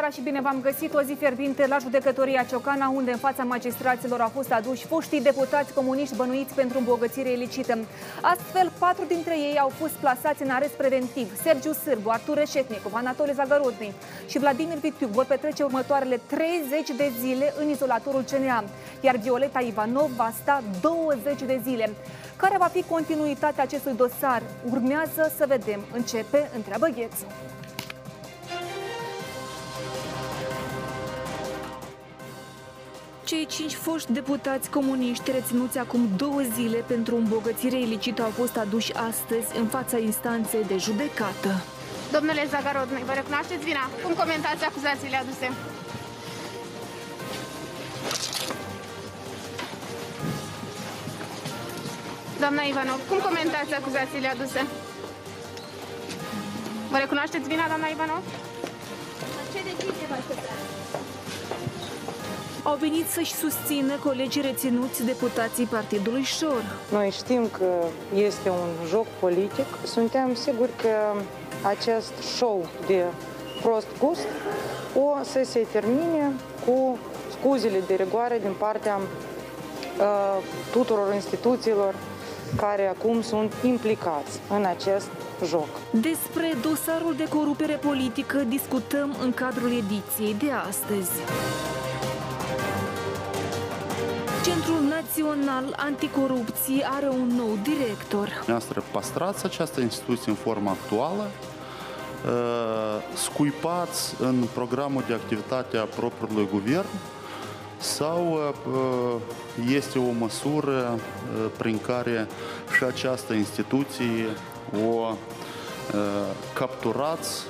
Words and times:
seara 0.00 0.14
și 0.14 0.24
bine 0.30 0.40
v-am 0.40 0.60
găsit. 0.60 0.94
O 0.94 1.02
zi 1.02 1.14
fierbinte 1.14 1.66
la 1.66 1.78
judecătoria 1.78 2.42
Ciocana, 2.42 2.88
unde 2.88 3.10
în 3.10 3.16
fața 3.16 3.42
magistraților 3.44 4.20
au 4.20 4.28
fost 4.28 4.52
aduși 4.52 4.86
foștii 4.86 5.20
deputați 5.20 5.74
comuniști 5.74 6.16
bănuiți 6.16 6.54
pentru 6.54 6.78
îmbogățire 6.78 7.30
ilicită. 7.30 7.78
Astfel, 8.20 8.72
patru 8.78 9.04
dintre 9.04 9.38
ei 9.38 9.58
au 9.58 9.68
fost 9.68 9.92
plasați 9.92 10.42
în 10.42 10.50
arest 10.50 10.72
preventiv. 10.72 11.40
Sergiu 11.42 11.72
Sârbu, 11.72 12.08
Artur 12.10 12.36
Reșetnicu, 12.36 12.90
Anatole 12.92 13.32
Zagarodni 13.32 13.94
și 14.28 14.38
Vladimir 14.38 14.76
Vitiu 14.76 15.06
vor 15.06 15.24
petrece 15.24 15.62
următoarele 15.62 16.20
30 16.26 16.96
de 16.96 17.12
zile 17.20 17.54
în 17.60 17.68
izolatorul 17.68 18.24
CNA, 18.30 18.64
iar 19.00 19.16
Violeta 19.16 19.60
Ivanov 19.60 20.10
va 20.16 20.32
sta 20.42 20.62
20 20.80 21.42
de 21.42 21.60
zile. 21.64 21.90
Care 22.36 22.56
va 22.58 22.66
fi 22.72 22.82
continuitatea 22.82 23.62
acestui 23.62 23.92
dosar? 23.96 24.42
Urmează 24.70 25.32
să 25.36 25.44
vedem. 25.48 25.80
Începe, 25.92 26.50
întreabă 26.54 26.86
Ghețu. 26.86 27.26
Cei 33.30 33.46
cinci 33.46 33.74
foști 33.74 34.12
deputați 34.12 34.70
comuniști 34.70 35.30
reținuți 35.30 35.78
acum 35.78 36.02
două 36.16 36.40
zile 36.56 36.78
pentru 36.92 37.16
îmbogățire 37.16 37.78
ilicită 37.80 38.22
au 38.22 38.30
fost 38.30 38.56
aduși 38.56 38.92
astăzi 38.92 39.58
în 39.58 39.66
fața 39.66 39.98
instanței 39.98 40.64
de 40.64 40.76
judecată. 40.76 41.50
Domnule 42.12 42.46
Zagarodnoi, 42.50 43.02
vă 43.06 43.12
recunoașteți 43.12 43.64
vina? 43.64 43.84
Cum 44.04 44.12
comentați 44.14 44.64
acuzațiile 44.64 45.16
aduse? 45.16 45.46
Doamna 52.38 52.62
Ivanov, 52.62 53.00
cum 53.08 53.18
comentați 53.18 53.74
acuzațiile 53.74 54.28
aduse? 54.28 54.60
Vă 56.90 56.96
recunoașteți 56.96 57.48
vina, 57.48 57.66
doamna 57.66 57.86
Ivanov? 57.86 58.22
Ce 59.52 59.60
decizie 59.68 60.06
vă 60.10 60.14
așteptați? 60.20 60.59
Au 62.62 62.76
venit 62.80 63.06
să-și 63.08 63.34
susțină 63.34 63.94
colegii 64.04 64.42
reținuți 64.42 65.04
deputații 65.04 65.64
Partidului 65.64 66.22
Șor. 66.22 66.64
Noi 66.92 67.10
știm 67.10 67.48
că 67.58 67.84
este 68.14 68.48
un 68.48 68.86
joc 68.88 69.06
politic. 69.06 69.66
Suntem 69.84 70.34
siguri 70.34 70.70
că 70.82 71.22
acest 71.62 72.12
show 72.36 72.68
de 72.86 73.04
prost 73.62 73.86
gust 73.98 74.26
o 74.94 75.22
să 75.22 75.40
se 75.44 75.66
termine 75.72 76.32
cu 76.66 76.98
scuzele 77.30 77.82
de 77.86 77.94
rigoare 77.94 78.38
din 78.42 78.54
partea 78.58 78.96
uh, 78.96 80.42
tuturor 80.72 81.14
instituțiilor 81.14 81.94
care 82.56 82.86
acum 82.86 83.22
sunt 83.22 83.52
implicați 83.64 84.40
în 84.48 84.64
acest 84.64 85.08
joc. 85.44 85.68
Despre 85.90 86.54
dosarul 86.62 87.14
de 87.16 87.28
corupere 87.28 87.74
politică 87.74 88.38
discutăm 88.38 89.16
în 89.22 89.32
cadrul 89.32 89.72
ediției 89.72 90.34
de 90.34 90.50
astăzi. 90.68 91.10
Centrul 94.44 94.80
Național 94.88 95.74
Anticorupție 95.76 96.88
are 96.90 97.08
un 97.08 97.26
nou 97.26 97.58
director. 97.62 98.44
Noastră 98.46 98.84
păstrați 98.92 99.44
această 99.44 99.80
instituție 99.80 100.30
în 100.30 100.36
forma 100.36 100.70
actuală, 100.70 101.30
scuipați 103.14 104.14
în 104.20 104.44
programul 104.54 105.04
de 105.06 105.12
activitate 105.12 105.76
a 105.76 105.84
propriului 105.84 106.48
guvern 106.52 106.86
sau 107.76 108.38
este 109.68 109.98
o 109.98 110.10
măsură 110.18 110.98
prin 111.56 111.78
care 111.78 112.28
și 112.76 112.84
această 112.84 113.32
instituție 113.32 114.26
o 114.86 115.14
capturați 116.54 117.42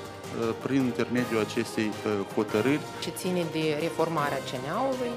prin 0.62 0.84
intermediul 0.84 1.40
acestei 1.40 1.90
hotărâri. 2.34 2.80
Ce 3.02 3.10
ține 3.10 3.44
de 3.52 3.78
reformarea 3.80 4.38
CNA-ului, 4.50 5.10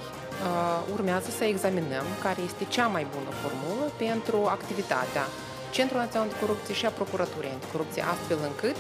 urmează 0.94 1.30
să 1.38 1.44
examinăm 1.44 2.06
care 2.22 2.42
este 2.50 2.64
cea 2.70 2.88
mai 2.88 3.06
bună 3.16 3.32
formulă 3.42 3.86
pentru 3.98 4.38
activitatea 4.58 5.26
Centrul 5.72 6.00
Național 6.00 6.28
de 6.28 6.40
Corupție 6.40 6.74
și 6.74 6.86
a 6.86 6.90
Procuraturii 6.90 7.50
Anticorupție, 7.50 8.04
astfel 8.14 8.38
încât 8.50 8.76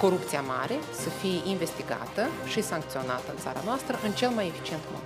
corupția 0.00 0.40
mare 0.40 0.76
să 1.02 1.08
fie 1.08 1.38
investigată 1.44 2.22
și 2.46 2.62
sancționată 2.62 3.28
în 3.30 3.38
țara 3.44 3.60
noastră 3.64 3.98
în 4.04 4.12
cel 4.12 4.30
mai 4.30 4.46
eficient 4.46 4.82
mod. 4.92 5.02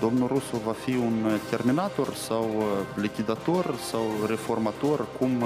Domnul 0.00 0.28
Rusu 0.28 0.56
va 0.56 0.74
fi 0.84 0.90
un 0.90 1.38
terminator 1.50 2.14
sau 2.14 2.46
lichidator 2.94 3.74
sau 3.90 4.04
reformator, 4.26 5.06
cum, 5.18 5.44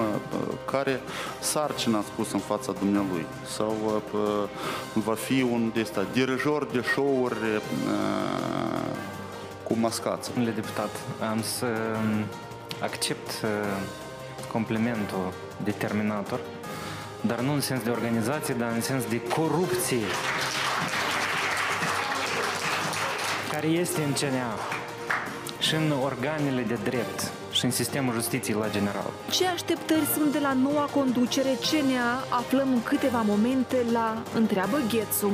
care 0.71 1.01
sarcină 1.41 1.97
a 1.97 2.03
spus 2.13 2.33
în 2.33 2.39
fața 2.39 2.73
dumnealui, 2.73 3.27
sau 3.57 4.03
va 4.93 5.15
fi 5.15 5.43
un 5.43 5.71
de 5.75 5.81
ăsta, 5.81 6.07
dirijor 6.13 6.67
de 6.73 6.81
show-uri 6.93 7.37
cu 9.71 9.77
mascați. 9.79 10.33
Domnule 10.35 10.55
deputat, 10.55 10.91
am 11.31 11.43
să 11.43 11.67
accept 12.81 13.31
complimentul 14.53 15.33
de 15.65 15.71
terminator, 15.71 16.41
dar 17.21 17.41
nu 17.41 17.53
în 17.53 17.61
sens 17.61 17.83
de 17.83 17.91
organizație, 17.91 18.55
dar 18.55 18.71
în 18.75 18.81
sens 18.81 19.05
de 19.05 19.21
corupție 19.21 20.07
care 23.51 23.67
este 23.67 24.03
în 24.03 24.13
CNA 24.13 24.55
și 25.59 25.75
în 25.75 25.93
organele 26.03 26.63
de 26.63 26.79
drept 26.83 27.33
și 27.51 27.65
în 27.65 27.71
sistemul 27.71 28.13
justiției 28.13 28.57
la 28.61 28.71
general. 28.71 29.11
Ce 29.31 29.47
așteptări 29.47 30.05
sunt 30.15 30.33
de 30.33 30.39
la 30.39 30.53
noua 30.53 30.89
conducere 30.95 31.59
CNA 31.71 32.25
aflăm 32.29 32.69
în 32.73 32.83
câteva 32.83 33.21
momente 33.27 33.77
la 33.93 34.23
Întreabă 34.35 34.81
Ghețu. 34.89 35.33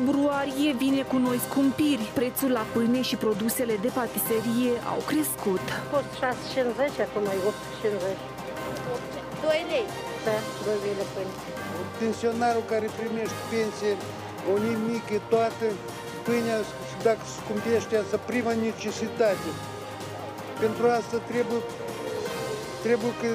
Februarie 0.00 0.70
vine 0.84 1.02
cu 1.12 1.16
noi 1.26 1.38
scumpiri. 1.48 2.04
Prețul 2.20 2.50
la 2.58 2.64
pâine 2.74 3.00
și 3.08 3.16
produsele 3.26 3.74
de 3.84 3.90
patiserie 4.00 4.72
au 4.92 5.00
crescut. 5.10 5.64
A 5.78 5.82
fost 5.94 6.10
6,50, 6.20 7.06
acum 7.06 7.24
e 7.34 7.36
8,50. 7.86 8.16
2 9.46 9.64
lei. 9.72 9.86
Da, 10.26 10.36
2 10.64 10.74
lei 10.84 10.94
de 11.00 11.06
pâine. 11.12 11.32
Pensionarul 12.02 12.64
care 12.72 12.86
primește 12.98 13.40
pensie, 13.52 13.92
o 14.52 14.54
nimică, 14.68 15.16
toată 15.34 15.64
pâinea, 16.26 16.58
dacă 17.06 17.22
scumpește 17.38 17.94
asta, 18.02 18.16
prima 18.30 18.52
necesitate. 18.68 19.48
Pentru 20.62 20.84
asta 20.98 21.16
trebuie, 21.30 21.62
trebuie 22.84 23.14
că 23.22 23.30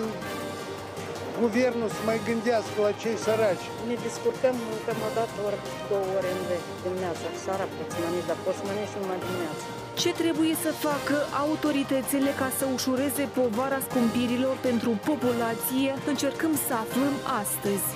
guvernul 1.43 1.89
să 1.95 2.01
mai 2.09 2.19
gândească 2.29 2.77
la 2.85 2.91
cei 3.01 3.17
săraci. 3.25 3.65
Ne 3.89 3.95
descurcăm 4.05 4.55
cam 4.85 4.99
o 5.07 5.11
dată, 5.17 5.35
ori 5.47 5.59
două 5.89 6.07
ore 6.17 6.29
în 6.37 6.41
dimineața, 6.83 7.27
seara 7.43 7.65
poți 7.75 7.95
mănânci, 8.01 8.27
dar 8.29 8.37
poți 8.45 8.61
mănânci 8.67 8.91
și 8.91 8.97
numai 9.01 9.19
dimineața. 9.25 9.63
Ce 10.01 10.09
trebuie 10.21 10.53
să 10.63 10.71
facă 10.87 11.17
autoritățile 11.45 12.31
ca 12.41 12.49
să 12.57 12.65
ușureze 12.77 13.23
povara 13.39 13.79
scumpirilor 13.87 14.55
pentru 14.67 14.91
populație? 15.09 15.89
Încercăm 16.11 16.53
să 16.67 16.73
aflăm 16.83 17.13
astăzi. 17.41 17.87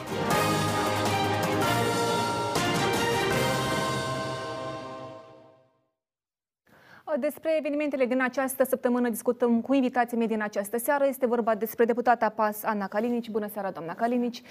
Despre 7.18 7.58
evenimentele 7.58 8.06
din 8.06 8.22
această 8.22 8.64
săptămână 8.64 9.10
discutăm 9.10 9.62
cu 9.62 9.74
invitații 9.74 10.18
mei 10.18 10.28
din 10.28 10.42
această 10.42 10.78
seară. 10.78 11.06
Este 11.08 11.26
vorba 11.26 11.56
despre 11.56 11.86
deputata 11.86 12.30
PAS 12.30 12.64
Ana 12.64 12.88
Calinici. 12.88 13.30
Bună 13.30 13.48
seara, 13.54 13.72
doamna 13.72 13.96
Calinici. 13.96 14.42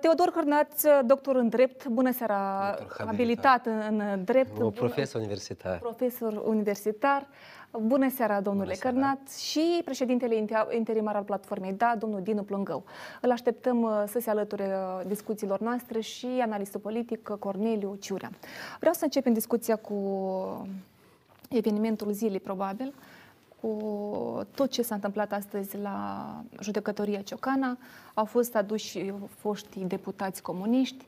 Teodor 0.00 0.30
Cârnaț, 0.30 0.82
doctor 1.04 1.36
în 1.36 1.48
drept. 1.48 1.86
Bună 1.86 2.12
seara, 2.12 2.74
abilitat 3.06 3.66
în 3.66 4.02
drept. 4.24 4.60
O 4.60 4.70
profesor 4.70 5.20
universitar. 5.20 5.78
Profesor 5.78 6.42
universitar. 6.46 7.26
Bună 7.80 8.10
seara, 8.10 8.40
domnule 8.40 8.76
Bună 8.82 8.92
Cărnat 8.92 9.30
și 9.30 9.80
președintele 9.84 10.44
interimar 10.76 11.16
al 11.16 11.22
platformei, 11.22 11.72
da, 11.72 11.94
domnul 11.98 12.22
Dinu 12.22 12.42
Plângău. 12.42 12.84
Îl 13.20 13.30
așteptăm 13.30 14.04
să 14.06 14.18
se 14.18 14.30
alăture 14.30 14.70
discuțiilor 15.06 15.60
noastre 15.60 16.00
și 16.00 16.26
analistul 16.40 16.80
politic 16.80 17.28
Corneliu 17.38 17.96
Ciurea. 18.00 18.30
Vreau 18.78 18.94
să 18.94 19.04
începem 19.04 19.32
discuția 19.32 19.76
cu 19.76 19.94
evenimentul 21.48 22.12
zilei, 22.12 22.40
probabil, 22.40 22.94
cu 23.60 24.46
tot 24.54 24.70
ce 24.70 24.82
s-a 24.82 24.94
întâmplat 24.94 25.32
astăzi 25.32 25.76
la 25.76 26.26
judecătoria 26.60 27.20
Ciocana. 27.20 27.78
Au 28.14 28.24
fost 28.24 28.54
aduși 28.54 29.12
foștii 29.38 29.84
deputați 29.84 30.42
comuniști. 30.42 31.06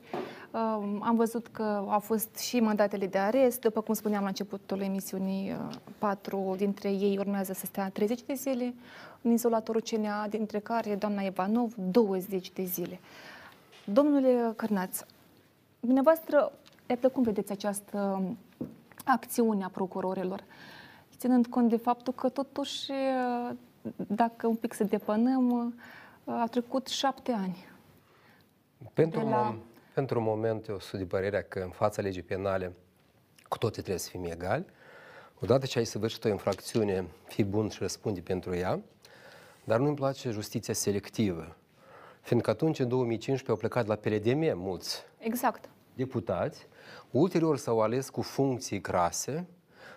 Am 0.99 1.13
văzut 1.15 1.47
că 1.47 1.85
au 1.87 1.99
fost 1.99 2.37
și 2.37 2.59
mandatele 2.59 3.07
de 3.07 3.17
arest. 3.17 3.59
După 3.59 3.81
cum 3.81 3.93
spuneam 3.93 4.21
la 4.21 4.27
începutul 4.27 4.81
emisiunii, 4.81 5.55
patru 5.97 6.53
dintre 6.57 6.91
ei 6.91 7.17
urmează 7.17 7.53
să 7.53 7.65
stea 7.65 7.89
30 7.89 8.21
de 8.21 8.33
zile 8.33 8.73
în 9.21 9.31
izolatorul 9.31 9.81
CNA, 9.81 10.27
dintre 10.27 10.59
care 10.59 10.95
doamna 10.95 11.21
Ivanov 11.21 11.73
20 11.91 12.51
de 12.51 12.63
zile. 12.63 12.99
Domnule 13.85 14.53
Cărnaț, 14.55 14.99
dumneavoastră, 15.79 16.51
iată 16.87 17.09
cum 17.09 17.23
vedeți 17.23 17.51
această 17.51 18.21
acțiunea 19.09 19.69
procurorilor, 19.69 20.43
ținând 21.17 21.47
cont 21.47 21.69
de 21.69 21.77
faptul 21.77 22.13
că 22.13 22.29
totuși, 22.29 22.91
dacă 23.95 24.47
un 24.47 24.55
pic 24.55 24.73
să 24.73 24.83
depănăm, 24.83 25.73
a 26.25 26.47
trecut 26.51 26.87
șapte 26.87 27.31
ani 27.31 27.67
Pentru, 28.93 29.19
de 29.19 29.25
un 29.25 29.31
la... 29.31 29.53
mom- 29.53 29.93
pentru 29.93 30.19
un 30.19 30.25
moment 30.25 30.67
eu 30.67 30.79
sunt 30.79 31.01
de 31.01 31.07
părerea 31.07 31.41
că 31.41 31.59
în 31.59 31.69
fața 31.69 32.01
legii 32.01 32.21
penale 32.21 32.73
cu 33.47 33.57
toții 33.57 33.81
trebuie 33.81 34.03
să 34.03 34.09
fim 34.09 34.23
egali. 34.23 34.65
Odată 35.41 35.65
ce 35.65 35.77
ai 35.77 35.85
săvârșit 35.85 36.23
o 36.23 36.29
infracțiune, 36.29 37.05
fii 37.27 37.43
bun 37.43 37.69
și 37.69 37.77
răspunde 37.81 38.19
pentru 38.19 38.55
ea, 38.55 38.79
dar 39.63 39.79
nu-mi 39.79 39.95
place 39.95 40.29
justiția 40.29 40.73
selectivă. 40.73 41.55
Fiindcă 42.21 42.49
atunci, 42.49 42.79
în 42.79 42.87
2015, 42.87 43.51
au 43.51 43.57
plecat 43.57 43.87
la 43.87 43.95
PLDM 43.95 44.57
mulți 44.57 45.03
Exact. 45.17 45.69
Deputați, 45.99 46.67
ulterior 47.11 47.57
s-au 47.57 47.81
ales 47.81 48.09
cu 48.09 48.21
funcții 48.21 48.81
crase 48.81 49.47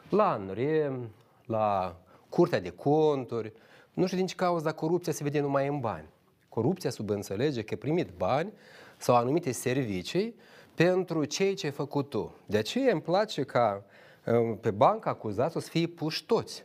la 0.08 0.32
ANRE, 0.32 1.00
la 1.46 1.96
Curtea 2.28 2.60
de 2.60 2.70
Conturi, 2.70 3.52
nu 3.92 4.04
știu 4.04 4.16
din 4.16 4.26
ce 4.26 4.34
cauză, 4.34 4.64
dar 4.64 4.72
corupția 4.72 5.12
se 5.12 5.22
vede 5.22 5.40
numai 5.40 5.66
în 5.66 5.80
bani. 5.80 6.08
Corupția 6.48 6.90
subînțelege 6.90 7.62
că 7.62 7.68
ai 7.70 7.78
primit 7.78 8.10
bani 8.16 8.52
sau 8.96 9.16
anumite 9.16 9.52
servicii 9.52 10.34
pentru 10.74 11.24
cei 11.24 11.54
ce 11.54 11.66
ai 11.66 11.72
făcut 11.72 12.10
tu. 12.10 12.34
De 12.46 12.56
aceea 12.56 12.92
îmi 12.92 13.02
place 13.02 13.42
ca 13.42 13.84
uh, 14.24 14.56
pe 14.60 14.70
banca 14.70 15.10
acuzați 15.10 15.52
să 15.52 15.60
fie 15.60 15.86
puși 15.86 16.24
toți. 16.24 16.64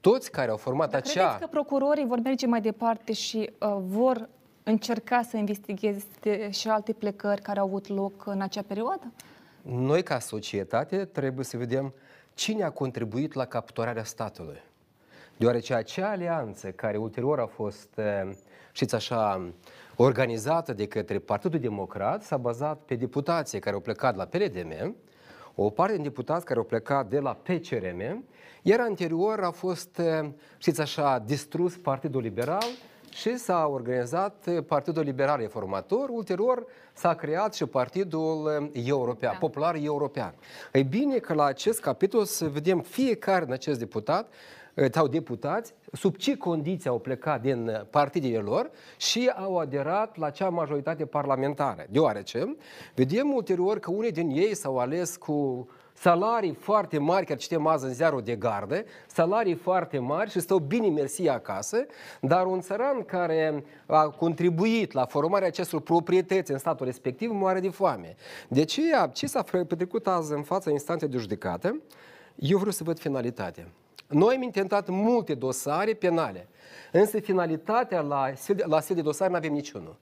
Toți 0.00 0.30
care 0.30 0.50
au 0.50 0.56
format 0.56 0.90
Dar 0.90 1.00
acea... 1.00 1.20
credeți 1.20 1.40
că 1.40 1.46
procurorii 1.46 2.06
vor 2.06 2.20
merge 2.20 2.46
mai 2.46 2.60
departe 2.60 3.12
și 3.12 3.50
uh, 3.60 3.76
vor 3.80 4.28
încerca 4.68 5.22
să 5.22 5.36
investigheze 5.36 6.50
și 6.50 6.68
alte 6.68 6.92
plecări 6.92 7.42
care 7.42 7.58
au 7.58 7.66
avut 7.66 7.86
loc 7.86 8.26
în 8.26 8.40
acea 8.40 8.62
perioadă? 8.62 9.12
Noi, 9.62 10.02
ca 10.02 10.18
societate, 10.18 11.04
trebuie 11.04 11.44
să 11.44 11.56
vedem 11.56 11.94
cine 12.34 12.62
a 12.62 12.70
contribuit 12.70 13.32
la 13.32 13.44
capturarea 13.44 14.04
statului. 14.04 14.62
Deoarece 15.36 15.74
acea 15.74 16.10
alianță 16.10 16.68
care 16.70 16.96
ulterior 16.96 17.40
a 17.40 17.46
fost, 17.46 17.88
eh, 17.98 18.30
știți 18.72 18.94
așa, 18.94 19.52
organizată 19.96 20.72
de 20.72 20.86
către 20.86 21.18
Partidul 21.18 21.60
Democrat 21.60 22.22
s-a 22.22 22.36
bazat 22.36 22.78
pe 22.78 22.94
deputații 22.94 23.58
care 23.60 23.74
au 23.74 23.80
plecat 23.80 24.16
la 24.16 24.24
PLDM, 24.24 24.96
o 25.54 25.70
parte 25.70 25.94
din 25.94 26.02
deputați 26.02 26.44
care 26.44 26.58
au 26.58 26.64
plecat 26.64 27.08
de 27.08 27.18
la 27.18 27.34
PCRM, 27.34 28.24
iar 28.62 28.80
anterior 28.80 29.40
a 29.40 29.50
fost, 29.50 29.98
eh, 29.98 30.28
știți 30.58 30.80
așa, 30.80 31.18
distrus 31.18 31.76
Partidul 31.76 32.22
Liberal 32.22 32.66
și 33.10 33.36
s-a 33.36 33.66
organizat 33.66 34.46
eh, 34.46 34.62
Partidul 34.66 35.02
Liberal 35.02 35.38
Reformator, 35.40 36.08
ulterior 36.08 36.66
s-a 36.92 37.14
creat 37.14 37.54
și 37.54 37.66
Partidul 37.66 38.70
eh, 38.74 38.84
European, 38.86 39.32
da. 39.32 39.38
Popular 39.38 39.74
European. 39.80 40.34
E 40.72 40.82
bine 40.82 41.18
că 41.18 41.34
la 41.34 41.44
acest 41.44 41.80
capitol 41.80 42.24
să 42.24 42.48
vedem 42.48 42.80
fiecare 42.80 43.44
din 43.44 43.52
acest 43.52 43.78
deputat 43.78 44.32
eh, 44.74 44.92
sau 44.92 45.06
deputați, 45.06 45.74
sub 45.92 46.16
ce 46.16 46.36
condiții 46.36 46.90
au 46.90 46.98
plecat 46.98 47.40
din 47.40 47.68
eh, 47.68 47.80
partidele 47.90 48.38
lor 48.38 48.70
și 48.96 49.32
au 49.36 49.58
aderat 49.58 50.16
la 50.16 50.30
cea 50.30 50.48
majoritate 50.48 51.06
parlamentară. 51.06 51.86
Deoarece 51.90 52.56
vedem 52.94 53.32
ulterior 53.32 53.78
că 53.78 53.90
unii 53.90 54.12
din 54.12 54.30
ei 54.30 54.54
s-au 54.54 54.78
ales 54.78 55.16
cu 55.16 55.68
salarii 56.00 56.54
foarte 56.54 56.98
mari, 56.98 57.26
chiar 57.26 57.36
citem 57.36 57.66
azi 57.66 57.84
în 57.84 57.92
ziarul 57.92 58.22
de 58.22 58.34
gardă, 58.36 58.84
salarii 59.06 59.54
foarte 59.54 59.98
mari 59.98 60.30
și 60.30 60.40
stau 60.40 60.58
bine 60.58 60.88
mersi 60.88 61.28
acasă, 61.28 61.86
dar 62.20 62.46
un 62.46 62.60
țăran 62.60 63.04
care 63.04 63.64
a 63.86 64.08
contribuit 64.08 64.92
la 64.92 65.06
formarea 65.06 65.48
acestor 65.48 65.80
proprietăți 65.80 66.52
în 66.52 66.58
statul 66.58 66.86
respectiv 66.86 67.30
moare 67.32 67.60
de 67.60 67.68
foame. 67.68 68.16
De 68.48 68.60
aceea, 68.60 69.06
ce 69.06 69.26
s-a 69.26 69.42
petrecut 69.42 70.06
azi 70.06 70.32
în 70.32 70.42
fața 70.42 70.70
instanței 70.70 71.08
de 71.08 71.18
judecată, 71.18 71.80
eu 72.34 72.56
vreau 72.56 72.72
să 72.72 72.84
văd 72.84 72.98
finalitatea. 72.98 73.68
Noi 74.08 74.34
am 74.34 74.42
intentat 74.42 74.88
multe 74.88 75.34
dosare 75.34 75.92
penale, 75.92 76.48
însă 76.92 77.20
finalitatea 77.20 78.00
la, 78.00 78.32
la 78.64 78.80
sede 78.80 79.00
de 79.00 79.06
dosare 79.06 79.30
nu 79.30 79.36
avem 79.36 79.52
niciunul. 79.52 79.96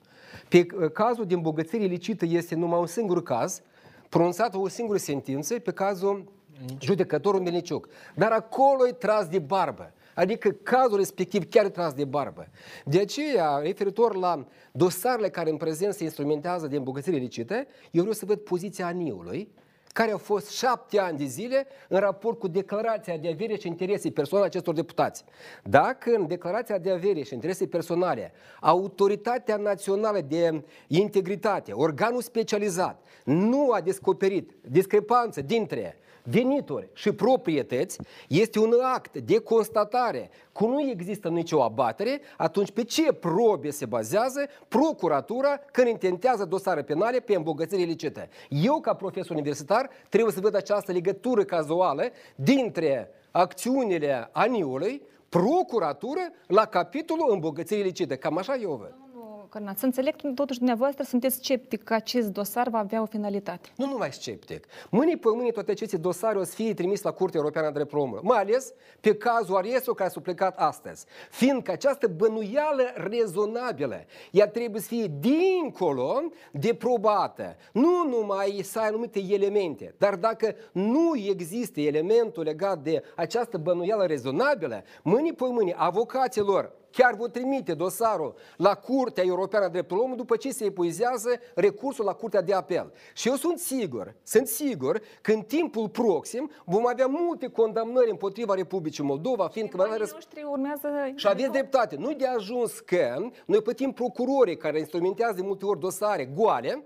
Pe 0.48 0.66
uh, 0.74 0.90
cazul 0.90 1.26
de 1.26 1.34
îmbogățire 1.34 1.84
ilicită 1.84 2.24
este 2.24 2.54
numai 2.54 2.78
un 2.78 2.86
singur 2.86 3.22
caz, 3.22 3.62
pronunțată 4.08 4.58
o 4.58 4.68
singură 4.68 4.98
sentință 4.98 5.58
pe 5.58 5.72
cazul 5.72 6.32
judecătorul 6.80 7.40
Melniciuc. 7.40 7.88
Dar 8.14 8.32
acolo 8.32 8.88
e 8.88 8.92
tras 8.92 9.28
de 9.28 9.38
barbă. 9.38 9.92
Adică 10.14 10.50
cazul 10.50 10.96
respectiv 10.96 11.48
chiar 11.48 11.64
e 11.64 11.68
tras 11.68 11.92
de 11.92 12.04
barbă. 12.04 12.48
De 12.84 13.00
aceea, 13.00 13.58
referitor 13.58 14.16
la 14.16 14.46
dosarele 14.72 15.28
care 15.28 15.50
în 15.50 15.56
prezent 15.56 15.94
se 15.94 16.04
instrumentează 16.04 16.66
de 16.66 16.76
îmbogățire 16.76 17.16
ilicită, 17.16 17.54
eu 17.90 18.00
vreau 18.00 18.12
să 18.12 18.24
văd 18.24 18.38
poziția 18.38 18.86
aniului, 18.86 19.48
care 19.96 20.10
au 20.10 20.18
fost 20.18 20.50
șapte 20.50 20.98
ani 20.98 21.18
de 21.18 21.24
zile 21.24 21.66
în 21.88 21.98
raport 21.98 22.38
cu 22.38 22.48
declarația 22.48 23.16
de 23.16 23.28
avere 23.28 23.56
și 23.56 23.66
interese 23.66 24.10
personale 24.10 24.46
acestor 24.46 24.74
deputați. 24.74 25.24
Dacă 25.62 26.10
în 26.14 26.26
declarația 26.26 26.78
de 26.78 26.90
avere 26.90 27.22
și 27.22 27.34
interese 27.34 27.66
personale 27.66 28.32
Autoritatea 28.60 29.56
Națională 29.56 30.20
de 30.20 30.62
Integritate, 30.86 31.72
organul 31.72 32.20
specializat, 32.20 33.02
nu 33.24 33.70
a 33.70 33.80
descoperit 33.80 34.50
discrepanță 34.68 35.40
dintre 35.40 35.98
venituri 36.30 36.88
și 36.92 37.12
proprietăți, 37.12 37.98
este 38.28 38.58
un 38.58 38.72
act 38.94 39.18
de 39.18 39.38
constatare 39.38 40.30
că 40.52 40.64
nu 40.64 40.80
există 40.80 41.28
nicio 41.28 41.62
abatere, 41.62 42.20
atunci 42.36 42.70
pe 42.70 42.84
ce 42.84 43.12
probe 43.12 43.70
se 43.70 43.86
bazează 43.86 44.40
procuratura 44.68 45.60
când 45.72 45.88
intentează 45.88 46.44
dosare 46.44 46.82
penale 46.82 47.20
pe 47.20 47.34
îmbogățire 47.34 47.80
ilicită? 47.80 48.28
Eu, 48.48 48.80
ca 48.80 48.94
profesor 48.94 49.30
universitar, 49.30 49.90
trebuie 50.08 50.32
să 50.32 50.40
văd 50.40 50.54
această 50.54 50.92
legătură 50.92 51.44
cazuală 51.44 52.02
dintre 52.34 53.10
acțiunile 53.30 54.28
aniului, 54.32 55.02
procuratură, 55.28 56.20
la 56.46 56.64
capitolul 56.64 57.32
îmbogățire 57.32 57.80
ilicită. 57.80 58.16
Cam 58.16 58.38
așa 58.38 58.56
eu 58.56 58.74
văd. 58.74 59.05
Cărnat, 59.56 59.78
să 59.78 59.84
înțeleg, 59.84 60.14
totuși 60.34 60.58
dumneavoastră 60.58 61.04
sunteți 61.04 61.36
sceptic 61.36 61.82
că 61.84 61.94
acest 61.94 62.28
dosar 62.28 62.68
va 62.68 62.78
avea 62.78 63.02
o 63.02 63.06
finalitate. 63.06 63.68
Nu 63.76 63.86
numai 63.86 64.12
sceptic. 64.12 64.66
Mâine 64.90 65.16
pe 65.16 65.28
mâine 65.28 65.50
toate 65.50 65.70
aceste 65.70 65.96
dosare 65.96 66.38
o 66.38 66.44
să 66.44 66.54
fie 66.54 66.74
trimis 66.74 67.02
la 67.02 67.10
Curtea 67.10 67.40
Europeană 67.40 67.66
de 67.66 67.72
Dreptul 67.72 67.98
Omului, 67.98 68.22
mai 68.24 68.38
ales 68.38 68.72
pe 69.00 69.14
cazul 69.14 69.56
Ariesu 69.56 69.94
care 69.94 70.10
s-a 70.10 70.20
plecat 70.20 70.58
astăzi. 70.58 71.04
Fiindcă 71.30 71.70
această 71.72 72.06
bănuială 72.06 72.82
rezonabilă, 72.94 74.04
ea 74.30 74.48
trebuie 74.48 74.80
să 74.80 74.86
fie 74.86 75.10
dincolo 75.20 76.22
de 76.52 76.74
probată. 76.74 77.56
Nu 77.72 78.08
numai 78.08 78.60
să 78.62 78.78
ai 78.78 78.86
anumite 78.86 79.20
elemente, 79.28 79.94
dar 79.98 80.14
dacă 80.14 80.54
nu 80.72 81.12
există 81.16 81.80
elementul 81.80 82.42
legat 82.42 82.78
de 82.78 83.02
această 83.14 83.58
bănuială 83.58 84.04
rezonabilă, 84.04 84.82
mâine 85.02 85.30
pe 85.30 85.44
mâine 85.44 85.74
avocaților 85.76 86.72
chiar 86.96 87.14
vor 87.14 87.28
trimite 87.28 87.74
dosarul 87.74 88.34
la 88.56 88.74
Curtea 88.74 89.24
Europeană 89.26 89.64
a 89.64 89.68
Dreptul 89.68 89.98
Omului 89.98 90.16
după 90.16 90.36
ce 90.36 90.50
se 90.50 90.64
epuizează 90.64 91.28
recursul 91.54 92.04
la 92.04 92.12
Curtea 92.12 92.42
de 92.42 92.54
Apel. 92.54 92.92
Și 93.14 93.28
eu 93.28 93.34
sunt 93.34 93.58
sigur, 93.58 94.14
sunt 94.22 94.46
sigur 94.46 95.00
că 95.20 95.32
în 95.32 95.40
timpul 95.40 95.88
proxim 95.88 96.50
vom 96.64 96.86
avea 96.86 97.06
multe 97.06 97.48
condamnări 97.48 98.10
împotriva 98.10 98.54
Republicii 98.54 99.04
Moldova, 99.04 99.48
fiindcă... 99.48 99.76
Banii 99.76 99.98
noștri 100.12 100.42
urmează... 100.50 100.88
Și 101.14 101.28
aveți 101.28 101.50
dreptate. 101.50 101.96
Nu 101.96 102.12
de 102.12 102.26
ajuns 102.26 102.80
că 102.80 103.16
noi 103.46 103.62
plătim 103.62 103.92
procurorii 103.92 104.56
care 104.56 104.78
instrumentează 104.78 105.34
de 105.34 105.42
multe 105.42 105.64
ori 105.64 105.80
dosare 105.80 106.24
goale, 106.24 106.84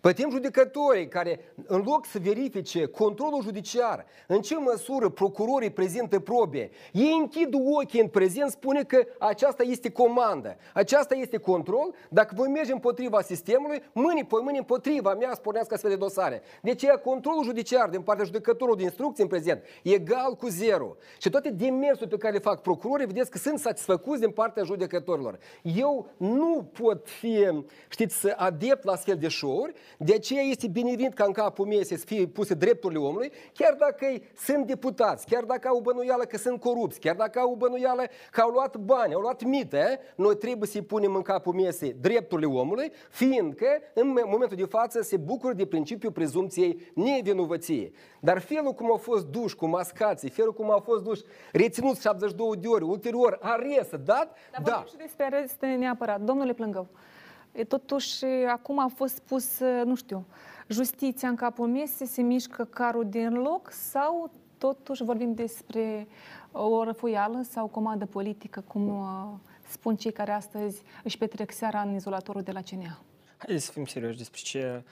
Plătim 0.00 0.30
judecătorii 0.30 1.08
care, 1.08 1.40
în 1.66 1.82
loc 1.86 2.06
să 2.06 2.18
verifice 2.22 2.86
controlul 2.86 3.42
judiciar, 3.42 4.06
în 4.26 4.40
ce 4.40 4.56
măsură 4.56 5.08
procurorii 5.08 5.70
prezintă 5.70 6.20
probe, 6.20 6.70
ei 6.92 7.16
închid 7.20 7.54
ochii 7.74 8.00
în 8.00 8.08
prezent, 8.08 8.50
spune 8.50 8.82
că 8.82 9.06
aceasta 9.18 9.62
este 9.62 9.90
comandă, 9.90 10.56
aceasta 10.74 11.14
este 11.14 11.36
control, 11.36 11.94
dacă 12.08 12.34
voi 12.36 12.48
merge 12.48 12.72
împotriva 12.72 13.20
sistemului, 13.20 13.82
mâini 13.92 14.24
pe 14.24 14.36
mâini 14.42 14.58
împotriva 14.58 15.14
mea 15.14 15.34
spuneați 15.34 15.72
astfel 15.72 15.90
de 15.90 15.96
dosare. 15.96 16.42
De 16.62 16.70
aceea 16.70 16.96
controlul 16.96 17.44
judiciar 17.44 17.88
din 17.88 18.00
partea 18.00 18.24
judecătorului 18.24 18.78
de 18.78 18.84
instrucție 18.84 19.22
în 19.22 19.28
prezent 19.28 19.62
e 19.82 19.92
egal 19.92 20.34
cu 20.34 20.48
zero. 20.48 20.96
Și 21.18 21.30
toate 21.30 21.50
demersurile 21.50 22.16
pe 22.16 22.22
care 22.22 22.32
le 22.32 22.38
fac 22.38 22.62
procurorii, 22.62 23.06
vedeți 23.06 23.30
că 23.30 23.38
sunt 23.38 23.58
satisfăcuți 23.58 24.20
din 24.20 24.30
partea 24.30 24.62
judecătorilor. 24.62 25.38
Eu 25.62 26.06
nu 26.16 26.70
pot 26.72 27.08
fi, 27.08 27.48
știți, 27.88 28.28
adept 28.36 28.84
la 28.84 28.92
astfel 28.92 29.16
de 29.16 29.28
show-uri, 29.28 29.74
de 29.98 30.14
aceea 30.14 30.42
este 30.42 30.68
binevenit 30.68 31.14
ca 31.14 31.24
în 31.24 31.32
capul 31.32 31.66
meu 31.66 31.82
să 31.82 31.96
fie 31.96 32.26
puse 32.26 32.54
drepturile 32.54 32.98
omului, 32.98 33.32
chiar 33.52 33.74
dacă 33.74 34.06
sunt 34.36 34.66
deputați, 34.66 35.26
chiar 35.26 35.44
dacă 35.44 35.68
au 35.68 35.80
bănuială 35.80 36.24
că 36.24 36.36
sunt 36.36 36.60
corupți, 36.60 37.00
chiar 37.00 37.14
dacă 37.14 37.38
au 37.38 37.54
bănuială 37.54 38.02
că 38.30 38.40
au 38.40 38.50
luat 38.50 38.76
bani, 38.76 39.14
au 39.14 39.20
luat 39.20 39.42
mite, 39.42 40.00
noi 40.16 40.36
trebuie 40.36 40.68
să-i 40.68 40.82
punem 40.82 41.14
în 41.14 41.22
capul 41.22 41.54
mesei 41.54 41.96
drepturile 42.00 42.46
omului, 42.46 42.92
fiindcă 43.10 43.66
în 43.94 44.18
momentul 44.26 44.56
de 44.56 44.64
față 44.64 45.02
se 45.02 45.16
bucură 45.16 45.52
de 45.52 45.66
principiul 45.66 46.12
prezumției 46.12 46.90
nevinovăției. 46.94 47.92
Dar 48.20 48.38
felul 48.38 48.72
cum 48.72 48.90
au 48.90 48.96
fost 48.96 49.26
duși 49.26 49.56
cu 49.56 49.66
mascații, 49.66 50.30
felul 50.30 50.52
cum 50.52 50.70
au 50.70 50.80
fost 50.80 51.02
duși 51.02 51.22
reținuți 51.52 52.00
72 52.00 52.56
de 52.56 52.68
ori, 52.68 52.84
ulterior 52.84 53.38
arest, 53.42 53.90
dat, 53.90 54.36
Dar 54.52 54.62
da. 54.62 54.72
vorbim 54.72 54.86
și 54.90 54.96
despre 54.96 55.24
arest 55.24 55.60
neapărat. 55.78 56.20
Domnule 56.20 56.52
Plângău, 56.52 56.88
E, 56.88 57.15
Totuși, 57.64 58.24
acum 58.48 58.78
a 58.78 58.90
fost 58.94 59.20
pus, 59.20 59.58
nu 59.84 59.94
știu, 59.94 60.26
justiția 60.68 61.28
în 61.28 61.34
capul 61.34 61.68
mesei, 61.68 62.06
se 62.06 62.22
mișcă 62.22 62.64
carul 62.64 63.08
din 63.08 63.32
loc 63.32 63.70
sau 63.70 64.30
totuși 64.58 65.04
vorbim 65.04 65.34
despre 65.34 66.06
o 66.52 66.84
răfuială 66.84 67.42
sau 67.50 67.66
comandă 67.66 68.06
politică, 68.06 68.64
cum 68.66 68.88
uh, 68.88 69.38
spun 69.68 69.96
cei 69.96 70.12
care 70.12 70.32
astăzi 70.32 70.82
își 71.04 71.18
petrec 71.18 71.52
seara 71.52 71.80
în 71.80 71.94
izolatorul 71.94 72.42
de 72.42 72.52
la 72.52 72.60
CNA? 72.60 72.98
Haideți 73.36 73.64
să 73.64 73.72
fim 73.72 73.84
serioși 73.84 74.16
despre 74.16 74.40
ce 74.42 74.82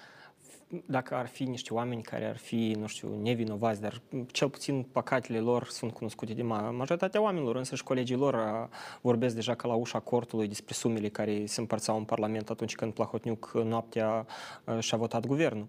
dacă 0.87 1.15
ar 1.15 1.27
fi 1.27 1.43
niște 1.43 1.75
oameni 1.75 2.03
care 2.03 2.25
ar 2.25 2.37
fi, 2.37 2.77
nu 2.79 2.87
știu, 2.87 3.21
nevinovați, 3.23 3.81
dar 3.81 4.03
cel 4.27 4.49
puțin 4.49 4.83
păcatele 4.93 5.39
lor 5.39 5.67
sunt 5.69 5.93
cunoscute 5.93 6.35
de 6.35 6.43
ma- 6.43 6.71
majoritatea 6.77 7.21
oamenilor, 7.21 7.57
însă 7.57 7.75
și 7.75 7.83
colegii 7.83 8.17
lor 8.17 8.35
a, 8.35 8.69
vorbesc 9.01 9.35
deja 9.35 9.55
ca 9.55 9.69
la 9.69 9.75
ușa 9.75 9.99
cortului 9.99 10.49
despre 10.49 10.75
sumele 10.75 11.09
care 11.09 11.47
se 11.47 11.61
împărțau 11.61 11.97
în 11.97 12.05
Parlament 12.05 12.51
atunci 12.51 12.75
când 12.75 12.93
Plahotniuc 12.93 13.51
noaptea 13.65 14.27
a, 14.65 14.81
și-a 14.81 14.99
votat 14.99 15.27
guvernul. 15.27 15.67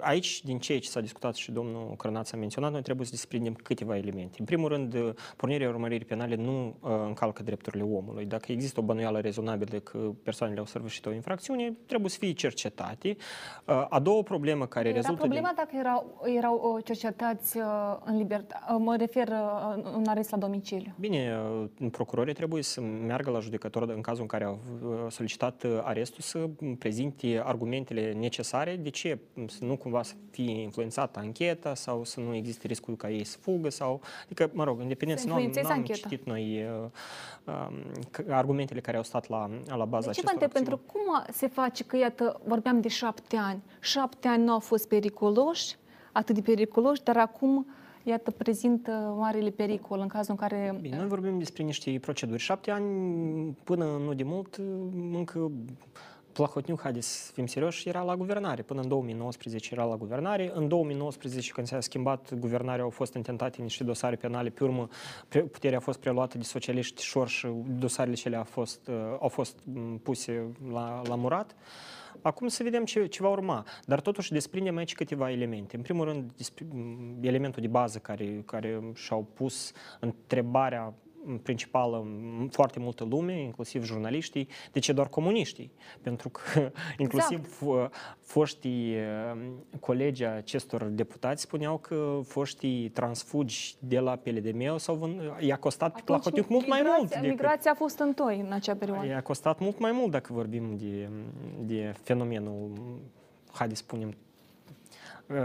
Aici, 0.00 0.44
din 0.44 0.58
ceea 0.58 0.78
ce 0.78 0.88
s-a 0.88 1.00
discutat 1.00 1.34
și 1.34 1.50
domnul 1.50 1.94
Crănaț 1.96 2.32
a 2.32 2.36
menționat, 2.36 2.72
noi 2.72 2.82
trebuie 2.82 3.06
să 3.06 3.12
desprindem 3.12 3.54
câteva 3.54 3.96
elemente. 3.96 4.36
În 4.38 4.44
primul 4.44 4.68
rând, 4.68 5.14
pornirea 5.36 5.68
urmăririi 5.68 6.06
penale 6.06 6.34
nu 6.34 6.74
încalcă 7.06 7.42
drepturile 7.42 7.82
omului. 7.82 8.24
Dacă 8.24 8.52
există 8.52 8.80
o 8.80 8.82
bănuială 8.82 9.20
rezonabilă 9.20 9.78
că 9.78 9.98
persoanele 10.22 10.58
au 10.58 10.66
săvârșit 10.66 11.06
o 11.06 11.12
infracțiune, 11.12 11.76
trebuie 11.86 12.10
să 12.10 12.18
fie 12.18 12.32
cercetate. 12.32 13.16
A 13.88 14.00
doua 14.00 14.22
problemă 14.22 14.66
care 14.66 14.88
Era 14.88 14.96
rezultă 14.96 15.20
problema 15.20 15.46
din... 15.46 15.56
dacă 15.56 15.76
erau, 15.78 16.22
erau 16.36 16.80
cercetați 16.84 17.58
în 18.04 18.16
libertate, 18.16 18.64
mă 18.78 18.96
refer 18.96 19.28
în 19.94 20.04
arest 20.06 20.30
la 20.30 20.36
domiciliu. 20.36 20.92
Bine, 20.98 21.38
procurorii 21.90 22.34
trebuie 22.34 22.62
să 22.62 22.80
meargă 22.80 23.30
la 23.30 23.38
judecător 23.38 23.88
în 23.88 24.00
cazul 24.00 24.22
în 24.22 24.28
care 24.28 24.44
au 24.44 24.58
solicitat 25.08 25.66
arestul 25.82 26.20
să 26.20 26.48
prezinte 26.78 27.42
argumentele 27.44 28.12
necesare 28.12 28.76
de 28.82 28.88
ce 28.88 29.18
să 29.46 29.64
nu 29.64 29.76
cumva 29.76 30.02
să 30.02 30.14
fie 30.30 30.60
influențată 30.60 31.18
ancheta 31.18 31.74
sau 31.74 32.04
să 32.04 32.20
nu 32.20 32.34
existe 32.34 32.66
riscul 32.66 32.96
ca 32.96 33.10
ei 33.10 33.24
să 33.24 33.38
fugă 33.40 33.68
sau, 33.68 34.00
adică, 34.24 34.50
mă 34.52 34.64
rog, 34.64 34.80
independent, 34.80 35.22
nu 35.22 35.34
am, 35.34 35.50
nu 35.62 35.68
am 35.68 35.84
citit 35.84 36.24
noi 36.24 36.64
uh, 37.44 37.64
uh, 38.18 38.26
argumentele 38.28 38.80
care 38.80 38.96
au 38.96 39.02
stat 39.02 39.28
la, 39.28 39.50
la 39.66 39.84
baza 39.84 40.10
de 40.10 40.12
ce 40.12 40.20
acestor 40.20 40.24
vă 40.24 40.30
întreb, 40.32 40.52
pentru 40.52 40.80
cum 40.92 41.24
se 41.32 41.46
face 41.46 41.84
că, 41.84 41.96
iată, 41.96 42.40
vorbeam 42.44 42.80
de 42.80 42.88
șapte 42.88 43.36
ani, 43.36 43.62
șapte 43.80 44.28
ani 44.28 44.44
nu 44.44 44.52
au 44.52 44.58
fost 44.58 44.88
periculoși, 44.88 45.76
atât 46.12 46.34
de 46.34 46.40
periculoși, 46.40 47.02
dar 47.02 47.16
acum 47.16 47.66
iată, 48.02 48.30
prezintă 48.30 49.14
marele 49.18 49.50
pericol 49.50 50.00
în 50.00 50.08
cazul 50.08 50.30
în 50.30 50.36
care... 50.36 50.78
Bine, 50.80 50.96
noi 50.96 51.06
vorbim 51.06 51.38
despre 51.38 51.62
niște 51.62 51.98
proceduri. 52.00 52.42
Șapte 52.42 52.70
ani, 52.70 53.56
până 53.64 53.84
nu 53.84 54.14
de 54.14 54.22
mult, 54.22 54.60
încă 55.12 55.50
Plahotniuc, 56.38 56.80
haideți 56.80 57.26
să 57.26 57.32
fim 57.32 57.46
serioși, 57.46 57.88
era 57.88 58.02
la 58.02 58.16
guvernare. 58.16 58.62
Până 58.62 58.80
în 58.80 58.88
2019 58.88 59.68
era 59.72 59.84
la 59.84 59.96
guvernare. 59.96 60.50
În 60.54 60.68
2019, 60.68 61.52
când 61.52 61.66
s-a 61.66 61.80
schimbat 61.80 62.34
guvernarea, 62.34 62.84
au 62.84 62.90
fost 62.90 63.14
intentate 63.14 63.62
niște 63.62 63.84
dosare 63.84 64.16
penale. 64.16 64.48
Pe 64.48 64.64
urmă, 64.64 64.88
puterea 65.28 65.78
a 65.78 65.80
fost 65.80 65.98
preluată 65.98 66.38
de 66.38 66.44
socialiști 66.44 67.02
șor 67.02 67.28
și 67.28 67.48
dosarele 67.78 68.14
cele 68.14 68.36
au 68.36 68.44
fost, 68.44 68.90
au 69.20 69.28
fost 69.28 69.58
puse 70.02 70.52
la, 70.72 71.02
la 71.08 71.14
murat. 71.14 71.54
Acum 72.22 72.48
să 72.48 72.62
vedem 72.62 72.84
ce, 72.84 73.06
ce 73.06 73.22
va 73.22 73.28
urma. 73.28 73.64
Dar 73.84 74.00
totuși 74.00 74.32
desprindem 74.32 74.76
aici 74.76 74.94
câteva 74.94 75.30
elemente. 75.30 75.76
În 75.76 75.82
primul 75.82 76.04
rând, 76.04 76.32
elementul 77.20 77.62
de 77.62 77.68
bază 77.68 77.98
care, 77.98 78.42
care 78.46 78.80
și-au 78.94 79.26
pus 79.34 79.72
întrebarea 80.00 80.94
principală 81.42 82.06
foarte 82.50 82.78
multă 82.78 83.04
lume, 83.04 83.42
inclusiv 83.42 83.84
jurnaliștii, 83.84 84.48
de 84.72 84.78
ce 84.78 84.92
doar 84.92 85.08
comuniștii? 85.08 85.72
Pentru 86.00 86.28
că 86.28 86.70
inclusiv 86.98 87.38
exact. 87.38 87.94
foștii 88.20 88.96
colegi 89.80 90.24
acestor 90.24 90.82
deputați 90.84 91.42
spuneau 91.42 91.76
că 91.76 92.20
foștii 92.24 92.88
transfugi 92.88 93.74
de 93.78 93.98
la 93.98 94.16
PLDM 94.16 94.76
sau 94.76 95.10
i-a 95.40 95.56
costat 95.56 95.88
Atunci, 95.88 96.08
la 96.08 96.18
Hotniuc 96.18 96.48
mult 96.48 96.68
mai 96.68 96.82
mult. 96.96 97.08
Decât, 97.08 97.28
migrația 97.28 97.70
a 97.70 97.74
fost 97.74 97.98
întoi 97.98 98.40
în 98.46 98.52
acea 98.52 98.74
perioadă. 98.74 99.06
I-a 99.06 99.22
costat 99.22 99.58
mult 99.58 99.78
mai 99.78 99.92
mult 99.92 100.10
dacă 100.10 100.32
vorbim 100.32 100.76
de, 100.76 101.08
de 101.60 101.94
fenomenul, 102.02 102.72
haideți 103.52 103.80
spunem, 103.80 104.14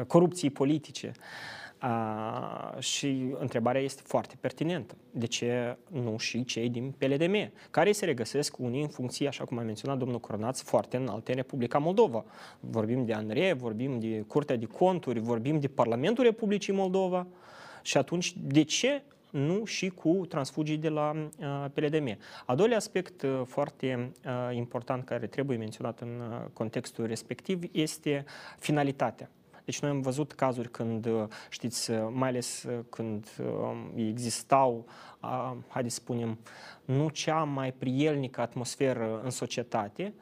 corupției 0.08 0.52
politice. 0.52 1.12
A, 1.86 2.76
și 2.80 3.34
întrebarea 3.40 3.82
este 3.82 4.02
foarte 4.06 4.36
pertinentă. 4.40 4.96
De 5.12 5.26
ce 5.26 5.78
nu 5.92 6.18
și 6.18 6.46
cei 6.46 6.70
din 6.70 6.94
PLDM, 6.98 7.52
care 7.72 7.92
se 7.92 8.06
regăsesc 8.06 8.60
unii 8.60 8.82
în 8.82 8.88
funcție, 8.88 9.28
așa 9.28 9.44
cum 9.44 9.58
a 9.58 9.62
menționat 9.62 9.98
domnul 9.98 10.20
Coronaț, 10.20 10.62
foarte 10.62 10.98
înalte 10.98 11.32
în 11.32 11.38
Republica 11.38 11.78
Moldova. 11.78 12.26
Vorbim 12.60 13.06
de 13.06 13.14
ANRE, 13.14 13.54
vorbim 13.54 14.00
de 14.00 14.24
Curtea 14.28 14.56
de 14.56 14.66
Conturi, 14.66 15.20
vorbim 15.20 15.60
de 15.60 15.68
Parlamentul 15.68 16.24
Republicii 16.24 16.74
Moldova. 16.74 17.28
Și 17.82 17.98
atunci, 17.98 18.34
de 18.38 18.64
ce 18.64 19.04
nu 19.30 19.66
și 19.66 19.90
cu 19.90 20.26
transfugii 20.30 20.78
de 20.78 20.90
la 20.90 21.12
uh, 21.40 21.66
PLDM. 21.74 22.18
A 22.46 22.56
doilea 22.56 22.78
aspect 22.78 23.22
uh, 23.22 23.42
foarte 23.46 24.12
uh, 24.26 24.56
important 24.56 25.06
care 25.06 25.28
trebuie 25.28 25.58
menționat 25.58 26.00
în 26.00 26.20
uh, 26.20 26.46
contextul 26.54 27.06
respectiv 27.06 27.62
este 27.72 28.26
finalitatea. 28.60 29.30
Deci 29.66 29.80
noi 29.80 29.92
am 29.92 30.02
văzut 30.02 30.32
cazuri 30.32 30.70
când, 30.70 31.08
știți, 31.50 31.92
mai 31.92 32.30
ales 32.30 32.66
când 32.90 33.28
existau, 33.96 34.86
haideți 35.68 35.96
să 35.96 36.02
spunem, 36.02 36.40
nu 36.86 37.10
cea 37.10 37.44
mai 37.44 37.74
prielnică 37.74 38.42
atmosferă 38.42 39.22
în 39.24 39.30
societate, 39.30 40.14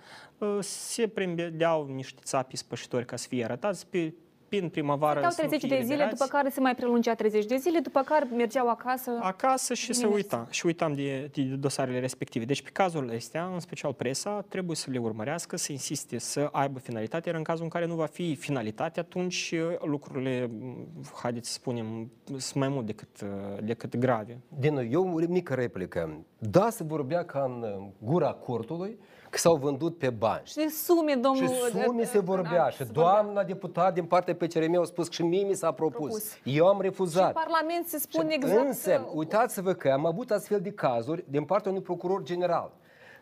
se 0.60 1.08
prembedeau 1.08 1.88
niște 1.88 2.20
țapi 2.24 2.56
spășitori 2.56 3.06
ca 3.06 3.16
să 3.16 3.28
fie 3.28 3.44
arătați 3.44 3.88
pe 3.88 4.14
prin 4.58 4.70
primăvară 4.70 5.20
Stăteau 5.20 5.48
30 5.48 5.70
de 5.70 5.82
zile, 5.84 6.08
după 6.10 6.26
care 6.26 6.50
se 6.50 6.60
mai 6.60 6.76
prelungea 6.76 7.16
30 7.16 7.46
de 7.46 7.56
zile, 7.56 7.80
după 7.80 8.02
care 8.02 8.28
mergeau 8.36 8.70
acasă. 8.70 9.12
Acasă 9.22 9.74
și 9.74 9.94
se 9.94 10.06
uita. 10.06 10.48
Și 10.50 10.66
uitam 10.66 10.94
de, 10.94 11.30
de 11.34 11.42
dosarele 11.42 12.00
respective. 12.00 12.46
Deci 12.46 12.62
pe 12.62 12.70
cazurile 12.74 13.16
astea, 13.16 13.46
în 13.54 13.60
special 13.60 13.94
presa, 13.94 14.46
trebuie 14.50 14.76
să 14.76 14.92
le 14.92 14.98
urmărească, 14.98 15.58
să 15.58 15.72
insiste 15.72 16.18
să 16.18 16.50
aibă 16.52 16.80
finalitate, 16.80 17.30
iar 17.30 17.38
în 17.38 17.44
cazul 17.44 17.64
în 17.64 17.70
care 17.70 17.86
nu 17.86 17.96
va 17.96 18.06
fi 18.06 18.36
finalitate, 18.36 19.00
atunci 19.00 19.54
uh, 19.54 19.78
lucrurile, 19.86 20.50
mm, 20.52 20.88
haideți 21.22 21.48
să 21.48 21.54
spunem, 21.54 22.12
sunt 22.26 22.54
mai 22.54 22.68
mult 22.68 22.86
decât, 22.86 23.22
uh, 23.22 23.64
decât 23.64 23.98
grave. 23.98 24.40
Din 24.60 24.74
nou, 24.74 24.86
eu 24.90 25.14
o 25.16 25.28
mică 25.28 25.54
replică. 25.54 26.26
Da, 26.38 26.70
se 26.70 26.84
vorbea 26.84 27.26
ca 27.26 27.44
în 27.44 27.62
uh, 27.62 27.88
gura 28.00 28.32
cortului, 28.32 28.98
că 29.32 29.38
s-au 29.38 29.56
vândut 29.56 29.98
pe 29.98 30.10
bani. 30.10 30.42
Și 30.44 30.56
de 30.56 30.68
sume, 30.68 31.14
domnul... 31.14 31.48
Și 31.48 31.84
sume 31.86 32.04
se 32.04 32.20
vorbea. 32.20 32.70
Și 32.70 32.84
doamna 32.84 33.44
deputat 33.44 33.94
din 33.94 34.06
partea 34.06 34.36
PCRM 34.36 34.80
a 34.80 34.84
spus 34.84 35.08
că 35.08 35.14
și 35.14 35.24
mie 35.24 35.44
mi 35.44 35.54
s-a 35.54 35.72
propus. 35.72 35.98
propus. 35.98 36.34
Eu 36.44 36.68
am 36.68 36.82
refuzat. 36.82 37.32
Și 37.32 37.38
în 37.38 37.44
Parlament 37.44 37.88
se 37.88 37.98
spune 37.98 38.34
exact... 38.34 38.66
Însă, 38.66 39.10
uitați-vă 39.14 39.74
că 39.74 39.90
am 39.90 40.06
avut 40.06 40.32
astfel 40.32 40.60
de 40.62 40.72
cazuri 40.72 41.24
din 41.28 41.44
partea 41.44 41.72
unui 41.72 41.84
procuror 41.84 42.24
general. 42.24 42.72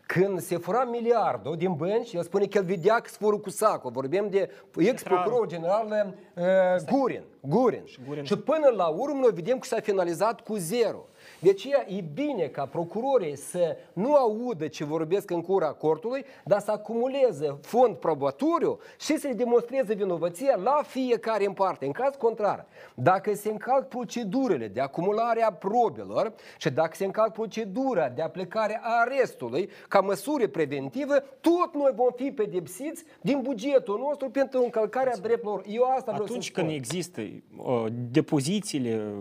Când 0.06 0.40
se 0.40 0.56
fura 0.56 0.84
miliardul 0.84 1.56
din 1.56 1.74
bănci, 1.74 2.12
el 2.12 2.22
spune 2.22 2.46
că 2.46 2.58
el 2.58 2.64
vedea 2.64 2.94
că 2.94 3.08
sforul 3.08 3.40
cu 3.40 3.50
sacul. 3.50 3.90
Vorbim 3.90 4.28
de 4.30 4.50
ex-procuror 4.76 5.46
general 5.46 6.14
uh, 6.34 6.44
Gurin. 6.92 7.22
Gurin. 7.40 7.82
Și, 7.84 7.98
Gurin. 8.06 8.24
și 8.24 8.38
până 8.38 8.68
la 8.76 8.86
urmă 8.86 9.18
noi 9.20 9.30
vedem 9.34 9.58
că 9.58 9.66
s-a 9.66 9.80
finalizat 9.80 10.40
cu 10.40 10.56
zero. 10.56 11.06
De 11.40 11.50
aceea 11.50 11.84
e 11.88 12.04
bine 12.14 12.46
ca 12.46 12.66
procurorii 12.66 13.36
să 13.36 13.76
nu 13.92 14.14
audă 14.14 14.68
ce 14.68 14.84
vorbesc 14.84 15.30
în 15.30 15.40
cura 15.40 15.66
cortului, 15.66 16.24
dar 16.44 16.60
să 16.60 16.70
acumuleze 16.70 17.58
fond 17.60 17.96
probatoriu 17.96 18.78
și 19.00 19.18
să-i 19.18 19.34
demonstreze 19.34 19.94
vinovăția 19.94 20.56
la 20.56 20.82
fiecare 20.86 21.46
în 21.46 21.52
parte. 21.52 21.86
În 21.86 21.92
caz 21.92 22.14
contrar, 22.14 22.66
dacă 22.94 23.34
se 23.34 23.50
încalc 23.50 23.88
procedurile 23.88 24.68
de 24.68 24.80
acumulare 24.80 25.42
a 25.42 25.52
probelor 25.52 26.32
și 26.58 26.70
dacă 26.70 26.96
se 26.96 27.04
încalc 27.04 27.32
procedura 27.32 28.08
de 28.08 28.22
aplicare 28.22 28.80
a 28.82 29.00
arestului 29.00 29.70
ca 29.88 30.00
măsură 30.00 30.48
preventivă, 30.48 31.14
tot 31.40 31.74
noi 31.74 31.92
vom 31.94 32.10
fi 32.16 32.30
pedepsiți 32.30 33.04
din 33.20 33.40
bugetul 33.42 33.98
nostru 33.98 34.30
pentru 34.30 34.62
încălcarea 34.62 35.16
drepturilor. 35.16 35.64
Eu 35.68 35.82
asta 35.82 36.12
vreau 36.12 36.24
Atunci 36.24 36.44
să 36.44 36.50
când 36.52 36.70
există 36.70 37.20
uh, 37.20 37.84
depozițiile 38.10 39.14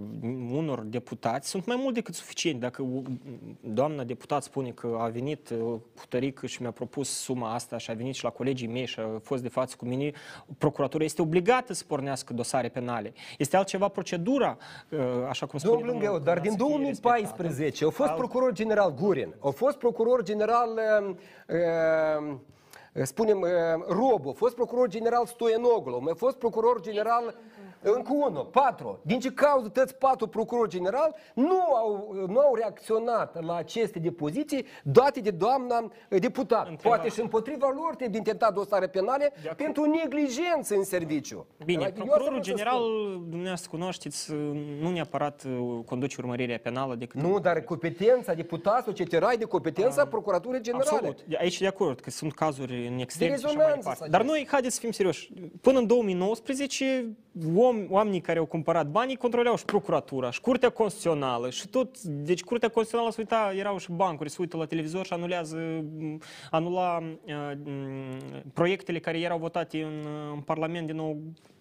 unor 0.53 0.79
deputați, 0.79 1.49
sunt 1.49 1.65
mai 1.65 1.75
mult 1.79 1.93
decât 1.93 2.08
suficient. 2.13 2.59
Dacă 2.59 2.85
doamna 3.61 4.03
deputat 4.03 4.43
spune 4.43 4.69
că 4.69 4.97
a 4.99 5.07
venit 5.07 5.49
cu 5.95 6.05
tărică 6.09 6.45
și 6.45 6.61
mi-a 6.61 6.71
propus 6.71 7.09
suma 7.09 7.53
asta 7.53 7.77
și 7.77 7.91
a 7.91 7.93
venit 7.93 8.15
și 8.15 8.23
la 8.23 8.29
colegii 8.29 8.67
mei 8.67 8.85
și 8.85 8.99
a 8.99 9.19
fost 9.23 9.41
de 9.41 9.49
față 9.49 9.75
cu 9.77 9.85
mine, 9.85 10.11
procuratura 10.57 11.03
este 11.03 11.21
obligată 11.21 11.73
să 11.73 11.83
pornească 11.87 12.33
dosare 12.33 12.69
penale. 12.69 13.13
Este 13.37 13.57
altceva 13.57 13.87
procedura, 13.87 14.57
așa 15.29 15.45
cum 15.45 15.59
spune 15.59 15.75
domnul 15.75 15.91
Lângău, 15.91 16.19
dar 16.19 16.39
din 16.39 16.55
2014 16.57 17.85
a 17.85 17.89
fost 17.89 18.11
procuror 18.11 18.51
general 18.53 18.93
Gurin, 18.93 19.35
a 19.39 19.49
fost 19.49 19.77
procuror 19.77 20.23
general 20.23 20.79
uh, 21.47 22.35
spunem, 23.03 23.45
Robu, 23.87 24.29
a 24.29 24.33
fost 24.33 24.55
procuror 24.55 24.87
general 24.87 25.25
Stoianoglu, 25.25 26.03
a 26.09 26.13
fost 26.13 26.37
procuror 26.37 26.81
general 26.81 27.35
Încă 27.81 28.13
unul, 28.13 28.45
patru. 28.51 28.99
Din 29.01 29.19
ce 29.19 29.31
cauză 29.31 29.67
toți 29.69 29.95
patru 29.95 30.27
procurori 30.27 30.69
general 30.69 31.15
nu 31.35 31.61
au, 31.75 32.15
nu 32.27 32.39
au 32.39 32.55
reacționat 32.55 33.43
la 33.45 33.55
aceste 33.55 33.99
depoziții 33.99 34.65
date 34.83 35.19
de 35.19 35.31
doamna 35.31 35.91
eh, 36.09 36.21
deputat. 36.21 36.67
Întreba- 36.67 36.81
Poate 36.95 37.09
și 37.09 37.21
împotriva 37.21 37.71
lor 37.75 37.95
trebuie 37.95 38.17
intentat 38.17 38.53
dosare 38.53 38.87
penale 38.87 39.33
pentru 39.57 39.85
neglijență 39.85 40.75
în 40.75 40.83
serviciu. 40.83 41.45
Bine, 41.65 41.83
Adică 41.83 41.99
eu 41.99 42.03
asta 42.05 42.15
procurorul 42.15 42.39
vreau 42.41 42.57
să 42.57 42.63
general, 42.63 42.79
spun. 42.81 43.29
dumneavoastră 43.29 43.69
cunoașteți, 43.71 44.31
nu 44.81 44.89
neapărat 44.91 45.43
uh, 45.47 45.79
conduce 45.85 46.15
urmărirea 46.19 46.59
penală 46.63 46.95
decât... 46.95 47.21
Nu, 47.21 47.39
dar 47.39 47.61
competența 47.61 48.33
deputatului, 48.33 48.93
ce 48.97 49.03
terai 49.03 49.37
de 49.37 49.45
competența 49.45 50.05
Procuraturii 50.05 50.61
Generale. 50.61 50.89
Absolut. 50.95 51.23
De- 51.23 51.37
Aici 51.39 51.59
de 51.59 51.67
acord 51.67 51.99
că 51.99 52.09
sunt 52.09 52.33
cazuri 52.33 52.87
în 52.87 52.99
extrem 52.99 53.29
De 53.29 53.35
și 53.35 53.45
așa 53.45 53.53
mai 53.53 53.65
rezonanță 53.65 53.77
departe. 53.79 54.03
s-a 54.03 54.09
Dar 54.09 54.21
zis. 54.21 54.29
noi, 54.29 54.47
haideți 54.51 54.73
să 54.75 54.79
fim 54.81 54.91
serioși, 54.91 55.31
până 55.61 55.79
în 55.79 55.87
2019, 55.87 57.15
om, 57.55 57.68
oamenii 57.89 58.21
care 58.21 58.39
au 58.39 58.45
cumpărat 58.45 58.87
banii 58.87 59.15
controleau 59.15 59.55
și 59.55 59.65
procuratura, 59.65 60.31
și 60.31 60.41
Curtea 60.41 60.69
Constituțională, 60.69 61.49
și 61.49 61.67
tot, 61.67 62.01
deci 62.01 62.43
Curtea 62.43 62.69
Constituțională 62.69 63.11
se 63.11 63.21
uita, 63.21 63.53
erau 63.57 63.77
și 63.77 63.91
bancuri, 63.91 64.29
se 64.29 64.37
uită 64.39 64.57
la 64.57 64.65
televizor 64.65 65.05
și 65.05 65.13
anulează, 65.13 65.57
m, 65.99 66.21
anula 66.51 66.97
uh, 67.25 67.51
m, 67.63 68.51
proiectele 68.53 68.99
care 68.99 69.19
erau 69.19 69.37
votate 69.37 69.83
în, 69.83 70.05
uh, 70.05 70.31
în 70.33 70.39
Parlament 70.39 70.85
din 70.85 70.95
nou 70.95 71.17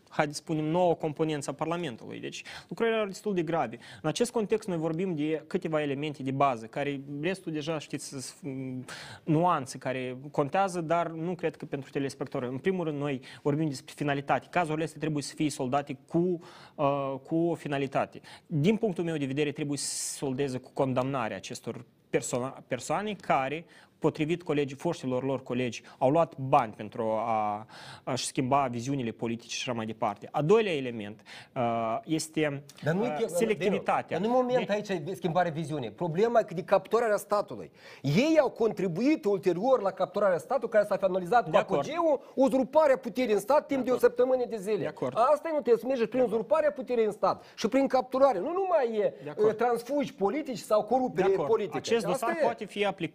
haideți 0.08 0.36
să 0.36 0.42
spunem, 0.44 0.64
nouă 0.64 0.94
componență 0.94 1.50
a 1.50 1.52
Parlamentului. 1.52 2.20
Deci 2.20 2.42
lucrurile 2.68 2.94
erau 2.96 3.08
destul 3.08 3.34
de 3.34 3.42
grave. 3.42 3.78
În 4.02 4.08
acest 4.08 4.30
context 4.30 4.68
noi 4.68 4.76
vorbim 4.76 5.14
de 5.14 5.44
câteva 5.46 5.82
elemente 5.82 6.22
de 6.22 6.30
bază, 6.30 6.66
care 6.66 7.00
restul 7.20 7.52
deja 7.52 7.78
știți 7.78 8.08
sunt 8.08 8.34
mm, 8.42 8.84
nuanțe 9.24 9.78
care 9.78 10.16
contează, 10.30 10.80
dar 10.80 11.10
nu 11.10 11.34
cred 11.34 11.56
că 11.56 11.64
pentru 11.64 11.90
telespectatori. 11.90 12.46
În 12.46 12.58
primul 12.58 12.84
rând 12.84 12.98
noi 12.98 13.20
vorbim 13.42 13.68
despre 13.68 13.92
finalitate. 13.96 14.46
Cazurile 14.50 14.84
astea 14.84 15.00
trebuie 15.00 15.22
să 15.22 15.34
fie 15.34 15.50
soldate 15.50 15.98
cu, 16.06 16.40
uh, 16.74 17.14
cu 17.22 17.36
o 17.36 17.54
finalitate. 17.54 18.20
Din 18.46 18.76
punctul 18.76 19.04
meu 19.04 19.16
de 19.16 19.26
vedere 19.26 19.52
trebuie 19.52 19.78
să 19.78 20.16
soldeze 20.16 20.58
cu 20.58 20.70
condamnarea 20.72 21.36
acestor 21.36 21.84
persoane, 22.10 22.54
persoane 22.68 23.14
care 23.14 23.64
potrivit 23.98 24.42
colegii, 24.42 24.76
foștilor 24.76 25.22
lor 25.24 25.42
colegi, 25.42 25.82
au 25.98 26.10
luat 26.10 26.36
bani 26.36 26.72
pentru 26.76 27.02
a, 27.10 27.66
a-și 28.04 28.26
schimba 28.26 28.66
viziunile 28.70 29.10
politice 29.10 29.54
și 29.56 29.62
așa 29.68 29.72
mai 29.76 29.86
departe. 29.86 30.28
A 30.32 30.42
doilea 30.42 30.74
element 30.76 31.20
uh, 31.56 31.98
este 32.04 32.62
Dar 32.82 32.94
nu 32.94 33.02
uh, 33.02 33.20
e 33.20 33.26
selectivitatea. 33.26 34.18
Dar 34.18 34.26
nu 34.28 34.32
moment 34.34 34.58
Deci- 34.58 34.70
aici 34.70 34.88
e 34.88 35.14
schimbare 35.14 35.50
viziune. 35.50 35.90
Problema 35.90 36.38
e 36.38 36.42
că 36.42 36.54
de 36.54 36.62
capturarea 36.62 37.16
statului. 37.16 37.70
Ei 38.02 38.38
au 38.40 38.50
contribuit 38.50 39.24
ulterior 39.24 39.80
la 39.82 39.90
capturarea 39.90 40.38
statului 40.38 40.68
care 40.70 40.84
s-a 40.84 40.96
finalizat 40.96 41.44
cu 41.44 41.50
De 41.50 41.56
acord. 41.56 41.80
apogeul 41.80 42.32
uzurparea 42.34 42.96
puterii 42.96 43.32
în 43.34 43.40
stat 43.40 43.66
timp 43.66 43.84
de, 43.84 43.90
o 43.90 43.96
săptămână 43.98 44.44
de 44.48 44.56
zile. 44.56 44.86
acord. 44.86 45.16
Asta 45.16 45.48
e 45.48 45.52
nu 45.52 45.60
trebuie 45.60 45.76
să 45.78 45.86
mergi 45.86 46.06
prin 46.06 46.22
uzurparea 46.22 46.70
puterii 46.72 47.04
în 47.04 47.12
stat 47.12 47.44
și 47.56 47.68
prin 47.68 47.86
capturare. 47.86 48.38
Nu 48.38 48.52
numai 48.52 48.96
e 48.98 49.30
acord. 49.30 49.48
e 49.48 49.52
transfugi 49.52 50.14
politici 50.14 50.58
sau 50.58 50.80
De 50.80 50.86
corupere 50.88 51.32
acord. 51.32 51.48
politică. 51.48 51.76
Acest 51.76 52.06
Asta 52.06 52.26
dosar 52.26 52.36
e. 52.40 52.42
poate 52.44 52.64
fi 52.64 52.86
aplic- 52.86 53.14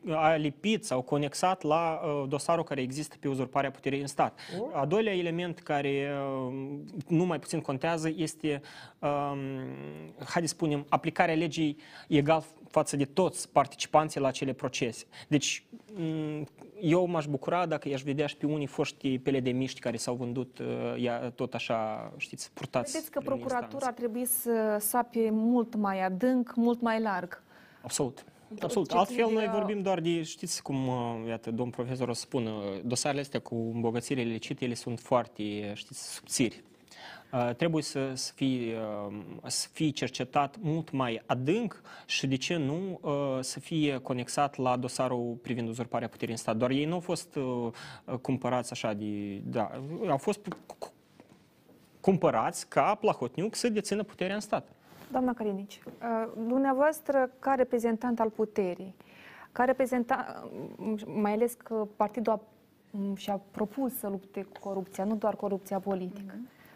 alipit 0.74 0.86
sau 0.86 1.02
conexat 1.02 1.62
la 1.62 2.02
uh, 2.04 2.28
dosarul 2.28 2.64
care 2.64 2.82
există 2.82 3.16
pe 3.20 3.28
uzurparea 3.28 3.72
puterii 3.72 4.02
în 4.02 4.08
stat. 4.08 4.40
A 4.74 4.86
doilea 4.86 5.16
element 5.16 5.60
care 5.60 6.12
uh, 6.48 6.54
nu 7.08 7.26
mai 7.26 7.40
puțin 7.40 7.62
contează 7.62 8.12
este, 8.16 8.62
um, 9.00 9.40
haideți 10.26 10.52
să 10.52 10.58
spunem, 10.58 10.86
aplicarea 10.90 11.36
legii 11.36 11.78
egal 12.08 12.44
față 12.70 12.96
de 12.96 13.06
toți 13.06 13.50
participanții 13.50 14.20
la 14.20 14.28
acele 14.28 14.54
procese. 14.54 15.06
Deci, 15.28 15.66
m, 15.94 16.46
eu 16.82 17.06
m-aș 17.06 17.26
bucura 17.26 17.66
dacă 17.66 17.90
i-aș 17.90 18.02
vedea 18.02 18.28
și 18.28 18.38
pe 18.38 18.46
unii 18.46 18.68
foști 18.68 19.20
pelede 19.20 19.66
care 19.80 19.98
s-au 19.98 20.16
vândut 20.16 20.60
uh, 20.60 21.02
ia, 21.02 21.32
tot 21.36 21.54
așa, 21.54 22.12
știți, 22.18 22.52
purtați 22.54 22.92
Vedeți 22.92 23.12
că 23.12 23.20
prin 23.20 23.30
procuratura 23.32 23.62
instanțe. 23.62 23.86
ar 23.86 23.94
trebui 23.94 24.26
să 24.26 24.78
sape 24.80 25.30
mult 25.32 25.76
mai 25.76 26.06
adânc, 26.06 26.54
mult 26.56 26.82
mai 26.82 27.02
larg. 27.02 27.44
Absolut. 27.82 28.26
Absolut. 28.62 28.90
Ce 28.90 28.98
Altfel, 28.98 29.16
ține 29.26 29.34
noi 29.34 29.44
de- 29.46 29.52
vorbim 29.52 29.82
doar 29.82 30.00
de, 30.00 30.24
știți 30.24 30.62
cum, 30.62 30.88
uh, 30.88 31.28
iată, 31.28 31.52
domn 31.52 31.70
profesor 31.70 32.08
o 32.10 32.14
să 32.14 32.22
spună, 32.22 32.52
dosarele 32.84 33.22
astea 33.22 33.40
cu 33.40 33.56
îmbogățire 33.74 34.22
ilicite, 34.22 34.66
ele 34.66 34.74
sunt 34.74 35.00
foarte, 35.00 35.72
știți, 35.74 36.14
subțiri. 36.14 36.64
Uh, 37.34 37.50
trebuie 37.56 37.84
să, 37.84 38.12
să, 38.14 38.32
fie, 38.36 38.78
uh, 39.08 39.16
să 39.46 39.68
fie 39.72 39.90
cercetat 39.90 40.56
mult 40.62 40.92
mai 40.92 41.22
adânc 41.26 41.82
și, 42.06 42.28
de 42.28 42.36
ce 42.36 42.56
nu, 42.56 43.00
uh, 43.02 43.38
să 43.40 43.60
fie 43.60 43.98
conexat 43.98 44.58
la 44.58 44.78
dosarul 44.78 45.38
privind 45.42 45.68
uzurparea 45.68 46.08
puterii 46.08 46.34
în 46.34 46.40
stat. 46.40 46.58
Doar 46.58 46.72
ei 46.72 46.86
nu 46.86 46.94
au 46.94 47.00
fost 47.00 47.36
uh, 47.36 47.44
uh, 48.06 48.16
cumpărați 48.22 48.72
așa 48.72 48.94
de... 48.94 49.42
Da, 49.46 49.72
au 50.08 50.18
fost 50.18 50.40
cu- 50.48 50.76
cu- 50.78 50.94
cumpărați 52.02 52.68
ca 52.70 52.96
Plahotniuc 52.96 53.56
să 53.56 53.70
dețină 53.70 54.04
puterea 54.04 54.36
în 54.36 54.42
stat. 54.42 54.68
Doamna 55.14 55.34
Carinici, 55.34 55.80
uh, 55.86 56.32
dumneavoastră, 56.48 57.30
ca 57.40 57.54
reprezentant 57.54 58.20
al 58.20 58.30
puterii, 58.30 58.96
ca 59.52 59.64
reprezentant, 59.64 60.26
mai 61.06 61.32
ales 61.32 61.54
că 61.54 61.88
partidul 61.96 62.34
a, 62.34 62.40
m, 62.92 63.16
și-a 63.16 63.42
propus 63.52 63.98
să 63.98 64.08
lupte 64.08 64.42
cu 64.44 64.60
corupția, 64.60 65.04
nu 65.04 65.16
doar 65.16 65.36
corupția 65.36 65.80
politică, 65.80 66.34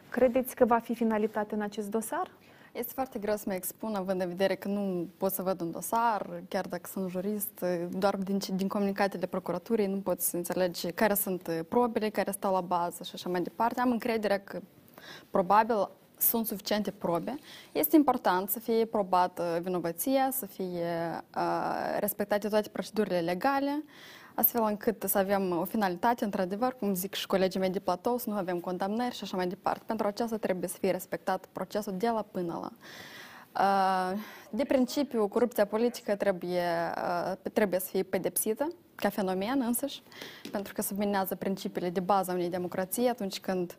credeți 0.10 0.56
că 0.56 0.66
va 0.66 0.78
fi 0.78 0.96
finalitate 0.96 1.56
în 1.56 1.62
acest 1.62 1.90
dosar? 1.90 2.32
Este 2.74 2.92
foarte 2.94 3.20
greu 3.20 3.36
să 3.36 3.44
mă 3.48 3.54
expun, 3.54 3.96
având 3.96 4.22
în 4.22 4.28
vedere 4.28 4.56
că 4.56 4.68
nu 4.68 5.08
pot 5.18 5.32
să 5.32 5.42
văd 5.42 5.62
un 5.62 5.72
dosar, 5.72 6.44
chiar 6.48 6.66
dacă 6.68 6.90
sunt 6.90 7.10
jurist, 7.10 7.66
doar 7.90 8.16
din, 8.16 8.40
ce- 8.40 8.54
din 8.56 8.68
comunicatele 8.68 9.26
procuraturii 9.26 9.88
nu 9.88 10.00
pot 10.00 10.22
să 10.22 10.36
înțelegi 10.36 10.92
care 10.92 11.14
sunt 11.14 11.66
probele 11.70 12.10
care 12.10 12.32
stau 12.32 12.54
la 12.54 12.62
bază 12.62 13.04
și 13.04 13.12
așa 13.14 13.30
mai 13.30 13.42
departe. 13.42 13.80
Am 13.82 13.92
încredere 13.92 14.38
că 14.44 14.60
probabil 15.30 15.90
sunt 16.18 16.48
suficiente 16.48 16.92
probe. 16.92 17.40
Este 17.72 17.96
important 17.96 18.50
să 18.50 18.60
fie 18.60 18.86
probată 18.86 19.60
vinovăția, 19.62 20.30
să 20.32 20.46
fie 20.46 21.24
uh, 21.36 21.98
respectate 22.00 22.48
toate 22.48 22.70
procedurile 22.70 23.20
legale, 23.20 23.84
astfel 24.34 24.64
încât 24.64 25.04
să 25.08 25.18
avem 25.18 25.58
o 25.58 25.64
finalitate, 25.64 26.24
într-adevăr, 26.24 26.76
cum 26.80 26.94
zic 26.94 27.14
și 27.14 27.28
colegii 27.28 27.60
mei 27.60 27.70
de 27.70 27.80
platou, 27.80 28.18
să 28.18 28.30
nu 28.30 28.36
avem 28.36 28.60
condamnări 28.60 29.16
și 29.16 29.24
așa 29.24 29.38
mai 29.38 29.48
departe. 29.48 29.84
Pentru 29.86 30.08
aceasta 30.08 30.38
trebuie 30.38 30.70
să 30.70 30.78
fie 30.80 30.92
respectat 30.92 31.46
procesul 31.52 31.94
de 31.98 32.08
la 32.08 32.22
până 32.32 32.60
la. 32.62 32.72
Uh, 33.60 34.20
De 34.50 34.64
principiu, 34.64 35.28
corupția 35.28 35.66
politică 35.66 36.16
trebuie, 36.16 36.64
uh, 36.96 37.52
trebuie 37.54 37.80
să 37.80 37.88
fie 37.90 38.04
pedepsită 38.04 38.68
ca 38.96 39.10
fenomen 39.10 39.62
însăși, 39.66 40.02
pentru 40.52 40.74
că 40.74 40.82
subminează 40.82 41.36
principiile 41.36 41.90
de 41.90 42.00
bază 42.00 42.32
a 42.32 42.34
unei 42.34 42.50
democrații 42.50 43.08
atunci 43.08 43.40
când 43.40 43.78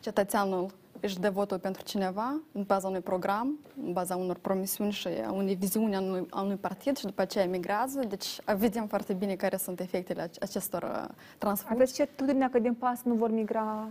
cetățeanul 0.00 0.70
își 1.02 1.18
dă 1.20 1.30
votul 1.30 1.58
pentru 1.58 1.82
cineva 1.82 2.40
în 2.52 2.62
baza 2.62 2.88
unui 2.88 3.00
program, 3.00 3.58
în 3.84 3.92
baza 3.92 4.16
unor 4.16 4.36
promisiuni 4.36 4.92
și 4.92 5.08
a 5.26 5.32
unei 5.32 5.54
viziuni 5.54 5.96
a 5.96 6.00
unui, 6.00 6.26
a 6.30 6.42
unui 6.42 6.56
partid 6.56 6.96
și 6.96 7.04
după 7.04 7.20
aceea 7.20 7.46
migrează. 7.46 8.00
Deci 8.08 8.40
vedem 8.56 8.86
foarte 8.86 9.12
bine 9.12 9.34
care 9.34 9.56
sunt 9.56 9.80
efectele 9.80 10.22
ace- 10.22 10.38
acestor 10.42 10.82
uh, 10.82 11.14
transformări. 11.38 11.80
Aveți 11.80 11.94
certitudinea 11.94 12.50
că 12.50 12.58
din 12.58 12.74
pas 12.74 13.02
nu 13.02 13.14
vor 13.14 13.30
migra 13.30 13.88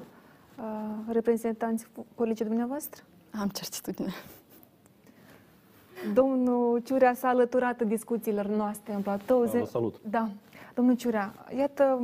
uh, 0.58 0.63
reprezentanți 1.08 1.88
colegii 2.15 2.45
dumneavoastră? 2.45 3.04
Am 3.32 3.47
certitudine. 3.47 4.13
Domnul 6.13 6.80
Ciurea 6.80 7.13
s-a 7.13 7.28
alăturat 7.28 7.82
discuțiilor 7.82 8.45
noastre 8.45 8.93
în 8.93 9.02
platou. 9.02 9.45
Da, 9.45 9.60
vă 9.60 9.65
salut. 9.65 9.95
Da. 10.10 10.30
Domnul 10.74 10.95
Ciurea, 10.95 11.34
iată, 11.58 12.00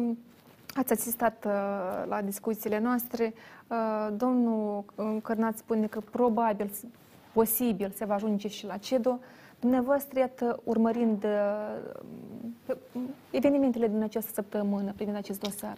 ați 0.77 0.93
asistat 0.93 1.45
uh, 1.45 1.51
la 2.07 2.21
discuțiile 2.21 2.79
noastre. 2.79 3.33
Uh, 3.67 4.07
domnul 4.17 4.83
uh, 4.95 5.17
Cărnat 5.23 5.57
spune 5.57 5.87
că 5.87 5.99
probabil, 6.11 6.71
posibil, 7.33 7.91
se 7.95 8.05
va 8.05 8.13
ajunge 8.13 8.47
și 8.47 8.65
la 8.65 8.77
CEDO. 8.77 9.19
Dumneavoastră, 9.59 10.19
iată, 10.19 10.59
urmărind 10.63 11.23
uh, 11.23 12.75
evenimentele 13.31 13.87
din 13.87 14.01
această 14.01 14.31
săptămână 14.33 14.91
privind 14.95 15.17
acest 15.17 15.39
dosar, 15.39 15.77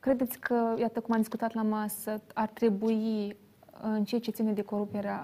credeți 0.00 0.38
că, 0.38 0.74
iată, 0.78 1.00
cum 1.00 1.14
am 1.14 1.20
discutat 1.20 1.54
la 1.54 1.62
masă, 1.62 2.20
ar 2.34 2.48
trebui 2.48 3.36
în 3.82 4.04
ceea 4.04 4.20
ce 4.20 4.30
ține 4.30 4.52
de 4.52 4.62
corupția 4.62 5.20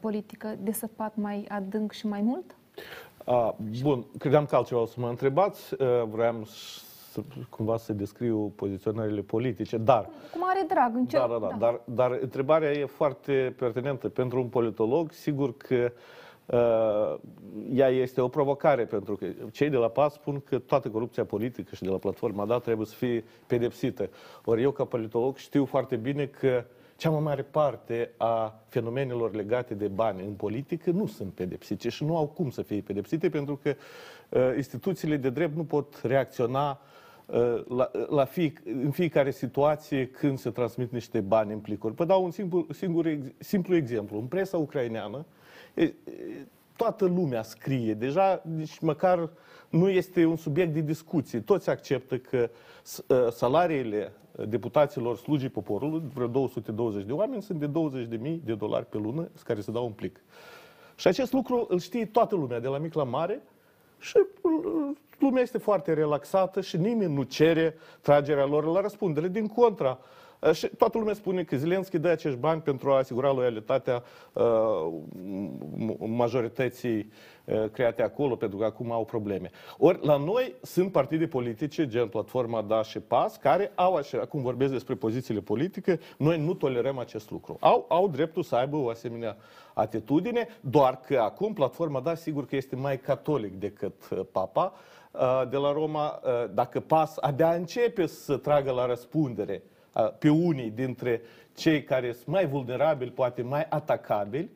politică, 0.00 0.56
de 0.62 0.72
săpat 0.72 1.16
mai 1.16 1.46
adânc 1.48 1.92
și 1.92 2.06
mai 2.06 2.20
mult? 2.20 2.54
A, 3.24 3.56
bun, 3.82 4.04
credeam 4.18 4.46
că 4.46 4.56
altceva 4.56 4.80
o 4.80 4.86
să 4.86 5.00
mă 5.00 5.08
întrebați. 5.08 5.74
Uh, 5.74 6.02
Vreau 6.10 6.44
să, 7.10 7.20
cumva 7.48 7.76
să 7.76 7.92
descriu 7.92 8.52
poziționările 8.56 9.20
politice, 9.20 9.76
dar 9.76 10.04
Cu 10.32 10.38
mare 10.38 10.64
drag, 10.68 10.94
încerc. 10.94 11.28
Da, 11.28 11.38
da, 11.38 11.46
da. 11.46 11.56
Dar, 11.58 11.80
dar 11.84 12.18
întrebarea 12.20 12.70
e 12.70 12.84
foarte 12.84 13.54
pertinentă. 13.58 14.08
Pentru 14.08 14.40
un 14.40 14.46
politolog, 14.46 15.12
sigur 15.12 15.56
că 15.56 15.92
uh, 16.46 17.20
ea 17.74 17.88
este 17.88 18.20
o 18.20 18.28
provocare, 18.28 18.84
pentru 18.84 19.16
că 19.16 19.26
cei 19.52 19.68
de 19.68 19.76
la 19.76 19.88
PAS 19.88 20.12
spun 20.12 20.40
că 20.40 20.58
toată 20.58 20.88
corupția 20.88 21.24
politică 21.24 21.74
și 21.74 21.82
de 21.82 21.88
la 21.88 21.96
platforma 21.96 22.46
da 22.46 22.58
trebuie 22.58 22.86
să 22.86 22.94
fie 22.94 23.24
pedepsită. 23.46 24.10
Ori 24.44 24.62
eu, 24.62 24.70
ca 24.70 24.84
politolog, 24.84 25.36
știu 25.36 25.64
foarte 25.64 25.96
bine 25.96 26.26
că 26.26 26.64
cea 26.96 27.10
mai 27.10 27.20
mare 27.20 27.42
parte 27.42 28.10
a 28.16 28.60
fenomenelor 28.68 29.34
legate 29.34 29.74
de 29.74 29.88
bani 29.88 30.22
în 30.22 30.32
politică 30.32 30.90
nu 30.90 31.06
sunt 31.06 31.32
pedepsite 31.32 31.88
și 31.88 32.04
nu 32.04 32.16
au 32.16 32.26
cum 32.26 32.50
să 32.50 32.62
fie 32.62 32.80
pedepsite 32.80 33.28
pentru 33.28 33.60
că 33.62 33.74
uh, 34.28 34.52
instituțiile 34.56 35.16
de 35.16 35.30
drept 35.30 35.56
nu 35.56 35.64
pot 35.64 36.00
reacționa 36.02 36.70
uh, 36.70 36.98
la, 37.68 37.90
la 38.08 38.24
fie, 38.24 38.52
în 38.64 38.90
fiecare 38.90 39.30
situație 39.30 40.06
când 40.08 40.38
se 40.38 40.50
transmit 40.50 40.92
niște 40.92 41.20
bani 41.20 41.52
în 41.52 41.58
plicuri. 41.58 41.94
Vă 41.94 42.04
dau 42.04 42.24
un 42.24 42.30
singur, 42.30 42.64
singur 42.72 43.06
ex, 43.06 43.26
simplu 43.38 43.76
exemplu. 43.76 44.18
În 44.18 44.24
presa 44.26 44.56
ucraineană, 44.56 45.24
e, 45.74 45.82
e, 45.82 45.94
toată 46.76 47.04
lumea 47.04 47.42
scrie. 47.42 47.94
Deja, 47.94 48.42
nici 48.56 48.78
măcar 48.78 49.30
nu 49.68 49.88
este 49.88 50.24
un 50.24 50.36
subiect 50.36 50.72
de 50.74 50.80
discuție. 50.80 51.40
Toți 51.40 51.70
acceptă 51.70 52.18
că 52.18 52.50
s- 52.82 53.04
uh, 53.08 53.30
salariile 53.32 54.12
deputaților 54.48 55.16
slujii 55.16 55.48
poporului, 55.48 56.02
vreo 56.14 56.26
220 56.26 57.04
de 57.04 57.12
oameni, 57.12 57.42
sunt 57.42 57.58
de 57.58 57.66
20.000 57.66 58.40
de 58.44 58.54
dolari 58.54 58.86
pe 58.86 58.96
lună, 58.98 59.28
care 59.44 59.60
se 59.60 59.70
dau 59.72 59.84
un 59.84 59.92
plic. 59.92 60.20
Și 60.96 61.06
acest 61.06 61.32
lucru 61.32 61.66
îl 61.68 61.78
știe 61.78 62.06
toată 62.06 62.34
lumea, 62.34 62.60
de 62.60 62.68
la 62.68 62.78
mic 62.78 62.94
la 62.94 63.04
mare, 63.04 63.42
și 63.98 64.16
uh, 64.16 64.96
lumea 65.20 65.42
este 65.42 65.58
foarte 65.58 65.92
relaxată 65.92 66.60
și 66.60 66.76
nimeni 66.76 67.14
nu 67.14 67.22
cere 67.22 67.74
tragerea 68.00 68.46
lor 68.46 68.64
la 68.64 68.80
răspundere. 68.80 69.28
Din 69.28 69.46
contra, 69.46 69.98
uh, 70.00 70.10
și 70.52 70.66
toată 70.66 70.98
lumea 70.98 71.14
spune 71.14 71.42
că 71.42 71.56
Zelenski 71.56 71.98
dă 71.98 72.08
acești 72.08 72.38
bani 72.38 72.60
pentru 72.60 72.90
a 72.90 72.96
asigura 72.96 73.32
loialitatea 73.32 74.02
uh, 74.32 74.42
m- 74.42 75.96
majorității 75.98 77.12
uh, 77.44 77.70
create 77.72 78.02
acolo, 78.02 78.36
pentru 78.36 78.58
că 78.58 78.64
acum 78.64 78.92
au 78.92 79.04
probleme. 79.04 79.50
Ori 79.78 80.06
la 80.06 80.16
noi 80.16 80.54
sunt 80.62 80.92
partide 80.92 81.26
politice, 81.26 81.86
gen 81.86 82.08
Platforma 82.08 82.62
Da 82.62 82.82
și 82.82 82.98
PAS, 82.98 83.36
care 83.36 83.72
au, 83.74 83.94
așa, 83.94 84.18
acum 84.20 84.42
vorbesc 84.42 84.72
despre 84.72 84.94
pozițiile 84.94 85.40
politice, 85.40 86.00
noi 86.18 86.38
nu 86.38 86.54
tolerăm 86.54 86.98
acest 86.98 87.30
lucru. 87.30 87.56
Au, 87.60 87.84
au 87.88 88.08
dreptul 88.08 88.42
să 88.42 88.56
aibă 88.56 88.76
o 88.76 88.88
asemenea 88.88 89.36
atitudine, 89.74 90.48
doar 90.60 91.00
că 91.00 91.18
acum 91.18 91.52
Platforma 91.52 92.00
Da 92.00 92.14
sigur 92.14 92.46
că 92.46 92.56
este 92.56 92.76
mai 92.76 92.98
catolic 92.98 93.52
decât 93.52 94.08
uh, 94.10 94.20
Papa 94.32 94.72
uh, 94.74 94.98
de 95.48 95.56
la 95.56 95.72
Roma. 95.72 96.20
Uh, 96.24 96.30
Dacă 96.54 96.80
PAS 96.80 97.16
abia 97.20 97.52
începe 97.52 98.06
să 98.06 98.36
tragă 98.36 98.70
la 98.70 98.86
răspundere 98.86 99.62
uh, 99.92 100.12
pe 100.18 100.28
unii 100.28 100.70
dintre 100.70 101.22
cei 101.54 101.84
care 101.84 102.12
sunt 102.12 102.26
mai 102.26 102.46
vulnerabili, 102.46 103.10
poate 103.10 103.42
mai 103.42 103.66
atacabili, 103.68 104.50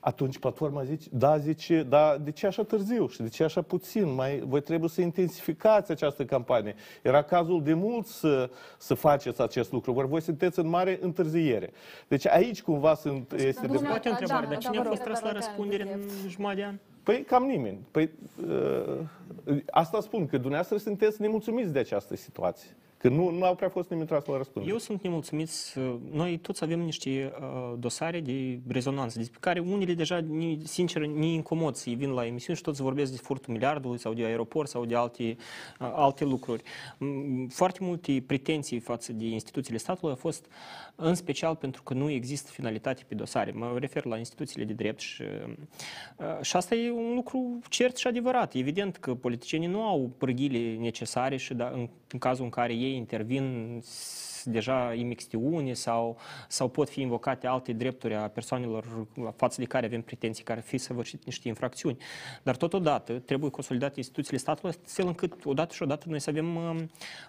atunci 0.00 0.38
platforma 0.38 0.84
zice, 0.84 1.08
da, 1.12 1.38
zice, 1.38 1.82
da, 1.82 2.16
de 2.22 2.30
ce 2.30 2.46
așa 2.46 2.62
târziu 2.62 3.08
și 3.08 3.22
de 3.22 3.28
ce 3.28 3.44
așa 3.44 3.62
puțin? 3.62 4.14
Mai, 4.14 4.42
voi 4.46 4.60
trebuie 4.60 4.88
să 4.88 5.00
intensificați 5.00 5.90
această 5.90 6.24
campanie. 6.24 6.74
Era 7.02 7.22
cazul 7.22 7.62
de 7.62 7.74
mult 7.74 8.06
să, 8.06 8.50
să 8.78 8.94
faceți 8.94 9.40
acest 9.40 9.72
lucru, 9.72 9.94
ori 9.94 10.08
voi 10.08 10.20
sunteți 10.20 10.58
în 10.58 10.68
mare 10.68 10.98
întârziere. 11.02 11.72
Deci 12.08 12.26
aici 12.26 12.62
cumva 12.62 12.94
sunt, 12.94 13.32
este 13.32 13.66
de... 13.66 13.78
Poate 13.78 14.08
o 14.08 14.10
întrebare, 14.10 14.46
da, 14.46 14.50
dar 14.50 14.58
da, 14.58 14.68
cine 14.68 14.72
vă 14.76 14.80
a 14.80 14.82
rog. 14.82 14.92
fost 14.92 15.02
tras 15.02 15.20
la 15.20 15.32
răspundere 15.32 15.92
în 15.92 16.28
jumătate 16.28 16.60
de 16.60 16.64
an? 16.64 16.74
Păi 17.06 17.24
cam 17.24 17.44
nimeni. 17.44 17.78
Păi, 17.90 18.10
uh, 18.46 18.98
asta 19.70 20.00
spun, 20.00 20.26
că 20.26 20.36
dumneavoastră 20.36 20.76
sunteți 20.76 21.20
nemulțumiți 21.20 21.72
de 21.72 21.78
această 21.78 22.16
situație. 22.16 22.76
Că 22.98 23.08
nu, 23.08 23.30
nu 23.30 23.44
au 23.44 23.54
prea 23.54 23.68
fost 23.68 23.88
nimeni 23.90 24.08
tras 24.08 24.24
la 24.24 24.36
răspundere. 24.36 24.72
Eu 24.72 24.78
sunt 24.78 25.02
nemulțumiți. 25.02 25.78
Noi 26.12 26.38
toți 26.38 26.64
avem 26.64 26.80
niște 26.80 27.32
uh, 27.40 27.74
dosare 27.78 28.20
de 28.20 28.60
rezonanță, 28.68 29.18
despre 29.18 29.38
care 29.40 29.60
unele 29.60 29.94
deja, 29.94 30.20
ni- 30.20 30.58
sincer, 30.64 31.06
ne 31.06 31.26
incomod 31.26 31.74
să 31.74 31.90
vin 31.96 32.10
la 32.10 32.26
emisiuni 32.26 32.56
și 32.56 32.64
toți 32.64 32.82
vorbesc 32.82 33.10
de 33.10 33.16
furtul 33.16 33.52
miliardului 33.52 33.98
sau 33.98 34.12
de 34.14 34.24
aeroport 34.24 34.68
sau 34.68 34.84
de 34.84 34.94
alte, 34.94 35.22
uh, 35.80 35.92
alte 35.94 36.24
lucruri. 36.24 36.62
Mm, 36.98 37.48
Foarte 37.48 37.78
multe 37.82 38.22
pretenții 38.26 38.78
față 38.78 39.12
de 39.12 39.26
instituțiile 39.26 39.78
statului 39.78 40.10
au 40.10 40.16
fost 40.20 40.46
în 40.94 41.14
special 41.14 41.54
pentru 41.56 41.82
că 41.82 41.94
nu 41.94 42.10
există 42.10 42.50
finalitate 42.50 43.02
pe 43.08 43.14
dosare. 43.14 43.50
Mă 43.50 43.76
refer 43.78 44.04
la 44.04 44.16
instituțiile 44.16 44.64
de 44.64 44.72
drept 44.72 45.00
și, 45.00 45.22
uh, 45.22 46.42
și 46.42 46.56
asta 46.56 46.74
e 46.74 46.90
un 46.90 47.14
lucru 47.14 47.58
cert 47.68 47.96
și 47.96 48.06
adevărat. 48.06 48.54
Evident 48.54 48.96
că 48.96 49.14
politicienii 49.14 49.68
nu 49.68 49.82
au 49.82 50.10
pârghile 50.18 50.76
necesare 50.80 51.36
și 51.36 51.54
da, 51.54 51.68
în, 51.74 51.88
în 52.12 52.18
cazul 52.18 52.44
în 52.44 52.50
care 52.50 52.72
ei 52.74 52.85
intervin 52.94 53.78
s- 53.82 54.35
deja 54.50 54.92
imixtiune 54.94 55.72
sau, 55.72 56.16
sau 56.48 56.68
pot 56.68 56.88
fi 56.88 57.00
invocate 57.00 57.46
alte 57.46 57.72
drepturi 57.72 58.14
a 58.14 58.28
persoanelor 58.28 58.84
față 59.36 59.60
de 59.60 59.66
care 59.66 59.86
avem 59.86 60.02
pretenții 60.02 60.44
care 60.44 60.60
fi 60.60 60.78
săvârșit 60.78 61.24
niște 61.24 61.48
infracțiuni. 61.48 61.96
Dar 62.42 62.56
totodată 62.56 63.12
trebuie 63.12 63.50
consolidate 63.50 63.92
instituțiile 63.96 64.38
statului 64.38 64.74
astfel 64.84 65.06
încât 65.06 65.32
odată 65.44 65.74
și 65.74 65.82
odată 65.82 66.06
noi 66.08 66.20
să 66.20 66.30
avem 66.30 66.56
uh, 66.56 66.76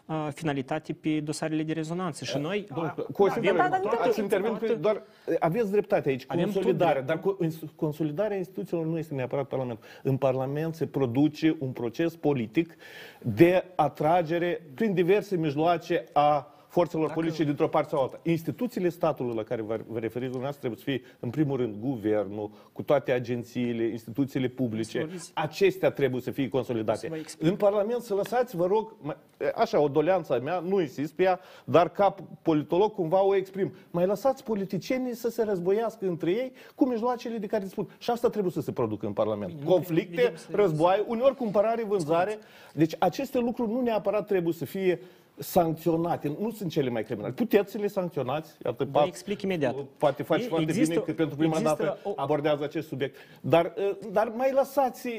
uh, 0.05 0.27
finalitate 0.33 0.93
pe 0.93 1.19
dosarele 1.19 1.63
de 1.63 1.73
rezonanță. 1.73 2.25
Și 2.25 2.37
noi 2.37 2.67
Cu 3.13 3.23
o 3.23 3.29
singură, 3.29 3.61
avem 3.61 3.81
toată- 3.81 4.03
ați 4.03 4.19
intervenit, 4.19 4.57
toată- 4.59 4.75
doar 4.75 5.03
aveți 5.39 5.71
dreptate 5.71 6.09
aici, 6.09 6.23
Avem 6.27 6.43
tot 6.43 6.53
consolidarea, 6.53 7.01
dar 7.01 7.17
dreptul. 7.17 7.47
co- 7.47 7.75
consolidarea 7.75 8.37
instituțiilor 8.37 8.85
nu 8.85 8.97
este 8.97 9.13
neapărat 9.13 9.47
Parlament. 9.47 9.79
În 10.03 10.17
Parlament 10.17 10.75
se 10.75 10.85
produce 10.87 11.55
un 11.59 11.71
proces 11.71 12.15
politic 12.15 12.75
de 13.21 13.63
atragere 13.75 14.61
prin 14.73 14.93
diverse 14.93 15.35
mijloace 15.35 16.05
a 16.13 16.51
forțelor 16.77 17.11
politice 17.11 17.43
dintr-o 17.43 17.67
parte 17.67 17.89
sau 17.89 18.01
alta. 18.01 18.19
Instituțiile 18.23 18.89
statului 18.89 19.35
la 19.35 19.43
care 19.43 19.61
vă 19.61 19.79
vă 19.87 19.99
referiți 19.99 20.31
dumneavoastră 20.31 20.59
trebuie 20.67 20.79
să 20.79 20.83
fie, 20.83 21.01
în 21.19 21.29
primul 21.29 21.57
rând, 21.57 21.75
guvernul, 21.79 22.49
cu 22.73 22.81
toate 22.81 23.11
agențiile, 23.11 23.83
instituțiile 23.83 24.47
publice. 24.47 24.99
vorbiți- 24.99 25.31
Acestea 25.33 25.89
trebuie 25.91 26.21
să 26.21 26.31
fie 26.31 26.49
consolidate. 26.49 26.97
Să 26.99 27.07
vă 27.09 27.15
explic. 27.15 27.49
În 27.49 27.55
Parlament 27.55 28.01
să 28.01 28.13
lăsați, 28.13 28.55
vă 28.55 28.65
rog, 28.65 28.95
mai- 29.01 29.15
așa, 29.55 29.79
o 29.79 29.87
doleanță 29.87 30.33
a 30.33 30.37
mea, 30.39 30.59
nu 30.59 30.81
insist 30.81 31.13
pe 31.13 31.23
ea, 31.23 31.39
dar 31.65 31.89
ca 31.89 32.15
politolog 32.41 32.93
cumva 32.93 33.23
o 33.23 33.35
exprim. 33.35 33.73
Mai 33.91 34.05
lăsați 34.05 34.43
politicienii 34.43 35.15
să 35.15 35.29
se 35.29 35.43
războiască 35.43 36.07
între 36.07 36.31
ei 36.31 36.51
cu 36.75 36.85
mijloacele 36.87 37.37
de 37.37 37.47
care 37.47 37.63
dispun. 37.63 37.87
Și 37.97 38.09
asta 38.09 38.29
trebuie 38.29 38.51
să 38.51 38.61
se 38.61 38.71
producă 38.71 39.05
în 39.05 39.13
Parlament. 39.13 39.53
Conflicte, 39.65 40.15
vedem 40.15 40.35
să- 40.35 40.47
războaie, 40.51 41.03
uneori 41.07 41.35
cumpărare, 41.35 41.83
vânzare. 41.83 42.37
Deci 42.73 42.95
aceste 42.99 43.39
lucruri 43.39 43.71
nu 43.71 43.81
neapărat 43.81 44.25
trebuie 44.27 44.53
să 44.53 44.65
fie 44.65 44.99
sancționate, 45.37 46.35
nu 46.39 46.51
sunt 46.51 46.71
cele 46.71 46.89
mai 46.89 47.03
criminale. 47.03 47.33
Puteți 47.33 47.71
să 47.71 47.77
le 47.77 47.87
sancționați. 47.87 48.51
Iată, 48.65 48.87
Vă 48.91 48.99
Pat- 48.99 49.07
explic 49.07 49.41
imediat. 49.41 49.75
Poate 49.97 50.23
faci 50.23 50.43
E- 50.43 50.47
foarte 50.47 50.69
există- 50.69 50.89
bine 50.93 51.03
că 51.05 51.13
pentru 51.13 51.35
prima 51.35 51.57
există 51.57 51.75
dată 51.83 51.99
o- 52.03 52.13
abordează 52.15 52.63
acest 52.63 52.87
subiect. 52.87 53.15
Dar, 53.41 53.73
uh, 53.77 53.97
dar 54.11 54.27
mai 54.35 54.51
lăsați 54.51 55.07
uh, 55.07 55.13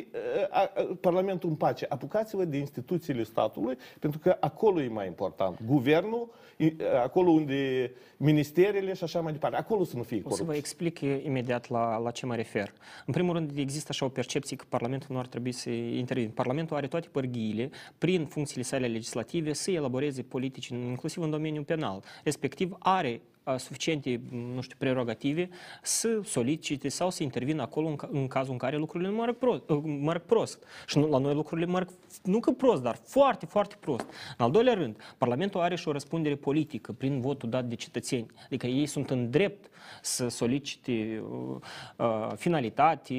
a- 0.51 0.73
a- 0.75 0.97
Parlamentul 1.01 1.49
în 1.49 1.55
pace. 1.55 1.87
Apucați-vă 1.89 2.45
de 2.45 2.57
instituțiile 2.57 3.23
statului, 3.23 3.77
pentru 3.99 4.19
că 4.19 4.37
acolo 4.41 4.83
e 4.83 4.89
mai 4.89 5.07
important. 5.07 5.59
Guvernul, 5.67 6.29
i- 6.57 6.65
uh, 6.65 6.73
acolo 7.03 7.31
unde 7.31 7.93
ministerele 8.17 8.95
și 8.95 9.05
așa 9.05 9.21
mai 9.21 9.33
departe. 9.33 9.57
Acolo 9.57 9.85
să 9.85 9.97
nu 9.97 10.03
fie 10.03 10.17
O 10.17 10.21
să 10.21 10.27
vă 10.29 10.35
corupție. 10.35 10.59
explic 10.59 11.01
eh, 11.01 11.25
imediat 11.25 11.69
la, 11.69 11.97
la 11.99 12.11
ce 12.11 12.27
mă 12.27 12.35
refer. 12.35 12.73
În 13.07 13.13
primul 13.13 13.35
rând, 13.35 13.51
există 13.57 13.87
așa 13.91 14.05
o 14.05 14.09
percepție 14.09 14.57
că 14.57 14.65
Parlamentul 14.69 15.09
nu 15.11 15.19
ar 15.19 15.27
trebui 15.27 15.53
să 15.53 15.71
intervină. 15.71 16.31
Parlamentul 16.35 16.77
are 16.77 16.87
toate 16.87 17.09
părghiile, 17.13 17.71
prin 17.99 18.25
funcțiile 18.27 18.63
sale 18.63 18.87
legislative, 18.87 19.53
să 19.53 19.71
elaboreze 19.71 20.08
politici, 20.23 20.67
inclusiv 20.67 21.23
în 21.23 21.31
domeniul 21.31 21.65
penal. 21.65 22.05
Respectiv, 22.25 22.77
are 22.79 23.09
a, 23.11 23.21
suficiente, 23.57 24.21
nu 24.55 24.61
știu, 24.61 24.77
prerogative 24.79 25.49
să 25.83 26.21
solicite 26.25 26.89
sau 26.89 27.11
să 27.11 27.23
intervină 27.23 27.63
acolo 27.63 27.87
în, 27.89 27.97
ca- 27.97 28.09
în 28.13 28.27
cazul 28.27 28.53
în 28.53 28.59
care 28.59 28.77
lucrurile 28.77 29.11
merg 29.11 29.37
prost. 29.37 29.63
Merg 29.85 30.23
prost. 30.23 30.63
Și 30.87 30.99
nu, 30.99 31.07
la 31.09 31.19
noi 31.19 31.35
lucrurile 31.35 31.67
merg 31.67 31.89
nu 32.23 32.41
că 32.41 32.51
prost, 32.51 32.83
dar 32.83 32.99
foarte, 33.05 33.47
foarte 33.47 33.77
prost. 33.81 34.07
În 34.39 34.45
al 34.45 34.51
doilea 34.51 34.75
rând, 34.75 34.97
Parlamentul 35.19 35.61
are 35.61 35.75
și 35.77 35.89
o 35.89 35.93
răspundere 35.93 36.35
politică 36.35 36.93
prin 36.93 37.21
votul 37.21 37.49
dat 37.51 37.65
de 37.65 37.75
cetățeni. 37.75 38.27
Adică 38.45 38.67
ei 38.67 38.87
sunt 38.87 39.11
în 39.11 39.31
drept 39.31 39.71
să 40.03 40.29
solicite 40.29 41.23
uh, 41.31 41.57
uh, 41.97 42.33
finalitate 42.37 43.15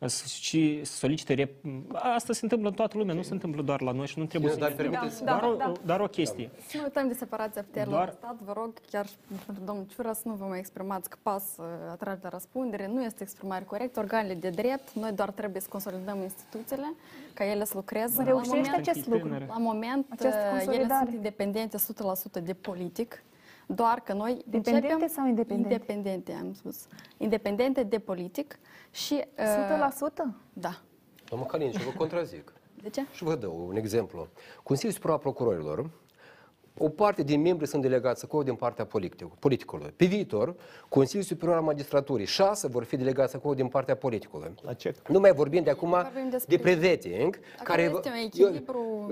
uh, 0.00 0.10
și 0.40 0.80
să 0.84 0.96
solicite... 0.96 1.34
Rep... 1.34 1.50
Asta 1.92 2.32
se 2.32 2.40
întâmplă 2.42 2.68
în 2.68 2.74
toată 2.74 2.98
lumea, 2.98 3.14
nu 3.14 3.22
se 3.22 3.32
întâmplă 3.32 3.62
doar 3.62 3.80
la 3.80 3.90
noi 3.92 4.06
și 4.06 4.18
nu 4.18 4.24
trebuie 4.24 4.50
Bine, 4.54 4.62
să... 4.62 4.68
dar 4.68 4.76
permiteți- 4.78 5.24
Doar, 5.24 5.40
Da, 5.40 5.48
o, 5.48 5.54
da. 5.54 5.72
doar 5.84 6.00
o 6.00 6.06
chestie. 6.06 6.50
Să 6.68 6.76
nu 6.76 6.82
uităm 6.82 7.08
de 7.08 7.14
separația 7.14 7.62
puterilor 7.62 7.94
Doar- 8.04 8.08
în 8.08 8.14
stat, 8.14 8.36
vă 8.44 8.52
rog, 8.56 8.72
chiar 8.90 9.06
și 9.06 9.12
pentru 9.16 9.25
domnul 9.64 9.84
Ciura 9.86 10.12
să 10.12 10.22
nu 10.24 10.34
vă 10.34 10.44
mai 10.44 10.58
exprimați 10.58 11.10
că 11.10 11.16
pas 11.22 11.42
uh, 11.58 11.64
atrage 11.90 12.20
la 12.22 12.28
răspundere, 12.28 12.86
nu 12.86 13.02
este 13.02 13.22
exprimare 13.22 13.64
corectă, 13.64 14.00
organele 14.00 14.34
de 14.34 14.48
drept, 14.50 14.92
noi 14.92 15.12
doar 15.12 15.30
trebuie 15.30 15.60
să 15.60 15.68
consolidăm 15.70 16.22
instituțiile, 16.22 16.94
ca 17.34 17.44
ele 17.44 17.64
să 17.64 17.72
lucreze. 17.74 18.22
Reușește 18.22 18.56
la 18.56 18.62
moment, 18.62 18.88
acest 18.88 19.06
lucru. 19.06 19.28
La 19.28 19.58
moment, 19.58 20.06
Această 20.08 20.38
uh, 20.38 20.44
ele 20.50 20.64
consolidare. 20.64 21.04
sunt 21.04 21.14
independente 21.16 21.76
100% 22.40 22.42
de 22.42 22.54
politic, 22.54 23.22
doar 23.66 24.00
că 24.00 24.12
noi 24.12 24.32
Dependente 24.46 24.86
începem... 24.92 25.08
sau 25.08 25.26
independente? 25.26 25.72
Independente, 25.72 26.32
am 26.32 26.52
spus. 26.54 26.86
Independente 27.16 27.82
de 27.82 27.98
politic 27.98 28.58
și... 28.90 29.24
uh, 29.38 30.10
100%? 30.10 30.24
Da. 30.52 30.80
Domnul 31.28 31.48
Calin, 31.48 31.70
și 31.70 31.84
vă 31.84 31.90
contrazic. 31.96 32.52
De 32.82 32.88
ce? 32.88 33.06
Și 33.12 33.22
vă 33.22 33.34
dau 33.34 33.64
un 33.68 33.76
exemplu. 33.76 34.28
Consiliul 34.62 34.92
Superior 34.92 35.16
al 35.16 35.22
Procurorilor 35.22 35.90
o 36.78 36.88
parte 36.88 37.22
din 37.22 37.40
membri 37.40 37.66
sunt 37.66 37.82
delegați 37.82 38.24
acolo 38.24 38.42
din 38.42 38.54
partea 38.54 38.84
politic- 38.86 39.38
politicului. 39.38 39.92
Pe 39.96 40.04
viitor, 40.04 40.54
Consiliul 40.88 41.24
Superior 41.24 41.56
al 41.56 41.62
Magistraturii, 41.62 42.26
șase 42.26 42.66
vor 42.68 42.84
fi 42.84 42.96
delegați 42.96 43.36
acolo 43.36 43.54
din 43.54 43.66
partea 43.68 43.96
politicului. 43.96 44.54
La 44.62 44.72
ce? 44.72 44.94
Nu 45.08 45.18
mai 45.20 45.32
vorbim 45.32 45.62
de 45.62 45.70
acum 45.70 45.90
Vorbim 45.90 46.30
despre- 46.30 46.56
de 46.56 46.62
prevetting, 46.62 47.38
Acolo 47.58 47.80
este 47.80 48.08
un 48.08 48.14
eu, 48.14 48.24
echilibru. 48.24 49.10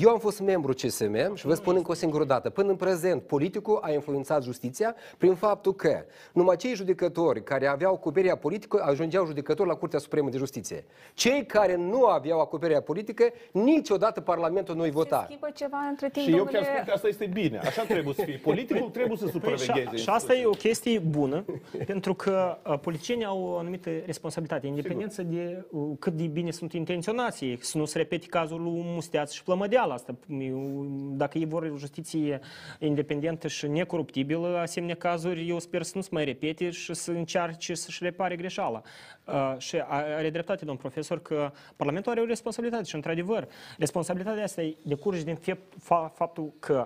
eu 0.00 0.10
am 0.10 0.18
fost 0.18 0.40
membru 0.40 0.72
CSM 0.72 1.34
și 1.34 1.46
vă 1.46 1.54
spun 1.54 1.76
încă 1.76 1.90
o 1.90 1.94
singură 1.94 2.24
dată, 2.24 2.50
până 2.50 2.70
în 2.70 2.76
prezent, 2.76 3.22
politicul 3.22 3.78
a 3.82 3.90
influențat 3.92 4.42
justiția 4.42 4.94
prin 5.18 5.34
faptul 5.34 5.74
că 5.74 6.04
numai 6.32 6.56
cei 6.56 6.74
judecători 6.74 7.42
care 7.42 7.66
aveau 7.66 7.94
acoperirea 7.94 8.36
politică 8.36 8.82
ajungeau 8.86 9.26
judecători 9.26 9.68
la 9.68 9.74
Curtea 9.74 9.98
Supremă 9.98 10.28
de 10.30 10.36
Justiție. 10.36 10.84
Cei 11.14 11.46
care 11.46 11.76
nu 11.76 12.04
aveau 12.06 12.40
acoperirea 12.40 12.80
politică, 12.82 13.24
niciodată 13.52 14.20
Parlamentul 14.20 14.74
nu 14.74 14.82
îi 14.82 14.90
vota. 14.90 15.22
Schimbă 15.24 15.48
ceva 15.54 15.78
între 15.90 16.08
timp, 16.08 16.24
Și 16.26 16.30
eu 16.32 16.36
domnule... 16.36 16.58
chiar 16.58 16.74
spun 16.74 16.84
că 16.92 16.95
asta 16.96 17.08
este 17.08 17.26
bine. 17.26 17.58
Așa 17.58 17.82
trebuie 17.82 18.14
să 18.14 18.22
fie. 18.22 18.36
Politicul 18.36 18.90
trebuie 18.90 19.16
să 19.16 19.24
Păi, 19.24 19.32
supravegheze. 19.32 19.96
și, 19.96 20.02
și 20.02 20.08
asta 20.08 20.34
e 20.34 20.46
o 20.46 20.50
chestie 20.50 20.98
bună, 20.98 21.44
pentru 21.86 22.14
că 22.14 22.58
uh, 22.66 22.78
politicienii 22.78 23.24
au 23.24 23.42
o 23.42 23.58
anumită 23.58 23.90
responsabilitate, 24.06 24.66
independență 24.66 25.22
de 25.22 25.64
uh, 25.70 25.96
cât 25.98 26.12
de 26.12 26.26
bine 26.26 26.50
sunt 26.50 26.72
intenționați, 26.72 27.44
ei, 27.44 27.58
să 27.60 27.78
nu 27.78 27.84
se 27.84 27.98
repete 27.98 28.26
cazul 28.26 28.62
lui 28.62 28.82
Musteaț 28.84 29.32
și 29.32 29.42
Plămădeal. 29.42 29.90
Asta, 29.90 30.14
eu, 30.40 30.86
dacă 31.10 31.38
ei 31.38 31.46
vor 31.46 31.62
o 31.62 31.76
justiție 31.76 32.40
independentă 32.78 33.48
și 33.48 33.66
necoruptibilă, 33.66 34.58
asemenea 34.58 34.94
cazuri, 34.94 35.48
eu 35.48 35.58
sper 35.58 35.82
să 35.82 35.92
nu 35.94 36.00
se 36.00 36.08
mai 36.12 36.24
repete 36.24 36.70
și 36.70 36.94
să 36.94 37.10
încearce 37.10 37.74
să-și 37.74 38.04
repare 38.04 38.36
greșeala. 38.36 38.82
Uh, 39.24 39.54
și 39.58 39.82
are 39.88 40.30
dreptate, 40.30 40.64
domn 40.64 40.78
profesor, 40.78 41.22
că 41.22 41.52
Parlamentul 41.76 42.12
are 42.12 42.20
o 42.20 42.24
responsabilitate 42.24 42.84
și, 42.84 42.94
într-adevăr, 42.94 43.48
responsabilitatea 43.78 44.42
asta 44.42 44.62
decurge 44.82 45.22
din 45.22 45.38
fa- 45.76 46.12
faptul 46.14 46.52
că 46.58 46.85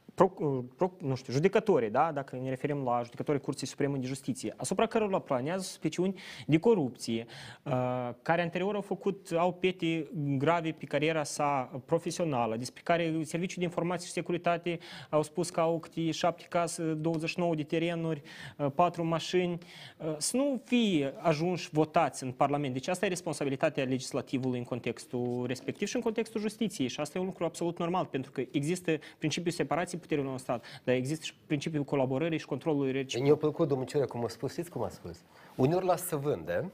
nu 0.97 1.15
știu, 1.15 1.33
judecătorii, 1.33 1.89
da? 1.89 2.11
dacă 2.11 2.35
ne 2.35 2.49
referim 2.49 2.83
la 2.83 3.01
judecătorii 3.03 3.41
Curții 3.41 3.67
Supreme 3.67 3.97
de 3.97 4.07
Justiție, 4.07 4.53
asupra 4.57 4.85
cărora 4.85 5.19
planează 5.19 5.63
suspiciuni 5.63 6.19
de 6.47 6.59
corupție, 6.59 7.25
uh, 7.63 8.09
care 8.21 8.41
anterior 8.41 8.75
au 8.75 8.81
făcut, 8.81 9.27
au 9.37 9.53
pete 9.53 10.07
grave 10.37 10.71
pe 10.71 10.85
cariera 10.85 11.23
sa 11.23 11.81
profesională, 11.85 12.55
despre 12.55 12.81
care 12.83 13.13
Serviciul 13.23 13.57
de 13.57 13.63
Informații 13.63 14.07
și 14.07 14.13
Securitate 14.13 14.79
au 15.09 15.23
spus 15.23 15.49
că 15.49 15.59
au 15.59 15.79
câte 15.79 16.11
șapte 16.11 16.45
case, 16.49 16.83
29 16.83 17.55
de 17.55 17.63
terenuri, 17.63 18.21
uh, 18.57 18.67
patru 18.75 19.05
mașini, 19.05 19.57
uh, 19.97 20.15
să 20.17 20.37
nu 20.37 20.61
fie 20.65 21.13
ajunși 21.17 21.69
votați 21.71 22.23
în 22.23 22.31
Parlament. 22.31 22.73
Deci 22.73 22.87
asta 22.87 23.05
e 23.05 23.09
responsabilitatea 23.09 23.83
legislativului 23.83 24.57
în 24.57 24.65
contextul 24.65 25.43
respectiv 25.47 25.87
și 25.87 25.95
în 25.95 26.01
contextul 26.01 26.41
justiției 26.41 26.87
și 26.87 26.99
asta 26.99 27.17
e 27.17 27.21
un 27.21 27.27
lucru 27.27 27.43
absolut 27.43 27.77
normal, 27.77 28.05
pentru 28.05 28.31
că 28.31 28.41
există 28.51 28.91
principiul 29.17 29.53
separației 29.53 29.99
puterilor 30.11 30.31
în 30.31 30.37
stat, 30.37 30.65
dar 30.83 30.95
există 30.95 31.25
și 31.25 31.33
principiul 31.47 31.83
colaborării 31.83 32.37
și 32.37 32.45
controlului 32.45 32.91
reciproc. 32.91 33.23
Mi-a 33.23 33.35
plăcut, 33.35 33.67
domnul 33.67 33.87
Ciorea, 33.87 34.07
cum 34.07 34.23
a 34.23 34.27
spus, 34.27 34.51
știți 34.51 34.69
cum 34.69 34.83
a 34.83 34.89
spus? 34.89 35.17
Uneori 35.55 35.85
lasă 35.85 36.05
să 36.07 36.15
vândă, 36.15 36.71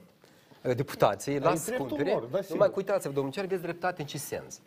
deputații, 0.76 1.34
Dar 1.40 1.42
e 1.42 1.50
lasă 1.50 1.64
să 1.64 1.70
dreptul 1.70 1.88
cumpere. 1.90 2.12
lor, 2.12 2.22
da, 2.22 2.28
Numai 2.28 2.44
sigur. 2.44 2.66
că 2.68 2.74
uitați-vă, 2.76 3.14
domnul 3.14 3.32
Ciorea, 3.32 3.48
aveți 3.50 3.64
dreptate 3.64 4.02
în 4.02 4.08
ce 4.08 4.18
sens? 4.18 4.62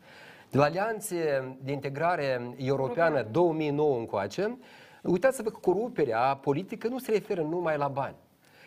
De 0.51 0.59
la 0.59 0.65
alianțe 0.65 1.17
de 1.63 1.73
integrare 1.73 2.55
europeană 2.57 3.23
2009 3.23 3.97
încoace, 3.99 4.59
uitați-vă 5.03 5.51
că 5.51 5.59
coruperea 5.61 6.37
politică 6.37 6.89
nu 6.89 6.99
se 6.99 7.11
referă 7.11 7.43
numai 7.43 7.77
la 7.77 7.89
bani. 7.89 8.15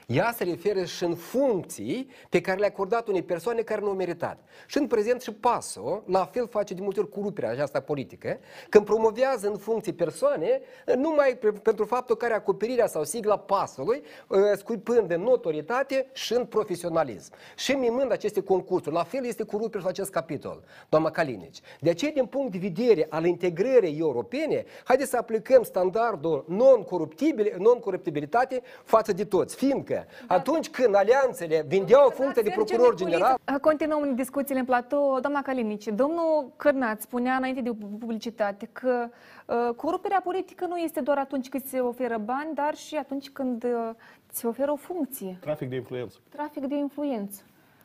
Ea 0.07 0.33
se 0.37 0.43
referă 0.43 0.83
și 0.83 1.03
în 1.03 1.15
funcții 1.15 2.09
pe 2.29 2.41
care 2.41 2.59
le-a 2.59 2.67
acordat 2.67 3.07
unei 3.07 3.21
persoane 3.23 3.61
care 3.61 3.81
nu 3.81 3.87
au 3.87 3.93
meritat. 3.93 4.37
Și 4.67 4.77
în 4.77 4.87
prezent 4.87 5.21
și 5.21 5.31
PASO, 5.31 6.03
la 6.05 6.25
fel 6.25 6.47
face 6.47 6.73
de 6.73 6.81
multe 6.81 6.99
ori 6.99 7.09
coruperea 7.09 7.49
aceasta 7.49 7.79
politică, 7.81 8.39
când 8.69 8.85
promovează 8.85 9.47
în 9.47 9.57
funcții 9.57 9.93
persoane, 9.93 10.61
numai 10.95 11.37
pe- 11.39 11.51
pentru 11.51 11.85
faptul 11.85 12.15
că 12.15 12.25
are 12.25 12.33
acoperirea 12.33 12.87
sau 12.87 13.03
sigla 13.03 13.37
PASului, 13.37 14.03
ă, 14.31 14.55
scuipând 14.55 15.11
în 15.11 15.21
notorietate 15.21 16.07
și 16.13 16.33
în 16.33 16.45
profesionalism. 16.45 17.31
Și 17.55 17.71
mimând 17.71 18.11
aceste 18.11 18.41
concursuri. 18.41 18.95
La 18.95 19.03
fel 19.03 19.25
este 19.25 19.43
coruperea 19.43 19.81
la 19.83 19.89
acest 19.89 20.09
capitol, 20.11 20.63
doamna 20.89 21.09
Calinici. 21.11 21.59
De 21.79 21.89
aceea, 21.89 22.11
din 22.11 22.25
punct 22.25 22.51
de 22.51 22.57
vedere 22.57 23.07
al 23.09 23.25
integrării 23.25 23.99
europene, 23.99 24.65
haideți 24.83 25.09
să 25.09 25.17
aplicăm 25.17 25.63
standardul 25.63 26.45
non-coruptibil- 26.47 27.55
non-coruptibilitate 27.57 28.61
față 28.83 29.13
de 29.13 29.25
toți. 29.25 29.55
Fiindcă 29.55 29.91
atunci 30.27 30.69
când 30.69 30.95
alianțele 30.95 31.63
vindeau 31.67 32.09
funcția 32.09 32.41
de 32.41 32.49
Sergiu 32.49 32.63
procuror 32.63 32.93
Niculiță, 32.93 33.09
general, 33.17 33.59
Continuăm 33.61 34.15
discuțiile 34.15 34.59
în 34.59 34.65
platou. 34.65 35.19
Doamna 35.19 35.41
Calinici, 35.41 35.87
domnul 35.87 36.51
Cârnaț 36.55 37.01
spunea 37.01 37.35
înainte 37.35 37.61
de 37.61 37.69
publicitate 37.99 38.69
că 38.71 39.07
uh, 39.45 39.75
coruperea 39.75 40.21
politică 40.23 40.65
nu 40.65 40.77
este 40.77 41.01
doar 41.01 41.17
atunci 41.17 41.49
când 41.49 41.65
se 41.65 41.79
oferă 41.79 42.17
bani, 42.17 42.53
dar 42.53 42.75
și 42.75 42.95
atunci 42.95 43.29
când 43.29 43.63
uh, 43.63 43.89
se 44.31 44.47
oferă 44.47 44.71
o 44.71 44.75
funcție, 44.75 45.37
Trafic 45.41 45.69
de 45.69 45.75
influență. 45.75 46.17
trafic 46.29 46.65
de 46.65 46.75
influență. 46.75 47.41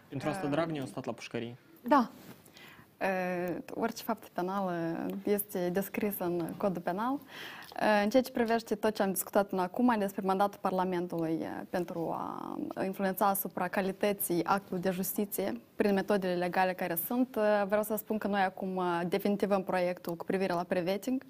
Pentru 0.09 0.29
asta 0.29 0.47
Dragnea 0.47 0.83
a 0.83 0.87
stat 0.87 1.05
la 1.05 1.13
pușcărie. 1.13 1.57
Da. 1.83 2.11
Uh, 3.01 3.57
orice 3.75 4.03
fapt 4.03 4.29
penal 4.29 4.67
uh, 4.67 5.15
este 5.25 5.69
descris 5.69 6.15
în 6.19 6.55
codul 6.57 6.83
penal. 6.83 7.13
Uh, 7.13 8.01
În 8.03 8.11
ceea 8.11 8.23
ce 8.23 8.31
privește 8.31 8.75
tot 8.75 8.95
ce 8.95 9.03
am 9.03 9.13
discutat 9.13 9.49
până 9.49 9.63
acum 9.63 9.95
despre 9.99 10.23
mandatul 10.25 10.59
Parlamentului 10.61 11.39
uh, 11.41 11.47
pentru 11.71 12.11
a 12.11 12.59
influența 12.85 13.27
asupra 13.27 13.69
calității 13.69 14.45
actului 14.45 14.83
de 14.83 14.91
justiție 14.91 15.61
prin 15.77 15.95
metodele 15.95 16.35
legale 16.35 16.73
care 16.73 16.97
sunt, 17.07 17.37
uh, 17.37 17.63
vreau 17.67 17.83
să 17.83 17.97
spun 17.97 18.19
că 18.19 18.27
noi 18.29 18.41
acum 18.41 18.77
uh, 18.77 19.01
definitivăm 19.09 19.63
proiectul 19.63 20.17
cu 20.17 20.25
privire 20.25 20.53
la 20.53 20.63
preveting, 20.63 21.23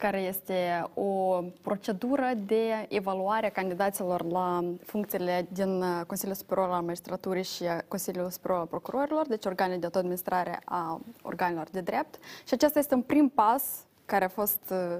care 0.00 0.20
este 0.20 0.86
o 0.94 1.42
procedură 1.62 2.32
de 2.46 2.86
evaluare 2.88 3.46
a 3.46 3.50
candidaților 3.50 4.24
la 4.24 4.64
funcțiile 4.84 5.46
din 5.52 5.82
uh, 5.82 6.00
Consiliul 6.06 6.36
Superior 6.36 6.70
al 6.70 6.82
Magistraturii 6.82 7.42
și 7.42 7.62
uh, 7.62 7.78
Consiliul 7.88 8.30
Superior 8.30 8.58
al 8.58 8.66
Procurorilor, 8.66 9.26
deci 9.26 9.44
organele 9.44 9.78
de 9.78 9.84
autoadministrare 9.84 10.60
a 10.64 11.00
organelor 11.22 11.68
de 11.70 11.80
drept. 11.80 12.18
Și 12.46 12.54
acesta 12.54 12.78
este 12.78 12.94
un 12.94 13.02
prim 13.02 13.28
pas 13.28 13.62
care 14.04 14.24
a 14.24 14.28
fost 14.28 14.62
uh, 14.70 14.96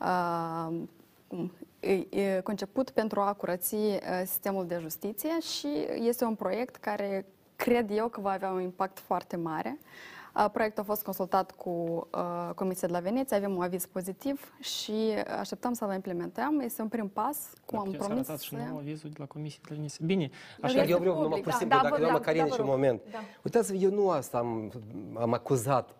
uh, 0.00 0.80
cum, 1.26 1.52
e- 1.80 2.06
e 2.20 2.40
conceput 2.40 2.90
pentru 2.90 3.20
a 3.20 3.32
curăți 3.32 3.74
uh, 3.74 4.00
sistemul 4.24 4.66
de 4.66 4.78
justiție 4.80 5.40
și 5.40 5.68
este 5.94 6.24
un 6.24 6.34
proiect 6.34 6.76
care 6.76 7.26
cred 7.56 7.90
eu 7.90 8.08
că 8.08 8.20
va 8.20 8.30
avea 8.30 8.50
un 8.50 8.60
impact 8.60 8.98
foarte 8.98 9.36
mare. 9.36 9.78
Uh, 9.80 10.21
Proiectul 10.52 10.82
a 10.82 10.86
fost 10.86 11.02
consultat 11.02 11.50
cu 11.50 11.70
uh, 12.14 12.50
Comisia 12.54 12.88
de 12.88 12.92
la 12.94 13.00
Veneția, 13.00 13.36
avem 13.36 13.56
un 13.56 13.62
aviz 13.62 13.86
pozitiv 13.86 14.52
și 14.60 14.92
așteptăm 15.40 15.72
să-l 15.72 15.92
implementăm. 15.94 16.60
Este 16.60 16.82
un 16.82 16.88
prim 16.88 17.08
pas, 17.08 17.50
cum 17.66 17.78
am 17.78 17.84
Puteți 17.84 18.04
promis. 18.04 18.22
arătați 18.24 18.44
și 18.44 18.56
să- 18.56 18.62
nouă 18.68 18.78
avizul 18.80 19.10
de 19.10 19.16
la 19.18 19.24
Comisie 19.26 19.58
de 19.62 19.68
la 19.70 19.76
Veneția. 19.76 20.06
Bine, 20.06 20.30
Așa 20.62 20.80
așa 20.80 20.90
eu 20.90 20.98
vreau 20.98 21.14
numai 21.14 21.28
public, 21.28 21.42
pur 21.44 21.52
și 21.52 21.58
da, 21.58 21.64
simplu, 21.64 21.76
da, 21.76 21.82
dacă 21.82 21.94
vă- 21.94 22.00
doamna 22.00 22.18
da, 22.18 22.24
Carine 22.24 22.42
da, 22.42 22.48
vă 22.48 22.54
și 22.54 22.60
un 22.60 22.66
rog. 22.66 22.74
moment. 22.74 23.00
Da. 23.12 23.18
Uitați-vă, 23.44 23.76
eu 23.78 23.90
nu 23.90 24.10
asta 24.10 24.38
am, 24.38 24.72
am 25.14 25.32
acuzat 25.32 25.86
pu- 25.90 25.94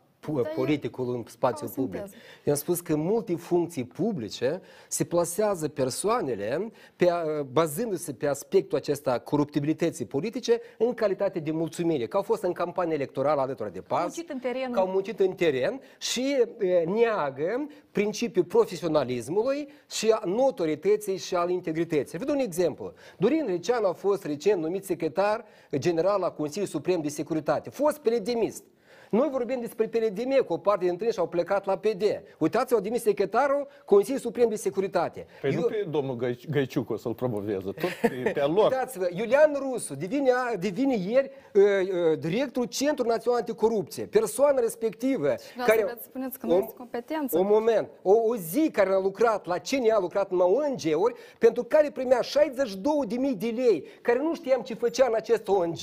politicul 0.54 1.14
în 1.14 1.24
spațiul 1.26 1.68
Ca 1.68 1.74
o 1.76 1.80
public. 1.82 2.00
sinteză. 2.00 2.22
Eu 2.44 2.52
am 2.52 2.58
spus 2.58 2.80
că 2.80 2.96
multe 2.96 3.34
funcții 3.36 3.84
publice 3.84 4.60
se 4.88 5.04
plasează 5.04 5.68
persoanele 5.68 6.72
pe, 6.96 7.10
a- 7.10 7.22
bazându-se 7.52 8.12
pe 8.12 8.26
aspectul 8.26 8.78
acesta 8.78 9.18
coruptibilității 9.18 10.04
politice 10.04 10.60
în 10.78 10.94
calitate 10.94 11.38
de 11.38 11.50
mulțumire, 11.50 12.06
că 12.06 12.16
au 12.16 12.22
fost 12.22 12.42
în 12.42 12.52
campanie 12.52 12.94
electorală 12.94 13.40
alături 13.40 13.72
de 13.72 13.78
Au 13.78 13.84
pas, 13.88 14.00
muncit 14.02 14.30
în 14.30 14.38
teren. 14.38 14.70
că 14.72 14.78
au 14.78 14.86
muncit 14.86 15.20
în 15.20 15.32
teren 15.32 15.80
și 15.98 16.36
e, 16.58 16.78
neagă 16.78 17.66
principiul 17.90 18.44
profesionalismului 18.44 19.68
și 19.90 20.10
a 20.10 20.22
notorietății 20.24 21.16
și 21.16 21.34
al 21.34 21.50
integrității. 21.50 22.18
Vă 22.18 22.24
dau 22.24 22.34
un 22.34 22.40
exemplu. 22.40 22.92
Dorin 23.18 23.44
Receanu 23.46 23.86
a 23.86 23.92
fost 23.92 24.24
recent 24.24 24.62
numit 24.62 24.84
secretar 24.84 25.44
general 25.76 26.20
la 26.20 26.30
Consiliul 26.30 26.66
Suprem 26.68 27.00
de 27.00 27.08
Securitate. 27.08 27.70
Fost 27.70 27.98
peledimist. 27.98 28.64
Noi 29.12 29.28
vorbim 29.30 29.60
despre 29.60 29.86
PLDM, 29.88 30.44
cu 30.46 30.52
o 30.52 30.56
parte 30.58 30.84
dintre 30.84 31.06
ei 31.06 31.12
și-au 31.12 31.26
plecat 31.28 31.66
la 31.66 31.76
PD. 31.76 32.02
Uitați-vă, 32.38 32.74
au 32.74 32.80
demis 32.82 33.02
secretarul 33.02 33.66
Consiliul 33.84 34.20
Suprem 34.20 34.48
de 34.48 34.54
Securitate. 34.56 35.26
Păi 35.40 35.54
nu 35.54 35.62
pe 35.62 35.86
domnul 35.90 36.16
Găi- 36.16 36.50
Găiciucu 36.50 36.96
să-l 36.96 37.14
promoveze, 37.14 37.58
tot 37.58 37.74
pe, 38.00 38.30
pe 38.34 38.40
al 38.40 38.52
lor. 38.52 38.64
Uitați-vă, 38.70 39.08
Iulian 39.14 39.54
Rusu 39.58 39.94
devine, 39.94 40.30
devine 40.58 40.96
ieri 40.96 41.30
uh, 41.54 41.62
uh, 41.62 42.18
directorul 42.18 42.68
Centrului 42.68 43.12
Național 43.12 43.38
Anticorupție. 43.38 44.04
Persoana 44.04 44.60
respectivă 44.60 45.34
Vreau 45.54 45.66
să 45.66 45.72
vreți 45.84 46.02
să 46.02 46.08
spuneți 46.08 46.38
că 46.38 46.46
nu 46.46 46.54
este 46.56 46.74
competență. 46.76 47.38
Un 47.38 47.46
moment. 47.50 47.88
O, 48.02 48.12
o 48.12 48.36
zi 48.36 48.70
care 48.70 48.90
a 48.92 48.98
lucrat, 48.98 49.46
la 49.46 49.58
CNA 49.58 49.94
a 49.94 50.00
lucrat 50.00 50.30
numai 50.30 50.46
ONG-uri, 50.46 51.14
pentru 51.38 51.64
care 51.64 51.90
primea 51.90 52.20
62.000 52.20 53.36
de 53.36 53.52
lei, 53.56 53.84
care 54.02 54.18
nu 54.18 54.34
știam 54.34 54.60
ce 54.60 54.74
făcea 54.74 55.06
în 55.06 55.14
acest 55.14 55.48
ONG, 55.48 55.78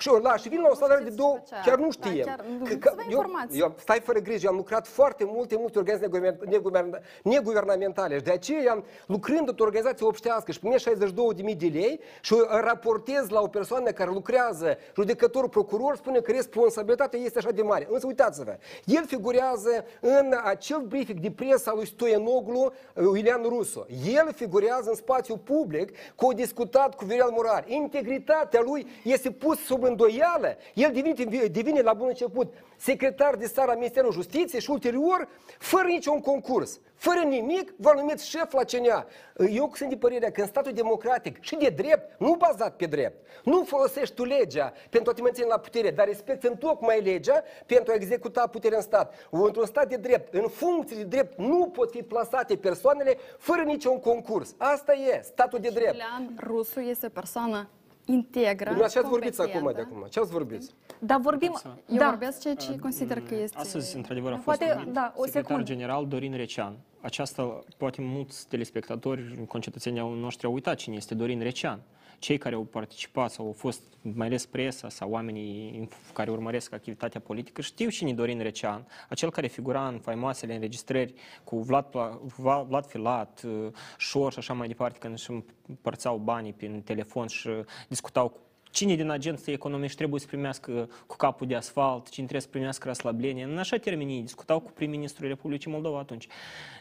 Și, 0.00 0.10
la, 0.22 0.36
și 0.36 0.48
vin 0.48 0.60
la 0.60 0.68
o 0.70 0.74
salariu 0.74 1.04
de 1.04 1.10
două, 1.14 1.38
ce? 1.46 1.54
chiar 1.64 1.78
nu 1.78 1.88
Da, 1.98 2.08
știe. 2.08 2.22
chiar 2.22 2.44
nu- 2.58 2.64
Că- 2.64 2.70
să 2.70 2.76
că 2.78 2.92
vă 2.94 3.00
eu, 3.02 3.08
informați. 3.10 3.58
eu, 3.58 3.74
stai 3.78 4.00
fără 4.00 4.18
grijă, 4.18 4.40
eu 4.44 4.50
am 4.50 4.56
lucrat 4.56 4.86
foarte 4.86 5.24
multe, 5.26 5.56
multe 5.58 5.78
organizații 5.78 6.18
neguvern- 6.20 6.48
neguvern- 6.48 7.02
neguvernamentale 7.22 8.16
și 8.16 8.22
de 8.22 8.30
aceea, 8.30 8.82
lucrând 9.06 9.48
într-o 9.48 9.64
organizație 9.64 10.06
obștească 10.06 10.52
și 10.52 10.58
primesc 10.58 10.82
62.000 10.82 11.54
de 11.54 11.66
lei 11.66 12.00
și 12.20 12.34
eu 12.34 12.46
raportez 12.60 13.28
la 13.28 13.40
o 13.40 13.46
persoană 13.46 13.90
care 13.90 14.10
lucrează, 14.10 14.76
judecător, 14.94 15.48
procuror, 15.48 15.96
spune 15.96 16.20
că 16.20 16.32
responsabilitatea 16.32 17.18
este 17.18 17.38
așa 17.38 17.50
de 17.50 17.62
mare. 17.62 17.86
Însă 17.90 18.06
uitați-vă, 18.06 18.56
el 18.84 19.04
figurează 19.06 19.84
în 20.00 20.34
acel 20.44 20.80
briefing 20.80 21.18
de 21.20 21.30
presă 21.30 21.70
al 21.70 21.76
lui 21.76 21.86
Stoianoglu, 21.86 22.72
Iulian 22.96 23.42
Rusu. 23.42 23.86
El 24.14 24.32
figurează 24.34 24.88
în 24.90 24.94
spațiu 24.96 25.36
public 25.36 25.90
că 26.16 26.26
a 26.30 26.32
discutat 26.34 26.94
cu 26.94 27.04
Viorel 27.04 27.30
Murar. 27.30 27.64
Integritatea 27.66 28.60
lui 28.64 28.86
este 29.04 29.30
pusă 29.30 29.60
sub 29.64 29.86
îndoială. 29.88 30.56
El 30.74 30.92
devine, 30.92 31.46
devine 31.46 31.80
la 31.80 31.92
bun 31.92 32.06
început 32.08 32.54
secretar 32.76 33.36
de 33.36 33.46
stat 33.46 33.66
la 33.66 33.74
Ministerul 33.74 34.12
Justiției 34.12 34.60
și 34.60 34.70
ulterior, 34.70 35.28
fără 35.58 35.86
niciun 35.86 36.20
concurs, 36.20 36.80
fără 36.94 37.20
nimic, 37.20 37.72
va 37.76 37.92
numiți 37.92 38.28
șef 38.28 38.52
la 38.52 38.64
CNA. 38.64 39.06
Eu 39.50 39.72
sunt 39.74 39.88
de 39.88 39.96
părerea 39.96 40.30
că 40.30 40.40
în 40.40 40.46
statul 40.46 40.72
democratic 40.72 41.40
și 41.40 41.56
de 41.56 41.68
drept, 41.68 42.20
nu 42.20 42.34
bazat 42.34 42.76
pe 42.76 42.86
drept, 42.86 43.26
nu 43.44 43.64
folosești 43.64 44.14
tu 44.14 44.24
legea 44.24 44.72
pentru 44.90 45.10
a 45.10 45.14
te 45.14 45.22
menține 45.22 45.46
la 45.46 45.58
putere, 45.58 45.90
dar 45.90 46.06
respecti 46.06 46.46
în 46.46 46.56
tocmai 46.56 47.00
legea 47.00 47.42
pentru 47.66 47.92
a 47.92 47.94
executa 47.94 48.46
puterea 48.46 48.76
în 48.76 48.82
stat. 48.82 49.28
Într-un 49.30 49.66
stat 49.66 49.88
de 49.88 49.96
drept, 49.96 50.34
în 50.34 50.48
funcție 50.48 50.96
de 50.96 51.04
drept, 51.04 51.38
nu 51.38 51.66
pot 51.66 51.90
fi 51.90 52.02
plasate 52.02 52.56
persoanele 52.56 53.18
fără 53.38 53.62
niciun 53.62 54.00
concurs. 54.00 54.54
Asta 54.56 54.92
e 54.92 55.20
statul 55.22 55.58
de 55.58 55.68
drept. 55.68 55.92
Iulian 55.92 56.34
Rusu 56.46 56.80
este 56.80 57.06
o 57.06 57.08
persoană 57.08 57.68
integră, 58.10 58.64
Dumneavoastră 58.64 59.00
ați 59.00 59.08
vorbit 59.08 59.36
competentă. 59.36 59.66
acum 59.66 59.72
de 59.74 59.80
acum. 59.80 60.06
Ce 60.10 60.20
ați 60.20 60.30
vorbit? 60.30 60.62
Dar 60.98 61.20
vorbim... 61.20 61.52
Eu 61.88 61.96
da. 61.98 62.08
vorbesc 62.08 62.40
ceea 62.40 62.54
ce 62.54 62.78
consider 62.78 63.20
că 63.20 63.34
este... 63.34 63.58
Astăzi, 63.58 63.96
într-adevăr, 63.96 64.32
a 64.32 64.36
fost 64.36 64.58
Poate, 64.58 64.74
numit 64.74 64.92
da, 64.92 65.12
o 65.16 65.24
secretar 65.24 65.42
secundă. 65.44 65.62
general 65.62 66.06
Dorin 66.06 66.36
Recean. 66.36 66.76
Aceasta, 67.00 67.58
poate 67.76 68.02
mulți 68.02 68.48
telespectatori, 68.48 69.44
concetățenii 69.48 70.00
au 70.00 70.14
noștri 70.14 70.46
au 70.46 70.52
uitat 70.52 70.74
cine 70.76 70.96
este 70.96 71.14
Dorin 71.14 71.40
Recean. 71.42 71.80
Cei 72.18 72.38
care 72.38 72.54
au 72.54 72.62
participat 72.62 73.30
sau 73.30 73.46
au 73.46 73.52
fost, 73.52 73.82
mai 74.02 74.26
ales 74.26 74.46
presa 74.46 74.88
sau 74.88 75.10
oamenii 75.10 75.88
care 76.12 76.30
urmăresc 76.30 76.72
activitatea 76.72 77.20
politică, 77.20 77.60
știu 77.60 77.88
cine 77.88 78.10
e 78.10 78.14
Dorin 78.14 78.40
Recean, 78.42 78.86
acel 79.08 79.30
care 79.30 79.46
figura 79.46 79.88
în 79.88 79.98
faimoasele 79.98 80.54
înregistrări 80.54 81.14
cu 81.44 81.58
Vlad, 81.62 81.84
Pla- 81.84 82.18
Va- 82.36 82.62
Vlad 82.62 82.86
Filat, 82.86 83.42
uh, 83.46 83.72
Șor 83.98 84.32
și 84.32 84.38
așa 84.38 84.52
mai 84.52 84.66
departe, 84.68 84.98
când 84.98 85.14
își 85.14 85.30
împărțau 85.66 86.16
banii 86.16 86.52
prin 86.52 86.82
telefon 86.82 87.26
și 87.26 87.48
discutau 87.88 88.28
cu 88.28 88.38
Cine 88.70 88.94
din 88.94 89.10
agenții 89.10 89.52
economici 89.52 89.94
trebuie 89.94 90.20
să 90.20 90.26
primească 90.26 90.88
cu 91.06 91.16
capul 91.16 91.46
de 91.46 91.54
asfalt, 91.54 92.02
cine 92.08 92.26
trebuie 92.26 92.40
să 92.40 92.48
primească 92.48 92.88
răslăblenie. 92.88 93.44
În 93.44 93.58
așa 93.58 93.76
termenii 93.76 94.20
discutau 94.22 94.60
cu 94.60 94.70
prim-ministrul 94.70 95.28
Republicii 95.28 95.70
Moldova 95.70 95.98
atunci. 95.98 96.26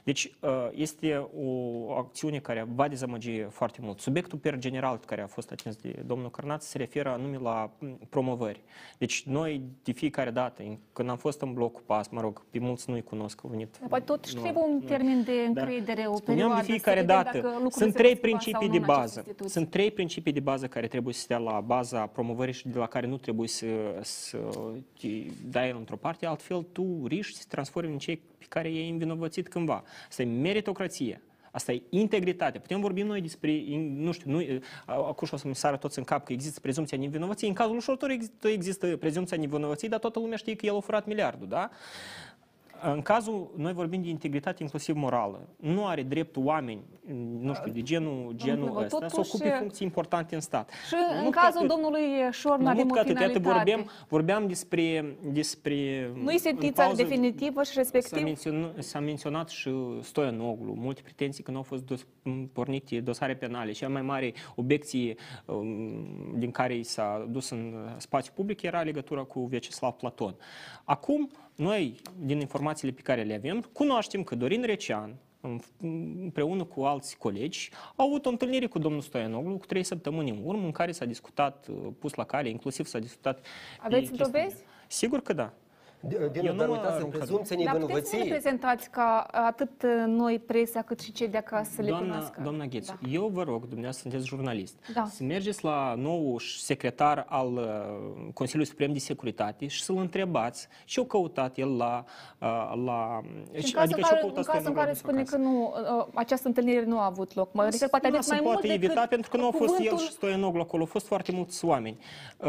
Deci 0.04 0.32
uh, 0.42 0.50
este 0.72 1.28
o 1.38 1.92
acțiune 1.98 2.40
care 2.40 2.68
va 2.76 2.88
dezamăgi 2.88 3.42
foarte 3.50 3.80
mult. 3.82 4.00
Subiectul 4.00 4.38
per 4.38 4.58
general 4.58 5.00
care 5.06 5.22
a 5.22 5.28
fost 5.28 5.52
atins 5.52 5.76
de 5.76 6.04
domnul 6.06 6.30
Cărnaț 6.30 6.66
se 6.66 6.78
referă 6.78 7.10
anume 7.10 7.38
la 7.38 7.72
m, 7.80 8.00
promovări. 8.10 8.62
Deci 8.98 9.24
noi 9.24 9.62
de 9.84 9.92
fiecare 9.92 10.30
dată, 10.32 10.62
în- 10.64 10.78
când 10.94 11.10
am 11.10 11.18
fost 11.18 11.42
în 11.42 11.54
blocul 11.54 11.82
PAS, 11.86 12.08
mă 12.08 12.22
rog, 12.22 12.46
pe 12.50 12.60
mulți 12.60 12.90
nu-i 12.90 13.02
cunosc, 13.04 13.40
au 13.44 13.50
venit. 13.50 13.80
Poate 13.90 14.04
totuși 14.04 14.36
nu- 14.36 14.42
trebuie 14.42 14.64
un 14.64 14.80
nu- 14.82 14.88
termen 14.88 15.24
de 15.24 15.32
Da. 15.54 15.62
încredere, 15.62 16.02
o 16.08 16.16
Spuneam 16.16 16.38
perioadă, 16.50 16.56
de 16.66 16.72
fiecare 16.72 17.00
să 17.00 17.06
vedem 17.06 17.24
dată, 17.24 17.38
dacă 17.38 17.48
lucrurile 17.48 17.70
sunt 17.70 17.92
se 17.92 17.98
trei 17.98 18.14
vor 18.14 18.20
schimba 18.20 18.40
sau 18.40 18.60
principii 18.60 18.68
nu 18.68 18.72
de 18.74 18.78
în 18.78 18.84
această 18.84 19.02
bază. 19.02 19.18
instituție. 19.20 19.50
Sunt 19.62 19.70
trei 19.70 19.92
principii 19.92 20.32
de 20.34 20.40
bază 20.40 20.68
care 20.68 20.88
trebuie 20.88 21.14
să 21.14 21.20
stea 21.20 21.38
la 21.38 21.60
baza 21.78 22.06
promovării 22.06 22.54
și 22.54 22.68
de 22.68 22.78
la 22.78 22.88
care 22.88 23.08
nu 23.08 23.18
trebuie 23.18 23.48
să, 23.48 23.66
să 24.02 24.38
te 25.00 25.08
dai 25.50 25.72
într-o 25.72 25.96
parte, 25.96 26.26
altfel 26.26 26.62
tu 26.72 27.08
riști 27.08 27.38
să 27.38 27.44
te 27.44 27.48
transformi 27.56 27.92
în 27.92 27.98
cei 27.98 28.22
pe 28.38 28.46
care 28.50 28.70
i-ai 28.70 28.90
învinovățit 28.90 29.48
cândva. 29.48 29.84
Asta 30.08 30.22
e 30.22 30.26
meritocrație. 30.26 31.22
Asta 31.52 31.72
e 31.72 31.82
integritate. 31.90 32.60
Putem 32.60 32.80
vorbi 32.80 33.02
noi 33.02 33.22
despre, 33.22 33.64
nu 33.78 34.12
știu, 34.12 34.32
nu, 34.32 34.42
acum 34.86 35.28
și 35.28 35.34
o 35.34 35.38
să 35.38 35.48
mi 35.48 35.56
sară 35.56 35.78
toți 35.78 35.98
în 35.98 36.04
cap 36.04 36.26
că 36.26 36.34
există 36.34 36.60
prezumția 36.60 36.98
nevinovăției. 36.98 37.50
În 37.50 37.56
cazul 37.56 37.74
lui 37.74 37.82
Șortor 37.82 38.10
există, 38.10 38.48
există 38.48 38.98
prezumția 38.98 39.38
nevinovăției, 39.38 39.90
dar 39.90 40.00
toată 40.00 40.20
lumea 40.20 40.38
știe 40.38 40.56
că 40.56 40.66
el 40.66 40.76
a 40.76 40.80
furat 40.80 41.06
miliardul, 41.06 41.48
da? 41.48 41.70
În 42.82 43.02
cazul, 43.02 43.52
noi 43.56 43.74
vorbim 43.74 44.02
de 44.02 44.10
integritate 44.10 44.64
inclusiv 44.64 44.96
morală. 44.96 45.48
Nu 45.56 45.86
are 45.86 46.04
dreptul 46.04 46.44
oameni, 46.46 46.82
nu 47.40 47.54
știu, 47.54 47.72
de 47.72 47.82
genul, 47.82 48.32
genul 48.36 48.66
Domnule, 48.66 48.86
ăsta, 48.86 48.98
să 49.08 49.16
totuși- 49.16 49.36
ocupe 49.36 49.50
funcții 49.60 49.86
importante 49.86 50.36
în 50.36 50.42
stat. 50.42 50.70
Și 50.88 50.94
Mai 50.94 51.16
în 51.18 51.22
mult 51.22 51.34
ca 51.34 51.42
cazul 51.42 51.60
atât- 51.62 51.68
domnului 51.70 52.02
Șor, 52.32 52.58
nu 52.58 52.64
mai 52.64 52.72
avem 52.72 52.86
mult 52.88 53.00
o 53.00 53.04
ca 53.04 53.10
atât, 53.10 53.20
iată, 53.20 53.40
finalitate. 53.40 53.72
vorbeam, 53.74 53.92
vorbeam 54.08 54.48
despre, 54.48 55.16
despre... 55.32 56.10
Nu 56.24 56.30
e 56.30 56.34
în 56.34 56.40
sentința 56.40 56.84
pauză 56.84 57.02
definitivă 57.04 57.64
și 57.64 57.72
S-a 57.72 57.80
respectiv 57.80 58.24
menționat, 58.24 58.84
s-a 58.84 59.00
menționat 59.00 59.50
și 59.50 59.72
Stoianoglu, 60.02 60.74
multe 60.74 61.02
pretenții 61.04 61.44
că 61.44 61.52
nu 61.52 61.58
au 61.58 61.64
fost 61.64 61.84
dos, 61.86 62.06
pornite 62.54 63.00
dosare 63.00 63.36
penale. 63.36 63.72
Cea 63.72 63.90
mai 63.90 64.02
mare 64.02 64.34
obiecție 64.56 65.16
um, 65.46 66.36
din 66.38 66.52
care 66.52 66.76
i 66.76 66.84
s-a 66.84 67.28
dus 67.30 67.50
în 67.50 67.74
spațiu 67.98 68.32
public 68.36 68.62
era 68.62 68.82
legătura 68.82 69.22
cu 69.24 69.46
Vyacheslav 69.46 69.92
Platon. 69.94 70.36
Acum, 70.84 71.30
noi, 71.58 71.96
din 72.20 72.40
informațiile 72.40 72.94
pe 72.94 73.02
care 73.02 73.24
le 73.24 73.34
avem, 73.36 73.62
cunoaștem 73.74 74.24
că 74.24 74.36
Dorin 74.36 74.62
Recean, 74.64 75.16
în- 75.42 75.60
împreună 76.22 76.64
cu 76.64 76.82
alți 76.84 77.18
colegi, 77.18 77.70
au 77.96 78.08
avut 78.08 78.26
o 78.26 78.30
întâlnire 78.30 78.66
cu 78.66 78.80
domnul 78.80 79.02
Stoianoglu 79.02 79.58
cu 79.58 79.66
trei 79.66 79.84
săptămâni 79.84 80.30
în 80.30 80.40
urmă, 80.44 80.66
în 80.66 80.72
care 80.72 80.92
s-a 80.92 81.06
discutat, 81.06 81.68
uh, 81.70 81.76
pus 82.00 82.14
la 82.14 82.24
cale, 82.24 82.50
inclusiv 82.50 82.86
s-a 82.86 83.00
discutat... 83.00 83.42
de 83.42 83.48
Aveți 83.82 84.10
chestiunea. 84.10 84.26
dovezi? 84.42 84.64
Sigur 84.88 85.22
că 85.22 85.34
da. 85.34 85.54
Dinu, 86.02 86.54
dar 86.54 86.68
mă 86.68 86.74
uitați, 86.74 86.88
în 86.88 86.94
arunc 86.94 87.14
în- 87.14 87.20
prezumția 87.20 87.26
Dar 87.26 87.38
puteți 87.38 87.48
să 87.50 87.56
ne 87.56 87.64
nevinovăției, 87.64 88.28
prezentați 88.28 88.90
ca 88.90 89.28
atât 89.32 89.70
noi, 90.06 90.40
presa, 90.40 90.82
cât 90.82 91.00
și 91.00 91.12
cei 91.12 91.28
de 91.28 91.38
acasă 91.38 91.72
să 91.76 91.82
le 91.82 91.88
Doamna, 91.88 92.08
cunoască. 92.10 92.40
doamna 92.44 92.66
Gheț, 92.66 92.88
Da. 92.88 92.94
eu 93.10 93.28
vă 93.28 93.44
rog, 93.44 93.60
dumneavoastră 93.62 94.10
sunteți 94.10 94.28
jurnalist, 94.30 94.76
Da. 94.94 95.06
să 95.10 95.24
mergeți 95.24 95.64
la 95.64 95.94
nou 95.98 96.38
secretar 96.40 97.26
al 97.30 97.54
uh, 97.54 97.64
Consiliului 98.34 98.72
Suprem 98.72 98.94
de 98.94 99.00
Securitate 99.00 99.68
și 99.68 99.84
să-l 99.84 99.98
întrebați 99.98 100.68
ce-a 100.86 101.04
căutat 101.06 101.58
el 101.58 101.78
la... 101.78 102.04
uh, 102.40 102.48
la 102.86 103.22
Și 103.54 103.66
în 103.66 103.72
cazul, 103.72 103.80
adică 103.80 103.98
în 103.98 104.04
ce-a 104.04 104.08
care, 104.10 104.20
căutat 104.22 104.46
în 104.46 104.52
cazul 104.54 104.68
în 104.70 104.74
care 104.76 104.94
Stoianoglu 104.94 104.94
spune 104.94 105.24
că 105.24 105.38
nu, 105.38 105.74
uh, 106.00 106.06
această 106.14 106.48
întâlnire 106.48 106.86
nu 106.86 107.00
a 107.00 107.06
avut 107.06 107.34
loc, 107.34 107.54
mă 107.54 107.64
refer, 107.64 107.90
poate 107.90 108.08
nu 108.08 108.14
aveți 108.14 108.28
se 108.28 108.34
mai 108.34 108.44
mult 108.44 108.54
poate 108.54 108.68
decât 108.68 108.84
evita 108.84 109.06
pentru 109.08 109.30
că 109.30 109.38
nu 109.38 109.44
au 109.46 109.52
fost 109.52 109.70
el 109.80 109.84
cuvântul- 109.84 110.06
și 110.06 110.12
Stoianoglu 110.12 110.62
acolo, 110.62 110.82
au 110.82 110.88
fost 110.90 111.06
foarte 111.08 111.32
mulți 111.32 111.66
oameni. 111.66 111.98
Uh, 112.38 112.48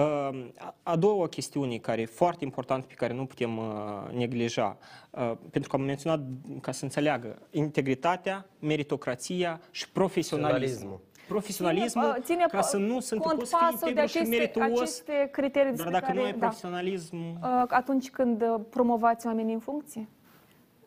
a- 0.58 0.74
A 0.82 0.96
doua 0.96 1.28
chestiune 1.28 1.76
care 1.76 2.00
e 2.00 2.06
foarte 2.06 2.44
importantă 2.44 2.87
pe 2.88 2.94
care 2.94 3.12
nu 3.14 3.24
putem 3.26 3.37
uh, 3.44 4.14
neglija, 4.14 4.77
uh, 5.11 5.33
pentru 5.51 5.70
că 5.70 5.77
am 5.77 5.83
menționat 5.83 6.20
ca 6.61 6.72
să 6.72 6.85
înțeleagă 6.85 7.38
integritatea, 7.51 8.46
meritocrația 8.59 9.61
și 9.70 9.90
profesionalismul. 9.90 11.01
Profesionalismul, 11.29 12.05
Ține, 12.05 12.16
uh, 12.18 12.24
ține 12.24 12.46
ca 12.51 12.61
să 12.61 12.77
nu 12.77 13.01
se 13.01 13.14
întâmplă 13.14 13.37
cont 13.37 13.46
să 13.46 13.57
fie 13.59 13.66
pasul 13.70 13.79
de 13.81 13.88
integru 13.88 14.11
și 14.11 14.18
aceste, 14.18 14.37
merituos, 14.37 14.81
aceste 14.81 15.29
criterii 15.33 15.66
dar 15.66 15.74
despre 15.74 15.92
dacă 15.92 16.05
care, 16.05 16.18
nu 16.18 16.24
ai 16.24 16.33
da, 16.33 16.38
profesionalism, 16.38 17.16
uh, 17.16 17.64
atunci 17.68 18.11
când 18.11 18.42
uh, 18.42 18.61
promovați 18.70 19.27
oamenii 19.27 19.55
în 19.55 19.61
funcție? 19.61 20.09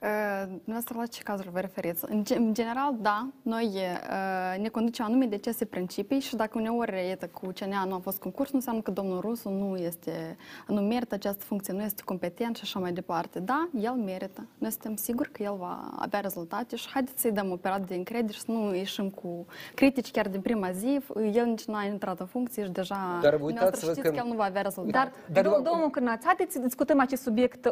Uh, 0.03 0.07
Dumneavoastră 0.47 0.95
la 0.97 1.05
ce 1.05 1.23
cazuri 1.23 1.49
vă 1.49 1.59
referiți? 1.59 2.05
În, 2.09 2.23
ge- 2.23 2.35
în 2.35 2.53
general, 2.53 2.95
da, 2.99 3.27
noi 3.41 3.65
uh, 3.65 4.61
ne 4.61 4.67
conducem 4.67 5.05
anume 5.05 5.25
decese 5.25 5.65
principii 5.65 6.19
și 6.19 6.35
dacă 6.35 6.57
uneori 6.59 7.07
iată, 7.07 7.27
cu 7.27 7.47
CNA 7.59 7.83
nu 7.83 7.93
a 7.93 7.99
fost 7.99 8.19
concurs, 8.19 8.49
nu 8.51 8.57
înseamnă 8.57 8.81
că 8.81 8.91
domnul 8.91 9.19
Rusu 9.19 9.49
nu 9.49 9.75
este, 9.75 10.37
nu 10.67 10.81
merită 10.81 11.15
această 11.15 11.43
funcție, 11.43 11.73
nu 11.73 11.81
este 11.81 12.01
competent 12.05 12.55
și 12.55 12.61
așa 12.63 12.79
mai 12.79 12.91
departe. 12.91 13.39
Da, 13.39 13.69
el 13.81 13.91
merită. 13.93 14.47
Noi 14.57 14.71
suntem 14.71 14.95
siguri 14.95 15.31
că 15.31 15.43
el 15.43 15.55
va 15.59 15.89
avea 15.99 16.19
rezultate 16.19 16.75
și 16.75 16.89
haideți 16.89 17.21
să-i 17.21 17.31
dăm 17.31 17.51
o 17.51 17.55
perioadă 17.55 17.85
de 17.87 17.95
încredere 17.95 18.33
și 18.33 18.39
să 18.41 18.51
nu 18.51 18.75
ieșim 18.75 19.09
cu 19.09 19.45
critici 19.75 20.11
chiar 20.11 20.27
din 20.27 20.41
prima 20.41 20.71
zi. 20.71 20.99
El 21.33 21.45
nici 21.45 21.65
nu 21.65 21.75
a 21.75 21.83
intrat 21.83 22.19
în 22.19 22.25
funcție 22.25 22.63
și 22.63 22.69
deja 22.71 22.95
Dar 23.21 23.35
dumneavoastră 23.35 23.45
uitați-vă 23.45 23.91
știți 23.91 24.01
că- 24.07 24.09
că 24.09 24.15
el 24.15 24.25
nu 24.31 24.35
va 24.35 24.43
avea 24.43 24.61
rezultate. 24.61 24.97
Dar, 24.97 25.11
Dar 25.31 25.43
Dar 25.43 25.53
eu- 25.53 25.61
domnul 25.61 25.89
Cârnaț, 25.89 26.23
haideți 26.25 26.53
să 26.53 26.59
discutăm 26.59 26.99
acest 26.99 27.21
subiect. 27.21 27.65
uh, 27.65 27.71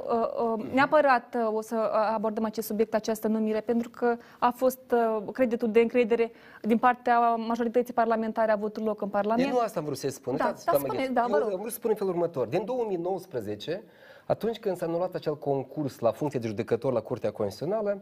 uh, 0.57 0.65
Neapărat 0.73 1.35
uh, 1.35 1.53
o 1.53 1.61
să 1.61 1.75
uh, 1.93 2.17
abordăm 2.19 2.43
acest 2.43 2.67
subiect, 2.67 2.93
această 2.93 3.27
numire, 3.27 3.59
pentru 3.61 3.89
că 3.89 4.15
a 4.39 4.49
fost 4.49 4.93
uh, 4.93 5.23
creditul 5.33 5.71
de 5.71 5.79
încredere 5.79 6.31
din 6.61 6.77
partea 6.77 7.19
majorității 7.35 7.93
parlamentare 7.93 8.51
a 8.51 8.53
avut 8.53 8.77
loc 8.83 9.01
în 9.01 9.07
Eu 9.07 9.09
Parlament. 9.13 9.51
nu 9.51 9.59
asta 9.59 9.79
am 9.79 9.85
vrut 9.85 9.97
să 9.97 10.09
spun. 10.09 10.35
Da, 10.37 10.45
Uitați, 10.45 10.65
da, 10.65 10.71
doamna 10.71 10.87
spune, 10.87 11.03
Gheț, 11.05 11.13
da, 11.13 11.25
vă 11.29 11.35
eu 11.37 11.41
rog. 11.43 11.51
am 11.51 11.57
vrut 11.59 11.71
să 11.71 11.77
spun 11.77 11.89
în 11.89 11.95
felul 11.95 12.13
următor. 12.13 12.47
Din 12.47 12.65
2019, 12.65 13.83
atunci 14.25 14.59
când 14.59 14.77
s-a 14.77 14.85
anulat 14.85 15.13
acel 15.15 15.37
concurs 15.37 15.99
la 15.99 16.11
funcție 16.11 16.39
de 16.39 16.47
judecător 16.47 16.93
la 16.93 16.99
Curtea 17.01 17.31
Constituțională, 17.31 18.01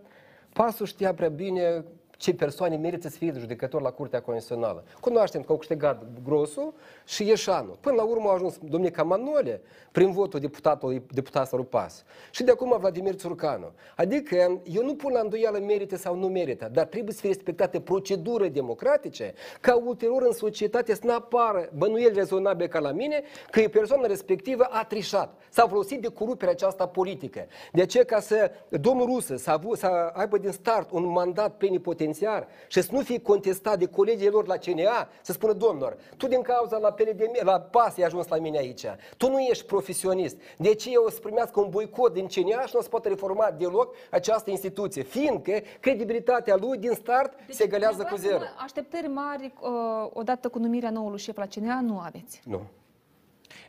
Pasul 0.54 0.86
știa 0.86 1.14
prea 1.14 1.30
bine 1.30 1.84
ce 2.18 2.34
persoane 2.34 2.76
merită 2.76 3.10
să 3.10 3.18
fie 3.18 3.34
judecători 3.38 3.84
la 3.84 3.90
Curtea 3.90 4.22
Constituțională. 4.22 4.84
Cunoaștem 5.00 5.42
că 5.42 5.52
au 5.52 5.58
câștigat 5.58 6.04
Grosu 6.24 6.74
și 7.06 7.28
Ieșanu. 7.28 7.78
Până 7.80 7.96
la 7.96 8.04
urmă 8.04 8.30
a 8.30 8.34
ajuns 8.34 8.58
domnica 8.64 9.04
Manole 9.04 9.62
prin 9.92 10.12
votul 10.12 10.40
deputatului 10.40 11.04
deputatului 11.12 11.66
Pas. 11.66 12.04
Și 12.32 12.44
de 12.44 12.52
acum 12.52 12.78
Vladimir 12.80 13.14
Țurcanu. 13.14 13.72
Adică 13.96 14.62
eu 14.64 14.84
nu 14.84 14.96
pun 14.96 15.12
la 15.12 15.20
îndoială 15.20 15.60
merită 15.60 15.96
sau 15.96 16.16
nu 16.16 16.28
merită, 16.28 16.70
dar 16.74 16.86
trebuie 16.86 17.14
să 17.14 17.20
fie 17.20 17.30
respectate 17.30 17.80
proceduri 17.80 18.50
democratice 18.50 19.34
ca 19.62 19.76
ulterior 19.76 20.22
în 20.22 20.34
societate 20.34 20.94
să 20.94 21.02
nu 21.04 21.14
apară 21.14 21.70
bănuieli 21.78 22.14
rezonabile 22.14 22.68
ca 22.68 22.80
la 22.80 22.92
mine 22.92 23.22
că 23.52 23.60
e 23.60 23.68
persoana 23.68 24.08
respectivă 24.08 24.64
a 24.64 24.84
trișat, 24.84 25.34
s-a 25.50 25.68
folosit 25.68 26.02
de 26.02 26.08
coruperea 26.08 26.54
aceasta 26.54 26.88
politică. 26.88 27.48
De 27.72 27.82
aceea 27.82 28.04
ca 28.04 28.20
să 28.20 28.52
domnul 28.70 29.06
Rusă 29.06 29.36
să, 29.36 29.52
avu, 29.52 29.76
să 29.76 29.86
aibă 30.14 30.38
din 30.38 30.52
start 30.52 30.92
un 30.92 31.06
mandat 31.06 31.58
plenipotențiar 32.08 32.48
și 32.68 32.82
să 32.82 32.90
nu 32.92 33.02
fie 33.02 33.20
contestat 33.20 33.80
de 33.80 33.86
colegii 33.86 34.30
lor 34.30 34.48
la 34.48 34.58
CNA, 34.58 35.10
să 35.22 35.32
spună, 35.32 35.54
domnilor, 35.54 35.98
tu 36.18 36.28
din 36.28 36.42
cauza 36.42 36.78
la 36.78 36.92
PLD, 36.92 37.22
la 37.42 37.60
PAS 37.60 37.98
ai 37.98 38.04
ajuns 38.04 38.28
la 38.28 38.38
mine 38.38 38.58
aici, 38.58 38.86
tu 39.18 39.30
nu 39.30 39.40
ești 39.40 39.66
profesionist, 39.66 40.38
de 40.58 40.74
ce 40.74 40.96
o 40.96 41.10
să 41.10 41.20
primească 41.20 41.60
un 41.60 41.70
boicot 41.70 42.14
din 42.14 42.28
CNA 42.28 42.66
și 42.66 42.72
nu 42.74 42.82
se 42.82 42.90
poate 42.90 43.08
reforma 43.08 43.52
deloc 43.52 43.96
această 44.12 44.50
instituție, 44.50 45.04
fiindcă 45.04 45.52
credibilitatea 45.80 46.56
lui 46.56 46.78
din 46.78 46.94
start 46.94 47.46
Deci, 47.46 47.56
se 47.56 47.68
gălează 47.68 48.04
cu 48.04 48.16
zero. 48.16 48.44
Așteptări 48.64 49.08
mari 49.08 49.54
uh, 49.60 49.70
odată 50.14 50.50
cu 50.50 50.60
numirea 50.60 50.90
noului 50.90 51.20
șef 51.20 51.38
la 51.38 51.46
CNA 51.46 51.82
nu 51.82 52.00
aveți. 52.00 52.42
Nu. 52.46 52.62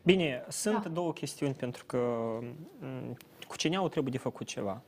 Bine, 0.02 0.44
sunt 0.48 0.82
da. 0.82 0.88
două 0.88 1.12
chestiuni 1.12 1.54
pentru 1.54 1.84
că 1.86 1.98
m, 2.78 3.16
cu 3.48 3.54
CNA-ul 3.62 3.88
trebuie 3.88 4.12
de 4.12 4.18
făcut 4.18 4.46
ceva. 4.46 4.82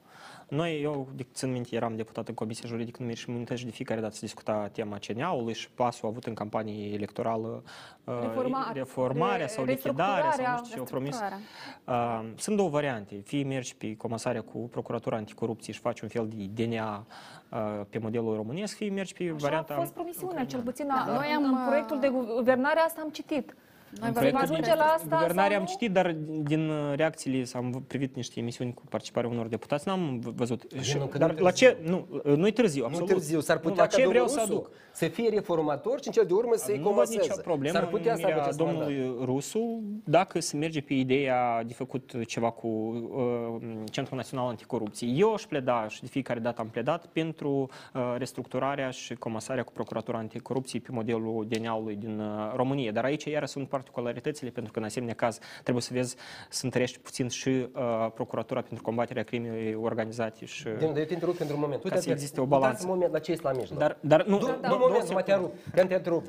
Noi, 0.51 0.83
eu, 0.83 1.09
de, 1.15 1.27
țin 1.33 1.53
minte, 1.53 1.75
eram 1.77 1.97
deputat 1.97 2.29
în 2.29 2.35
Comisia 2.35 2.69
Juridică 2.69 2.97
Numiri 3.01 3.19
și 3.19 3.29
Imunități 3.31 3.59
și 3.61 3.65
de 3.67 3.71
fiecare 3.71 4.01
dată 4.01 4.15
se 4.15 4.21
discuta 4.21 4.69
tema 4.73 4.99
CNA-ului 5.07 5.55
și 5.55 5.71
pasul 5.71 6.07
a 6.07 6.09
avut 6.11 6.25
în 6.25 6.35
campanie 6.35 6.93
electorală 6.95 7.63
uh, 8.05 8.15
Reforma- 8.23 8.73
reformarea 8.73 9.47
sau 9.49 9.65
re- 9.65 9.71
lichidarea 9.71 10.31
sau 10.31 10.45
nu 10.45 10.47
restructurarea, 10.47 10.57
știu 10.57 10.73
ce 10.73 10.79
au 10.79 10.85
promis. 10.85 11.19
restructurarea. 11.19 12.21
Uh, 12.21 12.31
sunt 12.37 12.57
două 12.57 12.69
variante. 12.69 13.15
Fie 13.25 13.45
mergi 13.45 13.77
pe 13.77 13.97
comasarea 13.97 14.43
cu 14.43 14.59
Procuratura 14.59 15.17
Anticorupție 15.17 15.73
și 15.73 15.81
faci 15.81 16.01
un 16.01 16.09
fel 16.09 16.29
de 16.35 16.65
DNA 16.65 17.07
uh, 17.49 17.59
pe 17.91 17.99
modelul 17.99 18.35
românesc, 18.37 18.77
fie 18.77 18.91
mergi 18.91 19.13
pe 19.15 19.25
Așa 19.25 19.35
varianta... 19.39 19.75
a 19.75 19.79
fost 19.79 19.93
promisiunea, 19.93 20.45
cel 20.45 20.61
puțin 20.61 20.87
Da. 20.87 21.05
da. 21.07 21.13
Noi 21.13 21.35
în, 21.39 21.45
am, 21.45 21.53
în 21.55 21.67
proiectul 21.67 22.01
de 22.01 22.09
guvernare 22.37 22.79
asta 22.79 23.01
am 23.01 23.09
citit. 23.09 23.55
În 23.93 23.99
Vom 24.03 24.13
proiectul 24.13 24.43
ajunge 24.43 24.61
de 24.71 24.75
la 24.77 24.85
asta 24.85 25.17
Guvernare 25.17 25.49
sau 25.49 25.57
am 25.59 25.63
nu? 25.63 25.69
citit, 25.69 25.93
dar 25.93 26.13
din 26.43 26.69
uh, 26.69 26.93
reacțiile 26.97 27.45
am 27.55 27.85
privit 27.87 28.15
niște 28.15 28.41
emisiuni 28.41 28.75
cu 28.75 28.83
participarea 28.89 29.31
unor 29.31 29.47
deputați, 29.47 29.89
n-am 29.89 30.19
v- 30.19 30.29
văzut. 30.37 30.65
Și- 30.81 30.97
nu, 30.99 31.07
că 31.07 31.19
dar 31.19 31.33
nu 31.35 31.43
la 31.43 31.51
ce? 31.51 31.77
Nu, 31.83 32.07
uh, 32.25 32.37
nu-i 32.37 32.53
târziu, 32.53 32.81
Nu 32.81 32.87
absolut. 32.87 33.09
târziu, 33.09 33.41
s-ar 33.41 33.57
Nu, 33.57 33.63
putea 33.63 33.83
la 33.83 33.89
ca 33.89 33.97
ce 33.97 34.03
domnul 34.03 34.13
vreau 34.13 34.27
să 34.29 34.39
Rusu 34.47 34.53
aduc? 34.53 34.71
să 34.93 35.09
fie 35.09 35.29
reformator 35.29 36.01
și 36.01 36.07
în 36.07 36.13
cel 36.13 36.25
de 36.27 36.33
urmă 36.35 36.53
să-i 36.57 36.77
Nu 36.77 36.83
văd 36.83 36.93
comaseze. 36.93 37.19
nicio 37.21 37.35
problemă 37.43 37.79
S-ar 37.79 37.87
putea 37.89 38.13
în 38.13 38.19
să 38.19 38.27
aibă 38.27 38.39
numirea 38.39 38.43
acest 38.45 38.59
mandat. 38.59 38.87
domnului 38.87 39.25
Rusu 39.25 39.83
dacă 40.05 40.41
se 40.41 40.57
merge 40.57 40.81
pe 40.81 40.95
ideea 40.95 41.63
de 41.67 41.73
făcut 41.73 42.13
ceva 42.27 42.51
cu 42.51 42.67
uh, 42.69 43.63
Centrul 43.91 44.17
Național 44.17 44.47
Anticorupție. 44.49 45.09
Eu 45.09 45.33
aș 45.33 45.43
pleda 45.43 45.89
și 45.89 46.01
de 46.01 46.07
fiecare 46.07 46.41
dată 46.41 46.61
am 46.61 46.69
pledat 46.69 47.07
pentru 47.07 47.69
uh, 47.95 48.15
restructurarea 48.19 48.91
și 48.91 49.15
comasarea 49.15 49.63
cu 49.63 49.73
Procuratura 49.73 50.19
Anticorupție 50.19 50.81
pe 50.81 50.89
modelul 50.93 51.47
DNA-ului 51.49 51.97
din 51.97 52.19
uh, 52.21 52.53
România. 52.57 52.93
Dar 52.93 53.05
aici 53.05 53.25
iară 53.25 53.47
sunt 53.47 53.69
particularitățile 53.81 54.51
pentru 54.51 54.73
că 54.73 54.79
în 54.79 54.85
asemenea 54.85 55.15
caz 55.15 55.39
trebuie 55.63 55.83
să 55.83 55.91
vezi 55.93 56.17
să 56.49 56.61
întărești 56.65 56.99
puțin 56.99 57.29
și 57.29 57.49
uh, 57.49 58.11
Procuratura 58.15 58.61
pentru 58.63 58.83
combaterea 58.83 59.23
crimei 59.23 59.75
organizate 59.75 60.45
și... 60.45 60.65
Din, 60.79 60.87
eu 60.87 60.93
te 61.05 61.13
întrerup 61.13 61.37
pentru 61.37 61.55
un 61.57 61.61
moment. 61.63 61.83
Ca 61.83 61.89
să 61.89 61.95
Uite, 61.97 62.11
existe 62.11 62.41
o 62.41 62.43
uitați 62.43 62.61
balanță. 62.61 62.83
un 62.87 62.93
moment 62.93 63.13
la 63.13 63.19
ce 63.19 63.31
este 63.33 63.47
la 63.47 63.53
mijloc. 63.53 63.79
Dar, 63.79 63.97
dar 64.01 64.25
nu, 64.25 64.39
Du- 64.39 64.47
nu, 64.47 64.53
du- 64.53 64.67
nu, 64.69 64.73
un 64.75 64.79
moment, 64.81 65.09
nu 65.09 65.13
mă 65.15 65.23
te 65.23 65.33
întrerup, 65.33 65.55
că 65.75 65.85
te 65.87 65.95
întrerup. 65.95 66.25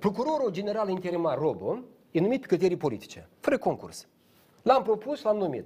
Procurorul 0.00 0.50
general 0.50 0.88
interimar 0.88 1.38
Robo 1.38 1.78
e 2.10 2.20
numit 2.20 2.40
pe 2.40 2.46
criterii 2.46 2.76
politice, 2.76 3.28
fără 3.40 3.58
concurs. 3.58 4.06
L-am 4.62 4.82
propus 4.82 5.18
și 5.18 5.24
l-am 5.24 5.36
numit. 5.36 5.64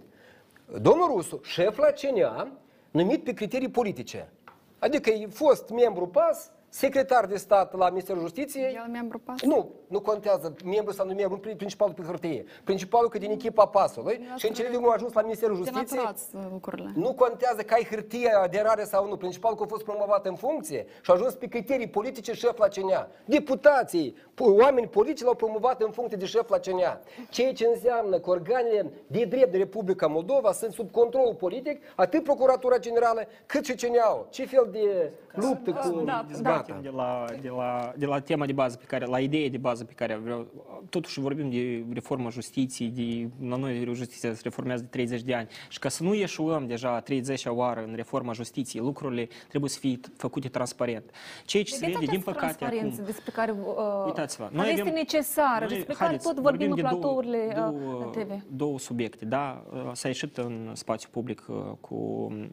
Domnul 0.81 1.07
Rusu, 1.07 1.41
șef 1.45 1.77
la 1.77 1.87
CNA, 1.87 2.53
numit 2.91 3.25
pe 3.25 3.33
criterii 3.33 3.69
politice. 3.71 4.33
Adică 4.79 5.11
e 5.11 5.27
fost 5.27 5.69
membru 5.71 6.07
PAS, 6.07 6.51
secretar 6.69 7.27
de 7.27 7.37
stat 7.37 7.77
la 7.77 7.89
Ministerul 7.89 8.21
Justiției. 8.21 8.75
El 8.75 8.91
membru 8.91 9.19
PAS? 9.19 9.43
Nu, 9.43 9.71
nu 9.87 10.01
contează 10.01 10.55
membru 10.65 10.93
sau 10.93 11.07
nu 11.07 11.13
membru, 11.15 11.39
pri- 11.39 11.57
principalul 11.57 11.95
pe 11.95 12.03
hârtie. 12.03 12.45
Principalul 12.65 13.09
că 13.09 13.19
din 13.19 13.31
echipa 13.31 13.67
PAS-ului 13.67 14.21
și 14.37 14.47
în 14.49 14.53
cele 14.55 14.69
din 14.69 14.77
urmă 14.77 14.91
a 14.91 14.95
ajuns 14.95 15.13
la 15.13 15.23
Ministerul 15.23 15.57
Justiției. 15.57 15.85
Denaturați 15.87 16.25
uh, 16.37 16.43
lucrurile. 16.51 16.91
Nu 16.95 17.13
contează 17.15 17.63
că 17.63 17.75
ai 17.75 17.87
hârtie 17.91 18.31
aderare 18.43 18.85
sau 18.85 19.09
nu. 19.09 19.17
Principalul 19.17 19.57
că 19.57 19.63
a 19.63 19.67
fost 19.67 19.85
promovat 19.85 20.27
în 20.27 20.35
funcție 20.35 20.87
și 21.03 21.11
a 21.11 21.15
ajuns 21.15 21.35
pe 21.35 21.47
criterii 21.47 21.89
politice 21.89 22.33
șef 22.33 22.59
la 22.59 22.69
CNA. 22.69 23.09
Deputații, 23.25 24.15
po- 24.17 24.61
oameni 24.63 24.87
politici 24.89 25.25
l-au 25.25 25.35
promovat 25.35 25.83
în 25.83 25.91
funcție 25.91 26.17
de 26.17 26.25
șef 26.25 26.49
la 26.49 26.59
CNA. 26.59 27.01
Ceea 27.31 27.53
ce 27.53 27.67
înseamnă 27.67 28.19
că 28.19 28.31
organele 28.31 28.93
de 29.07 29.25
drept 29.25 29.51
de 29.53 29.57
Republica 29.59 30.07
Moldova 30.07 30.53
sunt 30.53 30.73
sub 30.73 30.91
control 30.91 31.35
politic, 31.35 31.83
atât 31.97 32.23
Procuratura 32.23 32.79
Generală 32.79 33.23
cât 33.47 33.65
și 33.65 33.75
CNA-ul. 33.75 34.27
Ce 34.31 34.47
fel 34.47 34.69
de 34.73 35.13
luptă 35.33 35.71
cu... 35.73 36.05
da, 36.43 36.58
Gata. 36.67 36.81
de 36.83 36.89
la, 36.89 37.25
de, 37.41 37.49
la, 37.49 37.93
de 37.97 38.07
la 38.07 38.21
tema 38.21 38.47
de 38.47 38.53
bază 38.53 38.77
pe 38.77 38.85
care, 38.85 39.07
la 39.07 39.21
ideea 39.21 39.49
de 39.49 39.59
bază 39.59 39.85
pe 39.85 39.93
care 39.93 40.15
vreau, 40.15 40.47
totuși 40.89 41.21
vorbim 41.21 41.51
de 41.51 41.85
reforma 41.93 42.29
justiției, 42.29 42.89
de, 42.89 43.29
la 43.49 43.57
noi 43.57 43.91
justiția 43.95 44.35
se 44.35 44.41
reformează 44.43 44.83
de 44.83 44.89
30 44.89 45.23
de 45.23 45.35
ani 45.35 45.49
și 45.69 45.79
ca 45.79 45.89
să 45.89 46.03
nu 46.03 46.15
ieșuăm 46.15 46.67
deja 46.67 46.95
a 46.95 47.03
30-a 47.03 47.51
oară 47.53 47.85
în 47.87 47.93
reforma 47.95 48.33
justiției, 48.33 48.83
lucrurile 48.83 49.29
trebuie 49.49 49.71
să 49.71 49.79
fie 49.79 50.01
făcute 50.17 50.49
transparent. 50.49 51.11
Ceea 51.45 51.63
ce 51.63 51.73
se 51.73 51.79
Vedeți 51.79 51.99
vede, 51.99 52.11
din 52.11 52.21
această 52.21 52.31
păcate, 52.41 52.55
transparență 52.57 52.95
acum, 53.01 53.05
despre 53.05 53.33
care 53.35 53.51
uh, 53.53 54.05
Uitați-vă, 54.07 54.45
care 54.45 54.57
noi 54.57 54.69
este 54.71 54.81
avem- 54.89 54.93
necesară, 54.95 55.65
noi- 55.65 55.75
despre 55.75 55.93
care 55.95 56.05
haideți, 56.09 56.27
tot 56.27 56.39
vorbim 56.43 56.71
în 56.71 56.77
de 56.77 56.83
două- 56.83 56.93
platourile 56.93 57.47
uh, 57.49 57.55
două, 57.55 58.11
TV. 58.13 58.31
două 58.51 58.79
subiecte, 58.79 59.25
da? 59.25 59.65
S-a 59.93 60.09
ieșit 60.09 60.37
în 60.37 60.71
spațiu 60.75 61.09
public 61.13 61.45
uh, 61.49 61.57
cu 61.81 61.95
mm, 62.31 62.51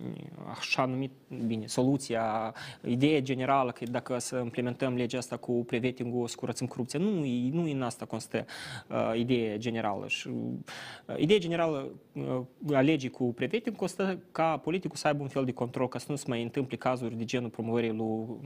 așa 0.58 0.86
numit, 0.86 1.12
bine, 1.46 1.68
soluția, 1.68 2.54
ideea 2.82 3.20
generală 3.20 3.72
că 3.72 3.86
dacă 3.96 4.20
să 4.20 4.42
implementăm 4.44 4.96
legea 4.96 5.18
asta 5.18 5.38
cu 5.38 5.52
prevetingul, 5.52 6.22
o 6.22 6.28
să 6.28 6.36
curățăm 6.40 6.68
corupția. 6.68 7.00
Nu, 7.00 7.26
e- 7.26 7.50
nu 7.52 7.62
în 7.62 7.82
asta 7.82 8.06
constă 8.06 8.46
uh, 8.90 9.12
ideea 9.16 9.58
generală. 9.58 10.08
Și, 10.08 10.28
uh, 10.28 11.16
ideea 11.18 11.40
generală 11.40 11.88
uh, 12.14 12.76
a 12.76 12.82
legii 12.82 13.10
cu 13.10 13.24
preveting 13.24 13.76
constă 13.76 14.20
ca 14.32 14.58
politicul 14.58 14.98
să 14.98 15.08
aibă 15.08 15.22
un 15.22 15.28
fel 15.28 15.46
de 15.46 15.52
control, 15.52 15.88
ca 15.88 16.00
să 16.00 16.06
nu 16.10 16.16
se 16.16 16.26
mai 16.28 16.42
întâmple 16.42 16.78
cazuri 16.78 17.16
de 17.18 17.24
genul 17.24 17.50
promovării 17.50 17.90
lui, 17.90 18.06
um, 18.06 18.40